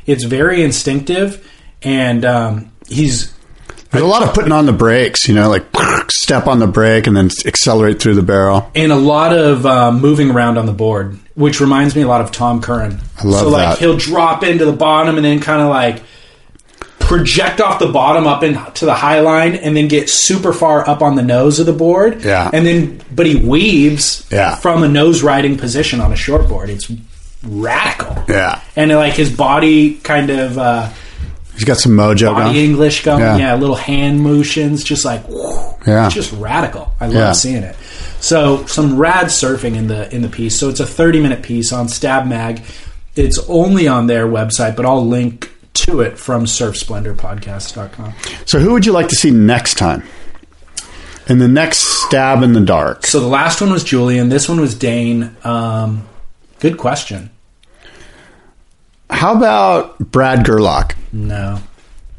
It's 0.04 0.24
very 0.24 0.62
instinctive, 0.62 1.48
and 1.82 2.24
um, 2.24 2.72
he's 2.88 3.32
There's 3.90 4.04
a 4.04 4.06
lot 4.06 4.22
of 4.22 4.34
putting 4.34 4.52
on 4.52 4.66
the 4.66 4.72
brakes. 4.72 5.28
You 5.28 5.34
know, 5.34 5.48
like 5.48 5.64
step 6.10 6.46
on 6.46 6.58
the 6.58 6.66
brake 6.66 7.06
and 7.06 7.16
then 7.16 7.30
accelerate 7.46 8.00
through 8.00 8.14
the 8.14 8.22
barrel. 8.22 8.70
and 8.74 8.92
a 8.92 8.96
lot 8.96 9.32
of 9.36 9.64
um, 9.66 10.00
moving 10.00 10.30
around 10.30 10.58
on 10.58 10.66
the 10.66 10.72
board, 10.72 11.18
which 11.34 11.60
reminds 11.60 11.94
me 11.96 12.02
a 12.02 12.08
lot 12.08 12.20
of 12.20 12.30
Tom 12.32 12.60
Curran. 12.60 13.00
I 13.18 13.24
love 13.24 13.40
so 13.40 13.48
like 13.48 13.68
that. 13.70 13.78
he'll 13.78 13.96
drop 13.96 14.42
into 14.42 14.64
the 14.64 14.72
bottom 14.72 15.16
and 15.16 15.24
then 15.24 15.40
kind 15.40 15.60
of 15.62 15.68
like 15.68 16.02
project 16.98 17.60
off 17.60 17.78
the 17.78 17.88
bottom 17.92 18.26
up 18.26 18.42
into 18.42 18.86
the 18.86 18.94
high 18.94 19.20
line 19.20 19.54
and 19.54 19.76
then 19.76 19.88
get 19.88 20.08
super 20.08 20.54
far 20.54 20.88
up 20.88 21.02
on 21.02 21.16
the 21.16 21.22
nose 21.22 21.60
of 21.60 21.66
the 21.66 21.72
board. 21.72 22.22
Yeah. 22.24 22.48
And 22.52 22.66
then 22.66 23.02
but 23.14 23.26
he 23.26 23.36
weaves 23.36 24.26
Yeah. 24.32 24.56
from 24.56 24.82
a 24.82 24.88
nose 24.88 25.22
riding 25.22 25.58
position 25.58 26.00
on 26.00 26.12
a 26.12 26.16
short 26.16 26.48
board. 26.48 26.70
It's 26.70 26.90
radical. 27.42 28.24
Yeah. 28.28 28.62
And 28.74 28.90
like 28.92 29.12
his 29.14 29.30
body 29.30 29.96
kind 29.96 30.30
of 30.30 30.56
uh, 30.56 30.90
He's 31.54 31.64
got 31.64 31.78
some 31.78 31.92
mojo 31.92 32.32
body 32.34 32.44
going. 32.52 32.56
English 32.56 33.04
going, 33.04 33.20
Yeah. 33.20 33.36
yeah. 33.38 33.54
little 33.54 33.76
hand 33.76 34.20
motions, 34.20 34.82
just 34.84 35.04
like 35.04 35.24
whew, 35.28 35.74
Yeah. 35.86 36.06
it's 36.06 36.14
just 36.14 36.32
radical. 36.32 36.92
I 37.00 37.06
love 37.06 37.14
Yeah. 37.14 37.32
seeing 37.32 37.62
it. 37.62 37.76
So 38.20 38.64
some 38.66 38.96
rad 38.96 39.26
surfing 39.26 39.76
in 39.76 39.86
the 39.88 40.12
in 40.14 40.22
the 40.22 40.28
piece. 40.28 40.58
So 40.58 40.68
it's 40.68 40.80
a 40.80 40.86
thirty 40.86 41.20
minute 41.20 41.42
piece 41.42 41.72
on 41.72 41.88
Stab 41.88 42.26
Mag. 42.26 42.62
It's 43.16 43.38
only 43.48 43.86
on 43.86 44.06
their 44.08 44.26
website, 44.26 44.74
but 44.76 44.84
I'll 44.84 45.06
link 45.06 45.50
to 45.74 46.00
it 46.00 46.18
from 46.18 46.44
surfsplendorpodcast.com. 46.46 48.12
So 48.46 48.58
who 48.58 48.72
would 48.72 48.86
you 48.86 48.92
like 48.92 49.08
to 49.08 49.16
see 49.16 49.30
next 49.30 49.74
time? 49.74 50.02
In 51.28 51.38
the 51.38 51.48
next 51.48 51.78
stab 51.78 52.42
in 52.42 52.52
the 52.52 52.60
dark. 52.60 53.06
So 53.06 53.18
the 53.20 53.26
last 53.28 53.60
one 53.60 53.70
was 53.72 53.82
Julian. 53.82 54.28
This 54.28 54.48
one 54.48 54.60
was 54.60 54.74
Dane. 54.74 55.34
Um, 55.42 56.02
good 56.60 56.76
question. 56.76 57.30
How 59.14 59.36
about 59.36 59.96
Brad 59.98 60.44
Gerlach? 60.44 60.96
No. 61.12 61.60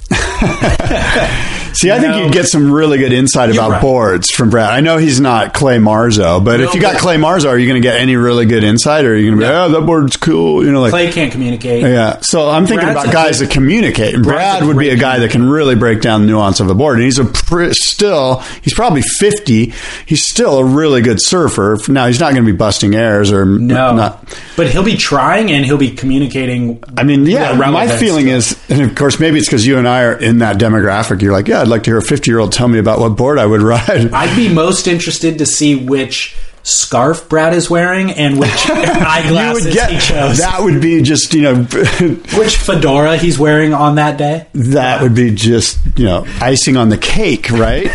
See, 1.76 1.92
I 1.92 2.00
think 2.00 2.12
No. 2.12 2.24
you'd 2.24 2.32
get 2.34 2.46
some 2.48 2.72
really 2.72 2.98
good 2.98 3.12
insight 3.14 3.52
about 3.52 3.72
right. 3.72 3.82
boards 3.82 4.32
from 4.32 4.50
Brad. 4.50 4.70
I 4.72 4.80
know 4.80 4.98
he's 4.98 5.20
not 5.20 5.54
Clay 5.54 5.78
Marzo, 5.78 6.44
but 6.44 6.60
No, 6.60 6.68
if 6.68 6.74
you 6.74 6.82
got 6.82 6.98
Clay 6.98 7.18
Marzo, 7.18 7.50
are 7.50 7.58
you 7.58 7.68
going 7.68 7.82
to 7.82 7.86
get 7.88 8.00
any 8.00 8.16
really 8.16 8.46
good 8.46 8.64
insight, 8.64 9.06
or 9.06 9.12
are 9.14 9.16
you 9.16 9.30
going 9.32 9.40
to 9.40 9.46
be, 9.46 9.52
No. 9.52 9.66
oh, 9.66 9.70
that 9.70 9.82
board's 9.86 10.16
cool? 10.18 10.64
You 10.66 10.72
know, 10.72 10.82
like 10.82 10.92
Clay 10.92 11.12
can't 11.12 11.32
communicate. 11.32 11.84
Yeah, 11.84 12.20
so 12.22 12.50
I'm 12.50 12.66
thinking 12.66 12.86
Brad's 12.88 13.04
about 13.04 13.14
guys 13.14 13.40
good- 13.40 13.50
that 13.50 13.54
communicate. 13.54 14.16
And 14.16 14.24
Brad 14.24 14.64
would 14.66 14.78
be 14.78 14.90
a 14.90 14.96
guy 14.96 15.20
that 15.20 15.32
can 15.32 15.50
really 15.50 15.76
break 15.76 16.02
down 16.02 16.22
the 16.22 16.28
nuance 16.28 16.60
of 16.60 16.70
a 16.70 16.76
board. 16.76 16.96
And 16.96 17.04
he's 17.04 17.20
a 17.20 17.26
pr- 17.26 17.72
still, 17.74 18.42
he's 18.62 18.74
probably 18.74 19.02
50. 19.02 19.74
He's 20.06 20.24
still 20.28 20.60
a 20.60 20.64
really 20.64 21.02
good 21.02 21.18
surfer. 21.22 21.78
Now 21.90 22.08
he's 22.08 22.20
not 22.20 22.34
going 22.34 22.46
to 22.46 22.52
be 22.52 22.58
busting 22.58 22.96
airs 22.96 23.32
or 23.32 23.46
No. 23.46 23.94
not. 23.96 24.24
But 24.56 24.70
he'll 24.70 24.84
be 24.84 24.96
trying 24.96 25.52
and 25.52 25.66
he'll 25.66 25.78
be 25.78 25.92
communicating. 25.92 26.82
I 26.98 27.04
mean, 27.04 27.26
yeah, 27.26 27.54
my 27.54 27.88
feeling 27.98 28.30
is, 28.30 28.58
and 28.70 28.82
of 28.82 28.96
course, 28.96 29.20
maybe 29.20 29.38
it's 29.40 29.48
because 29.48 29.68
you 29.68 29.78
and 29.78 29.88
I 29.88 30.04
are 30.04 30.14
in 30.14 30.38
that 30.40 30.58
demographic. 30.58 31.22
You're 31.22 31.34
like, 31.34 31.48
yeah, 31.50 31.64
I'd 31.66 31.70
like 31.72 31.82
to 31.84 31.90
hear 31.90 31.98
a 31.98 32.02
50 32.04 32.30
year 32.30 32.38
old 32.40 32.52
tell 32.52 32.68
me 32.68 32.78
about 32.78 33.00
what 33.00 33.10
board 33.18 33.40
I 33.40 33.46
would 33.48 33.64
ride. 33.64 33.90
I'd 34.14 34.36
be 34.36 34.54
most 34.54 34.86
interested 34.88 35.40
to 35.40 35.48
see 35.48 35.76
which 35.76 36.36
scarf 36.62 37.28
Brad 37.28 37.54
is 37.56 37.70
wearing 37.72 38.12
and 38.12 38.40
which 38.40 38.50
eyeglasses 38.70 39.66
would 39.66 39.74
get 39.74 39.92
he 39.92 39.98
chose. 40.00 40.38
that 40.40 40.62
would 40.62 40.82
be 40.82 41.02
just 41.02 41.34
you 41.34 41.42
know 41.44 41.56
which 41.64 42.56
fedora 42.58 43.18
he's 43.18 43.38
wearing 43.40 43.74
on 43.74 43.96
that 43.96 44.18
day. 44.18 44.48
that 44.54 45.02
would 45.02 45.14
be 45.16 45.34
just 45.34 45.78
you 45.96 46.06
know 46.06 46.26
icing 46.42 46.76
on 46.76 46.90
the 46.90 46.98
cake 46.98 47.52
right 47.52 47.88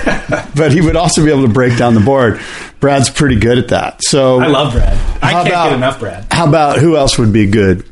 but 0.54 0.70
he 0.72 0.80
would 0.80 0.94
also 0.94 1.24
be 1.24 1.30
able 1.32 1.42
to 1.46 1.52
break 1.52 1.76
down 1.76 1.94
the 1.94 2.00
board 2.00 2.40
brad's 2.78 3.10
pretty 3.10 3.34
good 3.40 3.58
at 3.58 3.68
that 3.68 4.04
so 4.04 4.38
I 4.38 4.46
love 4.46 4.72
Brad. 4.72 4.96
I 5.20 5.32
can't 5.32 5.48
about- 5.48 5.64
get 5.70 5.72
enough 5.76 5.98
Brad. 5.98 6.26
how 6.30 6.46
about 6.46 6.78
who 6.78 6.96
else 6.96 7.18
would 7.18 7.32
be 7.32 7.46
good 7.46 7.84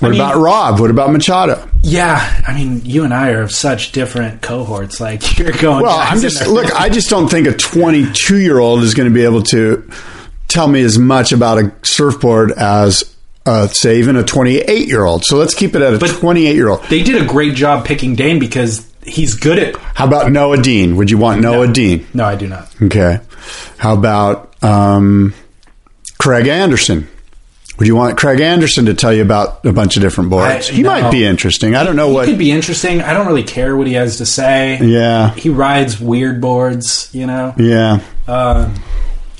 what 0.00 0.08
I 0.08 0.10
mean- 0.12 0.20
about 0.20 0.36
rob 0.36 0.80
what 0.80 0.90
about 0.90 1.10
machado 1.12 1.68
Yeah, 1.82 2.42
I 2.46 2.52
mean, 2.54 2.82
you 2.84 3.04
and 3.04 3.14
I 3.14 3.30
are 3.30 3.42
of 3.42 3.52
such 3.52 3.92
different 3.92 4.42
cohorts. 4.42 5.00
Like 5.00 5.38
you're 5.38 5.52
going. 5.52 5.82
well 5.84 5.98
i'm 6.00 6.20
just 6.20 6.46
look 6.46 6.70
i 6.74 6.88
just 6.88 7.08
don't 7.10 7.28
think 7.28 7.46
a 7.46 7.52
22 7.52 8.38
year 8.38 8.58
old 8.58 8.82
is 8.82 8.94
going 8.94 9.08
to 9.08 9.14
be 9.14 9.24
able 9.24 9.42
to 9.44 9.88
tell 10.48 10.68
me 10.68 10.82
as 10.82 10.98
much 10.98 11.32
about 11.32 11.58
a 11.58 11.72
surfboard 11.82 12.52
as 12.52 13.12
uh, 13.46 13.68
say 13.68 13.98
even 14.00 14.16
a 14.16 14.24
28 14.24 14.88
year 14.88 15.04
old 15.04 15.24
so 15.24 15.36
let's 15.36 15.54
keep 15.54 15.74
it 15.76 15.82
at 15.82 15.94
a 15.94 15.98
28 15.98 16.54
year 16.56 16.68
old 16.68 16.82
They 16.84 17.02
did 17.04 17.20
a 17.22 17.24
great 17.24 17.54
job 17.54 17.84
picking 17.86 18.16
Dane 18.16 18.38
because 18.40 18.92
he's 19.04 19.34
good 19.34 19.58
at. 19.60 19.76
how 19.94 20.06
about 20.06 20.32
noah 20.32 20.60
dean 20.60 20.96
would 20.96 21.10
you 21.12 21.18
want 21.18 21.40
noah 21.40 21.68
dean 21.72 22.04
No, 22.12 22.24
I 22.24 22.34
do 22.34 22.48
not. 22.48 22.68
Okay. 22.82 23.20
How 23.78 23.94
about 23.94 24.52
um, 24.64 25.32
Craig 26.18 26.48
Anderson? 26.48 27.06
Would 27.78 27.86
you 27.86 27.94
want 27.96 28.16
Craig 28.16 28.40
Anderson 28.40 28.86
to 28.86 28.94
tell 28.94 29.12
you 29.12 29.22
about 29.22 29.64
a 29.66 29.72
bunch 29.72 29.96
of 29.96 30.02
different 30.02 30.30
boards? 30.30 30.70
I- 30.70 30.72
he 30.72 30.82
no. 30.82 30.88
might 30.90 31.10
be 31.10 31.24
interesting. 31.24 31.74
I 31.74 31.84
don't 31.84 31.96
know 31.96 32.08
what 32.08 32.10
He 32.10 32.14
what. 32.14 32.26
could 32.28 32.38
be 32.38 32.50
interesting. 32.50 33.02
I 33.02 33.12
don't 33.12 33.26
really 33.26 33.42
care 33.42 33.76
what 33.76 33.86
he 33.86 33.92
has 33.94 34.16
to 34.18 34.26
say. 34.26 34.78
Yeah. 34.82 35.34
he 35.34 35.50
rides 35.50 36.00
weird 36.00 36.40
boards. 36.40 37.10
You 37.12 37.26
know. 37.26 37.54
Yeah. 37.58 38.00
Um, 38.26 38.74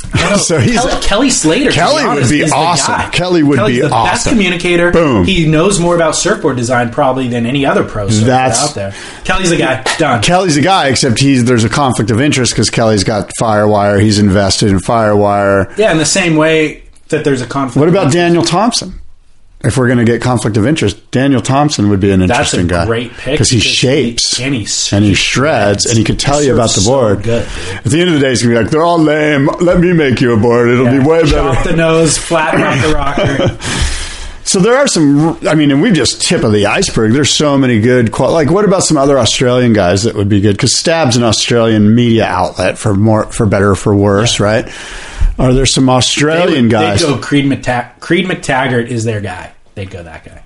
so 0.39 0.59
he's 0.59 0.79
Kelly, 0.81 1.03
Kelly 1.03 1.31
Slater. 1.31 1.71
Kelly 1.73 2.03
would 2.05 2.11
honest, 2.11 2.31
be 2.31 2.45
awesome. 2.45 3.11
Kelly 3.11 3.43
would 3.43 3.57
Kelly's 3.59 3.77
be 3.79 3.83
the 3.83 3.89
best 3.89 4.29
communicator. 4.29 4.93
Boom. 4.93 5.25
He 5.25 5.49
knows 5.49 5.81
more 5.81 5.97
about 5.97 6.15
surfboard 6.15 6.57
design 6.57 6.91
probably 6.91 7.29
than 7.29 7.45
any 7.45 7.67
other 7.67 7.85
pro 7.85 8.07
That's- 8.07 8.63
out 8.63 8.75
there. 8.75 8.95
Kelly's 9.25 9.51
the 9.51 9.57
guy. 9.57 9.83
Done. 9.99 10.23
Kelly's 10.23 10.55
the 10.55 10.61
guy, 10.63 10.89
except 10.89 11.19
he's 11.19 11.45
there's 11.45 11.65
a 11.65 11.69
conflict 11.69 12.11
of 12.11 12.21
interest 12.21 12.53
because 12.53 12.71
Kelly's 12.71 13.03
got 13.03 13.33
Firewire. 13.41 14.01
He's 14.01 14.19
invested 14.19 14.71
in 14.71 14.79
Firewire. 14.79 15.77
yeah, 15.77 15.91
in 15.91 15.99
the 15.99 16.05
same 16.07 16.37
way 16.37 16.83
that 17.09 17.25
there's 17.25 17.41
a 17.43 17.47
conflict. 17.47 17.79
What 17.81 17.89
about 17.89 18.13
Daniel 18.13 18.43
Thompson? 18.43 19.01
If 19.65 19.79
we're 19.79 19.87
going 19.87 19.99
to 19.99 20.05
get 20.05 20.21
conflict 20.21 20.59
of 20.59 20.67
interest, 20.67 21.11
Daniel 21.11 21.41
Thompson 21.41 21.89
would 21.89 21.99
be 21.99 22.11
an 22.11 22.21
That's 22.21 22.31
a 22.31 22.35
interesting 22.35 22.67
guy. 22.67 22.85
great 22.87 23.11
pick 23.13 23.33
because 23.35 23.49
he 23.51 23.59
shapes 23.59 24.37
he- 24.37 24.45
and 24.45 24.55
he 24.55 24.67
and 24.95 25.03
he 25.05 25.15
shreds 25.15 25.87
and 25.87 25.97
he 25.97 26.05
could 26.05 26.19
tell 26.21 26.43
you 26.43 26.53
about 26.53 26.65
the 26.69 26.81
surfs 26.81 26.85
so 26.87 26.93
board. 26.93 27.23
good. 27.23 27.49
At 27.73 27.85
the 27.85 27.99
end 28.01 28.09
of 28.11 28.15
the 28.15 28.21
day, 28.21 28.31
he's 28.31 28.43
going 28.43 28.55
to 28.55 28.61
be 28.61 28.65
like, 28.65 28.71
"They're 28.71 28.85
all 28.85 28.99
lame. 28.99 29.47
Let 29.61 29.81
me 29.81 29.95
make 29.95 30.21
you 30.21 30.35
a 30.35 30.37
board. 30.37 30.69
It'll 30.69 30.91
be 30.91 30.99
way 30.99 31.23
Chop 31.25 31.55
better." 31.55 31.71
the 31.71 31.77
nose, 31.77 32.19
flatten 32.19 32.61
out 32.61 32.87
the 32.87 32.95
rocker. 32.95 33.59
So 34.49 34.61
there 34.61 34.77
are 34.77 34.87
some. 34.87 35.39
I 35.49 35.57
mean, 35.57 35.73
and 35.73 35.83
we've 35.83 35.93
just 35.93 36.23
tip 36.23 36.45
of 36.45 36.53
the 36.53 36.67
iceberg. 36.67 37.13
There's 37.13 37.33
so 37.35 37.59
many 37.59 37.81
good. 37.81 38.13
qual- 38.13 38.31
Like, 38.31 38.49
what 38.49 38.65
about 38.65 38.85
some 38.85 38.97
other 38.97 39.19
Australian 39.19 39.73
guys 39.73 40.05
that 40.05 40.15
would 40.15 40.29
be 40.29 40.41
good? 40.41 40.53
Because 40.53 40.79
Stab's 40.79 41.17
an 41.17 41.25
Australian 41.25 41.97
media 41.97 42.27
outlet 42.27 42.79
for 42.79 42.95
more, 42.95 43.25
for 43.33 43.45
better, 43.45 43.73
or 43.73 43.75
for 43.75 43.93
worse, 43.93 44.39
right? 44.39 44.69
Are 45.39 45.53
there 45.53 45.67
some 45.67 45.89
Australian 45.91 46.67
they, 46.67 46.73
guys? 46.73 47.01
They 47.03 47.07
go 47.09 47.19
Creed, 47.19 47.45
McTag- 47.45 48.01
Creed 48.01 48.27
McTaggart 48.27 48.87
is 48.89 49.05
their 49.05 49.21
guy. 49.21 49.53
They'd 49.75 49.91
go 49.91 50.03
that 50.03 50.25
guy. 50.25 50.43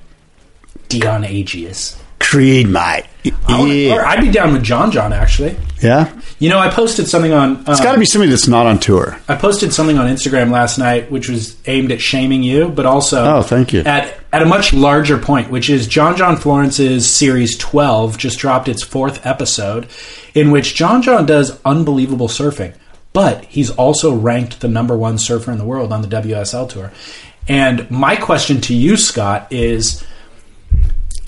Dion 0.88 1.22
Agius. 1.22 1.96
Creed, 2.18 2.68
mate. 2.68 3.04
Wanna- 3.48 3.62
Or 3.64 3.66
Yeah, 3.66 4.04
I'd 4.06 4.20
be 4.20 4.30
down 4.30 4.52
with 4.52 4.62
John 4.62 4.90
John 4.90 5.12
actually. 5.12 5.56
yeah. 5.82 6.08
You 6.38 6.48
know, 6.48 6.58
I 6.58 6.68
posted 6.68 7.06
something 7.08 7.32
on. 7.32 7.50
Um, 7.56 7.64
It's 7.68 7.80
got 7.80 7.92
to 7.92 7.98
be 7.98 8.06
somebody 8.06 8.30
that's 8.30 8.48
not 8.48 8.66
on 8.66 8.78
tour. 8.78 9.18
I 9.28 9.34
posted 9.34 9.72
something 9.74 9.98
on 9.98 10.06
Instagram 10.08 10.50
last 10.50 10.78
night, 10.78 11.10
which 11.10 11.28
was 11.28 11.56
aimed 11.66 11.92
at 11.92 12.00
shaming 12.00 12.42
you, 12.42 12.68
but 12.68 12.86
also 12.86 13.24
Oh, 13.36 13.42
thank 13.42 13.72
you. 13.72 13.80
at 13.80 14.14
at 14.32 14.42
a 14.42 14.46
much 14.46 14.72
larger 14.72 15.18
point, 15.18 15.50
which 15.50 15.68
is 15.68 15.86
John 15.86 16.16
John 16.16 16.36
Florence's 16.36 17.08
series 17.08 17.56
twelve 17.58 18.16
just 18.18 18.38
dropped 18.38 18.68
its 18.68 18.82
fourth 18.82 19.24
episode, 19.26 19.86
in 20.34 20.50
which 20.50 20.74
John 20.74 21.02
John 21.02 21.26
does 21.26 21.58
unbelievable 21.64 22.28
surfing, 22.28 22.72
but 23.12 23.44
he's 23.46 23.70
also 23.70 24.14
ranked 24.14 24.60
the 24.60 24.68
number 24.68 24.96
one 24.96 25.18
surfer 25.18 25.50
in 25.50 25.58
the 25.58 25.64
world 25.64 25.92
on 25.92 26.02
the 26.02 26.08
WSL 26.08 26.68
tour. 26.68 26.92
And 27.48 27.90
my 27.90 28.16
question 28.16 28.60
to 28.62 28.74
you, 28.74 28.96
Scott, 28.96 29.52
is. 29.52 30.04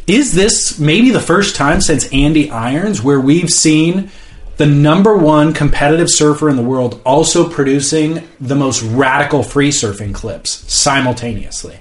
Is 0.09 0.35
this 0.35 0.81
maybe 0.81 1.11
the 1.11 1.21
first 1.21 1.55
time 1.55 1.81
since 1.81 2.13
Andy 2.13 2.51
Irons 2.51 3.01
where 3.01 3.21
we've 3.21 3.49
seen 3.49 4.11
the 4.57 4.67
number 4.67 5.17
one 5.17 5.55
competitive 5.55 6.11
surfer 6.11 6.49
in 6.49 6.57
the 6.57 6.63
world 6.63 7.01
also 7.05 7.49
producing 7.49 8.29
the 8.41 8.57
most 8.57 8.83
radical 8.83 9.45
free 9.45 9.71
surfing 9.71 10.13
clips 10.13 10.73
simultaneously? 10.73 11.79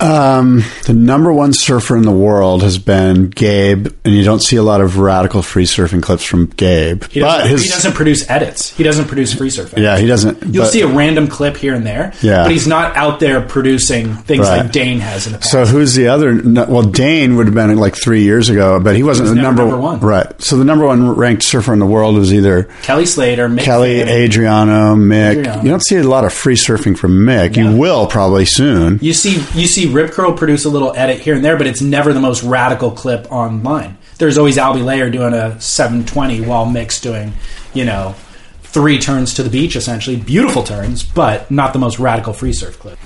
Um, 0.00 0.62
the 0.86 0.94
number 0.94 1.32
one 1.32 1.52
surfer 1.52 1.96
in 1.96 2.02
the 2.02 2.12
world 2.12 2.62
has 2.62 2.78
been 2.78 3.30
Gabe, 3.30 3.88
and 4.04 4.14
you 4.14 4.22
don't 4.24 4.42
see 4.42 4.56
a 4.56 4.62
lot 4.62 4.80
of 4.80 4.98
radical 4.98 5.42
free 5.42 5.64
surfing 5.64 6.02
clips 6.02 6.24
from 6.24 6.46
Gabe. 6.46 7.04
He 7.10 7.20
but 7.20 7.38
doesn't, 7.38 7.50
his, 7.50 7.64
he 7.64 7.70
doesn't 7.70 7.92
produce 7.94 8.30
edits. 8.30 8.76
He 8.76 8.84
doesn't 8.84 9.06
produce 9.08 9.34
free 9.34 9.48
surfing. 9.50 9.78
yeah, 9.82 9.98
he 9.98 10.06
doesn't. 10.06 10.42
You'll 10.54 10.64
but- 10.64 10.70
see 10.72 10.82
a 10.82 10.86
random 10.86 11.26
clip 11.26 11.56
here 11.56 11.74
and 11.74 11.84
there, 11.84 12.12
Yeah. 12.22 12.44
but 12.44 12.52
he's 12.52 12.66
not 12.66 12.96
out 12.96 13.18
there 13.20 13.40
producing 13.40 14.14
things 14.14 14.40
Right. 14.46 14.62
like 14.62 14.72
Dane 14.72 15.00
has 15.00 15.26
in 15.26 15.32
the 15.32 15.38
past. 15.38 15.50
So 15.50 15.64
who's 15.66 15.94
the 15.94 16.08
other? 16.08 16.40
Well, 16.68 16.82
Dane 16.82 17.36
would 17.36 17.46
have 17.46 17.54
been 17.54 17.76
like 17.76 17.96
three 17.96 18.22
years 18.22 18.48
ago, 18.48 18.78
but 18.80 18.94
he 18.96 19.02
wasn't 19.02 19.28
was 19.30 19.34
the 19.36 19.42
number, 19.42 19.62
number 19.62 19.78
one. 19.78 20.00
Right. 20.00 20.26
So 20.40 20.56
the 20.56 20.64
number 20.64 20.86
one 20.86 21.10
ranked 21.16 21.42
surfer 21.42 21.72
in 21.72 21.78
the 21.80 21.86
world 21.86 22.14
was 22.16 22.32
either 22.32 22.64
Kelly 22.82 23.06
Slater, 23.06 23.48
Mick 23.48 23.62
Kelly. 23.62 24.00
Adriano, 24.02 24.94
Mick. 24.94 25.38
Adriano. 25.40 25.62
You 25.62 25.70
don't 25.70 25.84
see 25.84 25.96
a 25.96 26.02
lot 26.04 26.24
of 26.24 26.32
free 26.32 26.54
surfing 26.56 26.96
from 26.96 27.12
Mick. 27.24 27.56
Yeah. 27.56 27.70
You 27.70 27.76
will 27.76 28.06
probably 28.06 28.44
soon. 28.44 28.98
You 29.02 29.12
see, 29.12 29.34
you 29.58 29.66
see 29.66 29.87
Rip 29.92 30.12
Curl 30.12 30.32
produce 30.34 30.64
a 30.64 30.68
little 30.70 30.94
edit 30.96 31.20
here 31.20 31.34
and 31.34 31.44
there, 31.44 31.56
but 31.56 31.66
it's 31.66 31.80
never 31.80 32.12
the 32.12 32.20
most 32.20 32.42
radical 32.42 32.90
clip 32.90 33.30
online. 33.32 33.96
There's 34.18 34.38
always 34.38 34.56
Albie 34.56 34.84
Layer 34.84 35.10
doing 35.10 35.32
a 35.34 35.60
720 35.60 36.40
while 36.42 36.66
Mick's 36.66 37.00
doing, 37.00 37.32
you 37.74 37.84
know, 37.84 38.14
three 38.62 38.98
turns 38.98 39.34
to 39.34 39.42
the 39.42 39.50
beach 39.50 39.76
essentially, 39.76 40.16
beautiful 40.16 40.62
turns, 40.62 41.02
but 41.02 41.50
not 41.50 41.72
the 41.72 41.78
most 41.78 41.98
radical 41.98 42.32
free 42.32 42.52
surf 42.52 42.78
clip. 42.78 42.98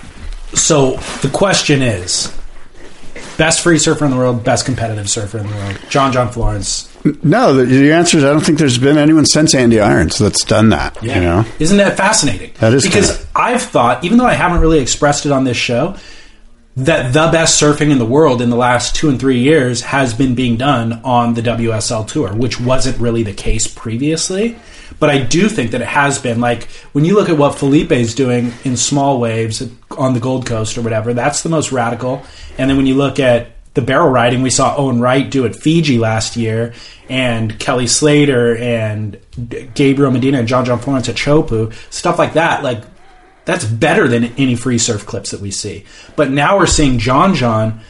So 0.54 0.96
the 1.22 1.30
question 1.32 1.82
is, 1.82 2.36
best 3.38 3.62
free 3.62 3.78
surfer 3.78 4.04
in 4.04 4.10
the 4.10 4.16
world, 4.16 4.44
best 4.44 4.64
competitive 4.64 5.08
surfer 5.08 5.38
in 5.38 5.46
the 5.48 5.54
world, 5.54 5.78
John 5.88 6.12
John 6.12 6.30
Florence. 6.30 6.88
No, 7.24 7.52
the, 7.54 7.64
the 7.64 7.92
answer 7.92 8.18
is 8.18 8.24
I 8.24 8.28
don't 8.32 8.44
think 8.44 8.58
there's 8.58 8.78
been 8.78 8.96
anyone 8.96 9.26
since 9.26 9.54
Andy 9.54 9.80
Irons 9.80 10.18
that's 10.18 10.44
done 10.44 10.68
that. 10.68 11.02
You 11.02 11.08
know. 11.20 11.44
Isn't 11.58 11.78
that 11.78 11.96
fascinating? 11.96 12.52
That 12.60 12.72
is 12.74 12.84
because 12.84 13.16
kinda- 13.16 13.28
I've 13.34 13.62
thought, 13.62 14.04
even 14.04 14.18
though 14.18 14.26
I 14.26 14.34
haven't 14.34 14.60
really 14.60 14.78
expressed 14.78 15.26
it 15.26 15.32
on 15.32 15.42
this 15.44 15.56
show, 15.56 15.96
that 16.76 17.12
the 17.12 17.28
best 17.30 17.60
surfing 17.60 17.90
in 17.90 17.98
the 17.98 18.06
world 18.06 18.40
in 18.40 18.48
the 18.48 18.56
last 18.56 18.94
two 18.94 19.10
and 19.10 19.20
three 19.20 19.40
years 19.40 19.82
has 19.82 20.14
been 20.14 20.34
being 20.34 20.56
done 20.56 20.94
on 21.04 21.34
the 21.34 21.42
WSL 21.42 22.06
tour, 22.06 22.34
which 22.34 22.58
wasn't 22.60 22.98
really 22.98 23.22
the 23.22 23.34
case 23.34 23.66
previously. 23.66 24.56
But 24.98 25.10
I 25.10 25.22
do 25.22 25.48
think 25.48 25.72
that 25.72 25.82
it 25.82 25.88
has 25.88 26.18
been. 26.18 26.40
Like 26.40 26.64
when 26.92 27.04
you 27.04 27.14
look 27.14 27.28
at 27.28 27.36
what 27.36 27.58
Filipe's 27.58 28.14
doing 28.14 28.52
in 28.64 28.76
small 28.76 29.20
waves 29.20 29.62
on 29.90 30.14
the 30.14 30.20
Gold 30.20 30.46
Coast 30.46 30.78
or 30.78 30.82
whatever, 30.82 31.12
that's 31.12 31.42
the 31.42 31.48
most 31.48 31.72
radical. 31.72 32.24
And 32.56 32.70
then 32.70 32.76
when 32.76 32.86
you 32.86 32.94
look 32.94 33.18
at 33.18 33.48
the 33.74 33.82
barrel 33.82 34.08
riding, 34.08 34.42
we 34.42 34.50
saw 34.50 34.76
Owen 34.76 35.00
Wright 35.00 35.30
do 35.30 35.46
at 35.46 35.56
Fiji 35.56 35.98
last 35.98 36.36
year, 36.36 36.74
and 37.08 37.58
Kelly 37.58 37.86
Slater 37.86 38.56
and 38.56 39.18
Gabriel 39.74 40.10
Medina 40.10 40.38
and 40.38 40.48
John 40.48 40.64
John 40.64 40.78
Florence 40.78 41.08
at 41.08 41.16
Chopu, 41.16 41.72
stuff 41.92 42.18
like 42.18 42.34
that. 42.34 42.62
Like 42.62 42.82
that's 43.44 43.64
better 43.64 44.08
than 44.08 44.24
any 44.36 44.54
free 44.54 44.78
surf 44.78 45.06
clips 45.06 45.30
that 45.30 45.40
we 45.40 45.50
see. 45.50 45.84
But 46.16 46.30
now 46.30 46.58
we're 46.58 46.66
seeing 46.66 46.98
John 46.98 47.34
John 47.34 47.80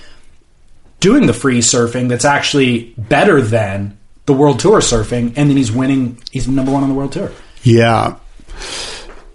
doing 1.01 1.27
the 1.27 1.35
free 1.35 1.59
surfing 1.59 2.09
that's 2.09 2.25
actually 2.25 2.95
better 2.97 3.43
than 3.43 3.99
the 4.27 4.33
world 4.33 4.61
tour 4.61 4.81
surfing, 4.81 5.35
and 5.37 5.51
then 5.51 5.57
he's 5.57 5.73
winning. 5.73 6.19
He's 6.31 6.49
number 6.49 6.73
one 6.73 6.83
on 6.83 6.89
the 6.89 6.95
world 6.95 7.13
tour. 7.13 7.33
Yeah. 7.63 8.17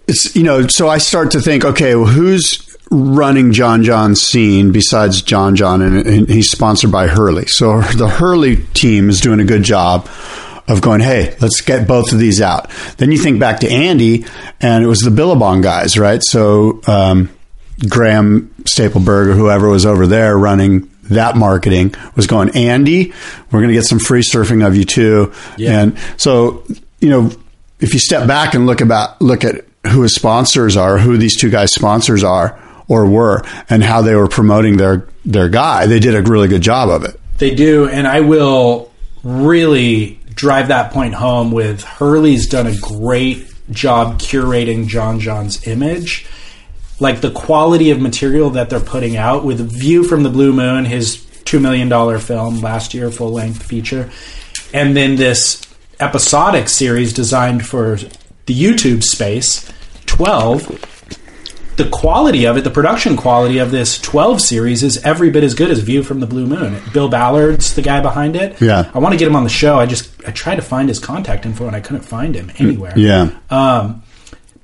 It's 0.06 0.34
you 0.34 0.42
know, 0.42 0.66
so 0.66 0.88
I 0.88 0.98
start 0.98 1.32
to 1.32 1.40
think, 1.40 1.64
okay, 1.64 1.94
well, 1.94 2.06
who's 2.06 2.64
running 2.90 3.52
John 3.52 3.82
John's 3.82 4.22
scene 4.22 4.72
besides 4.72 5.20
John 5.22 5.56
John, 5.56 5.82
and, 5.82 6.06
and 6.06 6.28
he's 6.28 6.50
sponsored 6.50 6.90
by 6.90 7.06
Hurley. 7.06 7.46
So 7.46 7.80
the 7.96 8.08
Hurley 8.08 8.56
team 8.74 9.08
is 9.10 9.20
doing 9.20 9.40
a 9.40 9.44
good 9.44 9.62
job 9.62 10.08
of 10.68 10.80
going, 10.80 11.00
hey, 11.00 11.36
let's 11.40 11.60
get 11.60 11.88
both 11.88 12.12
of 12.12 12.18
these 12.18 12.40
out. 12.40 12.70
Then 12.98 13.10
you 13.10 13.18
think 13.18 13.40
back 13.40 13.60
to 13.60 13.70
Andy, 13.70 14.24
and 14.60 14.84
it 14.84 14.86
was 14.86 15.00
the 15.00 15.10
Billabong 15.10 15.62
guys, 15.62 15.98
right? 15.98 16.20
So 16.22 16.80
um, 16.86 17.30
Graham 17.88 18.54
Stapelberg 18.64 19.28
or 19.28 19.32
whoever 19.32 19.68
was 19.68 19.86
over 19.86 20.06
there 20.06 20.36
running 20.36 20.90
that 21.04 21.36
marketing 21.36 21.94
was 22.16 22.26
going, 22.26 22.50
Andy, 22.54 23.12
we're 23.50 23.60
going 23.60 23.68
to 23.68 23.74
get 23.74 23.84
some 23.84 23.98
free 23.98 24.22
surfing 24.22 24.66
of 24.66 24.76
you 24.76 24.84
too. 24.84 25.32
Yeah. 25.56 25.80
And 25.80 25.98
so, 26.16 26.64
you 27.00 27.08
know, 27.08 27.30
if 27.80 27.94
you 27.94 28.00
step 28.00 28.26
back 28.26 28.54
and 28.54 28.66
look 28.66 28.80
about 28.80 29.20
look 29.20 29.44
at 29.44 29.64
who 29.86 30.02
his 30.02 30.14
sponsors 30.14 30.76
are, 30.76 30.98
who 30.98 31.16
these 31.16 31.40
two 31.40 31.50
guys' 31.50 31.72
sponsors 31.72 32.24
are 32.24 32.60
or 32.88 33.08
were, 33.08 33.42
and 33.70 33.82
how 33.82 34.02
they 34.02 34.14
were 34.14 34.28
promoting 34.28 34.76
their 34.76 35.08
their 35.24 35.48
guy, 35.48 35.86
they 35.86 35.98
did 35.98 36.14
a 36.14 36.22
really 36.22 36.48
good 36.48 36.62
job 36.62 36.88
of 36.88 37.04
it. 37.04 37.18
They 37.38 37.54
do, 37.54 37.88
and 37.88 38.06
I 38.06 38.20
will 38.20 38.90
really 39.22 40.17
drive 40.38 40.68
that 40.68 40.92
point 40.92 41.14
home 41.14 41.50
with 41.50 41.82
Hurley's 41.82 42.46
done 42.46 42.68
a 42.68 42.76
great 42.78 43.52
job 43.70 44.20
curating 44.20 44.86
John 44.86 45.18
John's 45.18 45.66
image. 45.66 46.26
Like 47.00 47.20
the 47.20 47.32
quality 47.32 47.90
of 47.90 48.00
material 48.00 48.50
that 48.50 48.70
they're 48.70 48.80
putting 48.80 49.16
out 49.16 49.44
with 49.44 49.60
View 49.60 50.04
from 50.04 50.22
the 50.22 50.30
Blue 50.30 50.52
Moon, 50.52 50.84
his 50.84 51.16
$2 51.44 51.60
million 51.60 52.20
film 52.20 52.60
last 52.60 52.94
year, 52.94 53.10
full 53.10 53.32
length 53.32 53.64
feature, 53.64 54.10
and 54.72 54.96
then 54.96 55.16
this 55.16 55.62
episodic 55.98 56.68
series 56.68 57.12
designed 57.12 57.66
for 57.66 57.96
the 58.46 58.54
YouTube 58.54 59.02
space, 59.02 59.70
12 60.06 60.97
the 61.78 61.88
quality 61.88 62.44
of 62.44 62.56
it, 62.56 62.64
the 62.64 62.70
production 62.70 63.16
quality 63.16 63.58
of 63.58 63.70
this 63.70 63.98
12 64.00 64.40
series 64.40 64.82
is 64.82 64.98
every 65.04 65.30
bit 65.30 65.44
as 65.44 65.54
good 65.54 65.70
as 65.70 65.78
View 65.78 66.02
from 66.02 66.20
the 66.20 66.26
Blue 66.26 66.46
Moon. 66.46 66.82
Bill 66.92 67.08
Ballard's 67.08 67.74
the 67.74 67.82
guy 67.82 68.00
behind 68.00 68.36
it. 68.36 68.60
Yeah. 68.60 68.90
I 68.92 68.98
want 68.98 69.12
to 69.12 69.18
get 69.18 69.28
him 69.28 69.36
on 69.36 69.44
the 69.44 69.48
show. 69.48 69.78
I 69.78 69.86
just 69.86 70.12
I 70.26 70.32
tried 70.32 70.56
to 70.56 70.62
find 70.62 70.88
his 70.88 70.98
contact 70.98 71.46
info 71.46 71.66
and 71.66 71.74
I 71.74 71.80
couldn't 71.80 72.02
find 72.02 72.34
him 72.34 72.50
anywhere. 72.58 72.92
Yeah. 72.98 73.30
Um, 73.48 74.02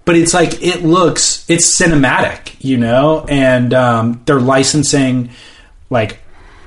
but 0.05 0.17
it's 0.17 0.35
like 0.35 0.63
it 0.63 0.85
looks 0.85 1.49
it's 1.49 1.81
cinematic, 1.81 2.57
you 2.59 2.77
know, 2.77 3.25
and 3.29 3.73
um, 3.73 4.23
they're 4.27 4.41
licensing 4.41 5.31
like 5.89 6.19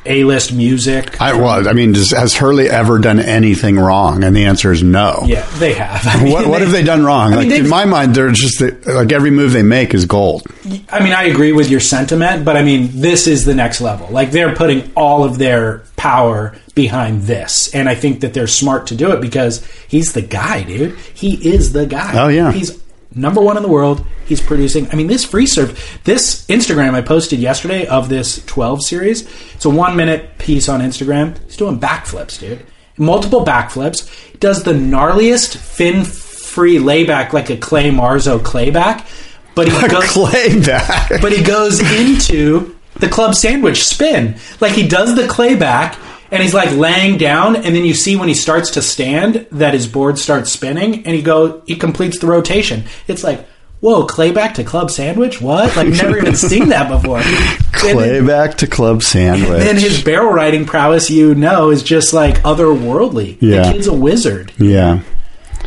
A-list 0.07 0.53
music. 0.53 1.21
I 1.21 1.39
was. 1.39 1.67
I 1.67 1.73
mean, 1.73 1.91
does, 1.93 2.11
has 2.11 2.35
Hurley 2.35 2.69
ever 2.69 2.99
done 2.99 3.19
anything 3.19 3.77
wrong? 3.77 4.23
And 4.23 4.35
the 4.35 4.45
answer 4.45 4.71
is 4.71 4.81
no. 4.83 5.23
yeah, 5.25 5.45
they 5.57 5.73
have. 5.73 6.05
I 6.07 6.23
mean, 6.23 6.33
What, 6.33 6.47
what 6.47 6.61
have 6.61 6.71
they 6.71 6.83
done 6.83 7.03
wrong? 7.03 7.33
I 7.33 7.39
mean, 7.41 7.49
like 7.49 7.59
in 7.59 7.69
my 7.69 7.85
mind, 7.85 8.15
they're 8.15 8.31
just 8.31 8.59
the, 8.59 8.77
like 8.93 9.11
every 9.11 9.31
move 9.31 9.51
they 9.53 9.63
make 9.63 9.93
is 9.93 10.05
gold. 10.05 10.43
I 10.89 11.03
mean, 11.03 11.13
I 11.13 11.23
agree 11.25 11.51
with 11.53 11.69
your 11.69 11.79
sentiment, 11.79 12.45
but 12.45 12.57
I 12.57 12.63
mean, 12.63 12.89
this 12.93 13.27
is 13.27 13.45
the 13.45 13.55
next 13.55 13.81
level. 13.81 14.07
Like 14.09 14.31
they're 14.31 14.55
putting 14.55 14.91
all 14.95 15.23
of 15.23 15.37
their 15.37 15.83
power 15.95 16.55
behind 16.75 17.23
this, 17.23 17.73
and 17.73 17.89
I 17.89 17.95
think 17.95 18.21
that 18.21 18.33
they're 18.33 18.47
smart 18.47 18.87
to 18.87 18.95
do 18.95 19.11
it 19.11 19.21
because 19.21 19.65
he's 19.87 20.13
the 20.13 20.21
guy, 20.21 20.63
dude. 20.63 20.97
He 21.13 21.33
is 21.53 21.73
the 21.73 21.85
guy. 21.85 22.11
Oh, 22.23 22.27
yeah. 22.27 22.51
he's 22.51 22.81
number 23.17 23.41
one 23.41 23.57
in 23.57 23.63
the 23.63 23.69
world. 23.69 24.05
He's 24.25 24.41
producing. 24.41 24.89
I 24.91 24.95
mean, 24.95 25.07
this 25.07 25.23
free 25.25 25.45
serve, 25.45 25.99
this 26.03 26.45
Instagram 26.47 26.93
I 26.93 27.01
posted 27.01 27.39
yesterday 27.39 27.85
of 27.87 28.09
this 28.09 28.43
twelve 28.45 28.83
series. 28.83 29.27
It's 29.53 29.65
a 29.65 29.69
one 29.69 29.95
minute 29.95 30.37
piece 30.37 30.69
on 30.69 30.81
Instagram. 30.81 31.37
He's 31.45 31.57
doing 31.57 31.79
backflips, 31.79 32.39
dude. 32.39 32.65
Multiple 32.97 33.45
backflips. 33.45 34.09
He 34.31 34.37
does 34.37 34.63
the 34.63 34.73
gnarliest 34.73 35.55
fin 35.57 36.03
free 36.03 36.79
layback 36.79 37.31
like 37.33 37.49
a 37.49 37.57
Clay 37.57 37.89
Marzo 37.91 38.39
clayback. 38.39 39.07
But 39.55 39.67
he 39.69 39.87
goes, 39.87 40.03
Clay 40.05 40.59
back. 40.61 41.21
but 41.21 41.31
he 41.31 41.43
goes 41.43 41.79
into 41.79 42.75
the 42.95 43.07
club 43.07 43.35
sandwich 43.35 43.83
spin. 43.83 44.35
Like 44.59 44.73
he 44.73 44.87
does 44.87 45.15
the 45.15 45.27
clay 45.27 45.55
back 45.55 45.95
and 46.31 46.41
he's 46.43 46.53
like 46.53 46.71
laying 46.71 47.17
down 47.17 47.55
and 47.55 47.75
then 47.75 47.85
you 47.85 47.93
see 47.93 48.15
when 48.15 48.27
he 48.27 48.33
starts 48.33 48.71
to 48.71 48.81
stand 48.81 49.47
that 49.51 49.73
his 49.73 49.87
board 49.87 50.17
starts 50.19 50.51
spinning 50.51 51.05
and 51.05 51.15
he 51.15 51.21
go 51.21 51.61
he 51.65 51.75
completes 51.75 52.19
the 52.19 52.27
rotation. 52.27 52.83
It's 53.07 53.23
like, 53.23 53.45
whoa, 53.79 54.05
clay 54.05 54.31
back 54.31 54.55
to 54.55 54.63
club 54.63 54.89
sandwich? 54.91 55.39
What? 55.41 55.75
Like 55.75 55.87
never 55.89 56.17
even 56.17 56.35
seen 56.35 56.69
that 56.69 56.89
before. 56.89 57.21
And 57.77 57.93
Clay 57.95 58.13
then, 58.13 58.25
back 58.25 58.57
to 58.57 58.67
club 58.67 59.03
sandwich. 59.03 59.49
And 59.51 59.61
then 59.61 59.75
his 59.77 60.03
barrel 60.03 60.31
riding 60.33 60.65
prowess, 60.65 61.11
you 61.11 61.35
know, 61.35 61.69
is 61.69 61.83
just 61.83 62.11
like 62.11 62.37
otherworldly. 62.37 63.37
Yeah. 63.39 63.67
The 63.67 63.71
kid's 63.73 63.85
a 63.85 63.93
wizard. 63.93 64.51
yeah. 64.57 65.03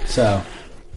So 0.06 0.42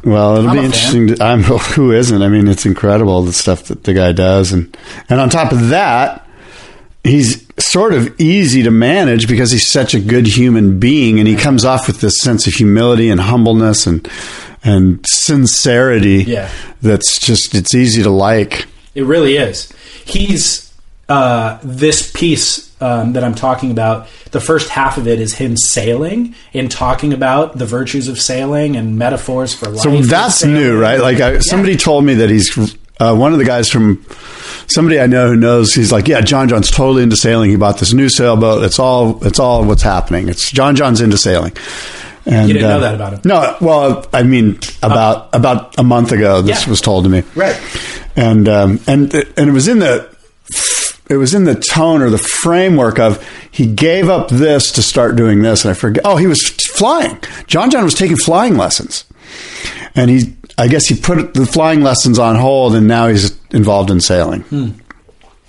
Well, 0.03 0.37
it'll 0.37 0.49
I'm 0.49 0.57
be 0.57 0.65
interesting. 0.65 1.07
To, 1.15 1.23
I'm 1.23 1.43
who 1.75 1.91
isn't. 1.91 2.19
I 2.21 2.29
mean, 2.29 2.47
it's 2.47 2.65
incredible 2.65 3.21
the 3.21 3.31
stuff 3.31 3.65
that 3.65 3.83
the 3.83 3.93
guy 3.93 4.11
does, 4.11 4.51
and 4.53 4.75
and 5.07 5.19
on 5.21 5.29
top 5.29 5.51
of 5.51 5.69
that, 5.69 6.27
he's 7.03 7.42
sort 7.73 7.93
of 7.93 8.21
easy 8.21 8.61
to 8.61 8.71
manage 8.71 9.27
because 9.27 9.51
he's 9.51 9.69
such 9.69 9.95
a 9.95 9.99
good 9.99 10.27
human 10.27 10.79
being, 10.79 11.17
and 11.17 11.27
he 11.27 11.35
comes 11.35 11.65
off 11.65 11.87
with 11.87 11.99
this 12.01 12.19
sense 12.19 12.45
of 12.45 12.53
humility 12.53 13.09
and 13.09 13.19
humbleness 13.19 13.87
and 13.87 14.07
and 14.63 15.03
sincerity. 15.05 16.23
Yeah. 16.23 16.49
that's 16.81 17.19
just 17.19 17.55
it's 17.55 17.73
easy 17.73 18.03
to 18.03 18.11
like. 18.11 18.67
It 18.93 19.03
really 19.03 19.37
is. 19.37 19.73
He's 20.05 20.71
uh, 21.09 21.59
this 21.63 22.11
piece 22.11 22.79
um, 22.81 23.13
that 23.13 23.23
I'm 23.23 23.35
talking 23.35 23.71
about. 23.71 24.07
The 24.31 24.39
first 24.39 24.69
half 24.69 24.97
of 24.97 25.07
it 25.07 25.19
is 25.19 25.35
him 25.35 25.57
sailing 25.57 26.35
and 26.53 26.69
talking 26.69 27.11
about 27.11 27.57
the 27.57 27.65
virtues 27.65 28.07
of 28.07 28.21
sailing 28.21 28.75
and 28.75 28.97
metaphors 28.97 29.53
for 29.53 29.69
life. 29.69 29.81
So 29.81 30.01
that's 30.01 30.45
new, 30.45 30.79
right? 30.79 30.99
Like 30.99 31.19
I, 31.19 31.39
somebody 31.39 31.75
told 31.75 32.05
me 32.05 32.13
that 32.15 32.29
he's 32.29 32.77
uh, 32.99 33.15
one 33.15 33.33
of 33.33 33.39
the 33.39 33.45
guys 33.45 33.69
from 33.69 34.05
somebody 34.67 34.99
I 34.99 35.07
know 35.07 35.29
who 35.29 35.35
knows. 35.35 35.73
He's 35.73 35.91
like, 35.91 36.07
yeah, 36.07 36.21
John 36.21 36.47
John's 36.49 36.69
totally 36.71 37.03
into 37.03 37.15
sailing. 37.17 37.49
He 37.49 37.55
bought 37.55 37.79
this 37.79 37.93
new 37.93 38.09
sailboat. 38.09 38.63
It's 38.63 38.79
all 38.79 39.23
it's 39.25 39.39
all 39.39 39.63
what's 39.65 39.81
happening. 39.83 40.29
It's 40.29 40.51
John 40.51 40.75
John's 40.75 41.01
into 41.01 41.17
sailing. 41.17 41.53
And, 42.25 42.47
You 42.47 42.53
didn't 42.53 42.69
know 42.69 42.79
that 42.79 42.95
about 42.95 43.13
him? 43.13 43.21
No, 43.25 43.57
well, 43.59 44.05
I 44.13 44.23
mean, 44.23 44.57
about 44.81 45.33
about 45.35 45.77
a 45.77 45.83
month 45.83 46.11
ago, 46.13 46.41
this 46.41 46.63
Yeah. 46.63 46.69
was 46.69 46.79
told 46.81 47.03
to 47.03 47.09
me, 47.09 47.23
Right. 47.35 47.59
And 48.15 48.47
um, 48.47 48.79
and 48.87 49.13
and 49.13 49.49
it 49.49 49.51
was 49.51 49.67
in 49.67 49.79
the 49.79 50.07
it 51.09 51.17
was 51.17 51.33
in 51.33 51.43
the 51.43 51.55
tone 51.55 52.01
or 52.01 52.09
the 52.09 52.17
framework 52.17 52.97
of 52.99 53.21
he 53.51 53.65
gave 53.65 54.07
up 54.07 54.29
this 54.29 54.71
to 54.73 54.81
start 54.81 55.15
doing 55.17 55.41
this, 55.41 55.65
and 55.65 55.71
I 55.71 55.73
forget. 55.73 56.03
Oh, 56.05 56.15
he 56.15 56.27
was 56.27 56.41
flying. 56.75 57.17
John 57.47 57.69
John 57.71 57.83
was 57.83 57.93
taking 57.93 58.15
flying 58.17 58.55
lessons, 58.55 59.03
and 59.95 60.09
he 60.09 60.33
I 60.57 60.67
guess 60.67 60.85
he 60.87 60.95
put 60.95 61.33
the 61.33 61.45
flying 61.45 61.81
lessons 61.81 62.19
on 62.19 62.35
hold, 62.35 62.75
and 62.75 62.87
now 62.87 63.07
he's 63.07 63.37
involved 63.51 63.89
in 63.89 63.99
sailing. 63.99 64.41
Hmm. 64.41 64.69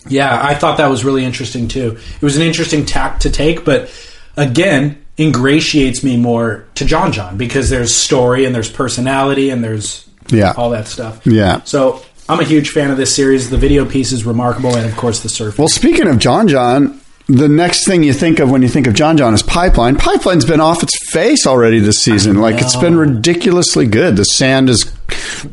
Yeah, 0.09 0.39
I 0.43 0.55
thought 0.55 0.79
that 0.79 0.89
was 0.91 1.05
really 1.05 1.25
interesting 1.25 1.67
too. 1.69 1.97
It 2.17 2.23
was 2.23 2.37
an 2.37 2.43
interesting 2.43 2.85
tack 2.85 3.21
to 3.21 3.31
take, 3.31 3.65
but 3.65 3.91
again, 4.37 5.03
ingratiates 5.19 6.03
me 6.05 6.17
more 6.17 6.67
to 6.75 6.85
John 6.85 7.13
John 7.13 7.37
because 7.37 7.71
there's 7.71 7.95
story 7.95 8.45
and 8.45 8.55
there's 8.55 8.71
personality 8.71 9.49
and 9.51 9.63
there's 9.65 10.05
Yeah. 10.29 10.53
all 10.57 10.71
that 10.71 10.89
stuff. 10.89 11.21
Yeah. 11.25 11.61
So 11.65 12.03
I'm 12.29 12.41
a 12.41 12.45
huge 12.45 12.71
fan 12.71 12.91
of 12.91 12.97
this 12.97 13.15
series. 13.15 13.49
The 13.51 13.57
video 13.59 13.85
piece 13.85 14.11
is 14.13 14.25
remarkable, 14.25 14.75
and 14.75 14.87
of 14.87 14.97
course 14.97 15.21
the 15.21 15.29
surf. 15.29 15.59
Well, 15.59 15.69
speaking 15.69 16.07
of 16.09 16.19
John 16.19 16.49
John, 16.49 17.01
the 17.27 17.49
next 17.49 17.87
thing 17.87 18.03
you 18.03 18.13
think 18.13 18.39
of 18.39 18.51
when 18.51 18.63
you 18.63 18.69
think 18.69 18.87
of 18.87 18.95
John 18.95 19.17
John 19.17 19.33
is 19.35 19.43
Pipeline. 19.43 19.97
Pipeline's 19.97 20.45
been 20.45 20.61
off 20.61 20.83
its 20.83 21.11
face 21.11 21.47
already 21.47 21.79
this 21.79 21.99
season. 21.99 22.41
Like 22.41 22.61
it's 22.61 22.77
been 22.77 22.97
ridiculously 22.97 23.87
good. 23.87 24.17
The 24.17 24.25
sand 24.25 24.69
is 24.69 24.85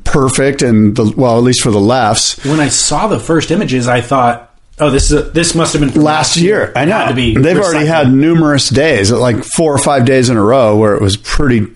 perfect, 0.03 0.61
and 0.61 0.95
the 0.95 1.13
well, 1.15 1.37
at 1.37 1.43
least 1.43 1.61
for 1.61 1.71
the 1.71 1.79
lefts. 1.79 2.43
when 2.45 2.59
I 2.59 2.67
saw 2.67 3.07
the 3.07 3.19
first 3.19 3.51
images, 3.51 3.87
I 3.87 4.01
thought, 4.01 4.53
"Oh, 4.79 4.89
this 4.89 5.11
is 5.11 5.19
a, 5.19 5.23
this 5.31 5.55
must 5.55 5.73
have 5.73 5.81
been 5.81 5.91
from 5.91 6.01
Last 6.01 6.37
year, 6.37 6.73
I 6.75 6.85
know 6.85 6.97
had 6.97 7.09
to 7.09 7.15
be 7.15 7.35
they've 7.35 7.57
already 7.57 7.85
had 7.85 8.11
numerous 8.11 8.69
days, 8.69 9.11
like 9.11 9.43
four 9.43 9.73
or 9.73 9.79
five 9.79 10.05
days 10.05 10.29
in 10.29 10.37
a 10.37 10.43
row, 10.43 10.77
where 10.77 10.95
it 10.95 11.01
was 11.01 11.15
pretty 11.15 11.67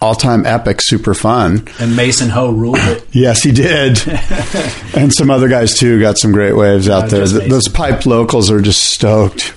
all-time 0.00 0.46
epic, 0.46 0.80
super 0.80 1.14
fun. 1.14 1.68
and 1.78 1.94
Mason 1.96 2.28
Ho 2.30 2.50
ruled 2.50 2.78
it. 2.78 3.04
Yes, 3.12 3.42
he 3.42 3.52
did, 3.52 4.00
and 4.96 5.12
some 5.12 5.30
other 5.30 5.48
guys 5.48 5.74
too 5.78 6.00
got 6.00 6.16
some 6.18 6.32
great 6.32 6.54
waves 6.56 6.88
out 6.88 7.04
Uh, 7.04 7.08
there. 7.08 7.26
Those 7.48 7.68
pipe 7.68 8.06
locals 8.06 8.50
are 8.50 8.60
just 8.60 8.82
stoked. 8.84 9.54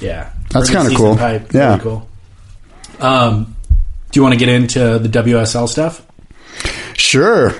Yeah, 0.00 0.30
That's 0.50 0.68
kinda 0.70 0.94
cool. 0.94 1.16
Pipe. 1.16 1.52
Yeah. 1.52 1.78
Cool. 1.78 2.06
Um, 3.00 3.56
do 4.12 4.18
you 4.18 4.22
want 4.22 4.34
to 4.34 4.38
get 4.38 4.48
into 4.48 4.98
the 4.98 5.08
WSL 5.08 5.68
stuff? 5.68 6.02
Sure. 6.96 7.54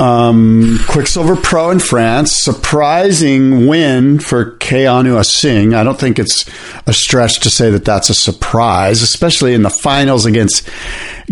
Um, 0.00 0.78
Quiksilver 0.88 1.36
Pro 1.36 1.70
in 1.70 1.78
France, 1.78 2.32
surprising 2.32 3.66
win 3.66 4.18
for 4.18 4.56
Keanu 4.56 5.18
Asing. 5.18 5.74
I 5.74 5.84
don't 5.84 6.00
think 6.00 6.18
it's 6.18 6.48
a 6.86 6.94
stretch 6.94 7.40
to 7.40 7.50
say 7.50 7.70
that 7.70 7.84
that's 7.84 8.08
a 8.08 8.14
surprise, 8.14 9.02
especially 9.02 9.52
in 9.52 9.62
the 9.62 9.68
finals 9.68 10.24
against 10.24 10.66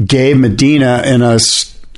Gabe 0.05 0.37
Medina 0.37 1.03
in 1.07 1.23
a 1.23 1.39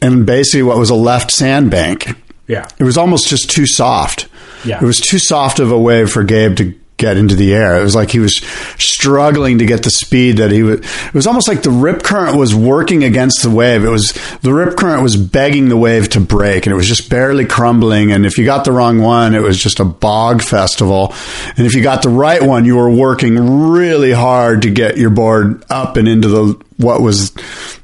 in 0.00 0.24
basically 0.24 0.62
what 0.62 0.78
was 0.78 0.90
a 0.90 0.94
left 0.94 1.32
sandbank. 1.32 2.16
Yeah. 2.46 2.68
It 2.78 2.84
was 2.84 2.96
almost 2.96 3.28
just 3.28 3.50
too 3.50 3.66
soft. 3.66 4.28
Yeah. 4.64 4.78
It 4.80 4.86
was 4.86 5.00
too 5.00 5.18
soft 5.18 5.58
of 5.58 5.72
a 5.72 5.78
wave 5.78 6.10
for 6.10 6.22
Gabe 6.22 6.56
to 6.56 6.79
get 7.00 7.16
into 7.16 7.34
the 7.34 7.52
air. 7.54 7.80
It 7.80 7.82
was 7.82 7.96
like 7.96 8.10
he 8.10 8.20
was 8.20 8.36
struggling 8.78 9.58
to 9.58 9.66
get 9.66 9.82
the 9.82 9.90
speed 9.90 10.36
that 10.36 10.52
he 10.52 10.62
would. 10.62 10.84
It 10.84 11.14
was 11.14 11.26
almost 11.26 11.48
like 11.48 11.62
the 11.62 11.70
rip 11.70 12.02
current 12.02 12.36
was 12.36 12.54
working 12.54 13.02
against 13.02 13.42
the 13.42 13.50
wave. 13.50 13.84
It 13.84 13.88
was 13.88 14.12
the 14.42 14.52
rip 14.52 14.76
current 14.76 15.02
was 15.02 15.16
begging 15.16 15.68
the 15.68 15.76
wave 15.76 16.10
to 16.10 16.20
break, 16.20 16.66
and 16.66 16.72
it 16.72 16.76
was 16.76 16.86
just 16.86 17.10
barely 17.10 17.46
crumbling. 17.46 18.12
And 18.12 18.26
if 18.26 18.38
you 18.38 18.44
got 18.44 18.64
the 18.64 18.72
wrong 18.72 19.00
one, 19.00 19.34
it 19.34 19.40
was 19.40 19.60
just 19.60 19.80
a 19.80 19.84
bog 19.84 20.42
festival. 20.42 21.14
And 21.56 21.66
if 21.66 21.74
you 21.74 21.82
got 21.82 22.02
the 22.02 22.10
right 22.10 22.42
one, 22.42 22.64
you 22.64 22.76
were 22.76 22.90
working 22.90 23.70
really 23.70 24.12
hard 24.12 24.62
to 24.62 24.70
get 24.70 24.98
your 24.98 25.10
board 25.10 25.64
up 25.70 25.96
and 25.96 26.06
into 26.06 26.28
the 26.28 26.64
what 26.76 27.00
was 27.00 27.32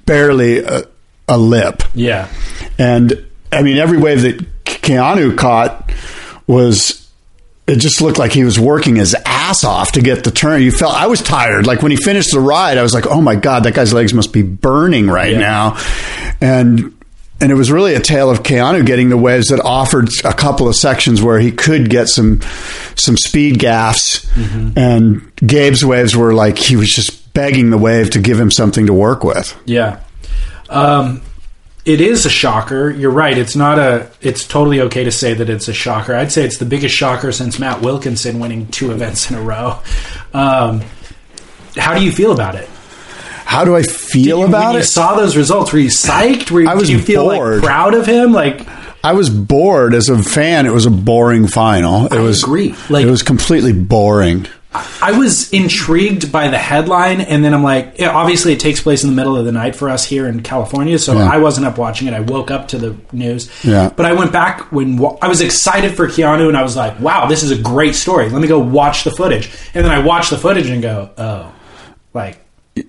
barely 0.05 0.59
a, 0.59 0.85
a 1.29 1.39
lip. 1.39 1.83
Yeah. 1.95 2.29
And 2.79 3.27
I 3.51 3.63
mean, 3.63 3.79
every 3.79 3.99
wave 3.99 4.23
that 4.23 4.65
Keanu 4.65 5.37
caught 5.37 5.91
was. 6.47 7.06
It 7.67 7.77
just 7.77 8.01
looked 8.01 8.19
like 8.19 8.33
he 8.33 8.45
was 8.45 8.61
working 8.61 8.95
his 8.97 9.17
ass 9.27 9.65
off 9.65 9.93
to 9.93 10.01
get 10.01 10.23
the 10.23 10.31
turn. 10.31 10.63
You 10.63 10.71
felt 10.71 10.95
I 10.95 11.07
was 11.09 11.21
tired. 11.21 11.67
Like 11.67 11.83
when 11.83 11.91
he 11.91 11.97
finished 11.97 12.31
the 12.33 12.39
ride, 12.41 12.79
I 12.79 12.83
was 12.83 12.95
like, 12.95 13.07
"Oh 13.09 13.21
my 13.21 13.35
god, 13.35 13.65
that 13.65 13.75
guy's 13.75 13.93
legs 13.93 14.15
must 14.15 14.33
be 14.33 14.43
burning 14.43 15.09
right 15.09 15.33
Yeah. 15.33 15.39
now." 15.41 15.79
And 16.41 16.93
and 17.41 17.51
it 17.53 17.55
was 17.55 17.71
really 17.73 17.95
a 17.95 18.01
tale 18.01 18.31
of 18.31 18.43
Keanu 18.45 18.87
getting 18.87 19.09
the 19.11 19.17
waves 19.17 19.49
that 19.49 19.61
offered 19.61 20.09
a 20.25 20.33
couple 20.33 20.69
of 20.69 20.75
sections 20.77 21.21
where 21.21 21.39
he 21.41 21.51
could 21.51 21.91
get 21.91 22.09
some 22.09 22.41
some 22.95 23.17
speed 23.17 23.59
gaffs, 23.59 24.27
and 24.77 25.31
Gabe's 25.37 25.85
waves 25.85 26.17
were 26.17 26.35
like 26.35 26.59
he 26.59 26.77
was 26.77 26.89
just 26.89 27.35
begging 27.35 27.71
the 27.71 27.79
wave 27.79 28.11
to 28.11 28.21
give 28.21 28.39
him 28.41 28.51
something 28.53 28.87
to 28.87 28.93
work 28.95 29.25
with. 29.25 29.55
Yeah. 29.67 29.99
Um, 30.71 31.21
it 31.87 32.01
is 32.03 32.27
a 32.27 32.31
shocker. 32.31 32.91
You're 32.91 33.11
right. 33.13 33.39
It's 33.39 33.57
not 33.57 33.79
a. 33.79 34.11
It's 34.21 34.47
totally 34.47 34.81
okay 34.83 35.05
to 35.05 35.13
say 35.13 35.33
that 35.35 35.49
it's 35.49 35.69
a 35.69 35.73
shocker. 35.73 36.15
I'd 36.15 36.33
say 36.33 36.45
it's 36.45 36.59
the 36.59 36.65
biggest 36.67 36.95
shocker 36.95 37.33
since 37.33 37.59
Matt 37.59 37.81
Wilkinson 37.81 38.39
winning 38.41 38.67
two 38.69 38.91
events 38.93 39.31
in 39.31 39.37
a 39.37 39.41
row. 39.43 39.79
Um, 40.35 40.83
how 41.77 41.95
do 41.97 42.05
you 42.05 42.11
feel 42.13 42.33
about 42.33 42.55
it? 42.57 42.69
How 43.45 43.65
do 43.65 43.77
I 43.77 43.83
feel 43.83 44.41
you- 44.41 44.45
about 44.47 44.67
when 44.69 44.77
it? 44.77 44.79
you 44.81 44.85
saw 44.85 45.15
those 45.15 45.37
results, 45.37 45.73
were 45.73 45.79
you 45.79 45.89
psyched? 45.89 46.51
Were 46.51 46.63
you, 46.63 46.69
I 46.69 46.75
was 46.75 46.91
you 46.91 46.99
feel 46.99 47.23
bored. 47.25 47.59
like 47.59 47.65
proud 47.65 47.95
of 47.95 48.05
him? 48.07 48.33
Like 48.33 48.67
I 49.05 49.13
was 49.13 49.31
bored 49.31 49.95
as 49.95 50.09
a 50.09 50.21
fan. 50.21 50.67
It 50.67 50.73
was 50.73 50.85
a 50.87 50.91
boring 50.91 51.47
final. 51.47 52.07
It 52.07 52.13
I 52.15 52.21
was 52.21 52.43
agree. 52.43 52.75
Like- 52.91 53.07
it 53.07 53.11
was 53.11 53.23
completely 53.23 53.73
boring. 53.73 54.47
I 55.03 55.13
was 55.19 55.53
intrigued 55.53 56.33
by 56.33 56.49
the 56.49 56.59
headline, 56.59 57.21
and 57.21 57.45
then 57.45 57.55
I'm 57.55 57.63
like, 57.63 57.99
yeah, 57.99 58.11
obviously 58.11 58.53
it 58.53 58.61
takes 58.61 58.81
place 58.81 59.05
in 59.05 59.11
the 59.11 59.17
middle 59.17 59.37
of 59.37 59.45
the 59.45 59.53
night 59.53 59.77
for 59.77 59.89
us 59.89 60.05
here 60.05 60.27
in 60.27 60.43
California, 60.43 60.99
so 60.99 61.15
Yeah. 61.15 61.31
I 61.31 61.39
wasn't 61.39 61.67
up 61.67 61.79
watching 61.79 62.09
it. 62.09 62.15
I 62.15 62.21
woke 62.21 62.51
up 62.51 62.69
to 62.69 62.79
the 62.79 62.97
news. 63.13 63.51
Yeah. 63.65 63.91
But 63.95 64.07
I 64.07 64.13
went 64.13 64.33
back 64.33 64.73
when 64.73 64.99
I 65.23 65.29
was 65.29 65.41
excited 65.41 65.97
for 65.97 66.09
Keanu, 66.09 66.49
and 66.49 66.57
I 66.57 66.63
was 66.63 66.77
like, 66.77 66.99
wow, 67.01 67.27
this 67.27 67.43
is 67.43 67.51
a 67.51 67.59
great 67.61 67.95
story. 67.95 68.29
Let 68.29 68.41
me 68.41 68.49
go 68.49 68.59
watch 68.59 69.05
the 69.05 69.11
footage. 69.11 69.51
And 69.75 69.85
then 69.85 69.93
I 69.93 69.99
watched 70.05 70.31
the 70.31 70.39
footage 70.39 70.69
and 70.71 70.81
go, 70.83 71.11
oh, 71.19 71.53
like, 72.15 72.39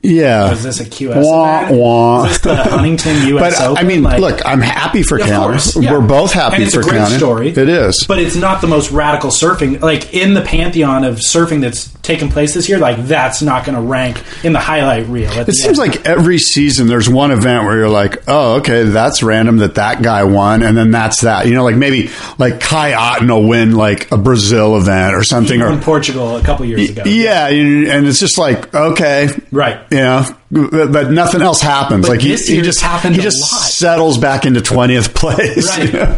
Yeah. 0.04 0.52
is 0.52 0.64
this 0.64 0.80
a 0.82 0.86
QS 0.86 1.24
Wah, 1.24 1.72
wah. 1.72 2.24
Is 2.26 2.32
this 2.32 2.40
the 2.42 2.56
Huntington 2.56 3.28
U.S. 3.30 3.58
But 3.58 3.66
Open? 3.66 3.78
I 3.78 3.88
mean, 3.88 4.04
Like- 4.04 4.20
look, 4.20 4.42
I'm 4.46 4.60
happy 4.62 5.02
for 5.02 5.18
Keanu. 5.18 5.82
yeah. 5.82 5.92
We're 5.94 6.02
both 6.06 6.34
happy 6.34 6.66
for 6.66 6.82
a 6.82 6.84
great 6.84 7.02
Keanu. 7.02 7.18
story. 7.18 7.50
It 7.50 7.58
is. 7.70 8.06
but 8.08 8.20
it's 8.20 8.36
not 8.36 8.62
the 8.62 8.68
most 8.68 8.92
radical 8.92 9.30
surfing. 9.30 9.80
Like 9.82 10.14
in 10.14 10.34
the 10.34 10.42
pantheon 10.42 11.04
of 11.06 11.16
surfing 11.18 11.62
that's 11.62 11.88
taken 12.08 12.30
place 12.30 12.54
this 12.56 12.68
year, 12.70 12.80
like 12.80 12.98
that's 13.06 13.42
not 13.44 13.66
going 13.66 13.76
to 13.76 13.82
rank 13.82 14.24
in 14.44 14.54
the 14.54 14.60
highlight 14.60 15.08
reel. 15.08 15.30
It 15.32 15.54
seems 15.54 15.78
end. 15.80 15.94
like 15.94 16.06
every 16.08 16.38
season 16.40 16.88
there's 16.88 17.08
one 17.10 17.32
event 17.32 17.66
where 17.66 17.78
you're 17.78 17.90
like, 17.90 18.24
oh, 18.28 18.56
okay, 18.56 18.84
that's 18.84 19.22
random 19.22 19.58
that 19.58 19.76
that 19.76 20.02
guy 20.02 20.24
won, 20.24 20.64
and 20.64 20.76
then 20.76 20.90
that's 20.90 21.22
that. 21.22 21.46
You 21.46 21.54
know, 21.54 21.64
like 21.64 21.76
maybe 21.76 22.10
like 22.40 22.60
Kai 22.62 22.94
Otton 22.94 23.30
will 23.30 23.48
win 23.48 23.74
like 23.76 24.12
a 24.12 24.18
Brazil 24.18 24.78
event 24.78 25.14
or 25.14 25.24
something, 25.24 25.60
in 25.60 25.66
or 25.66 25.80
Portugal 25.82 26.38
a 26.38 26.42
couple 26.42 26.66
years 26.66 26.90
ago. 26.90 27.04
yeah, 27.06 27.48
and 27.48 28.08
it's 28.08 28.20
just 28.20 28.38
like 28.38 28.74
okay, 28.74 29.28
Right. 29.52 29.80
you 29.92 29.98
know, 29.98 30.26
but 30.50 31.12
nothing 31.12 31.42
else 31.42 31.62
happens. 31.62 32.08
But 32.08 32.14
like 32.14 32.22
he, 32.22 32.36
he 32.36 32.62
just 32.62 32.80
happened 32.82 33.16
he 33.16 33.22
just 33.22 33.42
lot. 33.42 33.48
settles 33.70 34.18
back 34.18 34.46
into 34.46 34.62
twentieth 34.62 35.14
place, 35.14 35.68
Right. 35.78 35.86
you 35.94 35.94
know, 36.00 36.18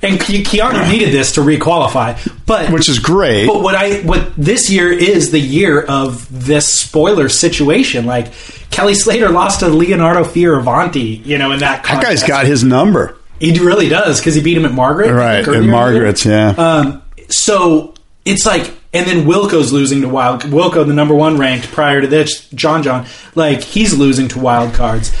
And 0.00 0.20
Ke- 0.20 0.44
Keanu 0.46 0.88
needed 0.90 1.12
this 1.12 1.32
to 1.32 1.40
requalify, 1.40 2.16
but 2.46 2.70
which 2.70 2.88
is 2.88 2.98
great. 3.00 3.46
But 3.48 3.62
what 3.62 3.74
I 3.74 4.00
what 4.02 4.32
this 4.36 4.70
year 4.70 4.92
is 4.92 5.30
the 5.32 5.40
year 5.40 5.82
of 5.82 6.44
this 6.46 6.68
spoiler 6.68 7.28
situation. 7.28 8.06
Like 8.06 8.32
Kelly 8.70 8.94
Slater 8.94 9.28
lost 9.28 9.60
to 9.60 9.68
Leonardo 9.68 10.22
Fioravanti, 10.24 11.24
you 11.26 11.36
know, 11.38 11.50
in 11.52 11.58
that. 11.60 11.82
that 11.82 12.02
guy's 12.02 12.20
contest. 12.22 12.26
got 12.28 12.46
his 12.46 12.62
number, 12.62 13.16
He 13.40 13.58
really 13.58 13.88
does 13.88 14.20
because 14.20 14.34
he 14.36 14.42
beat 14.42 14.56
him 14.56 14.64
at 14.64 14.72
Margaret, 14.72 15.12
right? 15.12 15.36
think, 15.44 15.48
earlier 15.48 15.60
And 15.62 15.64
in 15.64 15.70
the 15.70 15.76
year. 15.76 15.92
Margaret's, 15.92 16.24
yeah. 16.24 16.48
Um, 16.56 17.02
so 17.28 17.94
it's 18.24 18.46
like, 18.46 18.72
and 18.92 19.06
then 19.06 19.26
Wilco's 19.26 19.72
losing 19.72 20.02
to 20.02 20.08
Wild. 20.08 20.42
Wilco, 20.42 20.86
the 20.86 20.94
number 20.94 21.14
one 21.14 21.38
ranked 21.38 21.68
prior 21.72 22.00
to 22.00 22.06
this, 22.06 22.48
John 22.50 22.82
John, 22.82 23.06
like 23.34 23.62
he's 23.62 23.96
losing 23.98 24.28
to 24.28 24.38
wild 24.38 24.74
cards. 24.74 25.12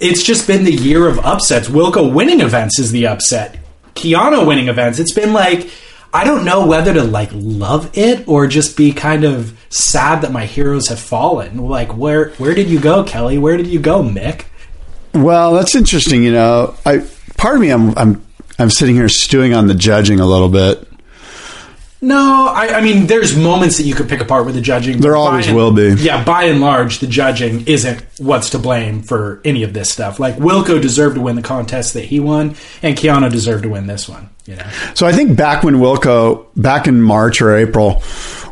It's 0.00 0.22
just 0.22 0.46
been 0.46 0.64
the 0.64 0.72
year 0.72 1.06
of 1.08 1.18
upsets. 1.20 1.68
Wilco 1.68 2.12
winning 2.12 2.40
events 2.40 2.78
is 2.78 2.92
the 2.92 3.06
upset. 3.06 3.58
Keanu 3.94 4.46
winning 4.46 4.68
events. 4.68 4.98
It's 4.98 5.12
been 5.12 5.32
like 5.32 5.70
I 6.14 6.24
don't 6.24 6.44
know 6.44 6.66
whether 6.66 6.92
to 6.92 7.04
like 7.04 7.30
love 7.32 7.90
it 7.96 8.28
or 8.28 8.46
just 8.46 8.76
be 8.76 8.92
kind 8.92 9.24
of 9.24 9.58
sad 9.70 10.22
that 10.22 10.32
my 10.32 10.44
heroes 10.44 10.88
have 10.88 11.00
fallen. 11.00 11.56
Like 11.56 11.96
where 11.96 12.30
where 12.32 12.54
did 12.54 12.68
you 12.68 12.80
go, 12.80 13.04
Kelly? 13.04 13.38
Where 13.38 13.56
did 13.56 13.66
you 13.66 13.80
go, 13.80 14.02
Mick? 14.02 14.44
Well, 15.14 15.54
that's 15.54 15.74
interesting. 15.74 16.22
You 16.22 16.32
know, 16.32 16.74
I 16.84 17.06
part 17.36 17.54
of 17.54 17.60
me, 17.60 17.70
I'm 17.70 17.96
I'm 17.96 18.24
I'm 18.58 18.70
sitting 18.70 18.94
here 18.94 19.08
stewing 19.08 19.54
on 19.54 19.66
the 19.66 19.74
judging 19.74 20.20
a 20.20 20.26
little 20.26 20.48
bit. 20.48 20.86
No, 22.04 22.48
I, 22.52 22.78
I 22.78 22.80
mean, 22.80 23.06
there's 23.06 23.36
moments 23.36 23.76
that 23.76 23.84
you 23.84 23.94
could 23.94 24.08
pick 24.08 24.20
apart 24.20 24.44
with 24.44 24.56
the 24.56 24.60
judging. 24.60 25.00
There 25.00 25.14
always 25.16 25.46
and- 25.46 25.56
will 25.56 25.70
be. 25.72 25.94
Yeah, 25.98 26.24
by 26.24 26.44
and 26.44 26.60
large, 26.60 26.98
the 26.98 27.06
judging 27.06 27.66
isn't 27.68 28.04
what's 28.18 28.50
to 28.50 28.58
blame 28.58 29.02
for 29.02 29.40
any 29.44 29.62
of 29.62 29.72
this 29.72 29.90
stuff. 29.90 30.18
Like 30.18 30.34
Wilco 30.36 30.82
deserved 30.82 31.14
to 31.14 31.20
win 31.20 31.36
the 31.36 31.42
contest 31.42 31.94
that 31.94 32.04
he 32.04 32.18
won, 32.18 32.56
and 32.82 32.96
Keanu 32.96 33.30
deserved 33.30 33.62
to 33.62 33.68
win 33.68 33.86
this 33.86 34.08
one. 34.08 34.30
You 34.46 34.56
know, 34.56 34.66
So 34.94 35.06
I 35.06 35.12
think 35.12 35.36
back 35.36 35.62
when 35.62 35.76
Wilco, 35.76 36.46
back 36.56 36.88
in 36.88 37.00
March 37.00 37.40
or 37.40 37.56
April, 37.56 38.02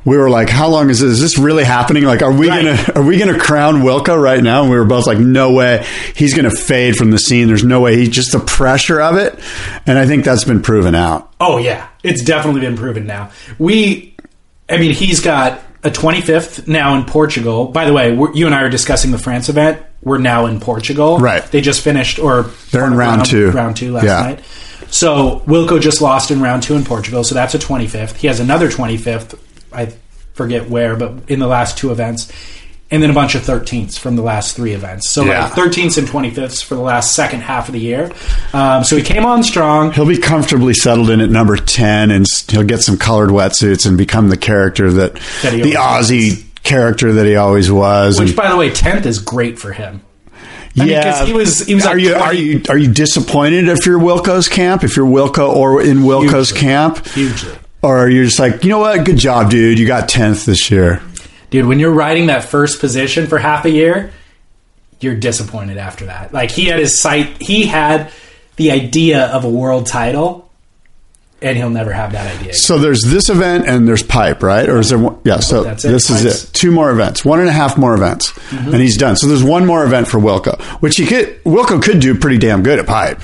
we 0.05 0.17
were 0.17 0.31
like, 0.31 0.49
"How 0.49 0.69
long 0.69 0.91
is 0.91 1.01
this? 1.01 1.13
Is 1.13 1.21
this 1.21 1.39
really 1.39 1.65
happening? 1.65 2.05
Like, 2.05 2.23
are 2.23 2.33
we 2.33 2.49
Right. 2.49 2.65
gonna 2.65 2.93
are 2.95 3.03
we 3.03 3.19
gonna 3.19 3.39
crown 3.39 3.83
Wilco 3.83 4.21
right 4.21 4.43
now?" 4.43 4.63
And 4.63 4.71
we 4.71 4.77
were 4.77 4.85
both 4.85 5.07
like, 5.07 5.19
"No 5.19 5.53
way, 5.53 5.85
he's 6.15 6.35
gonna 6.35 6.51
fade 6.51 6.97
from 6.97 7.11
the 7.11 7.19
scene. 7.19 7.47
There's 7.49 7.65
no 7.65 7.81
way. 7.81 7.97
He 7.97 8.09
just 8.09 8.33
the 8.33 8.41
pressure 8.41 9.01
of 9.01 9.17
it." 9.17 9.39
And 9.87 9.99
I 9.99 10.07
think 10.07 10.25
that's 10.25 10.45
been 10.45 10.63
proven 10.63 10.95
out. 10.95 11.29
oh 11.41 11.59
yeah, 11.59 11.87
it's 12.03 12.23
definitely 12.23 12.61
been 12.61 12.77
proven 12.77 13.07
now. 13.07 13.31
We, 13.59 14.15
I 14.69 14.77
mean, 14.79 14.93
he's 14.93 15.21
got 15.21 15.61
a 15.83 15.91
25th 15.91 16.69
now 16.69 16.95
in 16.97 17.05
Portugal. 17.05 17.67
By 17.67 17.87
the 17.87 17.93
way, 17.95 18.13
you 18.35 18.45
and 18.47 18.55
I 18.55 18.63
are 18.63 18.69
discussing 18.69 19.11
the 19.11 19.19
France 19.19 19.49
event. 19.49 19.79
We're 20.03 20.19
now 20.19 20.47
in 20.47 20.61
Portugal. 20.61 21.19
Right. 21.19 21.43
They 21.51 21.61
just 21.63 21.81
finished, 21.83 22.19
or 22.19 22.47
They're 22.71 22.87
in 22.87 22.95
round 22.95 23.21
um, 23.23 23.27
two. 23.27 23.51
Round 23.51 23.77
two 23.77 23.93
last 23.93 24.05
Yeah. 24.05 24.21
night. 24.21 24.41
So 24.91 25.43
Wilco 25.47 25.81
just 25.81 26.03
lost 26.03 26.31
in 26.31 26.41
round 26.43 26.63
two 26.63 26.75
in 26.75 26.85
Portugal, 26.85 27.23
so 27.25 27.35
that's 27.35 27.55
a 27.55 27.59
25th. 27.59 28.17
He 28.17 28.27
has 28.27 28.41
another 28.41 28.69
25th, 28.69 29.35
I 29.73 29.93
forget 30.35 30.69
where, 30.71 30.97
but 30.97 31.13
in 31.29 31.39
the 31.41 31.47
last 31.47 31.77
two 31.79 31.91
events. 31.93 32.31
And 32.93 33.01
then 33.01 33.11
a 33.11 33.15
bunch 33.15 33.37
of 33.37 33.43
13ths 33.43 33.97
from 33.97 34.17
the 34.17 34.23
last 34.23 34.57
three 34.57 34.73
events. 34.73 35.11
So 35.11 35.25
Yeah. 35.25 35.45
like 35.45 35.53
13ths 35.53 35.97
and 35.97 36.09
25ths 36.09 36.61
for 36.61 36.75
the 36.75 36.81
last 36.81 37.15
second 37.15 37.43
half 37.43 37.69
of 37.69 37.73
the 37.75 37.79
year. 37.79 38.11
Um, 38.53 38.83
so 38.83 38.97
he 38.97 39.03
came 39.03 39.25
on 39.25 39.45
strong. 39.45 39.93
He'll 39.93 40.07
be 40.07 40.19
comfortably 40.19 40.75
settled 40.75 41.09
in 41.09 41.21
at 41.21 41.31
number 41.31 41.57
ten, 41.57 42.11
and 42.11 42.27
he'll 42.49 42.65
get 42.65 42.81
some 42.81 42.97
colored 42.99 43.31
wetsuits 43.31 43.87
and 43.87 43.97
become 43.97 44.29
the 44.29 44.37
character 44.37 44.91
that, 44.91 45.15
That 45.43 45.53
the 45.53 45.75
Aussie 45.75 46.43
character 46.65 47.13
that 47.13 47.27
he 47.27 47.37
always 47.37 47.71
was. 47.71 48.19
Which, 48.19 48.31
and- 48.31 48.37
by 48.37 48.51
the 48.51 48.57
way, 48.57 48.71
10th 48.71 49.07
is 49.07 49.21
great 49.21 49.57
for 49.61 49.73
him. 49.73 50.01
I 50.79 50.85
mean, 50.85 51.01
'cause 51.03 51.27
he 51.29 51.33
was- 51.33 51.61
he 51.67 51.75
was 51.77 51.85
Are 51.87 51.95
like 51.95 52.03
you 52.03 52.11
20 52.15 52.25
are 52.25 52.35
you 52.35 52.63
are 52.71 52.79
you 52.79 52.89
disappointed 52.89 53.69
if 53.69 53.87
you're 53.87 53.99
Wilco's 54.01 54.49
camp? 54.49 54.83
If 54.83 54.97
you're 54.97 55.07
Wilco 55.07 55.49
or 55.55 55.81
in 55.83 55.99
Wilco's 56.03 56.51
Hugely. 56.51 56.61
camp, 56.61 57.07
Hugely. 57.09 57.53
Or 57.83 58.09
you're 58.09 58.25
just 58.25 58.39
like, 58.39 58.65
you 58.65 58.71
know 58.71 58.79
what? 58.79 59.05
Good 59.05 59.19
job, 59.19 59.51
dude. 59.51 59.79
You 59.79 59.87
got 59.87 60.09
tenth 60.09 60.45
this 60.45 60.71
year. 60.71 61.03
Dude, 61.51 61.67
when 61.67 61.81
you're 61.81 61.93
riding 61.93 62.27
that 62.27 62.45
first 62.45 62.81
position 62.81 63.27
for 63.27 63.39
half 63.39 63.65
a 63.65 63.71
year, 63.71 64.13
you're 65.01 65.17
disappointed 65.17 65.79
after 65.79 66.07
that. 66.07 66.33
Like 66.33 66.51
he 66.51 66.67
had 66.67 66.79
his 66.79 66.99
sight, 66.99 67.41
he 67.41 67.67
had 67.67 68.13
the 68.57 68.71
idea 68.71 69.27
of 69.27 69.45
a 69.45 69.49
world 69.49 69.87
title, 69.87 70.51
and 71.43 71.57
he'll 71.57 71.71
never 71.71 71.93
have 71.93 72.13
that 72.13 72.27
idea. 72.27 72.51
Again. 72.51 72.55
So 72.55 72.79
there's 72.79 73.03
this 73.03 73.31
event 73.31 73.67
and 73.67 73.89
there's 73.89 74.03
pipe, 74.03 74.43
right? 74.43 74.69
Or 74.69 74.79
is 74.79 74.91
there 74.91 74.99
one? 74.99 75.19
Yeah. 75.25 75.41
So 75.41 75.65
it. 75.65 75.79
this 75.79 76.11
is 76.11 76.25
it. 76.25 76.53
Two 76.53 76.71
more 76.71 76.91
events, 76.91 77.25
one 77.25 77.41
and 77.41 77.49
a 77.49 77.53
half 77.53 77.79
more 77.79 77.95
events, 77.95 78.33
mm-hmm. 78.33 78.73
and 78.73 78.83
he's 78.83 78.97
done. 78.97 79.17
So 79.17 79.27
there's 79.27 79.43
one 79.43 79.67
more 79.67 79.85
event 79.85 80.07
for 80.07 80.19
Wilco, 80.19 80.61
which 80.83 80.97
he 80.97 81.07
could 81.07 81.43
Wilco 81.45 81.83
could 81.83 82.01
do 82.01 82.15
pretty 82.15 82.39
damn 82.39 82.63
good 82.63 82.79
at 82.79 82.87
pipe. 82.87 83.23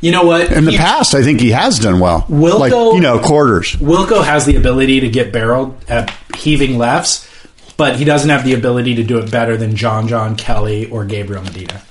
You 0.00 0.12
know 0.12 0.22
what? 0.22 0.52
In 0.52 0.64
the 0.64 0.72
He- 0.72 0.76
past, 0.76 1.14
I 1.14 1.22
think 1.22 1.40
he 1.40 1.50
has 1.50 1.78
done 1.78 1.98
well. 2.00 2.24
Wilco- 2.30 2.58
like 2.58 2.72
you 2.72 3.00
know, 3.00 3.18
quarters. 3.18 3.74
Wilco 3.76 4.22
has 4.24 4.44
the 4.46 4.56
ability 4.56 5.00
to 5.00 5.08
get 5.08 5.32
barreled 5.32 5.76
at 5.88 6.12
heaving 6.36 6.78
lefts, 6.78 7.26
but 7.76 7.96
he 7.96 8.04
doesn't 8.04 8.30
have 8.30 8.44
the 8.44 8.54
ability 8.54 8.94
to 8.96 9.02
do 9.02 9.18
it 9.18 9.30
better 9.30 9.56
than 9.56 9.74
John 9.76 10.06
John 10.08 10.36
Kelly 10.36 10.86
or 10.90 11.04
Gabriel 11.04 11.42
Medina. 11.42 11.82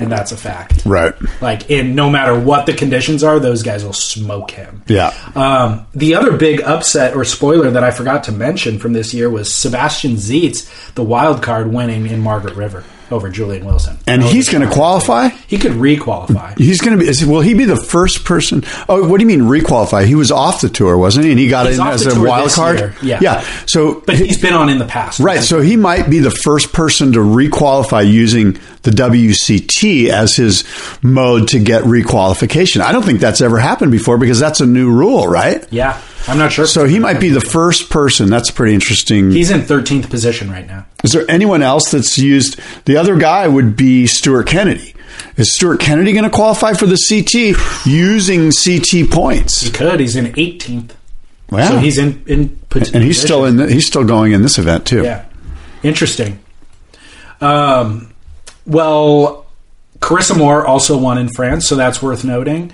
And 0.00 0.12
that's 0.12 0.30
a 0.30 0.36
fact. 0.36 0.84
Right. 0.86 1.12
Like 1.42 1.70
in 1.70 1.96
no 1.96 2.08
matter 2.08 2.38
what 2.38 2.66
the 2.66 2.72
conditions 2.72 3.24
are, 3.24 3.40
those 3.40 3.64
guys 3.64 3.84
will 3.84 3.92
smoke 3.92 4.52
him. 4.52 4.82
Yeah. 4.86 5.12
Um, 5.34 5.86
the 5.92 6.14
other 6.14 6.36
big 6.36 6.60
upset 6.60 7.16
or 7.16 7.24
spoiler 7.24 7.70
that 7.72 7.82
I 7.82 7.90
forgot 7.90 8.22
to 8.24 8.32
mention 8.32 8.78
from 8.78 8.92
this 8.92 9.12
year 9.12 9.28
was 9.28 9.52
Sebastian 9.52 10.12
Zietz, 10.12 10.68
the 10.94 11.02
wild 11.02 11.42
card 11.42 11.72
winning 11.72 12.06
in 12.06 12.20
Margaret 12.20 12.54
River 12.54 12.84
over 13.10 13.28
Julian 13.30 13.64
Wilson. 13.64 13.98
And 14.06 14.22
he's 14.22 14.48
going 14.48 14.66
to 14.66 14.72
qualify. 14.72 15.28
He 15.28 15.58
could 15.58 15.72
re-qualify. 15.72 16.54
He's 16.56 16.80
going 16.80 16.98
to 16.98 17.02
be. 17.04 17.08
Is, 17.08 17.24
will 17.24 17.40
he 17.40 17.54
be 17.54 17.64
the 17.64 17.76
first 17.76 18.24
person? 18.24 18.64
Oh, 18.88 19.08
what 19.08 19.18
do 19.20 19.22
you 19.22 19.38
mean 19.38 19.48
requalify? 19.48 20.04
He 20.06 20.14
was 20.14 20.30
off 20.30 20.60
the 20.60 20.68
tour, 20.68 20.96
wasn't 20.98 21.24
he? 21.26 21.30
And 21.32 21.40
he 21.40 21.48
got 21.48 21.66
He's 21.66 21.78
in 21.78 21.86
as 21.86 22.06
a 22.06 22.20
wild 22.20 22.50
card. 22.52 22.78
year, 22.78 22.94
yeah. 23.02 23.18
yeah. 23.22 23.40
So, 23.66 24.00
But 24.06 24.16
he's 24.16 24.40
been 24.40 24.54
on 24.54 24.68
in 24.68 24.78
the 24.78 24.84
past. 24.86 25.20
right. 25.20 25.40
So 25.40 25.60
he 25.60 25.76
might 25.76 26.08
be 26.10 26.18
the 26.18 26.30
first 26.30 26.72
person 26.72 27.12
to 27.12 27.18
requalify 27.20 28.10
using 28.10 28.58
the 28.82 28.90
WCT 28.90 30.08
as 30.08 30.36
his 30.36 30.64
mode 31.02 31.48
to 31.48 31.58
get 31.58 31.82
requalification. 31.84 32.80
I 32.80 32.92
don't 32.92 33.04
think 33.04 33.20
that's 33.20 33.40
ever 33.40 33.58
happened 33.58 33.92
before 33.92 34.18
because 34.18 34.38
that's 34.38 34.60
a 34.60 34.66
new 34.66 34.90
rule, 34.90 35.26
right? 35.26 35.66
Yeah. 35.72 36.00
I'm 36.28 36.36
not 36.38 36.52
sure. 36.52 36.66
So 36.66 36.84
he 36.84 36.98
might 36.98 37.20
be 37.20 37.30
the 37.30 37.40
first 37.40 37.88
person. 37.88 38.28
That's 38.28 38.50
pretty 38.50 38.74
interesting. 38.74 39.30
He's 39.30 39.50
in 39.50 39.60
13th 39.62 40.10
position 40.10 40.50
right 40.50 40.66
now. 40.66 40.84
Is 41.02 41.12
there 41.12 41.24
anyone 41.28 41.62
else 41.62 41.90
that's 41.90 42.18
used? 42.18 42.60
The 42.84 42.96
other 42.98 43.16
guy 43.16 43.48
would 43.48 43.76
be 43.76 44.06
Stuart 44.06 44.46
Kennedy. 44.46 44.94
Is 45.36 45.54
Stuart 45.54 45.80
Kennedy 45.80 46.12
going 46.12 46.24
to 46.24 46.30
qualify 46.30 46.74
for 46.74 46.86
the 46.86 46.98
CT 47.08 47.86
using 47.86 48.50
CT 48.52 49.10
points? 49.10 49.62
He 49.62 49.70
could. 49.70 50.00
He's 50.00 50.16
in 50.16 50.26
18th. 50.26 50.90
Wow. 51.50 51.68
So 51.70 51.78
he's 51.78 51.96
in 51.96 52.22
in 52.26 52.50
pos- 52.68 52.92
and 52.92 53.02
he's 53.02 53.20
still 53.20 53.46
in. 53.46 53.56
The, 53.56 53.72
he's 53.72 53.86
still 53.86 54.04
going 54.04 54.32
in 54.32 54.42
this 54.42 54.58
event 54.58 54.86
too. 54.86 55.02
Yeah. 55.04 55.24
Interesting. 55.82 56.40
Um, 57.40 58.12
well, 58.66 59.46
Carissa 60.00 60.36
Moore 60.36 60.66
also 60.66 60.98
won 60.98 61.16
in 61.16 61.28
France, 61.28 61.66
so 61.66 61.74
that's 61.74 62.02
worth 62.02 62.22
noting. 62.24 62.72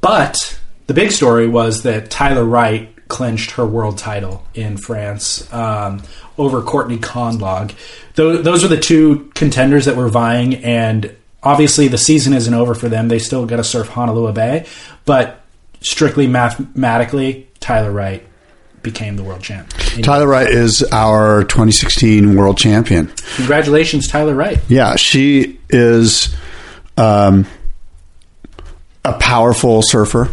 But 0.00 0.58
the 0.86 0.94
big 0.94 1.10
story 1.12 1.48
was 1.48 1.82
that 1.82 2.10
Tyler 2.10 2.44
Wright 2.44 2.92
clinched 3.08 3.52
her 3.52 3.66
world 3.66 3.98
title 3.98 4.44
in 4.54 4.76
France 4.76 5.52
um, 5.52 6.02
over 6.38 6.62
Courtney 6.62 6.98
Conlogue. 6.98 7.72
Those, 8.14 8.44
those 8.44 8.64
are 8.64 8.68
the 8.68 8.80
two 8.80 9.30
contenders 9.34 9.84
that 9.84 9.96
were 9.96 10.08
vying, 10.08 10.56
and 10.56 11.14
obviously 11.42 11.88
the 11.88 11.98
season 11.98 12.32
isn't 12.32 12.54
over 12.54 12.74
for 12.74 12.88
them. 12.88 13.08
They 13.08 13.18
still 13.18 13.46
got 13.46 13.56
to 13.56 13.64
surf 13.64 13.88
Honolua 13.88 14.34
Bay, 14.34 14.66
but 15.04 15.42
strictly 15.80 16.26
mathematically, 16.26 17.48
Tyler 17.60 17.92
Wright 17.92 18.26
became 18.82 19.16
the 19.16 19.24
world 19.24 19.42
champ. 19.42 19.68
Tyler 20.02 20.28
Wright 20.28 20.48
is 20.48 20.82
our 20.92 21.42
2016 21.44 22.36
world 22.36 22.56
champion. 22.56 23.08
Congratulations, 23.36 24.06
Tyler 24.06 24.34
Wright. 24.34 24.58
Yeah, 24.68 24.94
she 24.96 25.58
is 25.68 26.34
um, 26.96 27.46
a 29.04 29.14
powerful 29.14 29.82
surfer. 29.82 30.30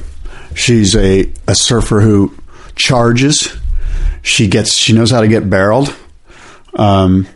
She's 0.55 0.95
a, 0.95 1.31
a 1.47 1.55
surfer 1.55 2.01
who 2.01 2.35
charges. 2.75 3.55
She 4.21 4.47
gets. 4.47 4.77
She 4.79 4.93
knows 4.93 5.11
how 5.11 5.21
to 5.21 5.27
get 5.27 5.49
barreled. 5.49 5.95
Um, 6.75 7.27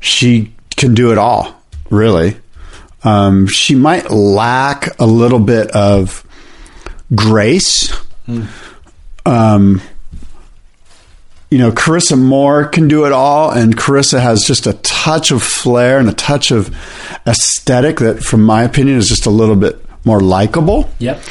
she 0.00 0.52
can 0.76 0.94
do 0.94 1.12
it 1.12 1.18
all. 1.18 1.54
Really, 1.90 2.36
um, 3.02 3.46
she 3.46 3.74
might 3.74 4.10
lack 4.10 4.98
a 5.00 5.06
little 5.06 5.40
bit 5.40 5.70
of 5.70 6.24
grace. 7.14 7.92
Um, 9.24 9.80
you 11.50 11.56
know, 11.56 11.70
Carissa 11.72 12.18
Moore 12.18 12.66
can 12.66 12.88
do 12.88 13.06
it 13.06 13.12
all, 13.12 13.50
and 13.50 13.74
Carissa 13.74 14.20
has 14.20 14.42
just 14.42 14.66
a 14.66 14.74
touch 14.74 15.30
of 15.30 15.42
flair 15.42 15.98
and 15.98 16.08
a 16.08 16.12
touch 16.12 16.50
of 16.50 16.74
aesthetic 17.26 18.00
that, 18.00 18.20
from 18.22 18.42
my 18.42 18.64
opinion, 18.64 18.98
is 18.98 19.08
just 19.08 19.24
a 19.24 19.30
little 19.30 19.56
bit 19.56 19.82
more 20.04 20.20
likable. 20.20 20.88
Yep. 20.98 21.22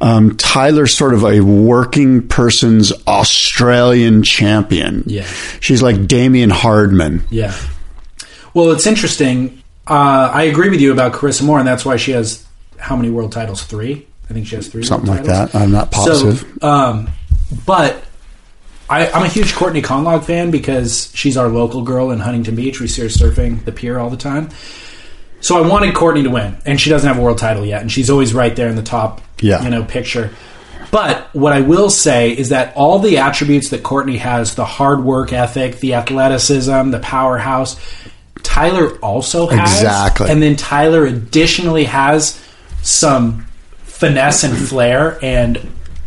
Um, 0.00 0.36
Tyler's 0.36 0.96
sort 0.96 1.14
of 1.14 1.24
a 1.24 1.40
working 1.40 2.26
person's 2.28 2.92
Australian 3.06 4.22
champion. 4.22 5.04
Yeah. 5.06 5.26
She's 5.60 5.82
like 5.82 6.06
Damien 6.06 6.50
Hardman. 6.50 7.24
Yeah. 7.30 7.54
Well, 8.54 8.72
it's 8.72 8.86
interesting. 8.86 9.62
Uh, 9.86 10.30
I 10.32 10.44
agree 10.44 10.70
with 10.70 10.80
you 10.80 10.92
about 10.92 11.12
Carissa 11.12 11.44
Moore, 11.44 11.58
and 11.58 11.68
that's 11.68 11.84
why 11.84 11.96
she 11.96 12.12
has 12.12 12.44
how 12.78 12.96
many 12.96 13.10
world 13.10 13.32
titles? 13.32 13.62
Three. 13.62 14.06
I 14.28 14.32
think 14.32 14.46
she 14.46 14.56
has 14.56 14.68
three. 14.68 14.82
Something 14.82 15.10
like 15.10 15.24
titles. 15.24 15.52
that. 15.52 15.58
I'm 15.58 15.70
not 15.70 15.90
positive. 15.90 16.40
So, 16.60 16.68
um, 16.68 17.08
but 17.64 18.02
I, 18.88 19.08
I'm 19.08 19.24
a 19.24 19.28
huge 19.28 19.54
Courtney 19.54 19.82
Conlogue 19.82 20.24
fan 20.24 20.50
because 20.50 21.10
she's 21.14 21.36
our 21.36 21.48
local 21.48 21.82
girl 21.82 22.10
in 22.10 22.18
Huntington 22.18 22.54
Beach. 22.54 22.80
We 22.80 22.86
see 22.88 23.02
her 23.02 23.08
surfing 23.08 23.64
the 23.64 23.72
pier 23.72 23.98
all 23.98 24.10
the 24.10 24.16
time. 24.16 24.50
So 25.46 25.62
I 25.62 25.68
wanted 25.68 25.94
Courtney 25.94 26.24
to 26.24 26.30
win, 26.30 26.56
and 26.66 26.80
she 26.80 26.90
doesn't 26.90 27.06
have 27.06 27.18
a 27.18 27.20
world 27.22 27.38
title 27.38 27.64
yet, 27.64 27.80
and 27.80 27.92
she's 27.92 28.10
always 28.10 28.34
right 28.34 28.56
there 28.56 28.68
in 28.68 28.74
the 28.74 28.82
top, 28.82 29.20
Yeah. 29.40 29.62
you 29.62 29.70
know, 29.70 29.84
picture. 29.84 30.30
But 30.90 31.32
what 31.34 31.52
I 31.52 31.60
will 31.60 31.88
say 31.88 32.30
is 32.32 32.48
that 32.48 32.74
all 32.74 32.98
the 32.98 33.18
attributes 33.18 33.68
that 33.70 33.84
Courtney 33.84 34.16
has—the 34.16 34.64
hard 34.64 35.04
work 35.04 35.32
ethic, 35.32 35.78
the 35.78 35.94
athleticism, 35.94 36.90
the 36.90 36.98
powerhouse, 36.98 37.76
Tyler 38.42 38.96
also 38.98 39.46
has. 39.46 39.70
Exactly. 39.82 40.30
And 40.30 40.42
then 40.42 40.56
Tyler 40.56 41.04
additionally 41.06 41.84
has 41.84 42.40
some 42.82 43.46
finesse 43.84 44.42
and 44.42 44.56
flair 44.56 45.16
and 45.22 45.58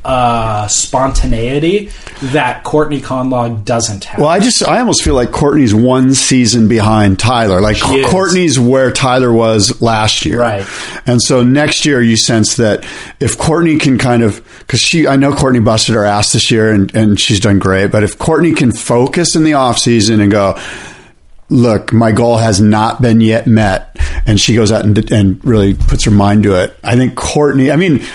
uh, 0.06 0.68
spontaneity 0.68 1.90
that 2.22 2.64
Courtney 2.64 3.02
Conlogue 3.02 3.66
doesn't 3.66 4.06
have. 4.06 4.20
Well, 4.20 4.30
I 4.30 4.40
just 4.40 4.66
I 4.68 4.80
almost 4.80 5.04
feel 5.04 5.14
like 5.14 5.32
Courtney's 5.32 5.74
one 5.74 6.14
season 6.14 6.68
behind 6.68 7.20
Tyler. 7.20 7.62
Like 7.62 7.78
She 7.78 8.00
is. 8.00 8.10
Courtney's 8.10 8.60
where 8.60 8.92
Tyler 8.92 9.32
was 9.32 9.82
last 9.82 10.26
year, 10.26 10.40
Right. 10.40 10.66
And 11.06 11.22
so 11.22 11.44
next 11.44 11.86
year, 11.86 12.02
you 12.02 12.18
sense 12.18 12.56
that 12.58 12.86
if 13.20 13.38
Courtney 13.38 13.78
can 13.78 13.98
kind 13.98 14.24
of 14.24 14.44
because 14.60 14.80
she, 14.80 15.08
I 15.08 15.16
know 15.16 15.34
Courtney 15.34 15.60
busted 15.60 15.96
her 15.96 16.06
ass 16.06 16.32
this 16.34 16.50
year 16.52 16.72
and 16.72 16.94
and 16.96 17.20
she's 17.20 17.40
done 17.40 17.60
great. 17.60 17.92
But 17.92 18.04
if 18.04 18.18
Courtney 18.18 18.54
can 18.54 18.72
focus 18.72 19.36
in 19.36 19.44
the 19.44 19.54
off 19.54 19.78
season 19.78 20.22
and 20.22 20.32
go. 20.32 20.60
Look, 21.52 21.92
my 21.92 22.12
goal 22.12 22.38
has 22.38 22.62
not 22.62 23.02
been 23.02 23.22
yet 23.22 23.48
met, 23.48 23.98
and 24.28 24.40
she 24.40 24.54
goes 24.54 24.72
out 24.72 24.86
and, 24.86 25.12
and 25.12 25.44
really 25.44 25.74
puts 25.74 26.06
her 26.06 26.12
mind 26.12 26.44
to 26.44 26.62
it. 26.62 26.78
I 26.84 26.96
think 26.96 27.16
Courtney. 27.16 27.72
I 27.72 27.76
mean, 27.76 28.06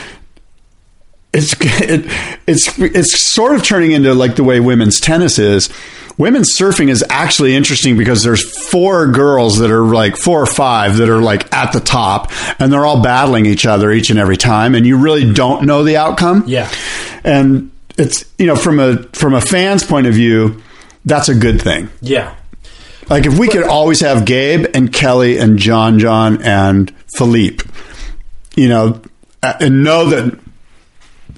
it's 1.35 1.55
it, 1.61 2.07
it's 2.47 2.79
it's 2.79 3.31
sort 3.31 3.55
of 3.55 3.63
turning 3.63 3.93
into 3.93 4.15
like 4.15 4.37
the 4.37 4.45
way 4.45 4.61
women's 4.61 5.01
tennis 5.01 5.39
is. 5.39 5.69
Women's 6.17 6.57
surfing 6.57 6.91
is 6.91 7.05
actually 7.11 7.57
interesting 7.57 7.97
because 7.99 8.23
there's 8.23 8.69
four 8.71 9.09
girls 9.09 9.59
that 9.59 9.73
are 9.73 9.85
like 9.85 10.17
four 10.17 10.41
or 10.41 10.47
five 10.47 10.99
that 10.99 11.09
are 11.09 11.21
like 11.21 11.53
at 11.53 11.73
the 11.73 11.81
top, 11.81 12.31
and 12.61 12.73
they're 12.73 12.87
all 12.87 13.03
battling 13.03 13.47
each 13.47 13.67
other 13.67 13.91
each 13.91 14.11
and 14.11 14.19
every 14.19 14.37
time, 14.37 14.77
and 14.77 14.87
you 14.87 14.97
really 14.97 15.33
don't 15.33 15.67
know 15.67 15.83
the 15.83 15.97
outcome. 15.97 16.45
Yeah. 16.47 16.71
and 17.25 17.73
it's 17.99 18.25
you 18.39 18.47
know 18.47 18.55
from 18.55 18.79
a 18.79 19.03
from 19.13 19.35
a 19.35 19.41
fan's 19.41 19.83
point 19.83 20.07
of 20.07 20.15
view, 20.15 20.63
that's 21.05 21.29
a 21.29 21.35
good 21.35 21.61
thing. 21.61 21.89
yeah. 22.01 22.37
Like 23.11 23.27
if 23.27 23.39
we 23.39 23.49
could 23.49 23.65
always 23.65 24.01
have 24.01 24.25
Gabe 24.25 24.67
and 24.73 24.91
Kelly 24.93 25.37
and 25.39 25.59
John 25.59 25.99
John 25.99 26.41
and 26.43 26.91
Filipe, 27.17 27.61
you 28.57 28.69
know, 28.69 29.03
and 29.43 29.83
know 29.85 30.09
that 30.11 30.39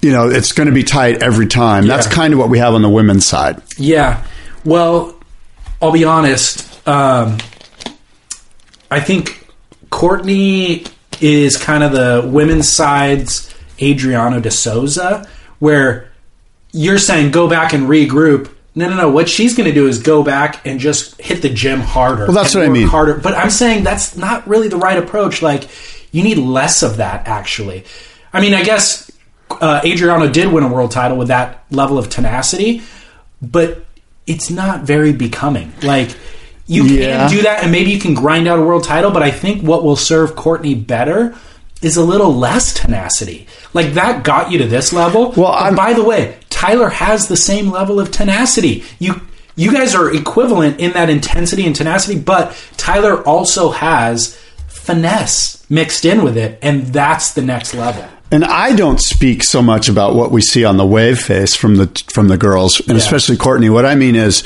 you 0.03 0.13
know 0.13 0.29
it's 0.29 0.53
going 0.53 0.69
to 0.69 0.75
be 0.75 0.83
tight 0.83 1.23
every 1.23 1.47
time. 1.47 1.87
That's 1.87 2.07
kind 2.07 2.33
of 2.33 2.39
what 2.39 2.49
we 2.49 2.59
have 2.59 2.75
on 2.75 2.83
the 2.83 2.89
women's 2.89 3.27
side. 3.27 3.63
Yeah. 3.77 4.25
Well, 4.65 5.19
I'll 5.81 5.93
be 5.93 6.05
honest. 6.05 6.87
Um, 6.89 7.39
I 8.91 9.01
think 9.01 9.49
Courtney 9.91 10.85
is 11.21 11.57
kind 11.57 11.83
of 11.83 11.93
the 11.93 12.29
women's 12.31 12.69
side's 12.69 13.55
Adriano 13.81 14.41
de 14.41 14.51
Souza, 14.51 15.29
where 15.59 16.11
you're 16.73 16.99
saying 16.99 17.31
go 17.31 17.49
back 17.49 17.73
and 17.73 17.85
regroup. 17.85 18.53
No, 18.75 18.91
no, 18.91 18.97
no. 18.97 19.11
What 19.11 19.29
she's 19.29 19.57
going 19.57 19.69
to 19.69 19.75
do 19.75 19.89
is 19.89 20.03
go 20.03 20.23
back 20.23 20.67
and 20.67 20.79
just 20.79 21.19
hit 21.21 21.41
the 21.41 21.49
gym 21.49 21.81
harder. 21.81 22.25
Well, 22.27 22.33
that's 22.33 22.55
what 22.55 22.65
I 22.65 22.69
mean. 22.69 22.87
Harder, 22.87 23.15
but 23.15 23.35
I'm 23.35 23.51
saying 23.51 23.85
that's 23.85 24.17
not 24.17 24.47
really 24.47 24.69
the 24.69 24.77
right 24.77 24.99
approach. 24.99 25.41
Like 25.41 25.69
you 26.13 26.23
need 26.23 26.39
less 26.39 26.83
of 26.83 26.99
that. 26.99 27.27
Actually, 27.27 27.85
I 28.33 28.41
mean, 28.41 28.53
I 28.53 28.63
guess 28.63 29.06
uh, 29.61 29.81
Adriano 29.85 30.29
did 30.31 30.53
win 30.53 30.65
a 30.65 30.69
world 30.69 30.91
title 30.91 31.17
with 31.17 31.29
that 31.29 31.65
level 31.71 31.99
of 31.99 32.09
tenacity, 32.09 32.83
but 33.43 33.85
it's 34.27 34.51
not 34.51 34.83
very 34.83 35.13
becoming. 35.13 35.73
Like 35.83 36.17
you 36.67 36.85
Yeah. 36.85 37.29
can 37.29 37.31
do 37.31 37.43
that, 37.43 37.63
and 37.63 37.71
maybe 37.73 37.91
you 37.91 37.99
can 38.01 38.15
grind 38.15 38.49
out 38.49 38.59
a 38.59 38.63
world 38.63 38.85
title. 38.85 39.11
But 39.11 39.23
I 39.23 39.31
think 39.31 39.63
what 39.63 39.85
will 39.85 39.97
serve 39.97 40.35
Courtney 40.37 40.75
better 40.75 41.35
is 41.83 41.97
a 41.97 42.03
little 42.05 42.35
less 42.35 42.73
tenacity. 42.73 43.47
Like 43.75 43.93
that 43.95 44.25
got 44.25 44.51
you 44.51 44.59
to 44.59 44.67
this 44.67 44.93
level. 44.93 45.33
Well, 45.37 45.53
But 45.53 45.77
by 45.77 45.93
the 45.93 46.03
way, 46.03 46.37
Tyler 46.51 46.89
has 46.89 47.29
the 47.29 47.37
same 47.37 47.71
level 47.71 48.01
of 48.01 48.11
tenacity. 48.11 48.83
You 48.99 49.21
you 49.59 49.73
guys 49.73 49.95
are 49.95 50.13
equivalent 50.15 50.81
in 50.81 50.93
that 50.93 51.09
intensity 51.09 51.67
and 51.67 51.75
tenacity, 51.75 52.19
but 52.19 52.55
Tyler 52.77 53.23
also 53.23 53.71
has 53.71 54.37
finesse 54.69 55.65
mixed 55.71 56.05
in 56.05 56.23
with 56.23 56.37
it, 56.37 56.59
and 56.63 56.87
that's 56.87 57.33
the 57.33 57.43
next 57.43 57.75
level. 57.75 58.05
And 58.37 58.45
I 58.45 58.75
don't 58.77 59.01
speak 59.01 59.43
so 59.43 59.63
much 59.63 59.89
about 59.89 60.15
what 60.15 60.31
we 60.31 60.43
see 60.43 60.63
on 60.67 60.77
the 60.77 60.85
wave 60.85 61.19
face 61.19 61.57
from 61.57 61.77
the 61.77 61.87
from 62.13 62.29
the 62.29 62.37
girls, 62.37 62.81
and 62.81 62.91
Yeah. 62.91 62.97
especially 62.97 63.39
Courtney. 63.39 63.71
What 63.71 63.87
I 63.87 63.95
mean 63.95 64.15
is, 64.15 64.43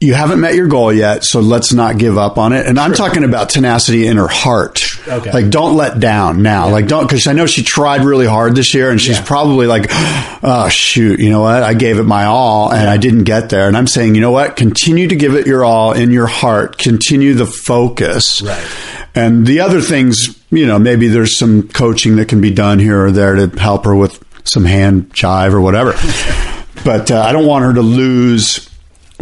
you 0.00 0.14
haven't 0.14 0.40
met 0.40 0.56
your 0.56 0.66
goal 0.66 0.92
yet, 0.92 1.22
so 1.24 1.38
let's 1.38 1.72
not 1.72 1.96
give 1.96 2.18
up 2.18 2.36
on 2.36 2.52
it. 2.52 2.66
And 2.66 2.76
I'm 2.78 2.92
talking 2.92 3.22
about 3.22 3.50
tenacity 3.50 4.06
in 4.08 4.16
her 4.16 4.26
heart. 4.26 4.82
Okay. 5.06 5.30
Like, 5.30 5.48
don't 5.50 5.76
let 5.76 6.00
down 6.00 6.42
now. 6.42 6.68
Like, 6.68 6.88
don't 6.88 7.08
because 7.08 7.28
I 7.28 7.34
know 7.34 7.46
she 7.46 7.62
tried 7.62 8.02
really 8.04 8.26
hard 8.26 8.56
this 8.56 8.74
year, 8.74 8.90
and 8.90 9.00
she's 9.00 9.18
Yeah. 9.18 9.24
probably 9.24 9.68
like, 9.68 9.86
oh 10.42 10.68
shoot, 10.68 11.20
you 11.20 11.30
know 11.30 11.40
what? 11.40 11.62
I 11.62 11.72
gave 11.74 12.00
it 12.00 12.02
my 12.04 12.24
all, 12.24 12.72
and 12.72 12.90
I 12.90 12.96
didn't 12.96 13.24
get 13.24 13.48
there. 13.48 13.68
And 13.68 13.76
I'm 13.76 13.86
saying, 13.86 14.16
you 14.16 14.20
know 14.20 14.32
what? 14.32 14.56
Continue 14.56 15.06
to 15.06 15.14
give 15.14 15.36
it 15.36 15.46
your 15.46 15.64
all 15.64 15.92
in 15.92 16.10
your 16.10 16.26
heart. 16.26 16.78
Continue 16.78 17.34
the 17.34 17.46
focus. 17.46 18.42
Right. 18.42 18.58
And 19.14 19.46
the 19.46 19.60
other 19.60 19.80
things, 19.80 20.42
you 20.50 20.66
know, 20.66 20.78
maybe 20.78 21.08
there's 21.08 21.38
some 21.38 21.68
coaching 21.68 22.16
that 22.16 22.28
can 22.28 22.40
be 22.40 22.50
done 22.50 22.78
here 22.78 23.06
or 23.06 23.10
there 23.12 23.34
to 23.34 23.48
help 23.60 23.84
her 23.84 23.94
with 23.94 24.22
some 24.44 24.64
hand 24.64 25.10
jive 25.10 25.52
or 25.52 25.60
whatever. 25.60 25.92
but 26.84 27.10
uh, 27.10 27.20
I 27.22 27.32
don't 27.32 27.46
want 27.46 27.64
her 27.64 27.72
to 27.74 27.82
lose 27.82 28.68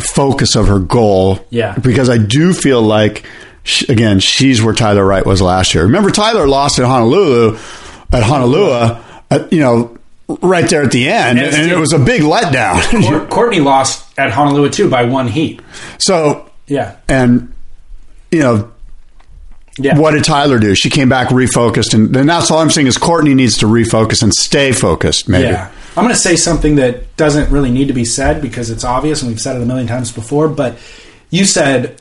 focus 0.00 0.56
of 0.56 0.68
her 0.68 0.78
goal. 0.78 1.44
Yeah. 1.50 1.76
Because 1.78 2.08
I 2.08 2.18
do 2.18 2.52
feel 2.54 2.80
like, 2.82 3.26
sh 3.64 3.88
again, 3.88 4.18
she's 4.20 4.62
where 4.62 4.74
Tyler 4.74 5.04
Wright 5.04 5.24
was 5.26 5.42
last 5.42 5.74
year. 5.74 5.84
Remember, 5.84 6.10
Tyler 6.10 6.48
lost 6.48 6.78
at 6.78 6.86
Honolua, 6.86 7.54
at 8.12 8.22
Honolua, 8.22 9.02
at, 9.30 9.52
you 9.52 9.60
know, 9.60 9.98
right 10.40 10.68
there 10.70 10.82
at 10.82 10.90
the 10.92 11.08
end, 11.08 11.38
And 11.38 11.54
and, 11.54 11.70
it 11.70 11.76
was 11.76 11.92
a 11.92 11.98
big 11.98 12.22
letdown. 12.22 12.80
Cour- 13.06 13.26
Courtney 13.30 13.60
lost 13.60 14.18
at 14.18 14.32
Honolua 14.32 14.72
too 14.72 14.88
by 14.88 15.04
one 15.04 15.28
heat. 15.28 15.60
so, 15.98 16.50
Yeah, 16.66 16.96
and, 17.08 17.52
you 18.30 18.40
know, 18.40 18.72
yeah. 19.78 19.98
What 19.98 20.10
did 20.10 20.24
Tyler 20.24 20.58
do? 20.58 20.74
She 20.74 20.90
came 20.90 21.08
back 21.08 21.28
refocused, 21.28 21.94
and, 21.94 22.14
and 22.14 22.28
that's 22.28 22.50
all 22.50 22.58
I'm 22.58 22.70
saying 22.70 22.88
is 22.88 22.98
Courtney 22.98 23.34
needs 23.34 23.58
to 23.58 23.66
refocus 23.66 24.22
and 24.22 24.32
stay 24.32 24.72
focused. 24.72 25.28
Maybe. 25.28 25.48
Yeah. 25.48 25.70
I'm 25.96 26.04
going 26.04 26.14
to 26.14 26.20
say 26.20 26.36
something 26.36 26.76
that 26.76 27.16
doesn't 27.16 27.50
really 27.50 27.70
need 27.70 27.88
to 27.88 27.94
be 27.94 28.04
said 28.04 28.40
because 28.40 28.70
it's 28.70 28.84
obvious 28.84 29.22
and 29.22 29.30
we've 29.30 29.40
said 29.40 29.56
it 29.56 29.62
a 29.62 29.66
million 29.66 29.86
times 29.86 30.10
before. 30.10 30.48
But 30.48 30.78
you 31.30 31.44
said, 31.44 32.00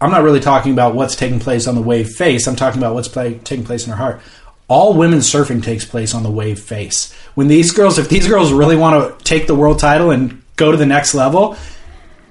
I'm 0.00 0.10
not 0.10 0.22
really 0.22 0.40
talking 0.40 0.72
about 0.72 0.94
what's 0.94 1.16
taking 1.16 1.38
place 1.38 1.66
on 1.66 1.74
the 1.74 1.82
wave 1.82 2.10
face. 2.10 2.46
I'm 2.46 2.56
talking 2.56 2.80
about 2.80 2.94
what's 2.94 3.08
play, 3.08 3.38
taking 3.38 3.64
place 3.64 3.86
in 3.86 3.90
her 3.90 3.96
heart. 3.96 4.20
All 4.68 4.94
women's 4.94 5.30
surfing 5.30 5.62
takes 5.62 5.84
place 5.84 6.14
on 6.14 6.22
the 6.22 6.30
wave 6.30 6.58
face. 6.58 7.12
When 7.34 7.48
these 7.48 7.72
girls, 7.72 7.98
if 7.98 8.08
these 8.08 8.26
girls 8.26 8.52
really 8.52 8.76
want 8.76 9.18
to 9.18 9.24
take 9.24 9.46
the 9.46 9.54
world 9.54 9.78
title 9.78 10.10
and 10.10 10.42
go 10.56 10.70
to 10.70 10.76
the 10.76 10.86
next 10.86 11.14
level, 11.14 11.56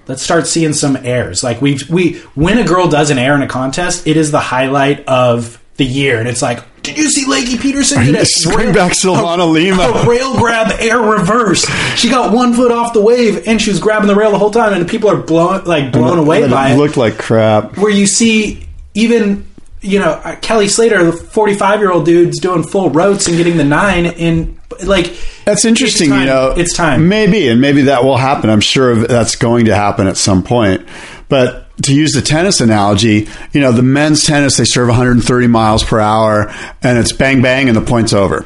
let's 0.07 0.21
start 0.21 0.47
seeing 0.47 0.73
some 0.73 0.95
airs. 0.97 1.43
Like 1.43 1.61
we 1.61 1.79
we 1.89 2.15
when 2.35 2.57
a 2.57 2.63
girl 2.63 2.87
does 2.87 3.09
an 3.09 3.17
air 3.17 3.35
in 3.35 3.41
a 3.41 3.47
contest, 3.47 4.07
it 4.07 4.17
is 4.17 4.31
the 4.31 4.39
highlight 4.39 5.05
of 5.07 5.59
the 5.77 5.85
year, 5.85 6.19
and 6.19 6.27
it's 6.27 6.41
like 6.41 6.59
Did 6.83 6.97
you 6.97 7.09
see 7.09 7.25
Lakey 7.25 7.59
Peterson? 7.59 8.03
Did 8.05 8.15
a 8.15 8.55
rail- 8.55 8.73
back 8.73 8.91
Silvana 8.93 9.39
a- 9.39 9.45
Lima. 9.45 9.81
A 9.83 10.05
rail 10.07 10.35
grab 10.37 10.71
air 10.79 10.99
reverse. 10.99 11.65
She 11.95 12.09
got 12.09 12.31
one 12.33 12.53
foot 12.53 12.71
off 12.71 12.93
the 12.93 13.01
wave 13.01 13.47
and 13.47 13.59
she 13.61 13.71
was 13.71 13.79
grabbing 13.79 14.07
the 14.07 14.15
rail 14.15 14.31
the 14.31 14.37
whole 14.37 14.51
time, 14.51 14.73
and 14.73 14.87
people 14.87 15.09
are 15.09 15.17
blown 15.17 15.63
like 15.65 15.91
blown 15.91 16.19
away 16.19 16.43
And 16.43 16.51
by 16.51 16.69
it 16.69 16.73
it. 16.75 16.77
looked 16.77 16.97
like 16.97 17.17
crap. 17.17 17.77
Where 17.77 17.89
you 17.91 18.05
see 18.05 18.67
even 18.93 19.45
you 19.83 19.99
know 19.99 20.11
uh, 20.23 20.35
Kelly 20.37 20.67
Slater, 20.67 21.03
the 21.03 21.11
forty-five 21.13 21.79
year 21.79 21.91
old 21.91 22.05
dude's 22.05 22.39
doing 22.39 22.63
full 22.63 22.89
rotes 22.89 23.27
and 23.27 23.37
getting 23.37 23.57
the 23.57 23.63
nine 23.63 24.05
in 24.05 24.59
like 24.85 25.15
That's 25.45 25.65
interesting, 25.65 26.09
you 26.09 26.25
know. 26.25 26.53
It's 26.57 26.73
time. 26.75 27.07
Maybe, 27.07 27.47
and 27.49 27.61
maybe 27.61 27.83
that 27.83 28.03
will 28.03 28.17
happen. 28.17 28.49
I'm 28.49 28.61
sure 28.61 28.95
that's 28.95 29.35
going 29.35 29.65
to 29.65 29.75
happen 29.75 30.07
at 30.07 30.17
some 30.17 30.41
point. 30.43 30.87
But 31.29 31.67
to 31.83 31.93
use 31.95 32.11
the 32.11 32.21
tennis 32.21 32.59
analogy, 32.61 33.27
you 33.51 33.61
know, 33.61 33.71
the 33.71 33.81
men's 33.83 34.25
tennis, 34.25 34.57
they 34.57 34.65
serve 34.65 34.87
130 34.87 35.47
miles 35.47 35.83
per 35.83 35.99
hour 35.99 36.51
and 36.83 36.97
it's 36.97 37.11
bang 37.11 37.41
bang 37.41 37.67
and 37.67 37.75
the 37.75 37.81
point's 37.81 38.13
over. 38.13 38.45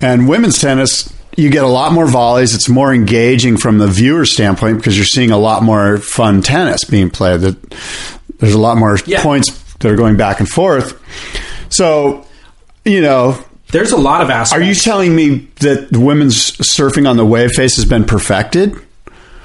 And 0.00 0.28
women's 0.28 0.58
tennis, 0.58 1.12
you 1.36 1.50
get 1.50 1.64
a 1.64 1.68
lot 1.68 1.92
more 1.92 2.06
volleys. 2.06 2.54
It's 2.54 2.68
more 2.68 2.92
engaging 2.92 3.56
from 3.58 3.78
the 3.78 3.86
viewer 3.86 4.24
standpoint 4.24 4.78
because 4.78 4.96
you're 4.96 5.04
seeing 5.06 5.30
a 5.30 5.38
lot 5.38 5.62
more 5.62 5.98
fun 5.98 6.40
tennis 6.42 6.84
being 6.84 7.10
played. 7.10 7.40
That 7.40 7.56
There's 8.38 8.54
a 8.54 8.58
lot 8.60 8.76
more 8.78 8.98
Yeah. 9.06 9.22
points 9.22 9.50
that 9.80 9.90
are 9.90 9.96
going 9.96 10.16
back 10.16 10.40
and 10.40 10.48
forth. 10.48 11.00
So, 11.70 12.26
you 12.84 13.00
know, 13.00 13.42
there's 13.70 13.92
a 13.92 13.96
lot 13.96 14.22
of 14.22 14.30
aspects. 14.30 14.52
are 14.52 14.66
you 14.66 14.74
telling 14.74 15.14
me 15.14 15.48
that 15.60 15.90
the 15.92 16.00
women's 16.00 16.52
surfing 16.52 17.08
on 17.08 17.16
the 17.16 17.26
wave 17.26 17.50
face 17.52 17.76
has 17.76 17.84
been 17.84 18.04
perfected? 18.04 18.74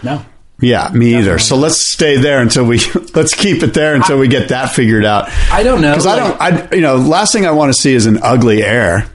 no? 0.02 0.24
Yeah, 0.62 0.90
me 0.94 1.16
either. 1.18 1.40
So 1.40 1.58
let's 1.58 1.92
stay 1.92 2.16
there 2.18 2.40
until 2.42 2.64
we 2.64 2.80
let's 3.16 3.34
keep 3.34 3.64
it 3.64 3.74
there 3.74 3.96
until 3.96 4.18
we 4.18 4.30
get 4.30 4.50
that 4.50 4.70
figured 4.72 5.04
out. 5.04 5.30
I 5.52 5.62
don't 5.62 5.82
know, 5.82 5.92
because 5.92 6.08
I 6.08 6.16
don't. 6.16 6.40
I 6.42 6.76
you 6.76 6.82
know, 6.82 6.96
last 6.96 7.34
thing 7.34 7.46
I 7.46 7.52
want 7.52 7.74
to 7.74 7.82
see 7.82 7.94
is 7.94 8.06
an 8.06 8.20
ugly 8.24 8.64
air. 8.64 9.10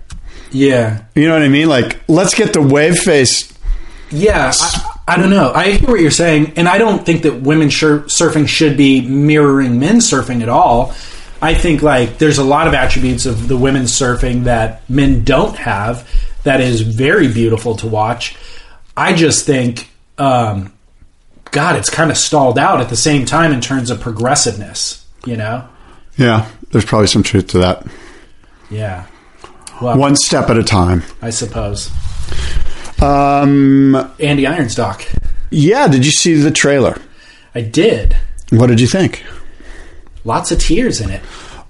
Yeah, 0.50 1.04
You 1.14 1.26
know 1.26 1.34
what 1.34 1.42
I 1.42 1.48
mean? 1.48 1.68
Like, 1.68 2.00
let's 2.08 2.34
get 2.34 2.52
the 2.52 2.60
wave 2.62 2.98
face. 2.98 3.52
yeah. 4.10 4.52
I, 4.54 4.97
I 5.08 5.16
don't 5.16 5.30
know. 5.30 5.50
I 5.54 5.72
hear 5.72 5.88
what 5.88 6.00
you're 6.00 6.10
saying, 6.10 6.52
and 6.56 6.68
I 6.68 6.76
don't 6.76 7.04
think 7.04 7.22
that 7.22 7.40
women 7.40 7.70
shir- 7.70 8.02
surfing 8.02 8.46
should 8.46 8.76
be 8.76 9.00
mirroring 9.00 9.78
men's 9.80 10.08
surfing 10.08 10.42
at 10.42 10.50
all. 10.50 10.94
I 11.40 11.54
think 11.54 11.80
like 11.80 12.18
there's 12.18 12.36
a 12.36 12.44
lot 12.44 12.66
of 12.66 12.74
attributes 12.74 13.24
of 13.24 13.48
the 13.48 13.56
women's 13.56 13.90
surfing 13.90 14.44
that 14.44 14.88
men 14.90 15.24
don't 15.24 15.56
have 15.56 16.06
that 16.42 16.60
is 16.60 16.82
very 16.82 17.32
beautiful 17.32 17.74
to 17.76 17.86
watch. 17.86 18.36
I 18.96 19.14
just 19.14 19.46
think, 19.46 19.90
um, 20.18 20.74
God, 21.52 21.76
it's 21.76 21.88
kind 21.88 22.10
of 22.10 22.18
stalled 22.18 22.58
out 22.58 22.82
at 22.82 22.90
the 22.90 22.96
same 22.96 23.24
time 23.24 23.52
in 23.52 23.62
terms 23.62 23.90
of 23.90 24.00
progressiveness. 24.00 25.06
You 25.24 25.38
know? 25.38 25.66
Yeah, 26.18 26.50
there's 26.70 26.84
probably 26.84 27.06
some 27.06 27.22
truth 27.22 27.46
to 27.48 27.58
that. 27.60 27.86
Yeah. 28.70 29.06
Well, 29.80 29.96
One 29.96 30.16
step 30.16 30.50
at 30.50 30.58
a 30.58 30.64
time. 30.64 31.02
I 31.22 31.30
suppose 31.30 31.90
Um, 33.00 33.94
Andy 34.20 34.46
Irons 34.46 34.74
doc. 34.74 35.04
yeah. 35.50 35.88
Did 35.88 36.04
you 36.04 36.12
see 36.12 36.34
the 36.34 36.50
trailer? 36.50 37.00
I 37.54 37.60
did. 37.62 38.16
What 38.50 38.66
did 38.68 38.80
you 38.80 38.86
think? 38.86 39.24
Lots 40.24 40.50
of 40.52 40.58
tears 40.58 41.00
in 41.00 41.10
it. 41.10 41.22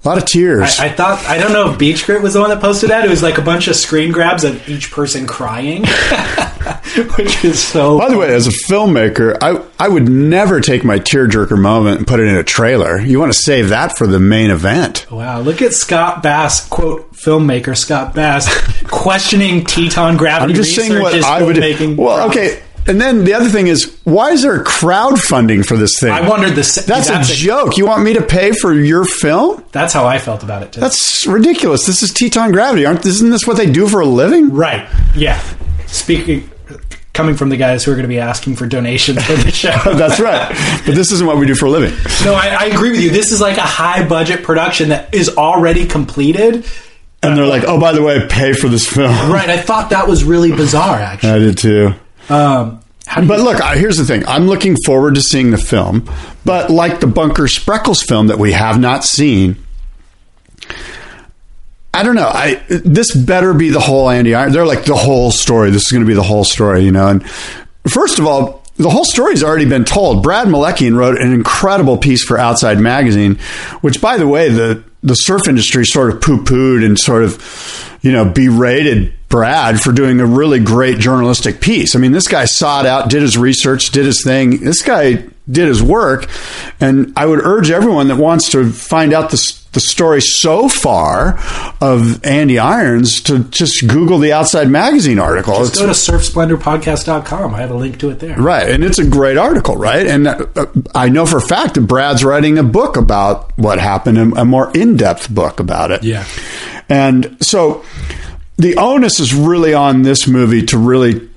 A 0.03 0.07
lot 0.07 0.17
of 0.17 0.25
tears. 0.25 0.79
I, 0.79 0.85
I 0.85 0.89
thought 0.89 1.25
I 1.25 1.37
don't 1.37 1.51
know 1.51 1.71
if 1.71 1.77
Beach 1.77 2.05
Grit 2.05 2.21
was 2.21 2.33
the 2.33 2.39
one 2.39 2.49
that 2.51 2.61
posted 2.61 2.89
that. 2.89 3.03
It 3.03 3.09
was 3.09 3.21
like 3.21 3.37
a 3.37 3.41
bunch 3.41 3.67
of 3.67 3.75
screen 3.75 4.13
grabs 4.13 4.45
of 4.45 4.69
each 4.69 4.91
person 4.91 5.27
crying, 5.27 5.81
which 7.17 7.43
is 7.43 7.61
so. 7.61 7.99
By 7.99 8.09
the 8.09 8.17
way, 8.17 8.33
as 8.33 8.47
a 8.47 8.51
filmmaker, 8.51 9.37
I 9.41 9.61
I 9.77 9.89
would 9.89 10.07
never 10.07 10.61
take 10.61 10.85
my 10.85 10.99
tearjerker 10.99 11.59
moment 11.59 11.97
and 11.97 12.07
put 12.07 12.21
it 12.21 12.27
in 12.27 12.35
a 12.35 12.45
trailer. 12.45 12.97
You 13.01 13.19
want 13.19 13.33
to 13.33 13.37
save 13.37 13.69
that 13.69 13.97
for 13.97 14.07
the 14.07 14.21
main 14.21 14.51
event. 14.51 15.05
wow, 15.11 15.41
look 15.41 15.61
at 15.61 15.73
Scott 15.73 16.23
Bass, 16.23 16.65
quote 16.69 17.11
filmmaker 17.11 17.77
Scott 17.77 18.15
Bass, 18.15 18.47
questioning 18.87 19.65
Teton 19.65 20.15
gravity 20.15 20.53
I'm 20.53 20.55
just 20.55 20.75
saying 20.75 21.01
what 21.01 21.13
I 21.25 21.43
would. 21.43 21.57
Well, 21.97 22.27
process. 22.27 22.37
okay. 22.37 22.63
And 22.87 22.99
then 22.99 23.23
the 23.23 23.33
other 23.33 23.49
thing 23.49 23.67
is, 23.67 23.99
why 24.03 24.31
is 24.31 24.41
there 24.41 24.63
crowdfunding 24.63 25.65
for 25.65 25.77
this 25.77 25.99
thing? 25.99 26.11
I 26.11 26.27
wondered 26.27 26.55
the 26.55 26.63
se- 26.63 26.83
That's, 26.87 27.07
that's 27.07 27.29
a 27.29 27.33
a- 27.33 27.35
joke. 27.35 27.77
You 27.77 27.85
want 27.85 28.03
me 28.03 28.13
to 28.13 28.21
pay 28.21 28.51
for 28.51 28.73
your 28.73 29.05
film? 29.05 29.63
That's 29.71 29.93
how 29.93 30.05
I 30.07 30.17
felt 30.17 30.41
about 30.43 30.63
it 30.63 30.71
too. 30.71 30.79
That's 30.81 31.27
ridiculous. 31.27 31.85
This 31.85 32.01
is 32.03 32.11
Teton 32.13 32.51
Gravity. 32.51 32.85
Aren't 32.85 33.05
isn't 33.05 33.29
this 33.29 33.45
what 33.45 33.57
they 33.57 33.69
do 33.71 33.87
for 33.87 33.99
a 34.01 34.05
living? 34.05 34.51
right. 34.53 34.87
Yeah. 35.15 35.39
Speaking, 35.87 36.49
coming 37.13 37.35
from 37.35 37.49
the 37.49 37.57
guys 37.57 37.83
who 37.83 37.91
are 37.91 37.95
going 37.95 38.03
to 38.03 38.07
be 38.09 38.19
asking 38.19 38.55
for 38.55 38.65
donations 38.67 39.23
for 39.25 39.33
the 39.33 39.51
show. 39.51 39.69
That's 39.95 40.19
right. 40.19 40.47
But 40.85 40.95
this 40.95 41.11
isn't 41.11 41.25
what 41.27 41.37
we 41.37 41.45
do 41.47 41.55
for 41.55 41.65
a 41.65 41.69
living. 41.69 41.91
No, 42.23 42.33
I, 42.33 42.55
I 42.59 42.65
agree 42.65 42.91
with 42.91 43.01
you. 43.01 43.09
This 43.09 43.31
is 43.31 43.41
like 43.41 43.57
a 43.57 43.61
high 43.61 44.07
budget 44.07 44.43
production 44.43 44.89
that 44.89 45.13
is 45.13 45.29
already 45.37 45.85
completed. 45.85 46.65
And 47.21 47.37
they're 47.37 47.45
like, 47.47 47.63
oh, 47.65 47.79
by 47.79 47.91
the 47.91 48.01
way, 48.01 48.25
pay 48.29 48.53
for 48.53 48.69
this 48.69 48.87
film. 48.87 49.11
Right. 49.31 49.49
I 49.49 49.57
thought 49.57 49.89
that 49.89 50.07
was 50.07 50.23
really 50.23 50.51
bizarre, 50.51 50.97
actually. 50.99 51.31
I 51.31 51.39
did 51.39 51.57
too. 51.57 51.93
Um, 52.29 52.79
how 53.07 53.21
do 53.21 53.23
you, 53.23 53.27
But 53.27 53.39
look, 53.39 53.61
I- 53.61 53.77
here's 53.77 53.97
the 53.97 54.05
thing. 54.05 54.23
I'm 54.27 54.47
looking 54.47 54.75
forward 54.85 55.15
to 55.15 55.21
seeing 55.21 55.51
the 55.51 55.57
film, 55.57 56.09
but 56.45 56.69
like 56.69 56.99
the 56.99 57.07
Bunker 57.07 57.43
Spreckels 57.47 58.05
film 58.07 58.27
that 58.27 58.37
we 58.39 58.51
have 58.51 58.79
not 58.79 59.03
seen, 59.03 59.55
I 61.93 62.03
don't 62.03 62.15
know. 62.15 62.27
I 62.31 62.61
this 62.69 63.13
better 63.15 63.53
be 63.53 63.69
the 63.69 63.79
whole 63.79 64.09
Andy 64.09 64.35
Iron. 64.35 64.51
They're 64.51 64.65
like 64.65 64.85
the 64.85 64.95
whole 64.95 65.31
story. 65.31 65.71
This 65.71 65.83
is 65.87 65.91
going 65.91 66.03
to 66.03 66.07
be 66.07 66.13
the 66.13 66.23
whole 66.23 66.43
story, 66.43 66.83
you 66.83 66.91
know. 66.91 67.07
And 67.07 67.27
first 67.89 68.19
of 68.19 68.27
all, 68.27 68.63
the 68.77 68.89
whole 68.91 69.03
story's 69.03 69.43
already 69.43 69.65
been 69.65 69.85
told. 69.85 70.21
Brad 70.23 70.47
Melekian 70.47 70.95
wrote 70.95 71.19
an 71.19 71.33
incredible 71.33 71.97
piece 71.97 72.23
for 72.23 72.37
Outside 72.37 72.79
Magazine, 72.79 73.35
which, 73.81 73.99
by 74.01 74.17
the 74.17 74.27
way, 74.27 74.49
the 74.49 74.83
the 75.01 75.13
surf 75.13 75.47
industry 75.47 75.85
sort 75.85 76.13
of 76.13 76.21
poo 76.21 76.43
pooed 76.43 76.85
and 76.85 76.99
sort 76.99 77.23
of, 77.23 77.99
you 78.01 78.11
know, 78.11 78.25
berated 78.25 79.13
Brad 79.29 79.79
for 79.79 79.91
doing 79.91 80.19
a 80.19 80.25
really 80.25 80.59
great 80.59 80.99
journalistic 80.99 81.61
piece. 81.61 81.95
I 81.95 81.99
mean, 81.99 82.11
this 82.11 82.27
guy 82.27 82.45
sought 82.45 82.85
out, 82.85 83.09
did 83.09 83.21
his 83.21 83.37
research, 83.37 83.91
did 83.91 84.05
his 84.05 84.23
thing. 84.23 84.63
This 84.63 84.81
guy 84.81 85.25
did 85.49 85.67
his 85.67 85.81
work, 85.81 86.29
and 86.79 87.11
I 87.15 87.25
would 87.25 87.39
urge 87.43 87.71
everyone 87.71 88.07
that 88.09 88.17
wants 88.17 88.51
to 88.51 88.69
find 88.71 89.13
out 89.13 89.31
the 89.31 89.59
the 89.71 89.79
story 89.79 90.19
so 90.19 90.67
far 90.67 91.37
of 91.79 92.25
Andy 92.25 92.57
Irons 92.57 93.21
to 93.21 93.43
just 93.45 93.87
Google 93.87 94.17
the 94.17 94.33
Outside 94.33 94.67
Magazine 94.67 95.19
article. 95.19 95.59
just 95.59 95.75
It's- 95.79 96.07
go 96.07 96.15
to 96.17 96.23
surfsplendorpodcast.com. 96.23 97.53
I 97.53 97.59
have 97.61 97.69
a 97.69 97.75
link 97.75 97.99
to 97.99 98.09
it 98.09 98.19
there. 98.19 98.35
Right, 98.35 98.67
and 98.67 98.83
it's 98.83 98.97
a 98.97 99.05
great 99.05 99.37
article, 99.37 99.75
right? 99.75 100.07
And 100.07 100.27
uh, 100.27 100.45
I 100.95 101.09
know 101.09 101.27
for 101.27 101.37
a 101.37 101.41
fact 101.41 101.75
that 101.75 101.81
Brad's 101.81 102.23
writing 102.23 102.57
a 102.57 102.63
book 102.63 102.97
about 102.97 103.51
what 103.59 103.79
happened, 103.79 104.17
a 104.17 104.41
a 104.41 104.45
more 104.45 104.71
in-depth 104.75 105.29
book 105.29 105.59
about 105.59 105.91
it. 105.91 106.03
Yeah. 106.03 106.25
and 106.89 107.37
so 107.41 107.83
the 108.57 108.75
onus 108.77 109.19
is 109.19 109.33
really 109.35 109.73
on 109.75 110.01
this 110.01 110.27
movie 110.27 110.65
to 110.65 110.77
really 110.79 111.29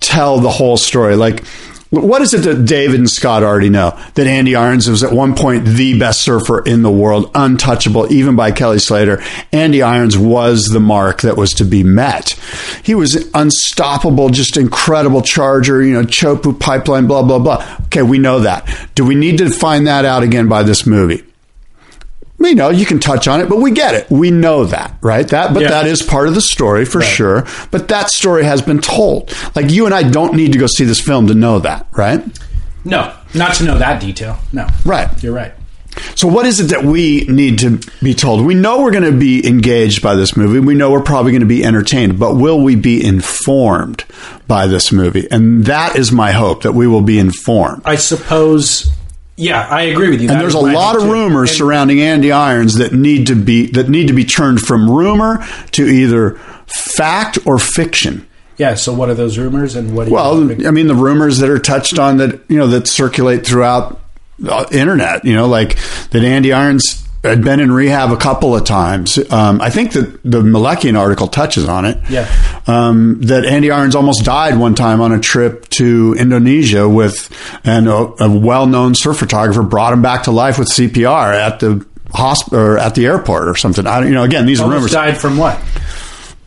tell 0.00 0.40
the 0.40 0.50
whole 0.50 0.76
story. 0.76 1.14
Like, 1.14 1.44
what 1.92 2.22
is 2.22 2.32
it 2.32 2.38
that 2.38 2.64
David 2.64 3.00
and 3.00 3.10
Scott 3.10 3.42
already 3.42 3.68
know? 3.68 3.98
That 4.14 4.26
Andy 4.26 4.56
Irons 4.56 4.88
was 4.88 5.04
at 5.04 5.12
one 5.12 5.34
point 5.34 5.66
the 5.66 5.98
best 5.98 6.22
surfer 6.22 6.64
in 6.64 6.80
the 6.80 6.90
world, 6.90 7.30
untouchable 7.34 8.10
even 8.10 8.34
by 8.34 8.50
Kelly 8.50 8.78
Slater. 8.78 9.22
Andy 9.52 9.82
Irons 9.82 10.16
was 10.16 10.64
the 10.64 10.80
mark 10.80 11.20
that 11.20 11.36
was 11.36 11.50
to 11.54 11.64
be 11.64 11.84
met. 11.84 12.30
He 12.82 12.94
was 12.94 13.28
unstoppable, 13.34 14.30
just 14.30 14.56
incredible 14.56 15.20
charger, 15.20 15.82
you 15.82 15.92
know, 15.92 16.04
Chopu 16.04 16.58
pipeline, 16.58 17.06
blah, 17.06 17.22
blah, 17.22 17.38
blah. 17.38 17.76
Okay, 17.84 18.02
we 18.02 18.18
know 18.18 18.40
that. 18.40 18.66
Do 18.94 19.04
we 19.04 19.14
need 19.14 19.36
to 19.38 19.50
find 19.50 19.86
that 19.86 20.06
out 20.06 20.22
again 20.22 20.48
by 20.48 20.62
this 20.62 20.86
movie? 20.86 21.22
You 22.50 22.54
know, 22.54 22.70
you 22.70 22.86
can 22.86 22.98
touch 22.98 23.28
on 23.28 23.40
it, 23.40 23.48
but 23.48 23.56
we 23.58 23.70
get 23.70 23.94
it. 23.94 24.10
We 24.10 24.30
know 24.30 24.64
that, 24.64 24.96
right? 25.00 25.26
That, 25.28 25.52
but 25.54 25.62
Yeah. 25.62 25.68
that 25.70 25.86
is 25.86 26.02
part 26.02 26.28
of 26.28 26.34
the 26.34 26.40
story 26.40 26.84
for 26.84 27.00
sure. 27.02 27.46
But 27.70 27.88
that 27.88 28.10
story 28.10 28.44
has 28.44 28.62
been 28.62 28.80
told. 28.80 29.32
Like 29.54 29.70
you 29.70 29.86
and 29.86 29.94
I 29.94 30.02
don't 30.02 30.34
need 30.34 30.52
to 30.52 30.58
go 30.58 30.66
see 30.66 30.84
this 30.84 31.00
film 31.00 31.26
to 31.28 31.34
know 31.34 31.58
that, 31.60 31.86
right? 31.96 32.22
No, 32.84 33.12
not 33.34 33.54
to 33.56 33.64
know 33.64 33.78
that 33.78 34.00
detail. 34.00 34.38
No. 34.52 34.66
Right. 34.84 35.08
You're 35.22 35.34
right. 35.34 35.52
So 36.14 36.26
what 36.26 36.46
is 36.46 36.58
it 36.58 36.64
that 36.70 36.84
we 36.84 37.26
need 37.28 37.58
to 37.58 37.78
be 38.02 38.14
told? 38.14 38.46
We 38.46 38.54
know 38.54 38.82
we're 38.82 38.92
going 38.92 39.04
to 39.04 39.12
be 39.16 39.46
engaged 39.46 40.02
by 40.02 40.14
this 40.14 40.36
movie. 40.38 40.58
We 40.58 40.74
know 40.74 40.90
we're 40.90 41.02
probably 41.02 41.32
going 41.32 41.40
to 41.40 41.46
be 41.46 41.62
entertained, 41.64 42.18
but 42.18 42.34
will 42.34 42.60
we 42.62 42.76
be 42.76 43.04
informed 43.04 44.04
by 44.48 44.66
this 44.66 44.90
movie? 44.90 45.28
And 45.30 45.66
that 45.66 45.96
is 45.96 46.10
my 46.10 46.32
hope 46.32 46.62
that 46.62 46.72
we 46.72 46.86
will 46.86 47.02
be 47.02 47.18
informed. 47.18 47.82
I 47.84 47.96
suppose. 47.96 48.90
Yeah, 49.36 49.66
I 49.68 49.82
agree 49.82 50.10
with 50.10 50.20
you. 50.20 50.28
And 50.28 50.36
That 50.36 50.42
there's 50.42 50.54
a 50.54 50.58
lot 50.60 50.94
of 50.96 51.04
rumors 51.04 51.50
And- 51.50 51.56
surrounding 51.58 52.00
Andy 52.00 52.30
Irons 52.32 52.74
that 52.74 52.92
need 52.92 53.26
to 53.28 53.34
be 53.34 53.66
that 53.72 53.88
need 53.88 54.08
to 54.08 54.12
be 54.12 54.24
turned 54.24 54.60
from 54.60 54.90
rumor 54.90 55.44
to 55.72 55.86
either 55.86 56.38
fact 56.66 57.38
or 57.44 57.58
fiction. 57.58 58.26
Yeah. 58.58 58.74
So, 58.74 58.92
what 58.92 59.08
are 59.08 59.14
those 59.14 59.38
rumors, 59.38 59.74
and 59.74 59.96
what? 59.96 60.04
Do 60.04 60.10
you 60.10 60.14
Well, 60.14 60.68
I 60.68 60.70
mean, 60.70 60.86
the 60.86 60.94
rumors 60.94 61.38
that 61.38 61.48
are 61.48 61.58
touched 61.58 61.98
on 61.98 62.18
that 62.18 62.40
you 62.48 62.58
know 62.58 62.66
that 62.68 62.86
circulate 62.86 63.46
throughout 63.46 63.98
the 64.38 64.68
internet. 64.72 65.24
You 65.24 65.34
know, 65.34 65.46
like 65.48 65.76
that 66.10 66.22
Andy 66.22 66.52
Irons 66.52 67.01
had 67.22 67.44
been 67.44 67.60
in 67.60 67.70
rehab 67.70 68.10
a 68.10 68.16
couple 68.16 68.54
of 68.56 68.64
times. 68.64 69.18
Um, 69.30 69.60
I 69.60 69.70
think 69.70 69.92
that 69.92 70.22
the 70.24 70.42
Melekian 70.42 70.98
article 70.98 71.28
touches 71.28 71.68
on 71.68 71.84
it. 71.84 71.98
Yeah. 72.10 72.28
Um, 72.66 73.20
that 73.22 73.44
Andy 73.44 73.70
Irons 73.70 73.94
almost 73.94 74.24
died 74.24 74.58
one 74.58 74.74
time 74.74 75.00
on 75.00 75.12
a 75.12 75.20
trip 75.20 75.68
to 75.70 76.16
Indonesia 76.18 76.88
with, 76.88 77.30
and 77.64 77.88
a, 77.88 78.24
a 78.24 78.28
well-known 78.28 78.94
surf 78.94 79.18
photographer 79.18 79.62
brought 79.62 79.92
him 79.92 80.02
back 80.02 80.24
to 80.24 80.32
life 80.32 80.58
with 80.58 80.68
CPR 80.68 81.34
at 81.34 81.60
the 81.60 81.86
hospital 82.12 82.58
or 82.58 82.78
at 82.78 82.94
the 82.94 83.06
airport 83.06 83.48
or 83.48 83.54
something. 83.54 83.86
I 83.86 84.00
don't, 84.00 84.08
you 84.08 84.14
know, 84.14 84.24
again, 84.24 84.46
these 84.46 84.60
are 84.60 84.68
rumors. 84.70 84.90
died 84.92 85.16
from 85.18 85.36
what? 85.36 85.58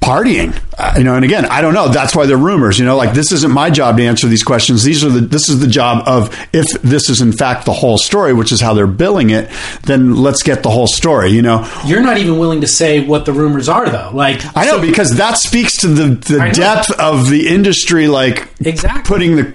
Partying, 0.05 0.55
uh, 0.77 0.93
you 0.97 1.03
know, 1.03 1.15
and 1.15 1.25
again, 1.25 1.45
I 1.45 1.61
don't 1.61 1.73
know. 1.73 1.87
That's 1.89 2.15
why 2.15 2.25
they're 2.27 2.37
rumors. 2.37 2.77
You 2.77 2.85
know, 2.85 2.95
like 2.95 3.13
this 3.13 3.31
isn't 3.31 3.51
my 3.51 3.69
job 3.69 3.97
to 3.97 4.03
answer 4.03 4.27
these 4.27 4.43
questions. 4.43 4.83
These 4.83 5.03
are 5.03 5.09
the. 5.09 5.21
This 5.21 5.49
is 5.49 5.59
the 5.59 5.67
job 5.67 6.07
of 6.07 6.29
if 6.53 6.67
this 6.81 7.09
is 7.09 7.21
in 7.21 7.31
fact 7.31 7.65
the 7.65 7.73
whole 7.73 7.97
story, 7.97 8.33
which 8.33 8.51
is 8.51 8.61
how 8.61 8.73
they're 8.73 8.85
billing 8.87 9.31
it. 9.31 9.49
Then 9.83 10.15
let's 10.15 10.43
get 10.43 10.61
the 10.63 10.69
whole 10.69 10.87
story. 10.87 11.31
You 11.31 11.41
know, 11.41 11.67
You're 11.85 12.01
not 12.01 12.17
even 12.19 12.37
willing 12.37 12.61
to 12.61 12.67
say 12.67 13.05
what 13.05 13.25
the 13.25 13.33
rumors 13.33 13.67
are, 13.67 13.89
though. 13.89 14.11
Like 14.13 14.41
I 14.55 14.65
know 14.65 14.77
so- 14.77 14.81
because 14.81 15.17
that 15.17 15.37
speaks 15.37 15.77
to 15.77 15.87
the, 15.87 16.15
the 16.15 16.51
depth 16.53 16.91
of 16.99 17.29
the 17.29 17.47
industry, 17.47 18.07
like 18.07 18.47
Exactly. 18.59 19.03
putting 19.03 19.35
the 19.37 19.53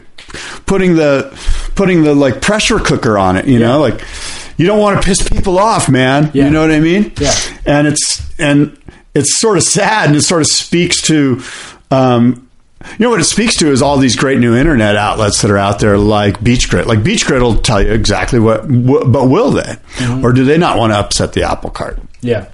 putting 0.67 0.97
the 0.97 1.31
putting 1.77 2.03
the 2.03 2.15
like 2.15 2.41
pressure 2.41 2.79
cooker 2.79 3.17
on 3.19 3.37
it. 3.37 3.47
You 3.47 3.59
know, 3.59 3.81
like 3.81 4.01
you 4.57 4.67
don't 4.67 4.79
want 4.81 5.01
to 5.01 5.07
piss 5.07 5.27
people 5.29 5.59
off, 5.59 5.89
man. 5.89 6.31
Yeah. 6.35 6.45
You 6.45 6.51
know 6.51 6.61
what 6.61 6.71
I 6.71 6.81
mean? 6.81 7.13
Yeah. 7.21 7.33
And 7.65 7.87
it's 7.87 8.21
and 8.39 8.77
it's 9.15 9.39
sort 9.39 9.57
of 9.57 9.63
sad, 9.65 10.09
and 10.09 10.17
it 10.17 10.23
sort 10.23 10.41
of 10.41 10.47
speaks 10.47 11.03
to. 11.03 11.43
Um, 11.91 12.47
you 12.83 12.97
know 13.01 13.11
what 13.11 13.21
it 13.21 13.25
speaks 13.25 13.57
to 13.57 13.71
is 13.71 13.83
all 13.83 13.99
these 13.99 14.17
great 14.17 14.39
new 14.39 14.55
internet 14.57 14.97
outlets 14.97 15.43
that 15.43 15.51
are 15.51 15.59
out 15.59 15.81
there, 15.81 15.99
like 15.99 16.43
Beach 16.43 16.71
Grit. 16.71 16.87
Like 16.87 17.05
Beach 17.05 17.27
Grit 17.27 17.43
will 17.43 17.59
tell 17.59 17.83
you 17.85 17.93
exactly 17.93 18.39
what, 18.39 18.63
wh- 18.65 19.05
but 19.07 19.29
will 19.29 19.51
they, 19.51 19.77
Mm-hmm. 19.97 20.25
or 20.25 20.33
do 20.33 20.45
they 20.47 20.57
not 20.57 20.79
want 20.79 20.93
to 20.95 20.99
upset 20.99 21.35
the 21.35 21.43
apple 21.43 21.69
cart? 21.69 21.99
yeah, 22.23 22.47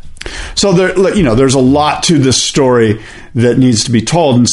So 0.57 0.73
there, 0.73 1.15
you 1.17 1.23
know, 1.23 1.37
there's 1.37 1.55
a 1.55 1.61
lot 1.61 2.03
to 2.05 2.19
this 2.19 2.43
story 2.43 3.01
that 3.37 3.57
needs 3.57 3.85
to 3.85 3.93
be 3.93 4.03
told, 4.03 4.37
and, 4.39 4.47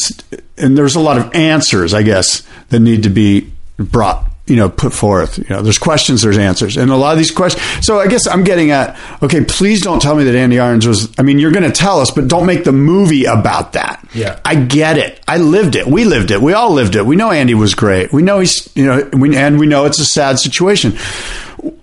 and 0.60 0.78
there's 0.78 0.96
a 0.96 1.00
lot 1.00 1.18
of 1.18 1.34
answers, 1.34 1.96
I 1.96 2.04
guess, 2.04 2.44
that 2.70 2.80
need 2.80 3.02
to 3.04 3.10
be 3.10 3.52
brought, 3.78 4.30
you 4.46 4.58
know, 4.58 4.70
put 4.70 4.94
forth. 4.94 5.38
You 5.38 5.46
know, 5.50 5.62
there's 5.62 5.78
questions, 5.78 6.22
there's 6.22 6.38
answers, 6.38 6.76
and 6.76 6.92
a 6.92 6.98
lot 6.98 7.14
of 7.14 7.18
these 7.18 7.32
questions. 7.32 7.86
So 7.86 8.00
I 8.00 8.08
guess 8.08 8.28
I'm 8.28 8.44
getting 8.44 8.72
at, 8.72 9.00
okay, 9.24 9.44
please 9.46 9.82
don't 9.82 10.02
tell 10.02 10.16
me 10.16 10.26
that 10.26 10.36
Andy 10.36 10.60
Irons 10.60 10.86
was. 10.86 11.14
I 11.18 11.22
mean, 11.22 11.40
you're 11.40 11.52
going 11.52 11.64
to 11.64 11.72
tell 11.72 12.00
us, 12.00 12.12
but 12.12 12.28
don't 12.28 12.46
make 12.46 12.66
the 12.66 12.74
movie 12.74 13.26
about 13.26 13.74
that. 13.74 14.06
Yeah. 14.14 14.40
I 14.44 14.56
get 14.56 14.98
it. 14.98 15.22
I 15.28 15.38
lived 15.38 15.76
it. 15.76 15.88
We 15.88 16.04
lived 16.04 16.32
it. 16.32 16.42
We 16.42 16.54
all 16.54 16.72
lived 16.72 16.96
it. 16.96 17.06
We 17.06 17.16
know 17.16 17.32
Andy 17.32 17.54
was 17.54 17.74
great. 17.74 18.12
We 18.12 18.22
know 18.22 18.40
he's, 18.40 18.70
you 18.76 18.86
know, 18.86 19.10
we, 19.14 19.36
and 19.38 19.58
we 19.60 19.66
know 19.66 19.86
it's 19.86 20.00
a 20.00 20.06
sad 20.06 20.40
situation. 20.40 20.98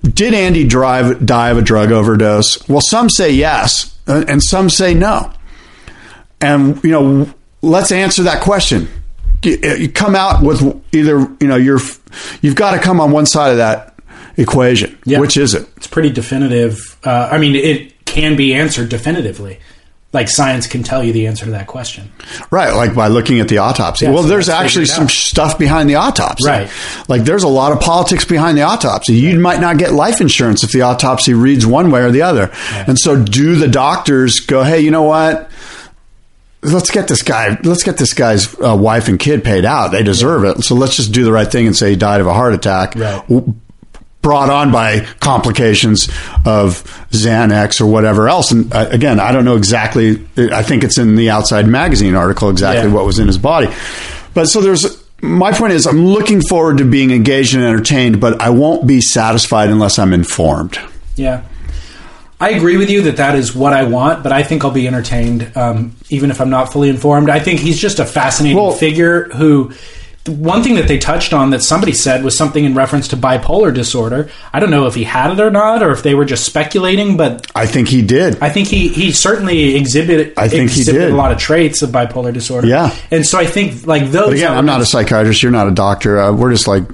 Did 0.03 0.35
Andy 0.35 0.67
drive 0.67 1.25
die 1.25 1.49
of 1.51 1.57
a 1.57 1.63
drug 1.63 1.93
overdose? 1.93 2.69
Well, 2.69 2.83
some 2.83 3.09
say 3.09 3.31
yes, 3.33 3.99
uh, 4.07 4.25
and 4.29 4.43
some 4.43 4.69
say 4.69 4.93
no. 4.93 5.33
And 6.43 6.83
you 6.85 6.91
know, 6.91 7.33
let's 7.63 7.91
answer 7.91 8.25
that 8.25 8.43
question. 8.43 8.89
You, 9.43 9.91
come 9.91 10.15
out 10.15 10.43
with 10.43 10.63
either 10.95 11.21
you 11.41 11.47
know 11.47 11.57
you're 11.57 11.81
you've 12.43 12.57
got 12.57 12.73
to 12.73 12.79
come 12.79 13.01
on 13.01 13.11
one 13.11 13.27
side 13.27 13.53
of 13.53 13.57
that 13.57 13.95
equation. 14.37 14.99
Yeah. 15.05 15.21
Which 15.21 15.37
is 15.37 15.55
it? 15.55 15.69
it's 15.77 15.87
pretty 15.87 16.11
definitive. 16.11 16.99
Uh, 17.05 17.29
I 17.31 17.39
mean, 17.39 17.55
it 17.55 18.05
can 18.05 18.37
be 18.37 18.55
answered 18.55 18.89
definitively. 18.89 19.61
Like 20.13 20.29
science 20.29 20.67
can 20.67 20.83
tell 20.83 21.05
you 21.05 21.13
the 21.13 21.29
answer 21.29 21.45
to 21.45 21.53
that 21.53 21.69
question. 21.69 22.11
Right, 22.51 22.73
like 22.73 22.97
by 22.97 23.07
looking 23.07 23.39
at 23.39 23.47
the 23.47 23.59
autopsy. 23.59 24.07
Yeah, 24.07 24.11
well, 24.11 24.25
so 24.25 24.29
there's 24.29 24.49
actually 24.49 24.87
some 24.87 25.05
out. 25.05 25.11
stuff 25.11 25.57
behind 25.57 25.89
the 25.89 25.95
autopsy. 25.95 26.49
Right. 26.49 26.69
Like 27.07 27.23
there's 27.23 27.45
a 27.45 27.49
lot 27.49 27.71
of 27.71 27.79
politics 27.79 28.25
behind 28.25 28.59
the 28.59 28.63
autopsy. 28.63 29.15
You 29.15 29.39
might 29.39 29.61
not 29.61 29.79
get 29.79 29.93
life 29.93 30.21
insurance 30.21 30.65
if 30.65 30.73
the 30.73 30.83
autopsy 30.83 31.33
reads 31.33 31.65
one 31.65 31.93
way 31.93 32.01
or 32.01 32.11
the 32.11 32.23
other. 32.23 32.51
And 32.73 32.99
so 32.99 33.23
do 33.23 33.55
the 33.55 33.69
doctors 33.69 34.41
go, 34.41 34.65
"Hey, 34.65 34.81
you 34.81 34.91
know 34.91 35.05
what? 35.05 35.49
Let's 36.63 36.91
get 36.91 37.09
this 37.09 37.23
guy. 37.23 37.59
Let's 37.63 37.83
get 37.83 37.97
this 37.97 38.13
guy's 38.13 38.55
uh, 38.61 38.77
wife 38.77 39.09
and 39.09 39.19
kid 39.19 39.43
paid 39.43 39.65
out. 39.65 39.89
They 39.93 40.03
deserve 40.03 40.45
it. 40.45 40.63
So 40.63 40.75
let's 40.75 40.95
just 40.97 41.11
do 41.13 41.25
the 41.25 41.33
right 41.33 41.51
thing 41.51 41.67
and 41.67 41.75
say 41.75 41.91
he 41.91 41.97
died 41.97 42.21
of 42.21 42.27
a 42.27 42.35
heart 42.35 42.53
attack." 42.53 42.95
Right. 42.97 43.23
Brought 44.23 44.51
on 44.51 44.71
by 44.71 45.07
complications 45.21 46.09
of 46.45 46.85
Xanax 47.11 47.81
or 47.81 47.87
whatever 47.87 48.29
else. 48.29 48.51
And 48.53 48.71
uh, 48.71 48.87
again, 48.91 49.19
I 49.19 49.33
don't 49.33 49.47
know 49.47 49.57
exactly. 49.57 50.23
I 50.37 50.63
think 50.63 50.85
it's 50.85 50.99
in 50.99 51.17
the 51.17 51.31
Outside 51.31 51.67
Magazine 51.67 52.15
article 52.15 52.51
exactly 52.51 52.89
Yeah. 52.91 52.95
what 52.95 53.07
was 53.07 53.19
in 53.19 53.27
his 53.27 53.39
body. 53.39 53.69
But 54.35 54.45
so 54.51 54.61
there's 54.61 55.03
my 55.23 55.53
point 55.53 55.73
is 55.73 55.87
I'm 55.87 56.05
looking 56.05 56.43
forward 56.43 56.77
to 56.79 56.85
being 56.85 57.11
engaged 57.13 57.55
and 57.55 57.65
entertained, 57.65 58.21
but 58.21 58.39
I 58.43 58.51
won't 58.51 58.87
be 58.87 59.01
satisfied 59.01 59.71
unless 59.71 59.99
I'm 59.99 60.13
informed. 60.13 60.79
Yeah. 61.17 61.41
I 62.41 62.51
agree 62.51 62.77
with 62.79 62.89
you 62.91 63.03
that 63.03 63.19
that 63.19 63.35
is 63.37 63.55
what 63.55 63.73
I 63.75 63.85
want, 63.85 64.23
but 64.23 64.33
I 64.33 64.43
think 64.43 64.65
I'll 64.65 64.71
be 64.71 64.87
entertained 64.89 65.53
um, 65.57 65.95
even 66.09 66.31
if 66.31 66.41
I'm 66.41 66.51
not 66.51 66.73
fully 66.73 66.89
informed. 66.89 67.29
I 67.29 67.39
think 67.39 67.61
he's 67.61 67.79
just 67.79 67.99
a 67.99 68.07
fascinating 68.07 68.57
Well- 68.57 68.73
figure 68.73 69.25
who. 69.35 69.73
One 70.27 70.63
thing 70.63 70.75
that 70.75 70.87
they 70.87 70.99
touched 70.99 71.33
on 71.33 71.49
that 71.51 71.63
somebody 71.63 71.93
said 71.93 72.23
was 72.23 72.37
something 72.37 72.63
in 72.63 72.75
reference 72.75 73.09
to 73.09 73.17
bipolar 73.17 73.73
disorder. 73.75 74.29
I 74.53 74.61
don't 74.61 74.71
know 74.71 74.87
if 74.87 74.95
he 74.95 75.03
had 75.03 75.33
it 75.33 75.41
or 75.41 75.51
not, 75.51 75.83
or 75.83 75.93
if 75.93 76.03
they 76.03 76.15
were 76.15 76.27
just 76.27 76.45
speculating, 76.45 77.17
but 77.17 77.51
I 77.55 77.65
think 77.65 77.89
he 77.89 78.03
did. 78.03 78.37
I 78.43 78.51
think 78.51 78.69
he, 78.69 78.89
he 78.89 79.13
certainly 79.13 79.77
exhibited 79.77 80.35
I 80.37 80.47
think 80.49 80.71
he 80.73 80.85
did. 80.85 81.11
a 81.11 81.15
lot 81.17 81.33
of 81.33 81.39
traits 81.39 81.81
of 81.81 81.89
bipolar 81.91 82.35
disorder. 82.35 82.67
Yeah. 82.67 82.95
and 83.11 83.25
so 83.25 83.39
I 83.39 83.47
think 83.47 83.87
like 83.87 84.11
those. 84.11 84.27
But 84.27 84.33
again, 84.35 84.53
I'm 84.57 84.67
not 84.67 84.83
a 84.83 84.87
psychiatrist. 84.87 85.43
You're 85.43 85.53
not 85.53 85.69
a 85.69 85.73
doctor. 85.73 86.21
Uh, 86.21 86.33
we're 86.33 86.53
just 86.53 86.69
like 86.69 86.85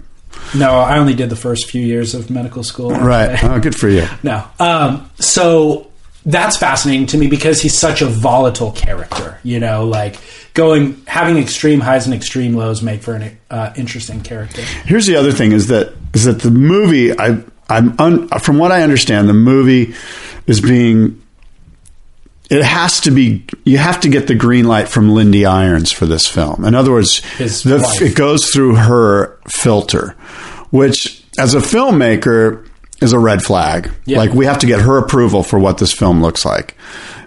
no. 0.55 0.71
I 0.73 0.99
only 0.99 1.15
did 1.15 1.31
the 1.31 1.37
first 1.37 1.71
few 1.71 1.85
years 1.85 2.15
of 2.15 2.31
medical 2.31 2.63
school. 2.63 2.91
right. 2.91 3.43
Oh, 3.45 3.59
good 3.61 3.75
for 3.75 3.89
you. 3.89 4.07
No. 4.23 4.45
Um, 4.59 5.11
so 5.19 5.91
that's 6.25 6.57
fascinating 6.57 7.07
to 7.07 7.19
me 7.19 7.29
because 7.29 7.63
he's 7.63 7.79
such 7.79 8.03
a 8.03 8.07
volatile 8.07 8.73
character. 8.73 9.39
You 9.43 9.61
know, 9.61 9.87
like 9.87 10.17
going 10.55 11.01
having 11.07 11.39
extreme 11.39 11.81
highs 11.81 12.07
and 12.07 12.15
extreme 12.15 12.55
lows 12.55 12.83
make 12.83 13.03
for 13.03 13.15
an 13.15 13.39
uh, 13.51 13.73
interesting 13.77 14.23
character. 14.23 14.63
Here's 14.85 15.07
the 15.07 15.17
other 15.17 15.33
thing: 15.33 15.53
is 15.53 15.69
that 15.69 15.93
is 16.15 16.25
that 16.25 16.41
the 16.41 16.51
movie? 16.51 17.17
I 17.19 17.43
I'm 17.69 17.95
un, 17.99 18.29
from 18.41 18.59
what 18.59 18.73
I 18.73 18.83
understand, 18.83 19.29
the 19.29 19.35
movie 19.35 19.95
is 20.47 20.61
being. 20.61 21.23
It 22.49 22.63
has 22.63 23.01
to 23.01 23.11
be. 23.11 23.45
You 23.65 23.79
have 23.79 24.01
to 24.01 24.09
get 24.09 24.29
the 24.29 24.35
green 24.35 24.67
light 24.67 24.89
from 24.89 25.11
Lyndie 25.11 25.47
Irons 25.47 25.91
for 25.91 26.07
this 26.07 26.27
film. 26.29 26.65
In 26.65 26.75
other 26.75 26.93
words, 26.93 27.21
the, 27.39 27.99
it 28.01 28.15
goes 28.15 28.51
through 28.53 28.77
her 28.77 29.36
filter, 29.48 30.10
which, 30.70 31.24
as 31.39 31.55
a 31.55 31.59
filmmaker, 31.59 32.68
is 33.01 33.12
a 33.12 33.18
red 33.18 33.43
flag. 33.43 33.90
Yeah. 34.05 34.18
Like 34.18 34.32
we 34.32 34.47
have 34.47 34.59
to 34.60 34.66
get 34.66 34.81
her 34.81 34.98
approval 34.98 35.43
for 35.43 35.59
what 35.59 35.78
this 35.78 35.93
film 35.93 36.23
looks 36.23 36.44
like. 36.44 36.77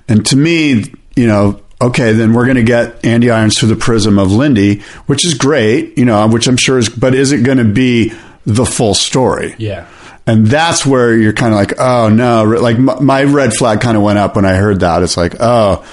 And 0.08 0.26
to 0.28 0.36
me, 0.36 0.86
you 1.16 1.28
know, 1.28 1.62
okay, 1.82 2.14
then 2.14 2.34
we're 2.34 2.46
going 2.46 2.58
to 2.58 2.64
get 2.64 3.06
Andy 3.06 3.30
Irons 3.30 3.58
through 3.58 3.70
the 3.70 3.76
prism 3.76 4.18
of 4.18 4.30
Lyndie, 4.32 4.82
which 5.06 5.26
is 5.26 5.36
great, 5.36 5.98
you 5.98 6.06
know, 6.06 6.28
which 6.28 6.48
I'm 6.48 6.58
sure 6.58 6.78
is, 6.78 6.90
but 6.90 7.14
is 7.14 7.32
it 7.32 7.44
going 7.44 7.60
to 7.60 7.66
be 7.66 8.14
the 8.46 8.66
full 8.66 8.94
story? 8.94 9.56
Yeah. 9.58 9.88
And 10.26 10.46
that's 10.46 10.86
where 10.86 11.16
you're 11.16 11.34
kind 11.34 11.54
of 11.54 11.60
like, 11.60 11.80
oh 11.80 12.10
no, 12.10 12.44
like 12.44 12.78
my, 12.78 13.00
my 13.00 13.24
red 13.24 13.54
flag 13.54 13.82
kind 13.82 13.98
of 13.98 14.04
went 14.04 14.20
up 14.20 14.36
when 14.36 14.46
I 14.46 14.56
heard 14.56 14.82
that. 14.82 15.02
It's 15.02 15.18
like, 15.18 15.36
oh, 15.40 15.86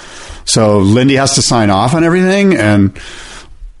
so 0.45 0.79
Lyndie 0.79 1.17
has 1.17 1.35
to 1.35 1.41
sign 1.41 1.69
off 1.69 1.93
on 1.93 2.03
everything, 2.03 2.55
and 2.55 2.97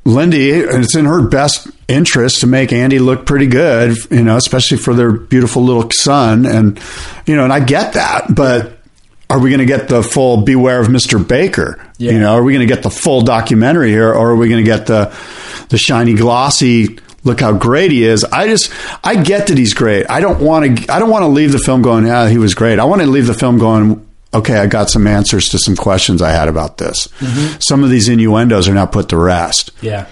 Lyndie, 0.07 0.51
it's 0.51 0.95
in 0.95 1.05
her 1.05 1.27
best 1.27 1.67
interest 1.87 2.39
to 2.41 2.47
make 2.47 2.71
Andy 2.71 2.97
look 2.97 3.25
pretty 3.25 3.47
good, 3.47 3.97
you 4.09 4.23
know, 4.23 4.37
especially 4.37 4.77
for 4.77 4.93
their 4.93 5.11
beautiful 5.11 5.63
little 5.63 5.89
son, 5.91 6.45
and 6.45 6.79
you 7.25 7.35
know, 7.35 7.43
and 7.43 7.51
I 7.51 7.59
get 7.59 7.93
that, 7.93 8.33
but 8.33 8.79
are 9.29 9.39
we 9.39 9.49
going 9.49 9.59
to 9.59 9.65
get 9.65 9.89
the 9.89 10.01
full 10.01 10.37
beware 10.43 10.79
of 10.79 10.87
Mr. 10.87 11.25
Baker? 11.25 11.85
Yeah. 11.97 12.13
You 12.13 12.19
know, 12.21 12.35
are 12.35 12.43
we 12.43 12.53
going 12.53 12.65
to 12.65 12.73
get 12.73 12.83
the 12.83 12.89
full 12.89 13.21
documentary 13.21 13.89
here, 13.89 14.09
or 14.09 14.31
are 14.31 14.35
we 14.35 14.47
going 14.47 14.63
to 14.63 14.69
get 14.69 14.87
the 14.87 15.13
the 15.69 15.77
shiny 15.77 16.13
glossy? 16.13 16.99
Look 17.25 17.41
how 17.41 17.51
great 17.51 17.91
he 17.91 18.05
is. 18.05 18.23
I 18.23 18.47
just, 18.47 18.71
I 19.03 19.21
get 19.21 19.47
that 19.47 19.57
he's 19.57 19.73
great. 19.73 20.09
I 20.09 20.21
don't 20.21 20.39
want 20.39 20.77
to, 20.77 20.93
I 20.93 20.99
don't 20.99 21.09
want 21.09 21.23
to 21.23 21.27
leave 21.27 21.51
the 21.51 21.59
film 21.59 21.81
going, 21.81 22.05
yeah, 22.05 22.29
he 22.29 22.37
was 22.37 22.55
great. 22.55 22.79
I 22.79 22.85
want 22.85 23.01
to 23.01 23.07
leave 23.07 23.27
the 23.27 23.33
film 23.33 23.57
going, 23.57 24.06
okay, 24.33 24.57
I 24.57 24.67
got 24.67 24.89
some 24.89 25.07
answers 25.07 25.49
to 25.49 25.57
some 25.59 25.75
questions 25.75 26.21
I 26.21 26.31
had 26.31 26.47
about 26.47 26.77
this. 26.77 27.07
Some 27.59 27.83
of 27.83 27.89
these 27.89 28.09
innuendos 28.09 28.67
are 28.67 28.73
now 28.73 28.85
put 28.85 29.09
to 29.09 29.17
rest. 29.17 29.71
Yeah. 29.81 30.07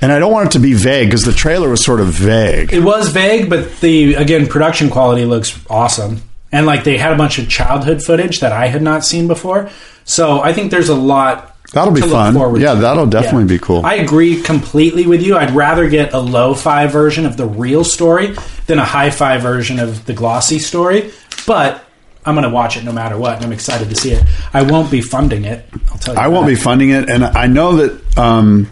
And 0.00 0.10
I 0.10 0.18
don't 0.18 0.32
want 0.32 0.46
it 0.48 0.52
to 0.52 0.58
be 0.58 0.72
vague 0.74 1.08
because 1.08 1.22
the 1.22 1.32
trailer 1.32 1.68
was 1.68 1.84
sort 1.84 2.00
of 2.00 2.08
vague. 2.08 2.72
It 2.72 2.82
was 2.82 3.08
vague, 3.10 3.48
but 3.48 3.80
the 3.80 4.14
again 4.14 4.48
production 4.48 4.90
quality 4.90 5.24
looks 5.24 5.58
awesome, 5.70 6.22
and 6.50 6.66
like 6.66 6.82
they 6.82 6.98
had 6.98 7.12
a 7.12 7.16
bunch 7.16 7.38
of 7.38 7.48
childhood 7.48 8.02
footage 8.02 8.40
that 8.40 8.50
I 8.50 8.66
had 8.66 8.82
not 8.82 9.04
seen 9.04 9.28
before. 9.28 9.70
So 10.04 10.40
I 10.40 10.52
think 10.52 10.72
there's 10.72 10.88
a 10.88 10.96
lot. 10.96 11.50
That'll 11.72 11.94
be 11.94 12.00
fun. 12.00 12.34
forward 12.34 12.60
Yeah, 12.60 12.74
to. 12.74 12.80
that'll 12.80 13.06
definitely 13.06 13.44
be 13.46 13.60
cool. 13.60 13.86
I 13.86 13.94
agree 13.94 14.42
completely 14.42 15.06
with 15.06 15.22
you. 15.22 15.36
I'd 15.38 15.52
rather 15.52 15.88
get 15.88 16.12
a 16.12 16.18
lo-fi 16.18 16.88
version 16.88 17.24
of 17.24 17.36
the 17.36 17.46
real 17.46 17.84
story 17.84 18.34
than 18.66 18.80
a 18.80 18.84
hi-fi 18.84 19.38
version 19.38 19.78
of 19.78 20.04
the 20.04 20.12
glossy 20.12 20.58
story. 20.58 21.12
But 21.46 21.82
I'm 22.24 22.34
going 22.34 22.44
to 22.48 22.54
watch 22.54 22.76
it 22.76 22.84
no 22.84 22.92
matter 22.92 23.18
what, 23.18 23.36
and 23.36 23.44
I'm 23.44 23.52
excited 23.52 23.88
to 23.90 23.96
see 23.96 24.12
it. 24.12 24.22
I 24.52 24.62
won't 24.62 24.90
be 24.90 25.00
funding 25.00 25.44
it. 25.44 25.66
I'll 25.90 25.98
tell 25.98 26.14
you. 26.14 26.20
I 26.20 26.28
won't 26.28 26.46
be 26.46 26.54
funding 26.54 26.90
it, 26.90 27.08
and 27.10 27.24
I 27.24 27.46
know 27.48 27.76
that 27.76 28.18
um, 28.18 28.70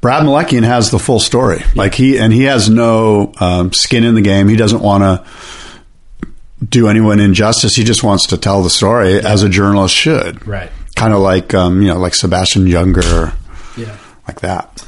Brad 0.00 0.24
Melekian 0.24 0.62
has 0.62 0.90
the 0.90 0.98
full 0.98 1.20
story. 1.20 1.62
Like 1.74 1.94
he 1.94 2.18
and 2.18 2.32
he 2.32 2.44
has 2.44 2.68
no 2.68 3.32
um, 3.40 3.72
skin 3.72 4.04
in 4.04 4.14
the 4.14 4.20
game. 4.20 4.48
He 4.48 4.56
doesn't 4.56 4.82
want 4.82 5.02
to 5.02 6.28
do 6.64 6.88
anyone 6.88 7.18
injustice. 7.20 7.74
He 7.74 7.84
just 7.84 8.02
wants 8.02 8.26
to 8.28 8.38
tell 8.38 8.62
the 8.62 8.70
story 8.70 9.18
as 9.18 9.42
a 9.42 9.48
journalist 9.48 9.94
should. 9.94 10.46
Right. 10.46 10.70
Kind 10.94 11.12
of 11.12 11.20
like 11.20 11.54
um, 11.54 11.80
you 11.80 11.88
know, 11.88 11.98
like 11.98 12.14
Sebastian 12.14 12.66
Junger. 12.66 13.34
Yeah. 13.76 13.96
like 14.26 14.40
that. 14.40 14.86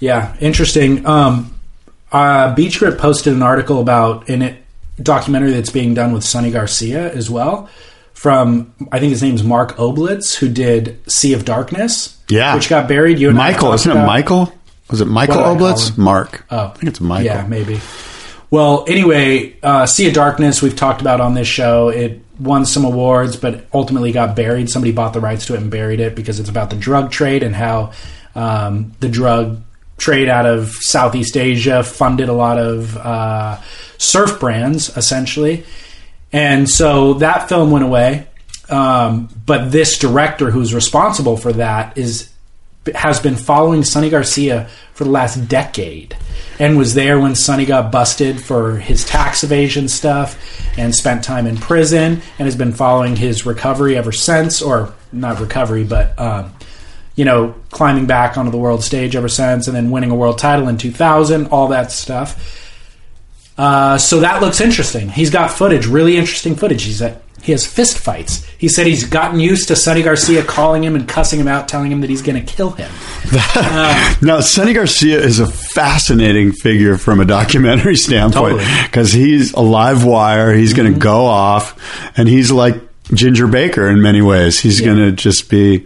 Yeah, 0.00 0.36
interesting. 0.40 1.06
Um, 1.06 1.58
uh, 2.12 2.54
Beach 2.54 2.78
Grit 2.78 2.98
posted 2.98 3.32
an 3.32 3.42
article 3.42 3.80
about, 3.80 4.28
and 4.28 4.42
it 4.42 4.57
documentary 5.02 5.50
that's 5.52 5.70
being 5.70 5.94
done 5.94 6.12
with 6.12 6.24
Sunny 6.24 6.50
Garcia 6.50 7.12
as 7.12 7.30
well. 7.30 7.68
From 8.14 8.72
I 8.90 8.98
think 8.98 9.10
his 9.10 9.22
name's 9.22 9.44
Mark 9.44 9.76
Oblitz, 9.76 10.34
who 10.36 10.48
did 10.48 10.98
Sea 11.10 11.34
of 11.34 11.44
Darkness, 11.44 12.16
Yeah. 12.28 12.54
which 12.56 12.68
got 12.68 12.88
buried. 12.88 13.18
You 13.20 13.28
and 13.28 13.38
Michael, 13.38 13.72
isn't 13.74 13.90
it 13.90 14.04
Michael? 14.06 14.52
Was 14.90 15.00
it 15.00 15.04
Michael 15.06 15.36
What 15.36 15.42
did 15.42 15.50
I 15.50 15.58
call 15.58 15.72
Oblitz? 15.74 15.98
Mark. 15.98 16.44
Oh. 16.50 16.64
I 16.66 16.68
think 16.70 16.84
it's 16.88 17.00
Michael. 17.00 17.26
Yeah, 17.26 17.46
maybe. 17.46 17.80
Well, 18.50 18.84
anyway, 18.88 19.56
uh, 19.62 19.86
Sea 19.86 20.08
of 20.08 20.14
Darkness 20.14 20.62
we've 20.62 20.74
talked 20.74 21.00
about 21.00 21.20
on 21.20 21.34
this 21.34 21.46
show. 21.46 21.90
It 21.90 22.20
won 22.40 22.64
some 22.64 22.84
awards, 22.84 23.36
but 23.36 23.66
ultimately 23.74 24.10
got 24.10 24.34
buried. 24.34 24.70
Somebody 24.70 24.90
bought 24.92 25.12
the 25.12 25.20
rights 25.20 25.46
to 25.46 25.54
it 25.54 25.60
and 25.60 25.70
buried 25.70 26.00
it 26.00 26.16
because 26.16 26.40
it's 26.40 26.48
about 26.48 26.70
the 26.70 26.76
drug 26.76 27.10
trade 27.12 27.42
and 27.42 27.54
how 27.54 27.92
um, 28.34 28.92
the 29.00 29.08
drug 29.08 29.60
trade 29.98 30.28
out 30.28 30.46
of 30.46 30.70
Southeast 30.70 31.36
Asia 31.36 31.82
funded 31.82 32.28
a 32.28 32.32
lot 32.32 32.58
of 32.58 32.96
uh, 32.96 33.60
surf 33.98 34.40
brands, 34.40 34.96
essentially. 34.96 35.64
And 36.32 36.68
so 36.68 37.14
that 37.14 37.48
film 37.48 37.70
went 37.70 37.84
away. 37.84 38.26
Um, 38.70 39.28
but 39.46 39.70
this 39.72 39.98
director 39.98 40.50
who's 40.50 40.74
responsible 40.74 41.36
for 41.36 41.52
that 41.54 41.96
is 41.96 42.30
has 42.94 43.20
been 43.20 43.36
following 43.36 43.84
Sunny 43.84 44.08
Garcia 44.08 44.68
for 44.94 45.04
the 45.04 45.10
last 45.10 45.48
decade 45.48 46.16
and 46.58 46.78
was 46.78 46.94
there 46.94 47.20
when 47.20 47.34
Sunny 47.34 47.66
got 47.66 47.92
busted 47.92 48.40
for 48.40 48.76
his 48.76 49.04
tax 49.04 49.44
evasion 49.44 49.88
stuff 49.88 50.38
and 50.78 50.94
spent 50.94 51.22
time 51.22 51.46
in 51.46 51.56
prison 51.56 52.22
and 52.38 52.46
has 52.46 52.56
been 52.56 52.72
following 52.72 53.16
his 53.16 53.44
recovery 53.44 53.96
ever 53.96 54.12
since 54.12 54.62
or 54.62 54.94
not 55.12 55.40
recovery 55.40 55.84
but 55.84 56.18
um, 56.18 56.52
you 57.18 57.24
know 57.24 57.54
climbing 57.70 58.06
back 58.06 58.38
onto 58.38 58.50
the 58.50 58.56
world 58.58 58.82
stage 58.84 59.16
ever 59.16 59.28
since 59.28 59.66
and 59.66 59.74
then 59.76 59.90
winning 59.90 60.10
a 60.10 60.14
world 60.14 60.38
title 60.38 60.68
in 60.68 60.76
2000 60.78 61.46
all 61.48 61.68
that 61.68 61.90
stuff 61.90 62.30
uh, 63.58 63.98
so 63.98 64.20
that 64.20 64.40
looks 64.40 64.60
interesting. 64.60 65.08
He's 65.08 65.30
got 65.30 65.50
footage, 65.50 65.84
really 65.88 66.16
interesting 66.16 66.54
footage. 66.54 66.84
He's 66.84 67.02
at, 67.02 67.22
he 67.42 67.50
has 67.50 67.66
fist 67.66 67.98
fights. 67.98 68.44
He 68.56 68.68
said 68.68 68.86
he's 68.86 69.02
gotten 69.02 69.40
used 69.40 69.66
to 69.66 69.74
Sunny 69.74 70.00
Garcia 70.02 70.44
calling 70.44 70.84
him 70.84 70.94
and 70.94 71.08
cussing 71.08 71.40
him 71.40 71.48
out, 71.48 71.66
telling 71.66 71.90
him 71.90 72.00
that 72.02 72.08
he's 72.08 72.22
going 72.22 72.38
to 72.44 72.52
kill 72.54 72.70
him. 72.70 72.88
Now, 74.22 74.38
Sunny 74.42 74.74
Garcia 74.74 75.18
is 75.20 75.40
a 75.40 75.46
fascinating 75.48 76.52
figure 76.52 76.96
from 76.98 77.18
a 77.18 77.24
documentary 77.24 77.96
standpoint 78.08 78.58
Totally. 78.58 78.62
Mm-hmm. 78.64 78.86
because 78.86 79.10
he's 79.12 79.52
a 79.54 79.60
live 79.60 80.04
wire. 80.04 80.52
He's 80.52 80.72
going 80.72 80.92
to 80.94 80.98
go 80.98 81.24
off, 81.26 81.74
and 82.16 82.28
he's 82.28 82.52
like 82.52 82.76
Ginger 83.12 83.48
Baker 83.48 83.88
in 83.88 84.00
many 84.02 84.22
ways. 84.22 84.60
He's 84.60 84.78
Yeah. 84.80 84.86
going 84.86 84.98
to 84.98 85.10
just 85.12 85.50
be. 85.50 85.84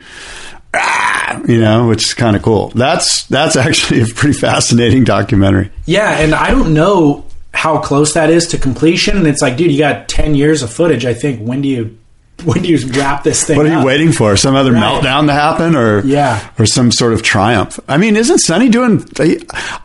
"Ah," 0.74 1.11
You 1.46 1.60
know, 1.60 1.88
which 1.88 2.04
is 2.04 2.14
kind 2.14 2.36
of 2.36 2.42
cool. 2.42 2.68
That's 2.74 3.24
that's 3.26 3.56
actually 3.56 4.00
a 4.02 4.06
pretty 4.06 4.38
fascinating 4.38 5.04
documentary. 5.04 5.70
Yeah, 5.86 6.10
and 6.18 6.34
I 6.34 6.50
don't 6.50 6.72
know 6.74 7.24
how 7.54 7.78
close 7.78 8.14
that 8.14 8.30
is 8.30 8.46
to 8.48 8.58
completion. 8.58 9.16
And 9.16 9.26
it's 9.26 9.42
like, 9.42 9.56
dude, 9.56 9.70
you 9.72 9.78
got 9.78 10.08
ten 10.08 10.34
years 10.34 10.62
of 10.62 10.72
footage. 10.72 11.04
I 11.04 11.14
think 11.14 11.40
when 11.46 11.62
do 11.62 11.68
you 11.68 11.98
when 12.44 12.62
do 12.62 12.68
you 12.68 12.78
wrap 12.98 13.22
this 13.22 13.44
thing? 13.44 13.56
What 13.56 13.66
are 13.66 13.70
you 13.70 13.78
up? 13.78 13.84
waiting 13.86 14.10
for? 14.10 14.36
Some 14.36 14.56
other 14.56 14.72
Right. 14.72 14.82
meltdown 14.82 15.26
to 15.28 15.32
happen, 15.32 15.76
or 15.76 16.00
Yeah. 16.04 16.40
or 16.58 16.66
some 16.66 16.90
sort 16.90 17.12
of 17.12 17.22
triumph? 17.22 17.78
I 17.88 17.98
mean, 17.98 18.16
isn't 18.16 18.38
Sunny 18.38 18.68
doing? 18.68 19.06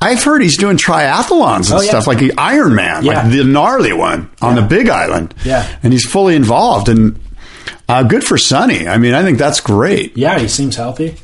I've 0.02 0.24
heard 0.24 0.42
he's 0.42 0.58
doing 0.58 0.78
triathlons 0.78 1.70
and 1.70 1.80
Oh, 1.80 1.82
yeah. 1.82 1.90
stuff 1.90 2.08
like 2.08 2.18
the 2.20 2.30
Ironman, 2.38 3.04
Yeah. 3.04 3.22
like 3.22 3.32
the 3.32 3.44
gnarly 3.44 3.94
one 3.94 4.30
on 4.42 4.56
Yeah. 4.56 4.62
the 4.62 4.68
Big 4.68 4.90
Island. 4.90 5.36
Yeah. 5.44 5.66
and 5.84 5.94
he's 5.94 6.06
fully 6.08 6.36
involved, 6.36 6.90
and 6.90 7.20
uh, 7.90 8.02
good 8.04 8.24
for 8.24 8.38
Sunny. 8.40 8.88
I 8.88 8.98
mean, 8.98 9.14
I 9.14 9.22
think 9.24 9.38
that's 9.38 9.60
great. 9.60 10.18
Yeah, 10.18 10.40
he 10.40 10.48
seems 10.48 10.76
healthy. 10.78 11.16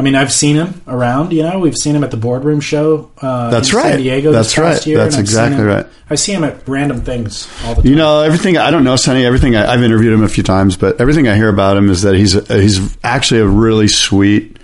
I 0.00 0.02
mean, 0.02 0.14
I've 0.14 0.32
seen 0.32 0.56
him 0.56 0.80
around. 0.88 1.32
You 1.34 1.42
know, 1.42 1.58
we've 1.58 1.76
seen 1.76 1.94
him 1.94 2.02
at 2.04 2.10
the 2.10 2.16
boardroom 2.16 2.60
show. 2.60 3.10
Uh, 3.20 3.50
That's 3.50 3.70
in 3.70 3.76
right. 3.76 3.82
San 3.90 3.98
Diego. 3.98 4.32
That's 4.32 4.48
this 4.48 4.54
past 4.54 4.78
right. 4.78 4.86
Year, 4.86 4.96
That's 4.96 5.14
and 5.16 5.20
I've 5.20 5.28
seen 5.28 5.42
exactly 5.42 5.58
him- 5.60 5.66
right. 5.66 5.86
I 6.08 6.14
see 6.14 6.32
him 6.32 6.42
at 6.44 6.66
random 6.66 7.02
things 7.02 7.46
all 7.64 7.74
the 7.74 7.82
time. 7.82 7.90
You 7.90 7.96
know, 7.96 8.22
everything 8.22 8.56
I 8.56 8.70
don't 8.70 8.82
know 8.82 8.96
Sunny. 8.96 9.26
Everything 9.26 9.56
I, 9.56 9.70
I've 9.72 9.82
interviewed 9.82 10.14
him 10.14 10.22
a 10.24 10.28
few 10.28 10.42
times, 10.42 10.78
but 10.78 11.00
everything 11.02 11.28
I 11.28 11.36
hear 11.36 11.50
about 11.50 11.76
him 11.76 11.90
is 11.90 12.00
that 12.02 12.14
he's 12.14 12.34
a, 12.34 12.60
he's 12.60 12.96
actually 13.04 13.40
a 13.40 13.46
really 13.46 13.88
sweet 13.88 14.56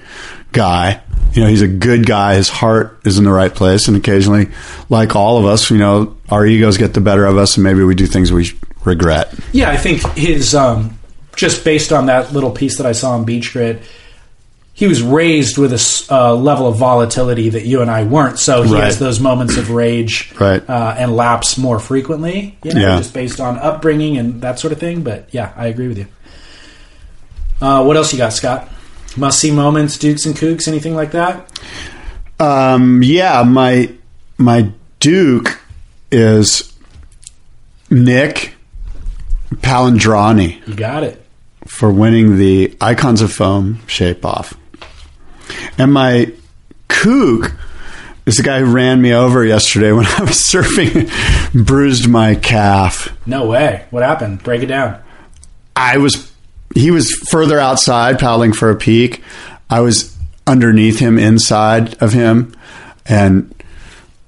guy. 0.52 1.02
You 1.34 1.42
know, 1.42 1.48
he's 1.48 1.60
a 1.60 1.68
good 1.68 2.06
guy. 2.06 2.36
His 2.36 2.48
heart 2.48 2.98
is 3.04 3.18
in 3.18 3.24
the 3.24 3.30
right 3.30 3.54
place, 3.54 3.88
and 3.88 3.96
occasionally, 3.98 4.48
like 4.88 5.14
all 5.14 5.36
of 5.38 5.44
us, 5.44 5.70
you 5.70 5.76
know, 5.76 6.16
our 6.30 6.46
egos 6.46 6.78
get 6.78 6.94
the 6.94 7.02
better 7.02 7.26
of 7.26 7.36
us, 7.36 7.58
and 7.58 7.64
maybe 7.64 7.82
we 7.84 7.94
do 7.94 8.06
things 8.06 8.32
we 8.32 8.52
regret. 8.86 9.34
Yeah, 9.52 9.68
I 9.68 9.76
think 9.76 10.00
his 10.16 10.54
um, 10.54 10.98
just 11.36 11.62
based 11.62 11.92
on 11.92 12.06
that 12.06 12.32
little 12.32 12.50
piece 12.52 12.78
that 12.78 12.86
I 12.86 12.92
saw 12.92 13.12
on 13.12 13.24
Beach 13.26 13.52
Grit, 13.52 13.82
he 14.76 14.86
was 14.86 15.02
raised 15.02 15.56
with 15.58 15.72
a 15.72 16.06
uh, 16.14 16.34
level 16.34 16.68
of 16.68 16.78
volatility 16.78 17.48
that 17.48 17.64
you 17.64 17.80
and 17.80 17.90
I 17.90 18.04
weren't. 18.04 18.38
So 18.38 18.62
he 18.62 18.74
Right. 18.74 18.84
has 18.84 18.98
those 18.98 19.18
moments 19.18 19.56
of 19.56 19.70
rage 19.70 20.32
Right. 20.38 20.62
uh, 20.68 20.94
and 20.98 21.16
lapse 21.16 21.56
more 21.56 21.78
frequently. 21.80 22.56
You 22.62 22.74
know, 22.74 22.80
Yeah. 22.82 22.96
just 22.98 23.14
based 23.14 23.40
on 23.40 23.58
upbringing 23.58 24.18
and 24.18 24.42
that 24.42 24.60
sort 24.60 24.72
of 24.74 24.78
thing. 24.78 25.00
But 25.00 25.28
yeah, 25.32 25.48
I 25.56 25.66
agree 25.68 25.88
with 25.88 25.96
you. 25.98 26.06
Uh, 27.60 27.82
what 27.84 27.96
else 27.96 28.12
you 28.12 28.18
got, 28.18 28.34
Scott? 28.34 28.68
Must 29.16 29.40
see 29.40 29.50
moments, 29.50 29.96
Dukes 29.96 30.26
and 30.26 30.36
Kooks, 30.36 30.68
anything 30.68 30.94
like 30.94 31.12
that? 31.12 31.50
Um, 32.38 33.02
yeah, 33.02 33.42
my 33.44 33.88
my 34.36 34.70
Duke 35.00 35.58
is 36.12 36.70
Nick 37.88 38.52
Palandrani. 39.54 40.66
You 40.68 40.74
got 40.74 41.02
it. 41.02 41.22
for 41.66 41.90
winning 41.90 42.36
the 42.38 42.76
Icons 42.80 43.20
of 43.22 43.32
Foam 43.32 43.80
shape 43.88 44.24
off. 44.24 44.54
And 45.78 45.92
my 45.92 46.32
kook 46.88 47.52
is 48.26 48.36
the 48.36 48.42
guy 48.42 48.60
who 48.60 48.72
ran 48.72 49.00
me 49.00 49.12
over 49.12 49.44
yesterday 49.44 49.92
when 49.92 50.06
I 50.18 50.20
was 50.22 50.42
surfing, 50.42 51.10
bruised 51.66 52.08
my 52.08 52.34
calf. 52.34 53.16
No 53.26 53.46
way. 53.46 53.86
What 53.90 54.02
happened? 54.02 54.42
Break 54.42 54.62
it 54.62 54.66
down. 54.66 55.02
I 55.74 55.98
was, 55.98 56.32
he 56.74 56.90
was 56.90 57.12
further 57.30 57.58
outside 57.58 58.18
paddling 58.18 58.52
for 58.52 58.70
a 58.70 58.76
peak. 58.76 59.22
I 59.68 59.80
was 59.80 60.16
underneath 60.46 60.98
him, 60.98 61.18
inside 61.18 62.00
of 62.02 62.12
him, 62.12 62.54
and 63.04 63.52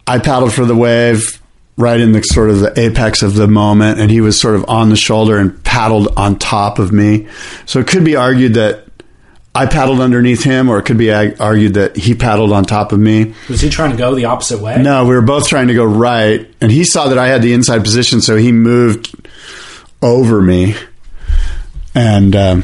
I 0.07 0.19
paddled 0.19 0.53
for 0.53 0.65
the 0.65 0.77
wave 0.77 1.41
right 1.77 2.01
in 2.01 2.11
the 2.11 2.23
sort 2.23 2.51
of 2.51 2.59
the 2.59 2.79
apex 2.79 3.23
of 3.23 3.35
the 3.35 3.47
moment, 3.47 4.01
and 4.01 4.11
he 4.11 4.21
was 4.21 4.39
sort 4.39 4.57
of 4.57 4.69
on 4.69 4.89
the 4.89 4.97
shoulder 4.97 5.39
and 5.39 5.63
paddled 5.65 6.09
on 6.17 6.39
top 6.39 6.81
of 6.81 6.93
me. 6.93 7.29
So 7.67 7.79
it 7.79 7.87
could 7.87 8.05
be 8.05 8.17
argued 8.17 8.55
that 8.55 8.88
I 9.59 9.67
paddled 9.67 10.01
underneath 10.01 10.45
him, 10.45 10.69
or 10.69 10.79
it 10.79 10.85
could 10.85 10.99
be 10.99 11.13
argued 11.13 11.75
that 11.75 11.97
he 11.97 12.15
paddled 12.15 12.53
on 12.53 12.65
top 12.65 12.93
of 12.93 13.01
me. 13.01 13.35
Was 13.49 13.61
he 13.61 13.69
trying 13.69 13.91
to 13.91 13.97
go 13.97 14.15
the 14.15 14.27
opposite 14.27 14.61
way? 14.61 14.81
No, 14.81 15.05
we 15.05 15.17
were 15.17 15.21
both 15.21 15.49
trying 15.49 15.67
to 15.67 15.75
go 15.75 15.85
right, 15.85 16.49
and 16.61 16.71
he 16.71 16.85
saw 16.85 17.09
that 17.09 17.19
I 17.19 17.27
had 17.27 17.43
the 17.43 17.53
inside 17.53 17.83
position, 17.83 18.21
so 18.21 18.37
he 18.37 18.53
moved 18.53 19.17
over 20.01 20.41
me. 20.41 20.77
And 21.93 22.37
um, 22.37 22.63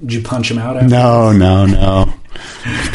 Did 0.00 0.14
you 0.14 0.22
punch 0.22 0.50
him 0.50 0.56
out? 0.58 0.76
After? 0.78 0.88
no, 0.88 1.32
no, 1.32 1.66
no. 1.66 2.14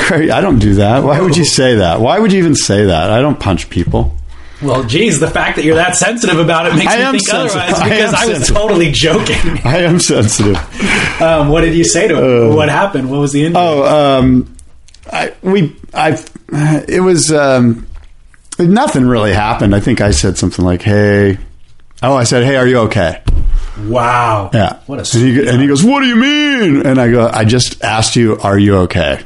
I 0.10 0.40
don't 0.42 0.58
do 0.60 0.76
that. 0.76 1.04
Why 1.04 1.22
would 1.22 1.38
you 1.38 1.46
say 1.46 1.76
that? 1.76 2.00
Why 2.00 2.18
would 2.18 2.32
you 2.32 2.40
even 2.40 2.56
say 2.56 2.86
that? 2.86 3.12
I 3.12 3.22
don't 3.22 3.40
punch 3.40 3.70
people. 3.70 4.16
Well, 4.64 4.84
geez, 4.84 5.20
the 5.20 5.30
fact 5.30 5.58
that 5.58 5.66
you're 5.66 5.76
that 5.76 5.96
sensitive 5.96 6.40
about 6.40 6.68
it 6.68 6.76
makes 6.76 6.92
I 6.94 7.12
me 7.12 7.20
think 7.20 7.28
sensitive. 7.28 7.62
otherwise. 7.62 7.84
Because 7.84 8.14
am 8.14 8.16
I, 8.16 8.26
was 8.26 8.36
sensitive. 8.38 8.56
totally 8.56 8.92
joking. 8.92 9.60
I 9.66 9.78
am 9.80 10.00
sensitive. 10.00 11.22
Um, 11.22 11.50
what 11.50 11.62
did 11.62 11.74
you 11.76 11.84
say 11.84 12.08
to 12.08 12.16
him? 12.48 12.56
what 12.56 12.70
happened? 12.70 13.12
What 13.12 13.20
was 13.20 13.34
the 13.34 13.46
injury? 13.46 13.62
Oh, 13.62 14.18
um, 14.20 14.56
I 15.12 15.34
we 15.42 15.76
I 15.94 16.18
it 16.88 17.02
was 17.02 17.32
um, 17.32 17.88
nothing 18.58 19.06
really 19.06 19.34
happened. 19.34 19.76
I 19.76 19.80
think 19.80 20.02
I 20.02 20.12
said 20.12 20.38
something 20.38 20.64
like, 20.64 20.82
"Hey." 20.82 21.38
Oh, 22.02 22.16
I 22.16 22.24
said, 22.24 22.44
"Hey, 22.44 22.56
are 22.56 22.68
you 22.68 22.80
okay?" 22.80 23.22
Wow. 23.88 24.50
Yeah. 24.54 24.80
What 24.86 25.00
a 25.00 25.18
and 25.18 25.28
he, 25.28 25.48
and 25.50 25.62
he 25.62 25.68
goes, 25.68 25.84
"What 25.84 26.02
do 26.02 26.08
you 26.08 26.16
mean?" 26.16 26.86
And 26.86 27.00
I 27.00 27.10
go, 27.12 27.30
"I 27.32 27.44
just 27.46 27.84
asked 27.84 28.16
you, 28.16 28.38
are 28.40 28.58
you 28.58 28.78
okay?" 28.80 29.20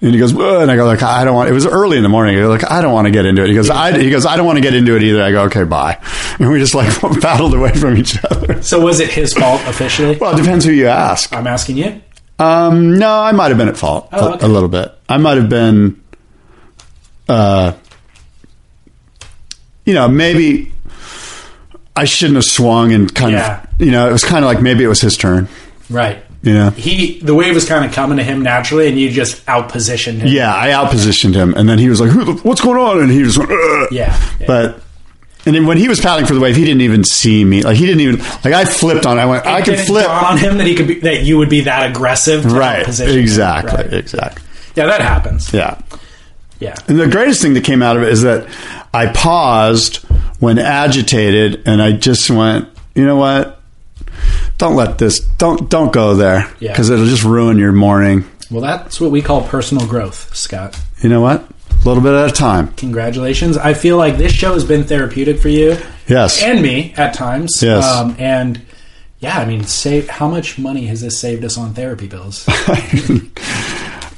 And 0.00 0.12
he 0.12 0.18
goes, 0.18 0.34
"Uh," 0.36 0.60
and 0.60 0.70
I 0.70 0.76
go, 0.76 0.84
"Like 0.84 1.02
I 1.02 1.24
don't 1.24 1.34
want." 1.34 1.48
It 1.48 1.52
was 1.52 1.66
early 1.66 1.96
in 1.96 2.02
the 2.02 2.08
morning. 2.08 2.36
I 2.36 2.40
go, 2.40 2.48
"Like 2.48 2.70
I 2.70 2.80
don't 2.82 2.92
want 2.92 3.06
to 3.06 3.10
get 3.10 3.24
into 3.26 3.42
it." 3.42 3.48
He 3.48 3.54
goes, 3.54 3.70
"I." 3.70 3.96
He 3.98 4.10
goes, 4.10 4.26
"I 4.26 4.36
don't 4.36 4.46
want 4.46 4.56
to 4.58 4.62
get 4.62 4.74
into 4.74 4.96
it 4.96 5.02
either." 5.02 5.22
I 5.22 5.30
go, 5.30 5.42
"Okay, 5.44 5.64
bye." 5.64 5.98
And 6.38 6.50
we 6.50 6.58
just 6.58 6.74
like 6.74 6.90
battled 7.20 7.54
away 7.54 7.72
from 7.72 7.96
each 7.96 8.16
other. 8.24 8.60
So 8.62 8.80
was 8.80 9.00
it 9.00 9.10
his 9.10 9.32
fault 9.34 9.60
officially? 9.66 10.16
Well, 10.16 10.34
it 10.34 10.42
depends 10.42 10.64
who 10.64 10.72
you 10.72 10.88
ask. 10.88 11.32
I'm 11.34 11.46
asking 11.46 11.76
you. 11.78 12.00
Um, 12.38 12.98
no, 12.98 13.20
I 13.20 13.32
might 13.32 13.48
have 13.48 13.58
been 13.58 13.68
at 13.68 13.76
fault 13.76 14.08
Oh, 14.12 14.32
a- 14.34 14.46
a, 14.46 14.48
little 14.48 14.68
bit. 14.68 14.92
I 15.08 15.16
might 15.18 15.36
have 15.36 15.48
been, 15.48 16.02
uh, 17.28 17.72
you 19.84 19.94
know, 19.94 20.08
maybe 20.08 20.72
I 21.94 22.04
shouldn't 22.04 22.36
have 22.36 22.44
swung 22.44 22.92
and 22.92 23.14
kind 23.14 23.32
Yeah. 23.32 23.62
of, 23.62 23.68
you 23.86 23.90
know, 23.92 24.08
it 24.08 24.12
was 24.12 24.24
kind 24.24 24.44
of 24.44 24.48
like 24.50 24.62
maybe 24.62 24.82
it 24.84 24.88
was 24.88 25.00
his 25.00 25.16
turn. 25.16 25.48
Right. 25.90 26.24
You 26.42 26.54
know, 26.54 26.70
He 26.70 27.20
the 27.20 27.34
wave 27.34 27.54
was 27.54 27.66
kind 27.68 27.84
of 27.84 27.92
coming 27.92 28.16
to 28.18 28.24
him 28.24 28.42
naturally, 28.42 28.88
and 28.88 28.98
you 28.98 29.10
just 29.10 29.44
outpositioned 29.46 30.18
him. 30.20 30.28
yeah, 30.28 30.52
I 30.52 30.68
outpositioned 30.70 31.34
him, 31.34 31.54
and 31.54 31.68
then 31.68 31.78
he 31.78 31.88
was 31.88 32.00
like, 32.00 32.10
"What's 32.44 32.60
going 32.60 32.78
on?" 32.78 33.00
And 33.00 33.10
he 33.12 33.22
was, 33.22 33.38
Ugh. 33.38 33.48
Yeah. 33.92 34.18
yeah. 34.40 34.46
but. 34.46 34.80
And 35.44 35.56
then 35.56 35.66
when 35.66 35.76
he 35.76 35.88
was 35.88 36.00
paddling 36.00 36.26
for 36.26 36.34
the 36.34 36.40
wave, 36.40 36.54
he 36.54 36.64
didn't 36.64 36.82
even 36.82 37.02
see 37.02 37.44
me. 37.44 37.62
Like 37.62 37.76
he 37.76 37.84
didn't 37.84 38.00
even 38.00 38.18
like 38.44 38.54
I 38.54 38.64
flipped 38.64 39.06
on. 39.06 39.18
it. 39.18 39.22
I 39.22 39.26
went. 39.26 39.44
I 39.44 39.60
could 39.60 39.78
flip. 39.80 40.08
on 40.08 40.38
him 40.38 40.58
that 40.58 40.68
he 40.68 40.74
could 40.76 40.86
be 40.86 41.00
that 41.00 41.22
you 41.24 41.36
would 41.38 41.48
be 41.48 41.62
that 41.62 41.90
aggressive. 41.90 42.42
To 42.44 42.48
Right. 42.48 42.86
outposition. 42.86 43.16
Exactly. 43.16 43.74
Right. 43.76 43.92
Exactly. 43.92 44.42
Yeah, 44.76 44.86
that 44.86 45.00
happens. 45.00 45.52
Yeah. 45.52 45.78
Yeah. 46.60 46.76
And 46.86 46.98
the 46.98 47.08
greatest 47.08 47.42
thing 47.42 47.54
that 47.54 47.64
came 47.64 47.82
out 47.82 47.96
of 47.96 48.04
it 48.04 48.10
is 48.10 48.22
that 48.22 48.46
I 48.94 49.06
paused 49.06 49.96
when 50.40 50.58
agitated, 50.58 51.62
and 51.66 51.80
I 51.80 51.92
just 51.92 52.30
went, 52.30 52.68
you 52.94 53.04
know 53.06 53.16
what? 53.16 53.60
Don't 54.58 54.76
let 54.76 54.98
this. 54.98 55.20
Don't 55.20 55.68
don't 55.70 55.92
go 55.92 56.14
there 56.14 56.50
Yeah. 56.60 56.72
because 56.72 56.90
it'll 56.90 57.06
just 57.06 57.24
ruin 57.24 57.58
your 57.58 57.72
morning. 57.72 58.24
Well, 58.50 58.60
that's 58.60 59.00
what 59.00 59.10
we 59.10 59.22
call 59.22 59.42
personal 59.42 59.86
growth, 59.86 60.34
Scott. 60.36 60.78
You 61.02 61.08
know 61.08 61.20
what? 61.22 61.40
A 61.70 61.88
little 61.88 62.02
bit 62.02 62.12
at 62.12 62.30
a 62.30 62.32
time. 62.32 62.68
Congratulations. 62.76 63.56
I 63.56 63.72
feel 63.74 63.96
like 63.96 64.18
this 64.18 64.32
show 64.32 64.52
has 64.52 64.64
been 64.64 64.84
therapeutic 64.84 65.40
for 65.40 65.48
you 65.48 65.76
Yes. 66.06 66.42
and 66.42 66.60
me 66.62 66.92
at 66.96 67.14
times. 67.14 67.50
Yes. 67.62 67.84
Um, 67.84 68.14
and 68.18 68.60
yeah, 69.20 69.38
I 69.38 69.46
mean, 69.46 69.64
save, 69.64 70.08
how 70.08 70.28
much 70.28 70.58
money 70.58 70.86
has 70.86 71.00
this 71.00 71.18
saved 71.18 71.44
us 71.44 71.56
on 71.56 71.72
therapy 71.74 72.06
bills? 72.08 72.46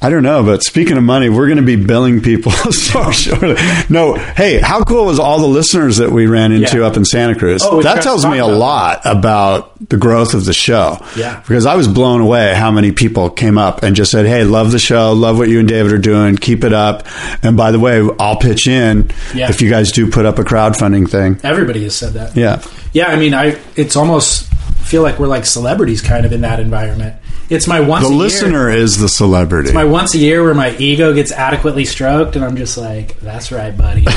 I 0.05 0.11
don't 0.11 0.23
know, 0.23 0.43
but 0.45 0.63
speaking 0.63 0.97
of 0.99 1.03
money, 1.03 1.29
we're 1.31 1.47
going 1.47 1.57
to 1.57 1.63
be 1.63 1.77
billing 1.77 2.21
people 2.21 2.53
so 2.71 3.11
shortly. 3.11 3.57
No, 3.89 4.15
hey, 4.15 4.61
how 4.61 4.85
cool 4.85 5.07
was 5.07 5.19
all 5.19 5.39
the 5.41 5.47
listeners 5.47 5.97
that 5.97 6.11
we 6.11 6.27
ran 6.27 6.53
into 6.53 6.79
Yeah. 6.81 6.87
up 6.87 6.97
in 6.97 7.05
Santa 7.05 7.35
Cruz? 7.35 7.63
Oh, 7.65 7.81
that 7.83 8.03
tells 8.03 8.27
me 8.27 8.39
a 8.39 8.47
lot 8.47 9.01
about 9.05 9.89
the 9.89 9.97
growth 9.97 10.35
of 10.35 10.45
the 10.45 10.53
show. 10.53 10.99
Yeah. 11.17 11.41
Because 11.41 11.65
I 11.67 11.75
was 11.77 11.89
blown 11.89 12.21
away 12.21 12.55
how 12.55 12.71
many 12.71 12.93
people 12.93 13.31
came 13.31 13.57
up 13.59 13.83
and 13.83 13.97
just 13.97 14.11
said, 14.11 14.27
"Hey, 14.27 14.45
love 14.45 14.73
the 14.73 14.79
show, 14.79 15.13
love 15.13 15.39
what 15.39 15.49
you 15.49 15.59
and 15.61 15.69
David 15.69 15.93
are 15.93 15.99
doing, 15.99 16.37
keep 16.37 16.65
it 16.65 16.73
up." 16.73 17.07
And 17.43 17.57
by 17.57 17.71
the 17.71 17.79
way, 17.81 18.07
I'll 18.21 18.37
pitch 18.37 18.67
in 18.69 19.11
Yeah. 19.35 19.49
if 19.49 19.61
you 19.63 19.71
guys 19.71 19.91
do 19.91 20.07
put 20.11 20.27
up 20.27 20.39
a 20.39 20.45
crowdfunding 20.45 21.09
thing. 21.11 21.39
Everybody 21.43 21.83
has 21.85 21.97
said 21.97 22.13
that. 22.15 22.37
Yeah. 22.37 22.61
Yeah, 22.93 23.07
I 23.07 23.17
mean, 23.17 23.33
I 23.35 23.57
it's 23.75 23.97
almost 23.97 24.47
feel 24.85 25.03
like 25.03 25.19
we're 25.19 25.27
like 25.29 25.47
celebrities 25.47 26.01
kind 26.03 26.27
of 26.27 26.33
in 26.33 26.43
that 26.43 26.61
environment. 26.61 27.15
It's 27.51 27.67
my 27.67 27.81
once 27.81 28.05
The 28.05 28.09
a 28.09 28.13
year- 28.13 28.19
listener 28.19 28.71
is 28.71 28.99
the 28.99 29.09
celebrity. 29.09 29.69
It's 29.69 29.75
my 29.75 29.85
once 29.85 30.15
a 30.15 30.19
year 30.19 30.43
where 30.43 30.55
my 30.55 30.75
ego 30.79 31.13
gets 31.15 31.31
adequately 31.33 31.85
stroked, 31.85 32.37
and 32.37 32.45
I'm 32.45 32.57
just 32.57 32.77
like, 32.79 33.19
"That's 33.21 33.53
right, 33.53 33.77
buddy." 33.77 34.05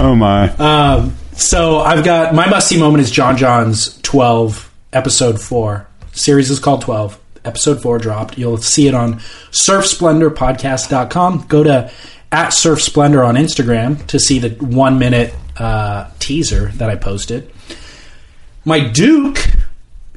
oh 0.00 0.14
my. 0.16 0.48
um, 0.56 1.14
so 1.34 1.80
I've 1.80 2.04
got 2.04 2.34
my 2.34 2.48
must 2.48 2.68
see 2.68 2.78
moment 2.78 3.02
is 3.02 3.10
John 3.10 3.36
John's 3.36 4.00
12 4.02 4.70
episode 4.92 5.40
four 5.40 5.86
series 6.12 6.50
is 6.50 6.58
called 6.58 6.80
12 6.82 7.18
episode 7.44 7.80
four 7.82 7.98
dropped. 7.98 8.36
You'll 8.38 8.56
see 8.56 8.88
it 8.88 8.94
on 8.94 9.20
surfsplendorpodcast.com. 9.52 11.46
Go 11.48 11.62
to 11.62 11.90
at 12.32 12.50
Surf 12.52 12.82
Splendor 12.82 13.22
on 13.24 13.36
Instagram 13.36 14.04
to 14.08 14.18
see 14.18 14.38
the 14.38 14.50
one 14.64 14.98
minute 14.98 15.34
uh, 15.58 16.10
teaser 16.18 16.66
that 16.74 16.90
I 16.90 16.96
posted. 16.96 17.50
My 18.64 18.80
Duke 18.86 19.38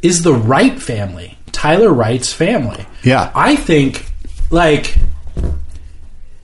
is 0.01 0.23
the 0.23 0.33
Wright 0.33 0.81
family, 0.81 1.37
Tyler 1.51 1.91
Wright's 1.93 2.33
family. 2.33 2.85
Yeah. 3.03 3.31
I 3.35 3.55
think 3.55 4.05
like 4.49 4.95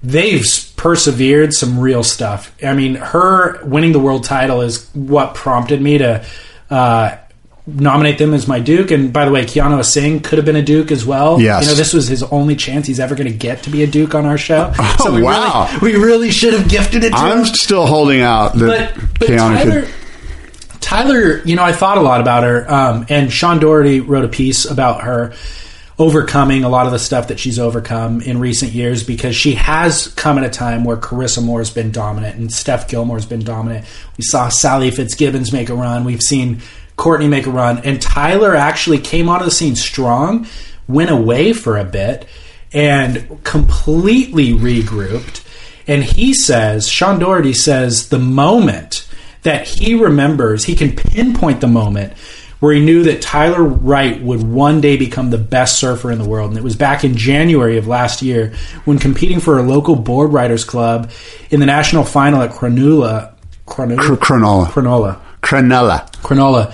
they've 0.03 0.45
persevered 0.75 1.53
some 1.53 1.79
real 1.79 2.03
stuff. 2.03 2.55
I 2.63 2.73
mean, 2.73 2.95
her 2.95 3.63
winning 3.65 3.91
the 3.91 3.99
world 3.99 4.23
title 4.23 4.61
is 4.61 4.89
what 4.93 5.35
prompted 5.35 5.81
me 5.81 5.97
to 5.97 6.25
uh, 6.69 7.17
nominate 7.65 8.17
them 8.17 8.34
as 8.34 8.47
my 8.47 8.59
Duke. 8.59 8.91
And 8.91 9.11
by 9.11 9.25
the 9.25 9.31
way, 9.31 9.43
Keanu 9.43 9.79
Asing 9.79 10.21
could 10.21 10.38
have 10.38 10.45
been 10.45 10.55
a 10.55 10.61
Duke 10.61 10.91
as 10.91 11.05
well. 11.05 11.41
Yes. 11.41 11.63
you 11.63 11.69
know, 11.69 11.75
this 11.75 11.93
was 11.93 12.07
his 12.07 12.23
only 12.23 12.55
chance 12.55 12.88
he's 12.88 12.99
ever 12.99 13.15
going 13.15 13.27
to 13.27 13.38
get 13.38 13.63
to 13.63 13.69
be 13.69 13.84
a 13.84 13.88
Duke 13.88 14.15
on 14.15 14.25
our 14.25 14.38
show. 14.38 14.73
Oh, 14.99 15.13
we 15.13 15.21
wow. 15.21 15.69
really, 15.81 15.97
we 15.99 16.03
really 16.03 16.31
should 16.31 16.53
have 16.53 16.67
gifted 16.69 17.03
it 17.03 17.09
to 17.11 17.15
I'm 17.15 17.39
him 17.39 17.45
still 17.45 17.85
holding 17.85 18.21
out 18.21 18.53
that 18.55 18.93
but, 18.95 19.19
but 19.19 19.29
Keanu 19.29 19.38
Tyler, 19.38 19.81
could. 19.84 19.93
Tyler, 20.88 21.41
you 21.43 21.57
know, 21.57 21.65
I 21.65 21.73
thought 21.73 21.97
a 21.97 22.01
lot 22.01 22.22
about 22.22 22.43
her, 22.43 22.72
um, 22.72 23.05
and 23.09 23.30
Sean 23.30 23.59
Doherty 23.59 23.99
wrote 23.99 24.23
a 24.23 24.30
piece 24.30 24.64
about 24.64 25.01
her 25.01 25.34
overcoming 25.99 26.64
a 26.64 26.69
lot 26.69 26.85
of 26.85 26.93
the 26.93 26.97
stuff 26.97 27.27
that 27.27 27.41
she's 27.41 27.59
overcome 27.59 28.22
in 28.22 28.39
recent 28.39 28.72
years 28.72 29.03
because 29.03 29.35
she 29.35 29.55
has 29.55 30.07
come 30.14 30.38
at 30.38 30.45
a 30.45 30.49
time 30.49 30.85
where 30.85 30.95
Carissa 30.95 31.43
Moore's 31.43 31.69
been 31.69 31.91
dominant 31.91 32.38
and 32.38 32.49
Steph 32.53 32.88
Gilmore's 32.88 33.26
been 33.26 33.43
dominant. 33.43 33.85
We 34.15 34.23
saw 34.23 34.47
Sally 34.47 34.89
Fitzgibbons 34.89 35.51
make 35.51 35.68
a 35.68 35.76
run. 35.76 36.05
We've 36.05 36.22
seen 36.22 36.61
Courtney 36.95 37.27
make 37.27 37.47
a 37.47 37.51
run, 37.51 37.80
and 37.80 38.01
Tyler 38.01 38.55
actually 38.55 38.99
came 38.99 39.27
onto 39.27 39.43
the 39.43 39.51
scene 39.51 39.76
strong, 39.76 40.47
went 40.88 41.09
away 41.09 41.51
for 41.51 41.77
a 41.77 41.84
bit, 41.84 42.30
and 42.72 43.43
completely 43.43 44.53
regrouped. 44.53 45.43
And 45.85 46.01
he 46.01 46.34
says, 46.34 46.88
Sean 46.88 47.19
Doherty 47.19 47.51
says, 47.51 48.07
the 48.07 48.19
moment 48.19 49.05
that 49.48 49.65
he 49.65 49.95
remembers, 49.95 50.65
he 50.65 50.76
can 50.76 50.94
pinpoint 50.94 51.61
the 51.61 51.68
moment 51.68 52.11
where 52.60 52.74
he 52.74 52.84
knew 52.84 53.03
that 53.03 53.22
Tyler 53.22 53.64
Wright 53.64 54.22
would 54.22 54.44
one 54.44 54.82
day 54.82 54.98
become 54.98 55.30
the 55.30 55.38
best 55.38 55.80
surfer 55.80 56.11
in 56.11 56.19
the 56.19 56.28
world. 56.28 56.49
And 56.49 56.57
it 56.57 56.64
was 56.64 56.76
back 56.76 57.06
in 57.06 57.15
January 57.15 57.78
of 57.78 57.88
last 57.88 58.22
year 58.22 58.53
when 58.84 58.99
competing 58.99 59.40
for 59.40 59.57
a 59.57 59.61
local 59.61 59.95
board 59.95 60.34
riders 60.34 60.65
club 60.65 61.11
in 61.49 61.61
the 61.61 61.65
national 61.65 62.03
final 62.03 62.41
at 62.41 62.52
Cronulla. 62.52 63.36
Cronulla? 63.65 64.18
Cronulla. 64.18 64.68
Cronulla. 64.68 65.22
Crenella. 65.41 66.11
Cronulla. 66.22 66.74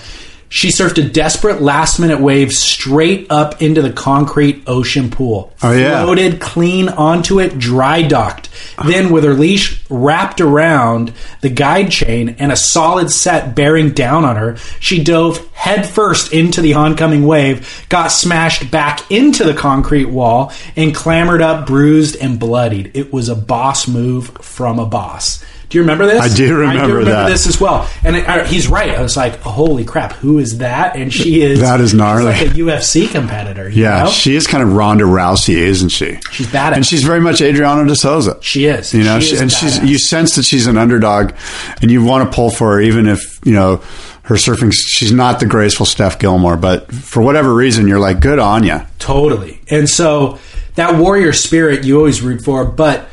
She 0.54 0.68
surfed 0.68 1.04
a 1.04 1.10
desperate 1.10 1.64
last 1.64 1.98
minute 2.00 2.20
wave 2.20 2.52
straight 2.52 3.26
up 3.32 3.60
into 3.60 3.82
the 3.82 3.92
concrete 3.92 4.62
ocean 4.68 5.10
pool. 5.10 5.52
Oh, 5.64 5.72
yeah. 5.72 6.04
Floated 6.04 6.40
clean 6.40 6.90
onto 6.90 7.40
it, 7.40 7.58
dry 7.58 8.04
docked. 8.04 8.50
Then, 8.86 9.12
with 9.12 9.24
her 9.24 9.34
leash 9.34 9.82
wrapped 9.90 10.42
around 10.42 11.12
the 11.42 11.50
guide 11.50 11.90
chain 11.90 12.36
and 12.38 12.52
a 12.52 12.56
solid 12.56 13.10
set 13.10 13.56
bearing 13.56 13.94
down 13.94 14.26
on 14.26 14.36
her, 14.36 14.58
she 14.80 15.04
dove 15.04 15.44
headfirst 15.54 16.32
into 16.32 16.62
the 16.62 16.76
oncoming 16.76 17.26
wave, 17.26 17.88
got 17.90 18.10
smashed 18.10 18.70
back 18.70 19.10
into 19.10 19.44
the 19.44 19.56
concrete 19.56 20.06
wall, 20.06 20.54
and 20.76 20.94
clambered 20.94 21.42
up 21.42 21.66
bruised 21.66 22.16
and 22.18 22.40
bloodied. 22.40 22.92
It 22.94 23.12
was 23.12 23.28
a 23.28 23.36
boss 23.36 23.88
move 23.88 24.30
from 24.42 24.78
a 24.78 24.86
boss. 24.86 25.44
Do 25.74 25.80
you 25.80 25.82
remember 25.86 26.06
this? 26.06 26.22
I 26.22 26.36
do 26.36 26.56
remember 26.56 27.04
that. 27.06 27.28
this 27.30 27.48
as 27.48 27.60
well. 27.60 27.90
And 28.04 28.16
it, 28.16 28.46
he's 28.46 28.68
right. 28.68 28.92
I 28.92 29.02
was 29.02 29.18
like, 29.18 29.40
holy 29.42 29.84
crap, 29.84 30.14
who 30.14 30.38
is 30.38 30.60
that? 30.60 30.96
And 30.96 31.12
she 31.12 31.42
is 31.42 31.62
That 31.62 31.82
is 31.82 31.96
gnarly, 31.96 32.26
like 32.26 32.42
a 32.44 32.50
UFC 32.52 33.10
competitor. 33.10 33.68
You 33.70 33.82
Yeah, 33.86 34.04
know? 34.04 34.10
she 34.12 34.36
is 34.36 34.46
kind 34.46 34.62
of 34.62 34.74
Ronda 34.74 35.06
Rousey, 35.06 35.56
isn't 35.56 35.90
she? 35.90 36.20
She's 36.32 36.46
badass. 36.46 36.76
and 36.76 36.86
she's 36.86 37.02
very 37.04 37.20
much 37.20 37.42
Adriano 37.42 37.86
De 37.86 37.96
Souza. 37.96 38.38
she 38.42 38.66
is. 38.66 38.94
You 38.94 39.04
know, 39.04 39.20
She 39.20 39.30
she 39.30 39.34
is 39.34 39.42
and 39.42 39.52
she's 39.52 39.80
you 39.84 39.98
sense 39.98 40.36
that 40.36 40.44
she's 40.44 40.68
an 40.68 40.78
underdog, 40.78 41.34
and 41.82 41.90
you 41.90 42.04
want 42.04 42.30
to 42.32 42.36
pull 42.36 42.52
for 42.52 42.74
her, 42.74 42.82
even 42.82 43.08
if 43.08 43.40
you 43.44 43.54
know 43.54 43.78
her 44.26 44.36
surfing. 44.36 44.72
She's 44.72 45.12
not 45.12 45.40
the 45.40 45.48
graceful 45.48 45.88
Steph 45.88 46.20
Gilmore, 46.20 46.56
but 46.56 46.92
for 46.94 47.24
whatever 47.24 47.52
reason, 47.52 47.88
you're 47.88 47.98
like, 48.00 48.20
good 48.20 48.38
on 48.38 48.64
you. 48.64 48.80
Totally. 49.00 49.60
And 49.72 49.90
so 49.90 50.38
that 50.76 51.00
warrior 51.00 51.34
spirit 51.34 51.84
you 51.84 51.98
always 51.98 52.22
root 52.22 52.44
for, 52.46 52.64
but 52.64 53.10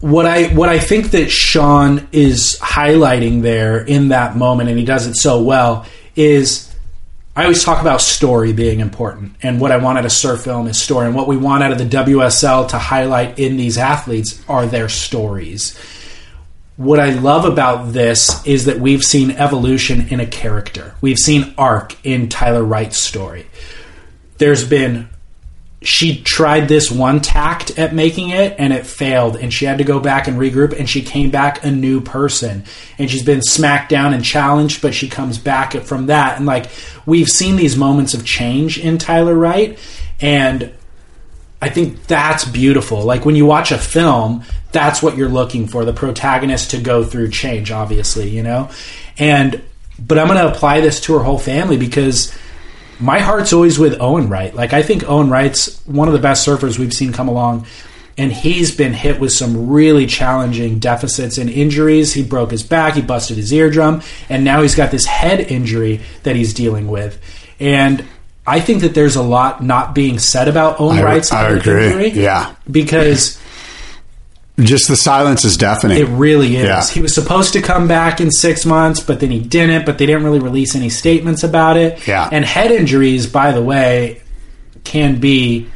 what 0.00 0.24
I 0.26 0.48
what 0.48 0.68
I 0.68 0.78
think 0.78 1.10
that 1.10 1.30
Sean 1.30 2.08
is 2.10 2.58
highlighting 2.60 3.42
there 3.42 3.78
in 3.78 4.08
that 4.08 4.36
moment 4.36 4.70
and 4.70 4.78
he 4.78 4.84
does 4.84 5.06
it 5.06 5.14
so 5.14 5.42
well 5.42 5.86
is 6.16 6.74
I 7.36 7.42
always 7.42 7.62
talk 7.62 7.80
about 7.80 8.00
story 8.00 8.52
being 8.52 8.80
important 8.80 9.36
and 9.42 9.60
what 9.60 9.72
I 9.72 9.76
want 9.76 9.98
out 9.98 10.04
of 10.04 10.12
surf 10.12 10.42
film 10.42 10.66
is 10.66 10.80
story 10.80 11.06
and 11.06 11.14
what 11.14 11.28
we 11.28 11.36
want 11.36 11.62
out 11.62 11.72
of 11.72 11.78
the 11.78 11.84
WSL 11.84 12.68
to 12.68 12.78
highlight 12.78 13.38
in 13.38 13.56
these 13.56 13.78
athletes 13.78 14.42
are 14.48 14.66
their 14.66 14.88
stories. 14.88 15.78
What 16.76 16.98
I 16.98 17.10
love 17.10 17.44
about 17.44 17.92
this 17.92 18.44
is 18.46 18.64
that 18.64 18.80
we've 18.80 19.02
seen 19.02 19.32
evolution 19.32 20.08
in 20.08 20.18
a 20.18 20.26
character. 20.26 20.94
We've 21.02 21.18
seen 21.18 21.54
arc 21.58 21.94
in 22.06 22.30
Tyler 22.30 22.64
Wright's 22.64 22.96
story. 22.96 23.46
There's 24.38 24.66
been 24.66 25.10
she 25.82 26.22
tried 26.22 26.68
this 26.68 26.90
one 26.90 27.20
tact 27.20 27.78
at 27.78 27.94
making 27.94 28.28
it 28.28 28.54
and 28.58 28.72
it 28.72 28.84
failed 28.84 29.36
and 29.36 29.52
she 29.52 29.64
had 29.64 29.78
to 29.78 29.84
go 29.84 29.98
back 29.98 30.28
and 30.28 30.38
regroup 30.38 30.78
and 30.78 30.90
she 30.90 31.00
came 31.00 31.30
back 31.30 31.64
a 31.64 31.70
new 31.70 32.00
person 32.02 32.62
and 32.98 33.10
she's 33.10 33.24
been 33.24 33.40
smacked 33.40 33.88
down 33.88 34.12
and 34.12 34.22
challenged 34.22 34.82
but 34.82 34.92
she 34.92 35.08
comes 35.08 35.38
back 35.38 35.72
from 35.82 36.06
that 36.06 36.36
and 36.36 36.44
like 36.44 36.70
we've 37.06 37.28
seen 37.28 37.56
these 37.56 37.78
moments 37.78 38.12
of 38.12 38.26
change 38.26 38.78
in 38.78 38.98
Tyler 38.98 39.34
Wright 39.34 39.78
and 40.20 40.70
I 41.62 41.68
think 41.68 42.06
that's 42.06 42.44
beautiful. 42.44 43.02
Like 43.02 43.24
when 43.24 43.36
you 43.36 43.44
watch 43.44 43.70
a 43.70 43.78
film, 43.78 44.44
that's 44.72 45.02
what 45.02 45.16
you're 45.16 45.28
looking 45.28 45.66
for 45.66 45.84
the 45.84 45.92
protagonist 45.92 46.70
to 46.70 46.80
go 46.80 47.04
through 47.04 47.30
change, 47.30 47.70
obviously, 47.70 48.30
you 48.30 48.42
know? 48.42 48.70
And, 49.18 49.62
but 49.98 50.18
I'm 50.18 50.26
going 50.26 50.38
to 50.38 50.50
apply 50.50 50.80
this 50.80 51.00
to 51.02 51.14
her 51.14 51.22
whole 51.22 51.38
family 51.38 51.76
because 51.76 52.34
my 53.00 53.18
heart's 53.18 53.52
always 53.52 53.78
with 53.78 54.00
Owen 54.00 54.28
Wright. 54.28 54.54
Like 54.54 54.72
I 54.72 54.82
think 54.82 55.08
Owen 55.08 55.30
Wright's 55.30 55.84
one 55.86 56.08
of 56.08 56.14
the 56.14 56.20
best 56.20 56.46
surfers 56.46 56.78
we've 56.78 56.92
seen 56.92 57.12
come 57.12 57.28
along. 57.28 57.66
And 58.18 58.30
he's 58.30 58.74
been 58.74 58.92
hit 58.92 59.18
with 59.18 59.32
some 59.32 59.70
really 59.70 60.06
challenging 60.06 60.78
deficits 60.78 61.38
and 61.38 61.48
injuries. 61.48 62.12
He 62.12 62.22
broke 62.22 62.50
his 62.50 62.62
back, 62.62 62.94
he 62.94 63.00
busted 63.00 63.38
his 63.38 63.50
eardrum, 63.50 64.02
and 64.28 64.44
now 64.44 64.60
he's 64.60 64.74
got 64.74 64.90
this 64.90 65.06
head 65.06 65.40
injury 65.40 66.00
that 66.24 66.36
he's 66.36 66.52
dealing 66.52 66.88
with. 66.88 67.18
And 67.58 68.04
I 68.46 68.60
think 68.60 68.82
that 68.82 68.94
there's 68.94 69.16
a 69.16 69.22
lot 69.22 69.62
not 69.62 69.94
being 69.94 70.18
said 70.18 70.48
about 70.48 70.80
Owen 70.80 70.98
I- 70.98 71.02
Wright's 71.02 71.32
I 71.32 71.48
agree. 71.50 71.86
injury. 71.86 72.08
Yeah. 72.10 72.54
Because 72.70 73.39
Just 74.64 74.88
the 74.88 74.96
silence 74.96 75.44
is 75.44 75.56
deafening. 75.56 75.98
it 75.98 76.08
really 76.08 76.56
is. 76.56 76.64
Yeah. 76.64 76.86
He 76.86 77.00
was 77.00 77.14
supposed 77.14 77.52
to 77.54 77.62
come 77.62 77.88
back 77.88 78.20
in 78.20 78.30
six 78.30 78.64
months, 78.66 79.00
but 79.00 79.20
then 79.20 79.30
he 79.30 79.40
didn't. 79.40 79.86
But 79.86 79.98
they 79.98 80.06
didn't 80.06 80.24
really 80.24 80.38
release 80.40 80.74
any 80.74 80.88
statements 80.90 81.42
about 81.44 81.76
it. 81.76 82.06
Yeah. 82.06 82.28
And 82.30 82.44
head 82.44 82.70
injuries, 82.70 83.26
by 83.26 83.52
the 83.52 83.62
way, 83.62 84.22
can 84.84 85.20
be 85.20 85.68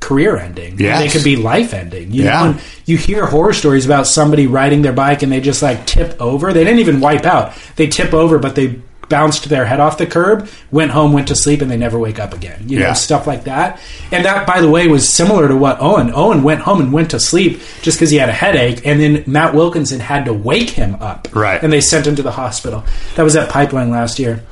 career 0.00 0.36
ending. 0.36 0.78
Yes. 0.78 1.00
They 1.02 1.08
could 1.08 1.24
be 1.24 1.36
life 1.36 1.74
ending. 1.74 2.12
You 2.12 2.24
Yeah. 2.24 2.52
know, 2.52 2.58
you 2.86 2.96
hear 2.96 3.26
horror 3.26 3.52
stories 3.52 3.84
about 3.84 4.06
somebody 4.06 4.46
riding 4.46 4.82
their 4.82 4.92
bike 4.92 5.22
and 5.22 5.32
they 5.32 5.40
just 5.40 5.60
like 5.60 5.86
tip 5.86 6.16
over. 6.20 6.52
They 6.52 6.62
didn't 6.64 6.78
even 6.78 7.00
wipe 7.00 7.26
out. 7.26 7.52
They 7.76 7.88
tip 7.88 8.14
over, 8.14 8.38
but 8.38 8.54
they 8.54 8.76
bounced 9.08 9.48
their 9.48 9.64
head 9.64 9.80
off 9.80 9.98
the 9.98 10.06
curb, 10.06 10.48
went 10.70 10.90
home, 10.90 11.12
went 11.12 11.28
to 11.28 11.34
sleep, 11.34 11.60
and 11.62 11.70
they 11.70 11.76
never 11.76 11.98
wake 11.98 12.18
up 12.18 12.34
again. 12.34 12.62
You 12.66 12.78
know, 12.78 12.86
Yeah. 12.88 12.92
stuff 12.92 13.26
like 13.26 13.44
that. 13.44 13.80
And 14.12 14.24
that, 14.24 14.46
by 14.46 14.60
the 14.60 14.68
way, 14.68 14.86
was 14.88 15.08
similar 15.08 15.48
to 15.48 15.56
what 15.56 15.78
Owen. 15.80 16.12
Owen 16.14 16.42
went 16.42 16.60
home 16.60 16.80
and 16.80 16.92
went 16.92 17.10
to 17.10 17.20
sleep 17.20 17.60
just 17.82 17.98
because 17.98 18.10
he 18.10 18.18
had 18.18 18.28
a 18.28 18.32
headache, 18.32 18.82
and 18.86 19.00
then 19.00 19.24
Matt 19.26 19.54
Wilkinson 19.54 20.00
had 20.00 20.24
to 20.26 20.32
wake 20.32 20.70
him 20.70 20.96
up. 21.00 21.28
Right. 21.32 21.62
And 21.62 21.72
they 21.72 21.80
sent 21.80 22.06
him 22.06 22.16
to 22.16 22.22
the 22.22 22.32
hospital. 22.32 22.84
That 23.16 23.22
was 23.22 23.36
at 23.36 23.48
Pipeline 23.48 23.90
last 23.90 24.18
year. 24.18 24.42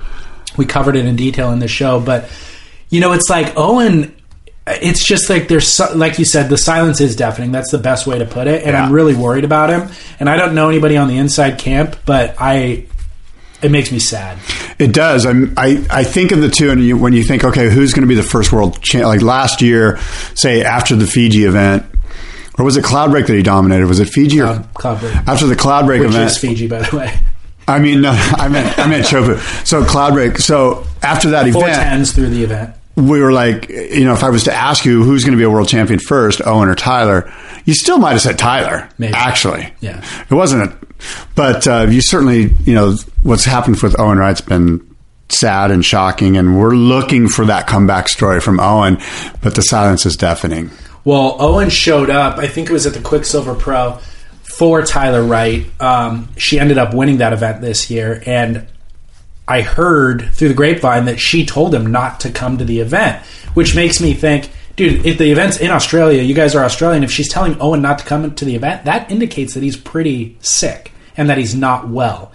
We 0.56 0.64
covered 0.64 0.96
it 0.96 1.04
in 1.04 1.16
detail 1.16 1.50
in 1.52 1.58
the 1.58 1.68
show, 1.68 2.00
but 2.00 2.28
you 2.88 3.00
know, 3.00 3.12
it's 3.12 3.28
like 3.28 3.52
Owen. 3.56 4.14
It's 4.68 5.04
just 5.04 5.30
like 5.30 5.46
there's, 5.46 5.78
like 5.94 6.18
you 6.18 6.24
said, 6.24 6.48
the 6.48 6.58
silence 6.58 7.00
is 7.00 7.14
deafening. 7.14 7.52
That's 7.52 7.70
the 7.70 7.78
best 7.78 8.04
way 8.06 8.18
to 8.18 8.24
put 8.24 8.48
it. 8.48 8.64
And 8.64 8.76
I'm 8.76 8.90
really 8.92 9.14
worried 9.14 9.44
about 9.44 9.70
him. 9.70 9.88
And 10.18 10.28
I 10.28 10.36
don't 10.36 10.56
know 10.56 10.68
anybody 10.68 10.96
on 10.96 11.06
the 11.06 11.18
inside 11.18 11.58
camp, 11.58 11.94
but 12.04 12.34
I, 12.40 12.86
it 13.66 13.70
makes 13.72 13.90
me 13.92 13.98
sad. 13.98 14.38
It 14.78 14.92
does. 14.92 15.26
I'm, 15.26 15.52
I 15.56 15.84
I 15.90 16.04
think 16.04 16.32
of 16.32 16.40
the 16.40 16.48
two, 16.48 16.70
and 16.70 16.82
you, 16.82 16.96
when 16.96 17.12
you 17.12 17.22
think, 17.24 17.44
okay, 17.44 17.68
who's 17.68 17.92
going 17.92 18.02
to 18.02 18.08
be 18.08 18.14
the 18.14 18.22
first 18.22 18.52
world 18.52 18.80
champ? 18.82 19.06
Like 19.06 19.22
last 19.22 19.60
year, 19.62 19.98
say 20.34 20.62
after 20.62 20.94
the 20.96 21.06
Fiji 21.06 21.44
event, 21.44 21.84
or 22.58 22.64
was 22.64 22.76
it 22.76 22.84
Cloudbreak 22.84 23.26
that 23.26 23.34
he 23.34 23.42
dominated? 23.42 23.86
Was 23.86 24.00
it 24.00 24.08
Fiji 24.08 24.40
or 24.40 24.58
Cloudbreak. 24.74 25.26
after 25.28 25.46
the 25.46 25.56
Cloudbreak 25.56 26.00
Which 26.00 26.10
event? 26.10 26.30
is 26.30 26.38
Fiji, 26.38 26.68
by 26.68 26.80
the 26.82 26.96
way. 26.96 27.12
I 27.68 27.80
mean, 27.80 28.00
no, 28.00 28.10
I 28.14 28.48
meant 28.48 28.78
I 28.78 28.86
meant 28.86 29.04
Chopu. 29.06 29.38
So 29.66 29.82
Cloudbreak. 29.82 30.38
So 30.38 30.86
after 31.02 31.30
that 31.30 31.50
Four 31.52 31.64
event, 31.64 31.82
tens 31.82 32.12
through 32.12 32.28
the 32.30 32.44
event. 32.44 32.74
we 32.96 33.20
were 33.20 33.32
like, 33.32 33.68
you 33.68 34.04
know, 34.04 34.12
if 34.12 34.22
I 34.22 34.30
was 34.30 34.44
to 34.44 34.52
ask 34.54 34.84
you 34.84 35.02
who's 35.02 35.24
going 35.24 35.32
to 35.32 35.38
be 35.38 35.44
a 35.44 35.50
world 35.50 35.68
champion 35.68 35.98
first, 35.98 36.40
Owen 36.46 36.68
or 36.68 36.74
Tyler, 36.76 37.32
you 37.64 37.74
still 37.74 37.98
might 37.98 38.12
have 38.12 38.20
said 38.22 38.38
Tyler. 38.38 38.88
Maybe. 38.98 39.12
Actually, 39.14 39.72
Yeah. 39.80 40.04
it 40.30 40.34
wasn't. 40.34 40.62
A, 40.72 40.85
but 41.34 41.66
uh, 41.66 41.86
you 41.88 42.00
certainly, 42.00 42.54
you 42.64 42.74
know, 42.74 42.96
what's 43.22 43.44
happened 43.44 43.80
with 43.82 43.98
Owen 43.98 44.18
Wright's 44.18 44.40
been 44.40 44.96
sad 45.28 45.70
and 45.70 45.84
shocking, 45.84 46.36
and 46.36 46.58
we're 46.58 46.74
looking 46.74 47.28
for 47.28 47.44
that 47.46 47.66
comeback 47.66 48.08
story 48.08 48.40
from 48.40 48.60
Owen. 48.60 48.98
But 49.42 49.54
the 49.54 49.62
silence 49.62 50.06
is 50.06 50.16
deafening. 50.16 50.70
Well, 51.04 51.36
Owen 51.38 51.70
showed 51.70 52.10
up. 52.10 52.38
I 52.38 52.48
think 52.48 52.68
it 52.68 52.72
was 52.72 52.86
at 52.86 52.94
the 52.94 53.00
Quiksilver 53.00 53.54
Pro 53.54 53.98
for 54.42 54.82
Tyler 54.82 55.22
Wright. 55.22 55.66
Um, 55.80 56.28
she 56.36 56.58
ended 56.58 56.78
up 56.78 56.94
winning 56.94 57.18
that 57.18 57.32
event 57.32 57.60
this 57.60 57.90
year, 57.90 58.22
and 58.26 58.66
I 59.46 59.62
heard 59.62 60.30
through 60.32 60.48
the 60.48 60.54
grapevine 60.54 61.04
that 61.04 61.20
she 61.20 61.46
told 61.46 61.74
him 61.74 61.86
not 61.92 62.20
to 62.20 62.30
come 62.30 62.58
to 62.58 62.64
the 62.64 62.80
event, 62.80 63.24
which 63.54 63.76
makes 63.76 64.00
me 64.00 64.14
think, 64.14 64.50
dude, 64.76 65.04
if 65.04 65.18
the 65.18 65.30
event's 65.30 65.58
in 65.58 65.70
Australia, 65.70 66.22
you 66.22 66.34
guys 66.34 66.54
are 66.54 66.64
Australian. 66.64 67.02
If 67.02 67.10
she's 67.10 67.28
telling 67.28 67.60
Owen 67.60 67.82
not 67.82 67.98
to 67.98 68.04
come 68.04 68.34
to 68.34 68.44
the 68.44 68.54
event, 68.54 68.84
that 68.84 69.10
indicates 69.10 69.54
that 69.54 69.62
he's 69.62 69.76
pretty 69.76 70.36
sick 70.40 70.92
and 71.16 71.28
that 71.30 71.38
he's 71.38 71.54
not 71.54 71.88
well. 71.88 72.30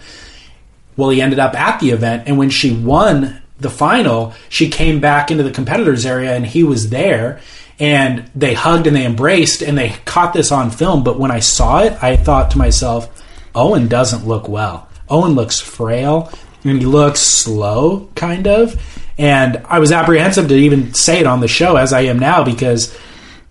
Well, 0.96 1.10
he 1.10 1.22
ended 1.22 1.38
up 1.38 1.54
at 1.54 1.80
the 1.80 1.90
event, 1.90 2.24
and 2.26 2.36
when 2.36 2.50
she 2.50 2.74
won 2.74 3.40
the 3.58 3.70
final, 3.70 4.34
she 4.48 4.68
came 4.68 5.00
back 5.00 5.30
into 5.30 5.42
the 5.42 5.50
competitors 5.50 6.04
area, 6.04 6.34
and 6.34 6.44
he 6.44 6.64
was 6.64 6.90
there, 6.90 7.40
and 7.78 8.30
they 8.34 8.52
hugged 8.52 8.86
and 8.86 8.94
they 8.94 9.06
embraced, 9.06 9.62
and 9.62 9.78
they 9.78 9.90
caught 10.04 10.34
this 10.34 10.52
on 10.52 10.70
film. 10.70 11.02
But 11.02 11.18
when 11.18 11.30
I 11.30 11.38
saw 11.38 11.82
it, 11.82 11.96
I 12.02 12.16
thought 12.16 12.50
to 12.50 12.58
myself, 12.58 13.22
Owen 13.54 13.88
doesn't 13.88 14.26
look 14.26 14.48
well. 14.48 14.88
Owen 15.08 15.32
looks 15.32 15.60
frail, 15.60 16.30
and 16.64 16.78
he 16.78 16.86
looks 16.86 17.20
slow, 17.20 18.08
kind 18.14 18.46
of. 18.46 19.01
And 19.18 19.62
I 19.68 19.78
was 19.78 19.92
apprehensive 19.92 20.48
to 20.48 20.54
even 20.54 20.94
say 20.94 21.20
it 21.20 21.26
on 21.26 21.40
the 21.40 21.48
show 21.48 21.76
as 21.76 21.92
I 21.92 22.02
am 22.02 22.18
now 22.18 22.44
because 22.44 22.96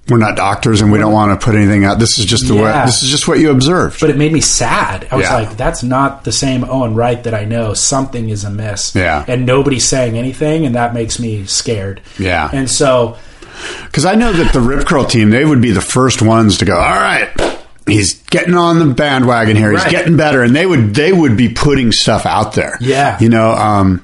We're 0.09 0.17
not 0.17 0.35
doctors, 0.35 0.81
and 0.81 0.91
we 0.91 0.97
don't 0.97 1.13
want 1.13 1.39
to 1.39 1.45
put 1.45 1.55
anything 1.55 1.85
out. 1.85 1.99
This 1.99 2.17
is 2.19 2.25
just 2.25 2.47
the 2.47 2.55
way. 2.55 2.71
This 2.85 3.03
is 3.03 3.09
just 3.09 3.27
what 3.27 3.39
you 3.39 3.51
observed. 3.51 3.99
but 4.01 4.09
it 4.09 4.17
made 4.17 4.33
me 4.33 4.41
sad. 4.41 5.07
I 5.11 5.15
was 5.15 5.27
Yeah. 5.27 5.35
like, 5.35 5.55
that's 5.57 5.83
not 5.83 6.23
the 6.23 6.31
same 6.31 6.63
Owen 6.65 6.95
Wright 6.95 7.23
that 7.23 7.33
I 7.35 7.45
know. 7.45 7.73
Something 7.75 8.29
is 8.29 8.43
amiss. 8.43 8.93
Yeah. 8.95 9.23
And 9.27 9.45
nobody's 9.45 9.85
saying 9.87 10.17
anything, 10.17 10.65
and 10.65 10.75
that 10.75 10.93
makes 10.95 11.19
me 11.19 11.45
scared. 11.45 12.01
Yeah. 12.17 12.49
And 12.51 12.69
so, 12.69 13.15
Because 13.85 14.05
I 14.05 14.15
know 14.15 14.33
that 14.33 14.53
the 14.53 14.59
Rip 14.59 14.87
Curl 14.87 15.05
team, 15.05 15.29
they 15.29 15.45
would 15.45 15.61
be 15.61 15.71
the 15.71 15.81
first 15.81 16.21
ones 16.23 16.57
to 16.57 16.65
go. 16.65 16.75
All 16.75 16.99
right, 16.99 17.29
he's 17.85 18.15
getting 18.31 18.55
on 18.55 18.79
the 18.79 18.93
bandwagon 18.95 19.55
here. 19.55 19.71
He's 19.71 19.81
Right. 19.83 19.91
getting 19.91 20.17
better, 20.17 20.41
and 20.41 20.55
they 20.55 20.65
would 20.65 20.95
they 20.95 21.13
would 21.13 21.37
be 21.37 21.47
putting 21.49 21.91
stuff 21.91 22.25
out 22.25 22.53
there. 22.53 22.77
Yeah. 22.81 23.17
you 23.19 23.29
know, 23.29 23.51
um, 23.51 24.01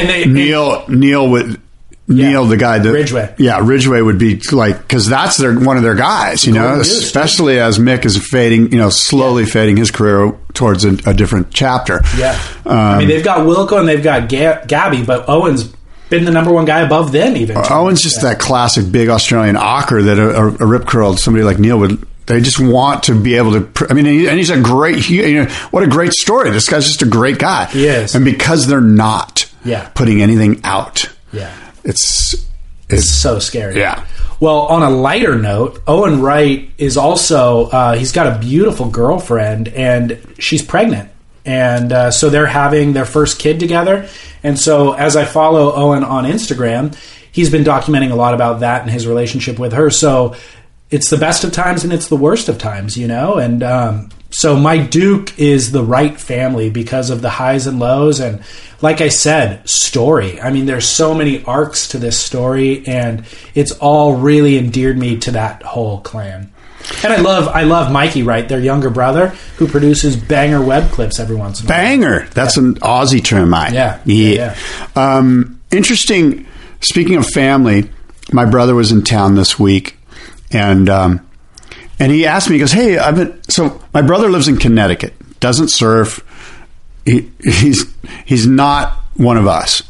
and 0.00 0.08
they, 0.08 0.24
Neil 0.26 0.84
Neil 0.88 1.28
would. 1.30 1.60
Neil, 2.08 2.44
the 2.46 2.56
guy 2.56 2.78
that 2.78 2.92
Ridgway. 2.92 3.34
yeah, 3.36 3.58
Ridgway 3.60 4.00
would 4.00 4.16
be 4.16 4.40
like 4.52 4.78
because 4.78 5.08
that's 5.08 5.38
their 5.38 5.58
one 5.58 5.76
of 5.76 5.82
their 5.82 5.96
guys, 5.96 6.46
you 6.46 6.52
know, 6.52 6.76
Goose, 6.76 7.02
especially 7.02 7.58
as 7.58 7.80
Mick 7.80 8.04
is 8.04 8.16
fading, 8.16 8.70
you 8.70 8.78
know, 8.78 8.90
slowly 8.90 9.44
fading 9.44 9.76
his 9.76 9.90
career 9.90 10.32
towards 10.54 10.84
a, 10.84 10.90
a 11.04 11.12
different 11.12 11.52
chapter. 11.52 12.02
yeah. 12.16 12.40
Um, 12.64 12.76
I 12.78 12.98
mean, 12.98 13.08
they've 13.08 13.24
got 13.24 13.40
Wilco 13.40 13.80
and 13.80 13.88
they've 13.88 14.04
got 14.04 14.28
Ga- 14.28 14.64
Gabby, 14.68 15.04
but 15.04 15.28
Owen's 15.28 15.64
been 16.08 16.24
the 16.24 16.30
number 16.30 16.52
one 16.52 16.64
guy 16.64 16.82
above 16.82 17.10
them, 17.10 17.36
even. 17.36 17.56
Owen's 17.56 18.00
just 18.02 18.22
that 18.22 18.38
classic 18.38 18.92
big 18.92 19.08
Australian 19.08 19.56
ocker 19.56 20.04
that 20.04 20.16
a, 20.20 20.36
a, 20.36 20.46
a 20.60 20.66
rip 20.66 20.86
curled 20.86 21.18
somebody 21.18 21.42
like 21.44 21.58
Neil 21.58 21.80
would. 21.80 22.06
They 22.26 22.40
just 22.40 22.60
want 22.60 23.02
to 23.04 23.20
be 23.20 23.34
able 23.34 23.52
to. 23.54 23.62
pr- 23.62 23.86
I 23.90 23.94
mean, 23.94 24.04
he- 24.04 24.28
and 24.28 24.38
he's 24.38 24.50
a 24.50 24.60
great. 24.60 25.08
You 25.10 25.42
know, 25.42 25.50
what 25.72 25.82
a 25.82 25.88
great 25.88 26.12
story. 26.12 26.50
This 26.50 26.68
guy's 26.68 26.86
just 26.86 27.02
a 27.02 27.06
great 27.06 27.40
guy. 27.40 27.68
Yes. 27.74 28.14
And 28.14 28.24
because 28.24 28.68
they're 28.68 28.80
not 28.80 29.50
Yeah. 29.66 29.88
putting 29.94 30.22
anything 30.22 30.60
out, 30.64 31.08
Yeah. 31.32 31.52
it's 31.84 32.34
It's 32.34 32.44
it's 32.88 33.10
so 33.10 33.38
scary. 33.40 33.78
Yeah. 33.78 34.04
Well, 34.38 34.60
on 34.60 34.82
a 34.82 34.90
lighter 34.90 35.34
note, 35.36 35.82
Owen 35.86 36.20
Wright 36.20 36.70
is 36.78 36.96
also, 36.96 37.66
uh, 37.70 37.94
he's 37.96 38.12
got 38.12 38.26
a 38.36 38.38
beautiful 38.38 38.88
girlfriend 38.88 39.68
and 39.68 40.18
she's 40.38 40.62
pregnant. 40.62 41.10
And 41.44 41.92
uh, 41.92 42.10
so 42.10 42.28
they're 42.30 42.46
having 42.46 42.92
their 42.92 43.04
first 43.06 43.38
kid 43.38 43.58
together. 43.60 44.08
And 44.42 44.58
so 44.58 44.92
as 44.92 45.16
I 45.16 45.24
follow 45.24 45.72
Owen 45.74 46.04
on 46.04 46.24
Instagram, 46.24 46.94
he's 47.32 47.50
been 47.50 47.64
documenting 47.64 48.10
a 48.12 48.14
lot 48.16 48.34
about 48.34 48.60
that 48.60 48.82
and 48.82 48.90
his 48.90 49.06
relationship 49.06 49.58
with 49.58 49.72
her. 49.72 49.90
So 49.90 50.34
it's 50.90 51.08
the 51.10 51.16
best 51.18 51.42
of 51.44 51.52
times 51.52 51.82
and 51.82 51.92
it's 51.92 52.08
the 52.08 52.16
worst 52.16 52.48
of 52.48 52.58
times, 52.58 52.96
you 52.96 53.08
know? 53.08 53.34
And 53.38 53.62
um, 53.62 54.10
so 54.36 54.54
my 54.54 54.76
Duke 54.76 55.38
is 55.38 55.72
the 55.72 55.82
Wright 55.82 56.20
family 56.20 56.68
because 56.68 57.08
of 57.08 57.22
the 57.22 57.30
highs 57.30 57.66
and 57.66 57.78
lows. 57.78 58.20
And 58.20 58.42
like 58.82 59.00
I 59.00 59.08
said, 59.08 59.66
story. 59.66 60.38
I 60.38 60.50
mean, 60.50 60.66
there's 60.66 60.86
so 60.86 61.14
many 61.14 61.42
arcs 61.44 61.88
to 61.88 61.98
this 61.98 62.18
story, 62.18 62.86
and 62.86 63.24
it's 63.54 63.72
all 63.72 64.16
really 64.16 64.58
endeared 64.58 64.98
me 64.98 65.16
to 65.20 65.30
that 65.30 65.62
whole 65.62 66.00
clan. 66.02 66.52
And 67.02 67.14
I 67.14 67.16
love, 67.16 67.48
I 67.48 67.62
love 67.62 67.90
Mikey 67.90 68.24
Wright, 68.24 68.46
their 68.46 68.60
younger 68.60 68.90
brother, 68.90 69.28
who 69.56 69.66
produces 69.66 70.16
banger 70.16 70.60
web 70.60 70.92
clips 70.92 71.18
every 71.18 71.36
once 71.36 71.60
in 71.60 71.66
a 71.66 71.68
while. 71.70 71.78
banger. 71.78 72.28
That's 72.34 72.58
an 72.58 72.74
Aussie 72.76 73.24
term, 73.24 73.54
I. 73.54 73.70
Yeah. 73.70 74.02
yeah. 74.04 74.34
Yeah, 74.34 74.56
Um, 74.94 75.62
interesting. 75.72 76.46
Speaking 76.82 77.16
of 77.16 77.26
family, 77.26 77.90
my 78.32 78.44
brother 78.44 78.74
was 78.74 78.92
in 78.92 79.02
town 79.02 79.34
this 79.34 79.58
week, 79.58 79.96
and 80.52 80.90
um, 80.90 81.25
and 81.98 82.12
he 82.12 82.26
asked 82.26 82.48
me. 82.48 82.56
He 82.56 82.60
goes, 82.60 82.72
"Hey, 82.72 82.98
I've 82.98 83.16
been." 83.16 83.42
So 83.48 83.80
my 83.92 84.02
brother 84.02 84.28
lives 84.28 84.48
in 84.48 84.56
Connecticut. 84.56 85.14
Doesn't 85.40 85.68
surf. 85.68 86.22
He, 87.04 87.30
he's 87.42 87.86
he's 88.24 88.46
not 88.46 88.92
one 89.14 89.36
of 89.36 89.46
us, 89.46 89.82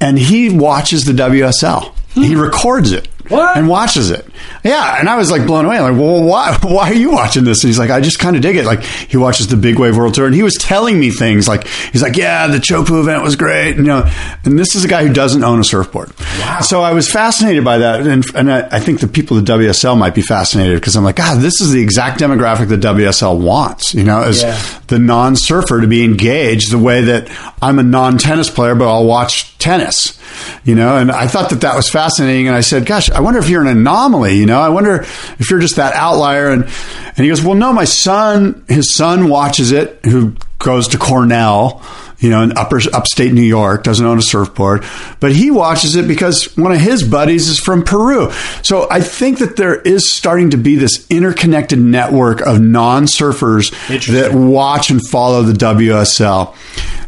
and 0.00 0.18
he 0.18 0.50
watches 0.50 1.04
the 1.04 1.12
WSL. 1.12 1.94
He 2.14 2.34
records 2.34 2.92
it. 2.92 3.08
What? 3.28 3.56
And 3.56 3.68
watches 3.68 4.10
it. 4.10 4.26
Yeah, 4.64 4.98
and 4.98 5.08
I 5.08 5.16
was 5.16 5.30
like 5.30 5.46
blown 5.46 5.64
away. 5.64 5.80
Like, 5.80 5.92
well, 5.96 6.22
why? 6.22 6.56
Why 6.62 6.90
are 6.90 6.94
you 6.94 7.10
watching 7.12 7.44
this? 7.44 7.62
And 7.62 7.68
he's 7.68 7.78
like, 7.78 7.90
I 7.90 8.00
just 8.00 8.18
kind 8.18 8.36
of 8.36 8.42
dig 8.42 8.56
it. 8.56 8.64
Like, 8.64 8.82
he 8.82 9.16
watches 9.16 9.48
the 9.48 9.56
Big 9.56 9.78
Wave 9.78 9.96
World 9.96 10.14
Tour, 10.14 10.26
and 10.26 10.34
he 10.34 10.42
was 10.42 10.54
telling 10.54 10.98
me 10.98 11.10
things 11.10 11.46
like, 11.48 11.66
he's 11.66 12.02
like, 12.02 12.16
yeah, 12.16 12.46
the 12.46 12.58
Chopu 12.58 13.00
event 13.00 13.22
was 13.22 13.36
great, 13.36 13.76
and, 13.76 13.78
you 13.86 13.92
know. 13.92 14.10
And 14.44 14.58
this 14.58 14.74
is 14.74 14.84
a 14.84 14.88
guy 14.88 15.06
who 15.06 15.12
doesn't 15.12 15.42
own 15.44 15.60
a 15.60 15.64
surfboard. 15.64 16.12
Wow. 16.40 16.60
So 16.60 16.82
I 16.82 16.92
was 16.92 17.10
fascinated 17.10 17.64
by 17.64 17.78
that, 17.78 18.06
and 18.06 18.24
and 18.34 18.52
I, 18.52 18.68
I 18.72 18.80
think 18.80 19.00
the 19.00 19.08
people 19.08 19.38
at 19.38 19.44
WSL 19.44 19.96
might 19.98 20.14
be 20.14 20.22
fascinated 20.22 20.80
because 20.80 20.96
I'm 20.96 21.04
like, 21.04 21.16
God, 21.16 21.40
this 21.40 21.60
is 21.60 21.70
the 21.72 21.80
exact 21.82 22.20
demographic 22.20 22.68
that 22.68 22.80
WSL 22.80 23.38
wants. 23.40 23.94
You 23.94 24.04
know, 24.04 24.22
as 24.22 24.42
Yeah. 24.42 24.60
the 24.88 24.98
non-surfer 24.98 25.80
to 25.80 25.86
be 25.86 26.04
engaged 26.04 26.70
the 26.70 26.78
way 26.78 27.02
that 27.02 27.28
I'm 27.62 27.78
a 27.78 27.82
non-tennis 27.82 28.50
player, 28.50 28.74
but 28.74 28.88
I'll 28.88 29.04
watch 29.06 29.56
tennis. 29.58 30.18
You 30.64 30.74
know, 30.74 30.96
and 30.96 31.10
I 31.10 31.26
thought 31.26 31.50
that 31.50 31.62
that 31.62 31.74
was 31.74 31.88
fascinating. 31.90 32.46
And 32.48 32.56
I 32.56 32.60
said, 32.60 32.86
"Gosh, 32.86 33.10
I 33.18 33.20
wonder 33.20 33.40
if 33.40 33.50
you're 33.50 33.62
an 33.62 33.66
anomaly. 33.66 34.36
You 34.36 34.46
know, 34.46 34.60
I 34.60 34.68
wonder 34.68 35.00
if 35.00 35.50
you're 35.50 35.58
just 35.58 35.74
that 35.74 35.92
outlier." 35.94 36.50
And 36.50 36.62
and 36.62 37.16
he 37.16 37.28
goes, 37.28 37.42
"Well, 37.42 37.56
no, 37.56 37.72
my 37.72 37.84
son, 37.84 38.62
his 38.68 38.94
son 38.94 39.28
watches 39.28 39.72
it, 39.72 39.98
who 40.04 40.36
goes 40.60 40.86
to 40.88 40.98
Cornell." 40.98 41.82
You 42.20 42.30
know, 42.30 42.42
in 42.42 42.56
upper 42.56 42.80
upstate 42.92 43.32
New 43.32 43.42
York, 43.42 43.84
doesn't 43.84 44.04
own 44.04 44.18
a 44.18 44.22
surfboard, 44.22 44.84
but 45.20 45.32
he 45.32 45.50
watches 45.50 45.94
it 45.94 46.08
because 46.08 46.56
one 46.56 46.72
of 46.72 46.80
his 46.80 47.02
buddies 47.02 47.48
is 47.48 47.58
from 47.60 47.82
Peru. 47.84 48.30
So 48.62 48.88
I 48.90 49.00
think 49.00 49.38
that 49.38 49.56
there 49.56 49.80
is 49.80 50.16
starting 50.16 50.50
to 50.50 50.56
be 50.56 50.76
this 50.76 51.06
interconnected 51.10 51.78
network 51.78 52.40
of 52.40 52.60
non-surfers 52.60 53.70
that 54.12 54.32
watch 54.32 54.90
and 54.90 55.04
follow 55.08 55.42
the 55.42 55.52
WSL. 55.52 56.54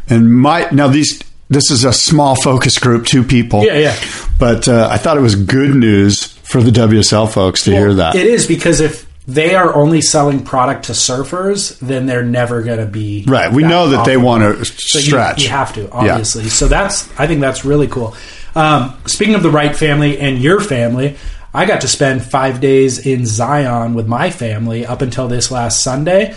And 0.09 0.33
my 0.33 0.67
now 0.71 0.87
these 0.87 1.21
this 1.51 1.69
is 1.69 1.83
a 1.83 1.93
small 1.93 2.35
focus 2.35 2.79
group, 2.79 3.05
two 3.05 3.23
people. 3.23 3.63
Yeah, 3.63 3.77
yeah. 3.77 3.95
But 4.39 4.67
uh, 4.67 4.87
I 4.89 4.97
thought 4.97 5.17
it 5.17 5.21
was 5.21 5.35
good 5.35 5.75
news 5.75 6.25
for 6.25 6.61
the 6.63 6.71
WSL 6.71 7.31
folks 7.31 7.63
to 7.65 7.71
hear 7.71 7.93
that. 7.95 8.15
It 8.15 8.25
is 8.25 8.47
because 8.47 8.79
if 8.79 9.05
they 9.27 9.53
are 9.53 9.75
only 9.75 10.01
selling 10.01 10.43
product 10.43 10.85
to 10.85 10.93
surfers, 10.93 11.77
then 11.79 12.07
they're 12.07 12.23
never 12.25 12.63
going 12.63 12.79
to 12.79 12.85
be 12.87 13.23
right. 13.27 13.51
We 13.53 13.63
know 13.63 13.89
that 13.89 14.05
they 14.05 14.17
want 14.17 14.41
to 14.43 14.65
So 14.65 14.97
you- 14.97 15.05
stretch. 15.05 15.43
You, 15.43 15.49
have 15.49 15.73
to, 15.75 15.91
obviously. 15.91 16.49
So 16.49 16.67
that's 16.67 17.07
I 17.19 17.27
think 17.27 17.41
that's 17.41 17.63
really 17.63 17.87
cool. 17.87 18.15
Um, 18.55 18.97
speaking 19.05 19.35
of 19.35 19.43
the 19.43 19.51
Wright 19.51 19.75
family 19.75 20.17
and 20.19 20.39
your 20.39 20.59
family, 20.59 21.17
I 21.53 21.65
got 21.65 21.81
to 21.81 21.87
spend 21.87 22.23
five 22.23 22.59
days 22.61 23.05
in 23.05 23.25
Zion 23.25 23.93
with 23.93 24.07
my 24.07 24.29
family 24.31 24.85
up 24.85 25.01
until 25.01 25.27
this 25.27 25.51
last 25.51 25.83
Sunday. 25.83 26.35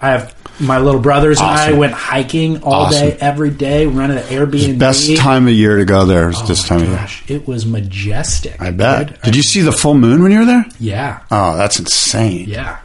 I 0.00 0.08
have 0.10 0.34
my 0.60 0.78
little 0.78 1.00
brothers 1.00 1.38
and 1.38 1.48
I 1.48 1.72
went 1.72 1.92
hiking 1.92 2.62
all 2.62 2.86
Awesome. 2.86 3.10
day, 3.10 3.16
every 3.20 3.50
day. 3.50 3.86
Rented 3.86 4.18
an 4.18 4.24
Airbnb. 4.24 4.78
Best 4.78 5.14
time 5.18 5.46
of 5.46 5.52
year 5.52 5.76
to 5.76 5.84
go 5.84 6.06
there 6.06 6.30
is 6.30 6.42
this 6.48 6.64
oh 6.64 6.68
time 6.68 6.82
of 6.82 6.88
year. 7.28 7.38
It 7.40 7.46
was 7.46 7.66
majestic. 7.66 8.60
I 8.60 8.70
bet. 8.70 9.08
dude. 9.08 9.20
Did 9.22 9.36
you 9.36 9.42
see 9.42 9.60
the 9.60 9.72
full 9.72 9.94
moon 9.94 10.22
when 10.22 10.32
you 10.32 10.38
were 10.40 10.44
there? 10.46 10.64
Yeah, 10.80 11.20
Oh, 11.30 11.56
that's 11.58 11.78
insane. 11.78 12.48
yeah. 12.48 12.78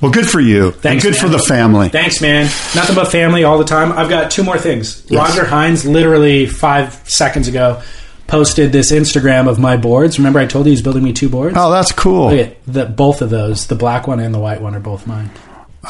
Well, 0.00 0.10
good 0.10 0.26
for 0.26 0.40
you. 0.40 0.70
Thanks, 0.70 1.04
and 1.04 1.12
good 1.14 1.20
man. 1.22 1.30
for 1.30 1.36
the 1.36 1.42
family. 1.44 1.88
Thanks, 1.90 2.22
man. 2.22 2.44
Nothing 2.74 2.96
but 2.96 3.08
family 3.12 3.44
all 3.44 3.58
the 3.58 3.64
time. 3.64 3.92
I've 3.92 4.08
got 4.08 4.30
two 4.30 4.42
more 4.42 4.56
things. 4.58 5.04
Roger 5.10 5.44
Hinds, 5.44 5.84
literally 5.84 6.46
five 6.46 6.94
seconds 7.04 7.46
ago, 7.46 7.82
posted 8.26 8.72
this 8.72 8.90
Instagram 8.90 9.48
of 9.48 9.58
my 9.58 9.76
boards. 9.76 10.18
Remember, 10.18 10.38
I 10.38 10.46
told 10.46 10.64
you 10.64 10.70
he's 10.70 10.80
building 10.82 11.04
me 11.04 11.12
two 11.12 11.28
boards. 11.28 11.56
Oh, 11.58 11.70
that's 11.70 11.92
cool. 11.92 12.30
Look 12.30 12.46
at 12.46 12.64
the, 12.66 12.86
both 12.86 13.20
of 13.20 13.28
those, 13.28 13.66
the 13.66 13.74
black 13.74 14.06
one 14.06 14.18
and 14.18 14.34
the 14.34 14.38
white 14.38 14.62
one, 14.62 14.74
are 14.74 14.80
both 14.80 15.06
mine. 15.06 15.30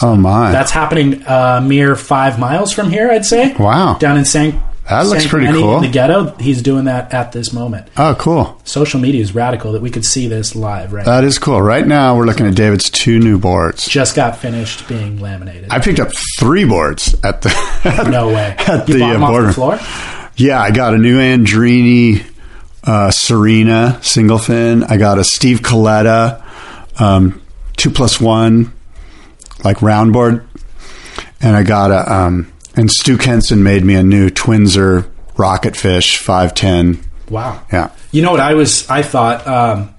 Oh 0.02 0.16
my. 0.16 0.52
That's 0.52 0.70
happening 0.70 1.26
uh, 1.26 1.60
mere 1.64 1.96
five 1.96 2.38
miles 2.38 2.72
from 2.72 2.90
here, 2.90 3.10
I'd 3.10 3.24
say. 3.24 3.54
Wow. 3.54 3.96
Down 3.98 4.16
in 4.18 4.24
San. 4.24 4.62
That 4.88 5.06
looks 5.06 5.22
San 5.22 5.30
pretty 5.30 5.46
Clemente 5.46 5.62
cool. 5.62 5.76
In 5.78 5.82
the 5.82 5.88
ghetto, 5.88 6.36
he's 6.36 6.62
doing 6.62 6.84
that 6.84 7.12
at 7.12 7.32
this 7.32 7.52
moment. 7.52 7.88
oh, 7.96 8.14
cool. 8.18 8.60
Social 8.64 9.00
media 9.00 9.20
is 9.20 9.34
radical 9.34 9.72
that 9.72 9.82
we 9.82 9.90
could 9.90 10.04
see 10.04 10.28
this 10.28 10.54
live 10.54 10.92
right 10.92 11.04
now. 11.04 11.12
That 11.12 11.24
is 11.24 11.38
cool. 11.40 11.60
Right 11.60 11.84
now, 11.84 12.16
we're 12.16 12.26
looking 12.26 12.46
at 12.46 12.54
David's 12.54 12.88
two 12.88 13.18
new 13.18 13.36
boards. 13.38 13.88
Just 13.88 14.14
got 14.14 14.36
finished 14.38 14.86
being 14.86 15.18
laminated. 15.18 15.70
I 15.72 15.80
picked 15.80 15.98
up 15.98 16.10
three 16.38 16.64
boards 16.64 17.16
at 17.24 17.42
the 17.42 18.08
no 18.10 18.28
way. 18.28 18.54
at 18.58 18.86
you 18.88 18.94
the 18.94 19.00
bought 19.00 19.10
uh, 19.10 19.12
them 19.14 19.24
off 19.24 19.46
the 19.46 19.52
floor? 19.52 19.78
Yeah, 20.36 20.60
I 20.60 20.70
got 20.70 20.94
a 20.94 20.98
new 20.98 21.18
Andrini 21.18 22.24
uh, 22.84 23.10
Serena 23.10 23.98
single 24.02 24.38
fin. 24.38 24.84
I 24.84 24.98
got 24.98 25.18
a 25.18 25.24
Steve 25.24 25.60
Coletta 25.62 26.44
um, 27.00 27.42
two 27.76 27.90
plus 27.90 28.20
one 28.20 28.72
like 29.66 29.82
round 29.82 30.12
board, 30.12 30.46
and 31.40 31.56
I 31.56 31.62
got 31.62 31.90
a 31.90 32.12
um, 32.12 32.52
and 32.74 32.90
Stu 32.90 33.18
Kenson 33.18 33.62
made 33.62 33.84
me 33.84 33.94
a 33.96 34.02
new 34.02 34.30
Twinzer 34.30 35.10
Rocket 35.36 35.76
Fish 35.76 36.16
five 36.18 36.54
ten. 36.54 37.00
Wow. 37.28 37.62
Yeah. 37.72 37.90
You 38.12 38.22
know 38.22 38.30
what 38.30 38.40
I 38.40 38.54
was? 38.54 38.88
I 38.88 39.02
thought 39.02 39.46
um, 39.46 39.94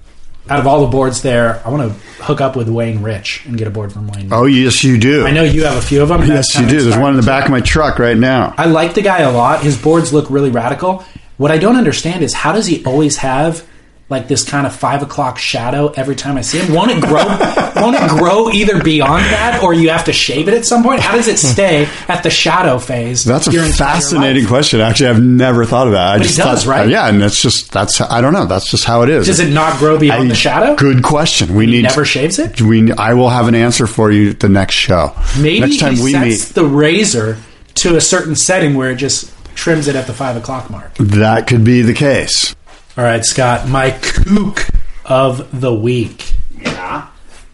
out 0.48 0.58
of 0.58 0.66
all 0.66 0.80
the 0.80 0.90
boards 0.90 1.20
there, 1.20 1.62
I 1.64 1.68
want 1.68 1.92
to 1.92 1.98
hook 2.24 2.40
up 2.40 2.56
with 2.56 2.68
Wayne 2.68 3.02
Rich 3.02 3.44
and 3.44 3.58
get 3.58 3.68
a 3.68 3.70
board 3.70 3.92
from 3.92 4.08
Wayne. 4.08 4.32
Oh 4.32 4.46
yes, 4.46 4.82
you 4.82 4.98
do. 4.98 5.26
I 5.26 5.30
know 5.30 5.44
you 5.44 5.64
have 5.64 5.76
a 5.76 5.82
few 5.82 6.02
of 6.02 6.08
them. 6.08 6.22
Yes, 6.22 6.58
you 6.58 6.66
do. 6.66 6.80
There's 6.80 6.96
one 6.96 7.10
in 7.14 7.20
the 7.20 7.26
back 7.26 7.44
of 7.44 7.50
my 7.50 7.60
truck 7.60 7.98
right 7.98 8.16
now. 8.16 8.54
I 8.56 8.66
like 8.66 8.94
the 8.94 9.02
guy 9.02 9.20
a 9.20 9.30
lot. 9.30 9.62
His 9.62 9.80
boards 9.80 10.12
look 10.12 10.30
really 10.30 10.50
radical. 10.50 11.04
What 11.36 11.52
I 11.52 11.58
don't 11.58 11.76
understand 11.76 12.24
is 12.24 12.32
how 12.32 12.52
does 12.52 12.66
he 12.66 12.84
always 12.84 13.18
have 13.18 13.64
like 14.10 14.26
this 14.26 14.42
kind 14.42 14.66
of 14.66 14.74
five 14.74 15.02
o'clock 15.02 15.38
shadow 15.38 15.88
every 15.88 16.16
time 16.16 16.36
I 16.36 16.40
see 16.40 16.58
it? 16.58 16.70
Won't 16.70 16.90
it 16.90 17.02
grow? 17.02 17.24
won't 17.76 17.96
it 17.96 18.08
grow 18.08 18.48
either 18.50 18.82
beyond 18.82 19.24
that, 19.26 19.60
or 19.62 19.74
you 19.74 19.90
have 19.90 20.04
to 20.04 20.12
shave 20.12 20.48
it 20.48 20.54
at 20.54 20.64
some 20.64 20.82
point? 20.82 21.00
How 21.00 21.14
does 21.14 21.28
it 21.28 21.38
hmm. 21.40 21.46
stay 21.46 21.88
at 22.08 22.22
the 22.22 22.30
shadow 22.30 22.78
phase? 22.78 23.24
That's 23.24 23.46
a 23.46 23.72
fascinating 23.72 24.46
question. 24.46 24.80
Actually, 24.80 25.10
I've 25.10 25.22
never 25.22 25.64
thought 25.64 25.86
of 25.88 25.92
that. 25.92 26.06
I 26.14 26.16
But 26.16 26.24
it 26.24 26.28
just 26.28 26.38
does, 26.38 26.64
thought, 26.64 26.70
right? 26.70 26.88
yeah, 26.88 27.08
and 27.08 27.20
that's 27.20 27.40
just 27.40 27.70
that's 27.72 28.00
I 28.00 28.20
don't 28.20 28.32
know. 28.32 28.46
That's 28.46 28.70
just 28.70 28.84
how 28.84 29.02
it 29.02 29.10
is. 29.10 29.26
Does 29.26 29.40
it 29.40 29.52
not 29.52 29.78
grow 29.78 29.98
beyond 29.98 30.22
I- 30.24 30.28
the 30.28 30.34
shadow? 30.34 30.74
Good 30.76 31.02
question. 31.02 31.54
We 31.54 31.66
He 31.66 31.72
need 31.72 31.82
never 31.82 32.04
shaves 32.04 32.38
it. 32.38 32.60
We 32.62 32.90
I 32.92 33.14
will 33.14 33.28
have 33.30 33.48
an 33.48 33.54
answer 33.54 33.86
for 33.86 34.10
you 34.10 34.32
the 34.32 34.48
next 34.48 34.74
show. 34.74 35.14
Maybe 35.38 35.60
next 35.60 35.80
time 35.80 35.94
he 35.96 36.02
we 36.02 36.12
sets 36.12 36.24
meet, 36.48 36.54
the 36.54 36.64
razor 36.64 37.36
to 37.74 37.96
a 37.96 38.00
certain 38.00 38.34
setting 38.34 38.74
where 38.74 38.90
it 38.90 38.96
just 38.96 39.32
trims 39.54 39.88
it 39.88 39.96
at 39.96 40.06
the 40.06 40.12
five 40.14 40.36
o'clock 40.36 40.70
mark. 40.70 40.94
that 40.96 41.46
could 41.46 41.64
be 41.64 41.82
the 41.82 41.92
case. 41.94 42.54
All 42.98 43.04
right, 43.04 43.24
Scott, 43.24 43.68
my 43.68 43.92
kook 43.92 44.66
of 45.04 45.60
the 45.60 45.72
week 45.72 46.34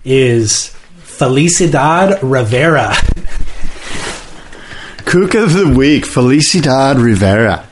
is 0.02 0.74
Felicidad 1.02 2.18
Rivera. 2.22 2.94
Kook 5.04 5.34
of 5.34 5.52
the 5.52 5.70
week, 5.76 6.04
Felicidad 6.04 6.96
Rivera. 6.96 7.66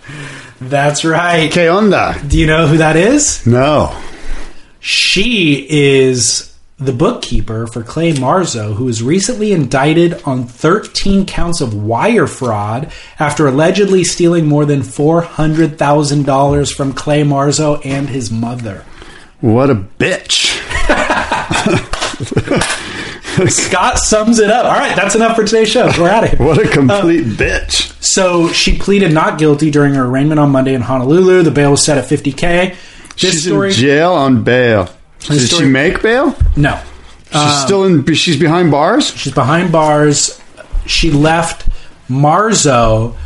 That's 0.61 1.03
right. 1.03 1.51
Que 1.51 1.63
onda? 1.63 2.29
Do 2.29 2.39
you 2.39 2.47
know 2.47 2.67
who 2.67 2.77
that 2.77 2.97
is? 2.97 3.47
No. 3.47 3.99
She 4.81 5.67
is 5.71 6.52
the 6.85 6.93
bookkeeper 6.93 7.67
for 7.67 7.83
Clay 7.83 8.13
Marzo, 8.13 8.75
who 8.75 8.85
was 8.85 9.03
recently 9.03 9.53
indicted 9.53 10.23
on 10.25 10.45
13 10.45 11.27
counts 11.27 11.61
of 11.61 11.75
wire 11.75 12.27
fraud 12.27 12.93
after 13.19 13.47
allegedly 13.47 14.05
stealing 14.05 14.47
more 14.47 14.65
than 14.65 14.81
$400,000 14.81 16.75
from 16.75 16.93
Clay 16.93 17.23
Marzo 17.23 17.81
and 17.85 18.09
his 18.09 18.31
mother. 18.31 18.85
What 19.41 19.71
a 19.71 19.75
bitch. 19.75 20.59
Scott 23.49 23.99
sums 23.99 24.39
it 24.39 24.51
up. 24.51 24.67
All 24.67 24.79
right, 24.79 24.95
that's 24.95 25.15
enough 25.15 25.37
for 25.37 25.45
today's 25.45 25.71
show. 25.71 25.91
We're 25.99 26.11
out 26.11 26.25
of 26.25 26.31
here. 26.31 26.47
What 26.47 26.59
a 26.59 26.79
um, 26.79 26.89
complete 26.89 27.25
bitch. 27.25 27.93
So 28.03 28.49
she 28.53 28.79
pleaded 28.79 29.13
not 29.13 29.39
guilty 29.39 29.71
during 29.71 29.95
her 29.95 30.05
arraignment 30.05 30.39
on 30.39 30.51
Monday 30.51 30.75
in 30.75 30.83
Honolulu. 30.83 31.43
The 31.43 31.51
bail 31.51 31.73
was 31.73 31.85
set 31.85 31.99
at 31.99 32.05
50K. 32.05 32.71
This 32.71 32.77
She's 33.17 33.45
story. 33.47 33.69
in 33.69 33.75
jail 33.75 34.13
on 34.13 34.45
bail. 34.45 34.89
Did 35.29 35.41
story- 35.41 35.65
she 35.65 35.69
make 35.71 36.03
bail? 36.03 36.35
no. 36.57 36.81
She's 37.33 37.63
still 37.63 37.85
in. 37.85 38.05
She's 38.15 38.39
behind 38.39 38.71
bars. 38.71 39.11
She's 39.17 39.33
behind 39.33 39.73
bars. 39.73 40.39
She 40.85 41.11
left 41.11 41.67
Marzo. 42.07 43.17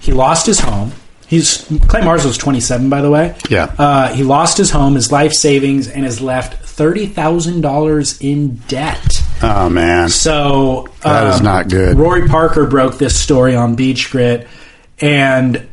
He 0.00 0.10
lost 0.12 0.46
his 0.46 0.58
home. 0.58 0.90
He's 1.28 1.58
Clay 1.88 2.00
Marzo's 2.02 2.36
27, 2.38 2.88
by 2.88 3.02
the 3.02 3.10
way. 3.10 3.36
Yeah. 3.48 3.72
Uh, 3.78 4.12
he 4.12 4.22
lost 4.22 4.58
his 4.58 4.70
home, 4.70 4.94
his 4.94 5.10
life 5.10 5.32
savings, 5.32 5.88
and 5.88 6.04
has 6.04 6.20
left 6.20 6.62
$30,000 6.64 8.20
in 8.20 8.56
debt. 8.68 9.22
Oh 9.42 9.68
man. 9.68 10.08
So 10.08 10.88
That 11.02 11.34
is 11.34 11.38
um, 11.38 11.44
not 11.44 11.68
good. 11.68 11.96
Rory 11.96 12.28
Parker 12.28 12.66
broke 12.66 12.98
this 12.98 13.18
story 13.18 13.54
on 13.56 13.74
Beach 13.74 14.10
Grit 14.10 14.46
and 15.00 15.66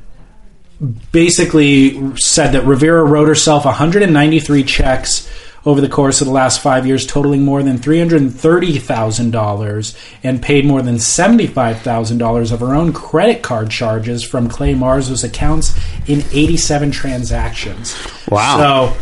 basically 1.11 2.15
said 2.18 2.53
that 2.53 2.65
Rivera 2.65 3.03
wrote 3.03 3.27
herself 3.27 3.65
193 3.65 4.64
checks 4.64 5.30
over 5.65 5.80
the 5.80 5.88
course 5.88 6.19
of 6.19 6.27
the 6.27 6.34
last 6.34 6.60
five 6.61 6.85
years, 6.85 7.07
totaling 7.07 7.45
more 7.45 7.64
than 7.64 7.77
$330,000 7.77 10.14
and 10.23 10.41
paid 10.41 10.65
more 10.65 10.81
than 10.81 10.95
$75,000 10.95 12.51
of 12.51 12.60
her 12.60 12.76
own 12.76 12.91
credit 12.91 13.41
card 13.41 13.72
charges 13.72 14.26
from 14.26 14.49
Clay 14.49 14.73
Marzo's 14.73 15.23
accounts 15.23 15.73
in 16.07 16.22
87 16.34 16.91
transactions. 16.91 17.95
Wow. 18.27 18.57
So, 18.57 18.93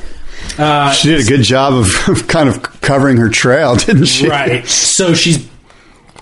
uh, 0.64 0.92
She 0.92 1.08
did 1.10 1.26
a 1.26 1.30
good 1.30 1.42
job 1.44 1.74
of, 1.74 1.92
of 2.10 2.28
kind 2.28 2.48
of 2.48 2.62
covering 2.82 3.18
her 3.18 3.30
trail, 3.30 3.76
didn't 3.78 4.06
she? 4.06 4.30
Right. 4.30 4.64
So 4.68 5.16
she's 5.16 5.50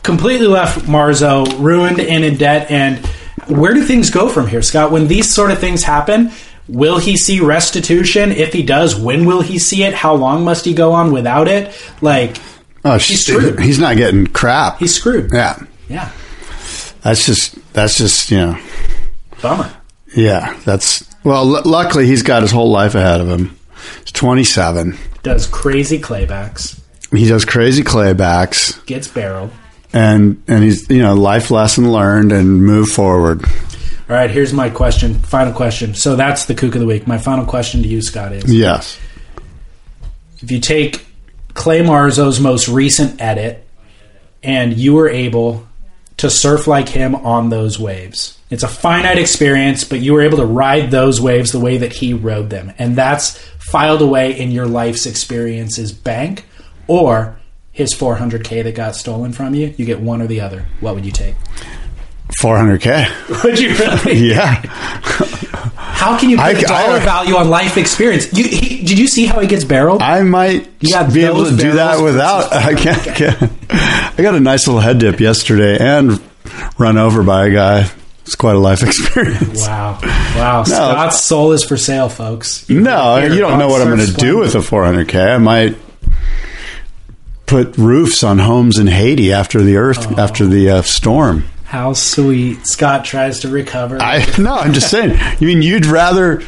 completely 0.04 0.48
left 0.48 0.88
Marzo 0.88 1.44
ruined 1.60 2.00
and 2.00 2.24
in 2.24 2.38
debt. 2.38 2.72
And 2.72 3.06
where 3.48 3.74
do 3.74 3.84
things 3.84 4.10
go 4.10 4.30
from 4.30 4.48
here, 4.48 4.62
Scott? 4.62 4.92
When 4.92 5.08
these 5.08 5.34
sort 5.34 5.52
of 5.52 5.60
things 5.60 5.84
happen, 5.84 6.32
will 6.68 6.98
he 7.00 7.18
see 7.18 7.40
restitution? 7.40 8.32
If 8.32 8.54
he 8.54 8.64
does, 8.64 8.96
when 8.96 9.26
will 9.26 9.42
he 9.42 9.60
see 9.60 9.84
it? 9.84 9.94
How 9.94 10.14
long 10.16 10.44
must 10.44 10.66
he 10.66 10.74
go 10.74 10.92
on 10.94 11.12
without 11.12 11.48
it? 11.48 11.74
Like, 12.02 12.38
Oh, 12.86 12.98
He's 12.98 13.26
screwed. 13.26 13.60
He's 13.60 13.78
not 13.80 13.98
getting 13.98 14.26
crap. 14.28 14.80
he's 14.80 14.96
screwed. 14.96 15.32
yeah. 15.34 15.60
Yeah. 15.90 16.12
That's 17.02 17.26
just. 17.26 17.56
That's 17.74 17.98
just. 17.98 18.32
You 18.32 18.38
know. 18.38 18.60
Bummer. 19.42 19.70
Yeah. 20.16 20.58
That's. 20.66 21.04
Well, 21.26 21.58
l- 21.58 21.64
luckily 21.66 22.08
he's 22.08 22.24
got 22.24 22.42
his 22.42 22.52
whole 22.52 22.72
life 22.72 22.96
ahead 22.96 23.20
of 23.20 23.28
him. 23.28 23.58
He's 24.02 24.12
27. 24.14 24.98
Does 25.24 25.46
crazy 25.48 26.00
claybacks, 26.00 26.80
He 27.12 27.28
does 27.28 27.44
crazy 27.44 27.84
claybacks, 27.84 28.86
gets 28.86 29.08
barreled. 29.10 29.52
And 29.94 30.42
and 30.48 30.64
he's 30.64 30.90
you 30.90 31.00
know 31.02 31.16
life 31.16 31.52
lesson 31.52 31.92
learned 31.92 32.32
and 32.32 32.64
move 32.64 32.90
forward. 32.90 33.44
All 33.46 34.16
right, 34.16 34.30
here's 34.32 34.54
my 34.54 34.70
question. 34.70 35.16
Final 35.16 35.54
question. 35.54 35.94
So 35.94 36.16
that's 36.16 36.46
the 36.46 36.56
kook 36.56 36.74
of 36.74 36.82
the 36.82 36.88
week. 36.88 37.06
My 37.08 37.18
final 37.20 37.46
question 37.46 37.84
to 37.84 37.88
you, 37.88 38.02
Scott, 38.02 38.32
is 38.32 38.52
Yes. 38.52 38.98
if 40.42 40.52
you 40.52 40.60
take 40.60 41.06
Clay 41.54 41.82
Marzo's 41.82 42.40
most 42.40 42.68
recent 42.68 43.22
edit 43.22 43.68
and 44.42 44.74
you 44.74 44.94
were 44.94 45.10
able 45.10 45.68
to 46.18 46.30
surf 46.30 46.68
like 46.68 46.90
him 46.90 47.16
on 47.16 47.50
those 47.50 47.80
waves. 47.80 48.38
It's 48.50 48.64
a 48.64 48.68
finite 48.68 49.18
experience, 49.18 49.84
but 49.84 50.00
you 50.00 50.14
were 50.14 50.22
able 50.22 50.38
to 50.40 50.46
ride 50.46 50.92
those 50.92 51.22
waves 51.22 51.52
the 51.52 51.60
way 51.60 51.78
that 51.78 51.94
he 51.94 52.14
rode 52.14 52.50
them. 52.50 52.74
And 52.80 52.96
that's 52.96 53.38
filed 53.60 54.02
away 54.02 54.38
in 54.38 54.52
your 54.52 54.66
life's 54.66 55.06
experiences 55.06 55.92
bank 55.94 56.46
or 56.88 57.39
his 57.80 57.96
400k 57.96 58.64
that 58.64 58.76
got 58.76 58.96
stolen 58.96 59.34
from 59.34 59.56
you. 59.56 59.74
You 59.78 59.86
get 59.86 60.00
one 60.00 60.22
or 60.22 60.28
the 60.28 60.42
other. 60.42 60.66
What 60.82 60.94
would 60.96 61.06
you 61.06 61.12
take? 61.12 61.36
400k. 62.42 63.44
Would 63.44 63.60
you 63.60 63.70
really? 63.76 64.30
Yeah. 64.30 64.62
How 65.74 66.18
can 66.18 66.30
you 66.30 66.38
put 66.38 66.46
I- 66.46 66.52
a 66.52 66.62
dollar 66.62 66.96
I- 67.00 67.04
value 67.04 67.36
on 67.36 67.50
life 67.50 67.76
experience? 67.78 68.32
You, 68.32 68.44
he, 68.48 68.84
did 68.86 69.00
you 69.00 69.08
see 69.08 69.26
how 69.26 69.40
he 69.40 69.48
gets 69.48 69.64
barreled? 69.66 70.02
I 70.04 70.22
might 70.24 70.70
You 70.80 70.96
be 71.12 71.24
able 71.24 71.46
to 71.46 71.58
do 71.58 71.72
that 71.74 72.02
without. 72.04 72.54
I 72.54 72.76
can't, 72.76 73.02
can't. 73.16 73.52
I 73.72 74.22
got 74.22 74.36
a 74.36 74.40
nice 74.40 74.68
little 74.68 74.80
head 74.82 75.00
dip 75.00 75.20
yesterday 75.20 75.78
and 75.80 76.22
run 76.78 76.98
over 76.98 77.24
by 77.24 77.48
a 77.48 77.52
guy. 77.52 77.90
It's 78.22 78.36
quite 78.36 78.56
a 78.56 78.60
life 78.60 78.84
experience. 78.84 79.66
wow, 79.68 79.98
wow! 80.36 80.64
Scott's 80.64 81.24
soul 81.26 81.52
is 81.52 81.64
for 81.64 81.78
sale, 81.78 82.10
folks. 82.10 82.70
No, 82.70 83.18
Here, 83.20 83.34
you 83.34 83.40
don't 83.40 83.58
know 83.58 83.68
what 83.68 83.82
I'm 83.82 83.88
going 83.88 84.06
to 84.08 84.14
do 84.14 84.38
with 84.38 84.54
a 84.54 84.60
400k. 84.60 85.34
I 85.34 85.38
might 85.40 85.76
put 87.50 87.78
roofs 87.78 88.24
on 88.24 88.40
homes 88.40 88.78
in 88.78 88.88
Haiti 88.88 89.34
after 89.34 89.62
the 89.62 89.78
earth 89.78 90.08
Oh. 90.12 90.22
after 90.22 90.46
the 90.46 90.70
uh, 90.70 90.82
storm. 90.84 91.46
How 91.66 91.94
sweet! 91.94 92.66
Scott 92.66 93.06
tries 93.06 93.42
to 93.42 93.48
recover. 93.50 93.98
I 94.02 94.26
no, 94.40 94.56
I'm 94.56 94.74
just 94.74 94.90
saying. 94.90 95.20
You 95.40 95.48
mean 95.48 95.62
you'd 95.62 95.86
rather 95.86 96.42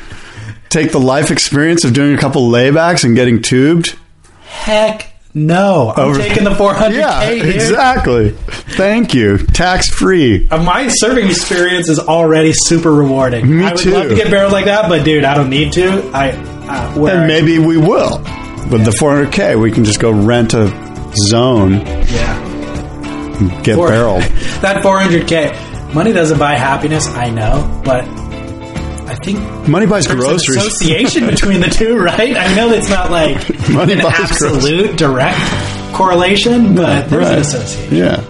take 0.69 0.91
the 0.91 0.99
life 0.99 1.30
experience 1.32 1.84
of 1.84 1.94
doing 1.94 2.15
a 2.15 2.18
couple 2.18 2.49
laybacks 2.49 3.03
and 3.03 3.15
getting 3.15 3.41
tubed? 3.41 3.95
Heck 4.45 5.14
no! 5.34 5.94
I'm 5.95 6.10
Over- 6.10 6.19
taking 6.19 6.44
the 6.44 6.49
400k. 6.52 6.94
Yeah, 6.98 7.30
dude. 7.30 7.56
exactly. 7.56 8.30
Thank 8.32 9.14
you. 9.14 9.38
Tax 9.38 9.90
free. 9.90 10.48
Uh, 10.49 10.64
My 10.64 10.88
serving 10.88 11.28
experience 11.28 11.88
is 11.88 11.99
already 11.99 12.52
super 12.53 12.91
rewarding. 12.91 13.57
Me 13.60 13.64
I 13.64 13.72
would 13.72 13.78
too. 13.80 13.91
love 13.91 14.10
to 14.10 14.15
get 14.15 14.30
barreled 14.32 14.52
like 14.53 14.65
that, 14.65 14.90
but 14.90 15.03
dude, 15.06 15.23
I 15.23 15.36
don't 15.36 15.49
need 15.52 15.72
to. 15.73 16.10
I 16.14 16.32
uh, 16.32 17.06
And 17.06 17.28
maybe 17.28 17.60
we 17.60 17.78
will. 17.78 18.18
With 18.72 18.86
the 18.86 18.91
400k, 18.91 19.61
we 19.61 19.72
can 19.72 19.84
just 19.86 19.99
go 19.99 20.11
rent 20.11 20.53
a 20.53 20.68
zone, 21.30 21.74
yeah. 21.82 23.62
get 23.64 23.76
Four- 23.76 23.90
barreled. 23.90 24.22
that 24.62 24.84
400k 24.84 25.94
money 25.94 26.14
doesn't 26.14 26.40
buy 26.40 26.56
happiness. 26.56 27.08
I 27.08 27.30
know, 27.30 27.82
but 27.84 28.04
I 28.06 29.16
think 29.24 29.40
Money 29.68 29.88
buys 29.88 30.08
groceries. 30.08 30.58
association 30.58 31.26
between 31.28 31.60
the 31.60 31.68
two, 31.70 31.98
right? 31.98 32.36
I 32.38 32.56
know 32.56 32.70
it's 32.72 32.90
not 32.90 33.12
like 33.12 33.38
Money 33.70 33.94
an 33.94 34.02
buys 34.02 34.20
absolute 34.20 34.96
direct 34.98 35.38
correlation, 35.94 36.76
but 36.76 37.10
there's 37.10 37.28
an 37.30 37.40
association. 37.40 37.96
Yeah. 37.98 38.24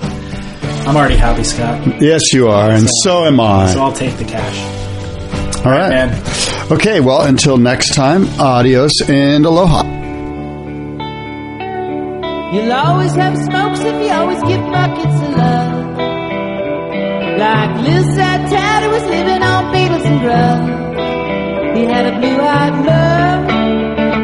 I'm 0.87 0.97
already 0.97 1.17
happy, 1.17 1.43
Scott. 1.43 2.01
Yes, 2.01 2.33
you 2.33 2.47
are, 2.47 2.71
and 2.71 2.87
so 3.03 3.25
am 3.25 3.39
I. 3.39 3.71
So 3.71 3.81
I'll 3.81 3.93
take 3.93 4.17
the 4.17 4.25
cash, 4.25 5.57
All 5.63 5.71
right. 5.71 5.89
man. 5.89 6.71
Okay, 6.71 6.99
well, 6.99 7.21
until 7.21 7.57
next 7.57 7.93
time, 7.93 8.25
adios 8.39 8.91
and 9.07 9.45
aloha. 9.45 9.83
You'll 12.53 12.73
always 12.73 13.15
have 13.15 13.37
smokes 13.37 13.79
if 13.79 13.95
you 14.03 14.11
always 14.11 14.43
give 14.43 14.59
buckets 14.73 15.21
of 15.25 15.35
love. 15.37 15.97
Like 17.39 17.73
Liz 17.85 18.05
Sattad, 18.17 18.83
who 18.83 18.89
was 18.89 19.03
living 19.03 19.41
on 19.41 19.73
Beatles 19.73 20.05
and 20.05 20.19
grub. 20.19 21.77
He 21.77 21.85
had 21.85 22.07
a 22.07 22.19
blue-eyed 22.19 22.85
love, 22.85 23.49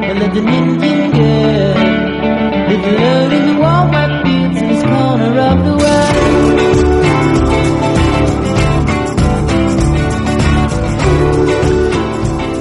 and 0.08 0.20
lived 0.20 0.36
an 0.36 0.50
Indian 0.50 1.12
girl. 1.12 1.76
Lived 2.68 2.86
alone 2.86 3.47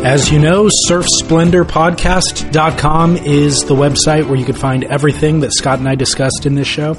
As 0.07 0.31
you 0.31 0.39
know, 0.39 0.71
surfsplendorpodcast.com 0.89 3.17
is 3.17 3.65
the 3.65 3.75
website 3.75 4.29
where 4.29 4.39
you 4.39 4.45
can 4.45 4.55
find 4.55 4.85
everything 4.85 5.41
that 5.41 5.53
Scott 5.53 5.81
and 5.81 5.89
I 5.89 5.97
discussed 5.97 6.47
in 6.47 6.55
this 6.55 6.69
show. 6.69 6.97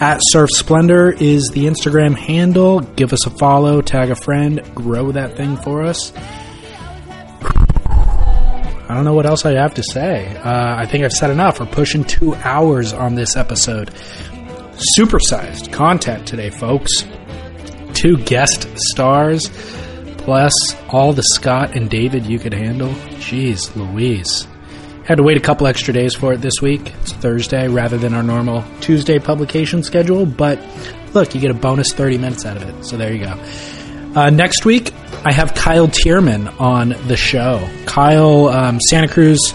At 0.00 0.18
Surf 0.30 0.50
Splendor 0.50 1.12
is 1.12 1.48
the 1.52 1.66
Instagram 1.66 2.16
handle. 2.16 2.80
Give 2.80 3.12
us 3.12 3.26
a 3.26 3.30
follow, 3.30 3.80
tag 3.80 4.10
a 4.10 4.16
friend, 4.16 4.60
grow 4.74 5.12
that 5.12 5.36
thing 5.36 5.56
for 5.58 5.84
us. 5.84 6.12
I 7.86 8.88
don't 8.88 9.04
know 9.04 9.14
what 9.14 9.26
else 9.26 9.46
I 9.46 9.52
have 9.52 9.74
to 9.74 9.84
say. 9.84 10.36
Uh, 10.38 10.80
I 10.80 10.86
think 10.86 11.04
I've 11.04 11.12
said 11.12 11.30
enough. 11.30 11.60
We're 11.60 11.66
pushing 11.66 12.02
two 12.02 12.34
hours 12.34 12.92
on 12.92 13.14
this 13.14 13.36
episode. 13.36 13.92
Supersized 14.98 15.72
content 15.72 16.26
today, 16.26 16.50
folks. 16.50 17.06
Two 17.94 18.16
guest 18.16 18.66
stars 18.74 19.48
plus 20.28 20.76
all 20.90 21.14
the 21.14 21.22
Scott 21.22 21.74
and 21.74 21.88
David 21.88 22.26
you 22.26 22.38
could 22.38 22.52
handle. 22.52 22.90
Jeez 23.16 23.74
Louise. 23.74 24.46
Had 25.06 25.14
to 25.14 25.22
wait 25.22 25.38
a 25.38 25.40
couple 25.40 25.66
extra 25.66 25.94
days 25.94 26.14
for 26.14 26.34
it 26.34 26.42
this 26.42 26.60
week. 26.60 26.92
It's 27.00 27.14
Thursday 27.14 27.66
rather 27.66 27.96
than 27.96 28.12
our 28.12 28.22
normal 28.22 28.62
Tuesday 28.82 29.18
publication 29.18 29.82
schedule, 29.82 30.26
but 30.26 30.60
look, 31.14 31.34
you 31.34 31.40
get 31.40 31.50
a 31.50 31.54
bonus 31.54 31.94
30 31.94 32.18
minutes 32.18 32.44
out 32.44 32.58
of 32.58 32.68
it. 32.68 32.84
So 32.84 32.98
there 32.98 33.10
you 33.10 33.24
go. 33.24 33.42
Uh, 34.14 34.28
next 34.28 34.66
week, 34.66 34.92
I 35.24 35.32
have 35.32 35.54
Kyle 35.54 35.88
Thiermann 35.88 36.60
on 36.60 36.90
the 37.06 37.16
show. 37.16 37.66
Kyle, 37.86 38.48
um, 38.48 38.80
Santa 38.82 39.08
Cruz 39.08 39.54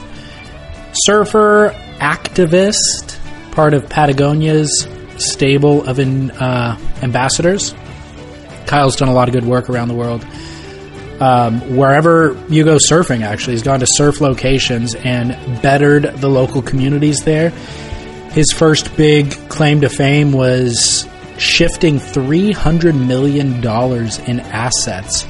surfer, 0.91 1.69
activist, 1.99 3.19
part 3.51 3.75
of 3.75 3.87
Patagonia's 3.89 4.87
stable 5.17 5.87
of 5.87 5.99
in, 5.99 6.31
uh, 6.31 6.79
ambassadors. 7.03 7.75
Kyle's 8.65 8.95
done 8.95 9.09
a 9.09 9.13
lot 9.13 9.27
of 9.27 9.35
good 9.35 9.45
work 9.45 9.69
around 9.69 9.89
the 9.89 9.93
world. 9.93 10.25
Um, 11.23 11.77
wherever 11.77 12.37
you 12.49 12.65
go 12.65 12.75
surfing, 12.75 13.21
actually, 13.21 13.53
he's 13.53 13.63
gone 13.63 13.79
to 13.79 13.87
surf 13.87 14.19
locations 14.19 14.93
and 14.93 15.29
bettered 15.61 16.03
the 16.17 16.27
local 16.27 16.61
communities 16.61 17.23
there. 17.23 17.51
His 18.31 18.51
first 18.51 18.97
big 18.97 19.31
claim 19.47 19.79
to 19.81 19.89
fame 19.89 20.33
was 20.33 21.07
shifting 21.37 21.95
$300 21.95 23.07
million 23.07 23.63
in 24.27 24.39
assets 24.51 25.23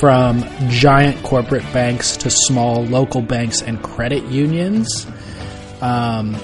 from 0.00 0.42
giant 0.70 1.22
corporate 1.22 1.70
banks 1.70 2.16
to 2.16 2.30
small 2.30 2.86
local 2.86 3.20
banks 3.20 3.60
and 3.60 3.82
credit 3.82 4.24
unions. 4.24 5.06
Um, 5.82 6.34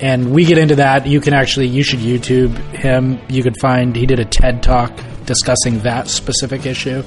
and 0.00 0.32
we 0.32 0.44
get 0.44 0.58
into 0.58 0.76
that. 0.76 1.04
You 1.08 1.20
can 1.20 1.34
actually, 1.34 1.66
you 1.66 1.82
should 1.82 1.98
YouTube 1.98 2.56
him. 2.76 3.18
You 3.28 3.42
could 3.42 3.56
find, 3.60 3.96
he 3.96 4.06
did 4.06 4.20
a 4.20 4.24
TED 4.24 4.62
talk 4.62 4.96
discussing 5.24 5.80
that 5.80 6.06
specific 6.06 6.64
issue. 6.64 7.02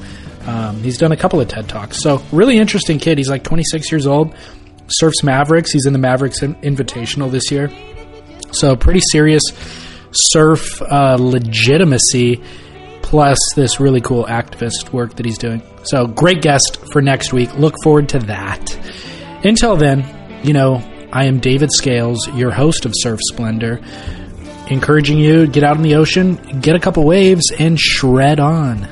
Um, 0.45 0.82
he's 0.82 0.98
done 0.98 1.11
a 1.11 1.18
couple 1.18 1.40
of 1.40 1.48
TED 1.48 1.68
talks. 1.68 2.02
So, 2.02 2.22
really 2.32 2.57
interesting 2.57 2.99
kid. 2.99 3.18
He's 3.18 3.30
like 3.30 3.44
26 3.44 3.91
years 3.91 4.07
old, 4.07 4.36
surfs 4.88 5.24
Mavericks. 5.24 5.72
He's 5.72 5.86
in 5.86 5.94
the 5.94 5.99
Mavericks 5.99 6.40
Invitational 6.41 7.30
this 7.32 7.52
year. 7.52 7.72
So, 8.52 8.76
pretty 8.76 9.02
serious 9.11 9.44
surf 10.11 10.82
uh, 10.82 11.18
legitimacy 11.20 12.41
plus 13.02 13.38
this 13.56 13.80
really 13.80 14.02
cool 14.02 14.26
activist 14.26 14.91
work 14.91 15.16
that 15.16 15.26
he's 15.26 15.38
doing. 15.38 15.61
So, 15.84 16.07
great 16.07 16.41
guest 16.41 16.78
for 16.91 17.02
next 17.02 17.34
week. 17.34 17.53
Look 17.56 17.76
forward 17.84 18.10
to 18.10 18.20
that. 18.20 18.76
Until 19.44 19.76
then, 19.76 20.06
you 20.44 20.53
know, 20.53 20.82
I 21.11 21.26
am 21.26 21.40
David 21.40 21.72
Scales, 21.72 22.28
your 22.36 22.52
host 22.52 22.86
of 22.86 22.94
Surf 22.95 23.20
Splendor, 23.32 23.82
encouraging 24.68 25.18
you 25.18 25.45
to 25.45 25.52
get 25.52 25.64
out 25.64 25.76
in 25.76 25.82
the 25.82 25.95
ocean, 25.95 26.36
get 26.61 26.76
a 26.76 26.80
couple 26.80 27.03
waves, 27.03 27.52
and 27.57 27.80
shred 27.80 28.40
on. 28.40 28.88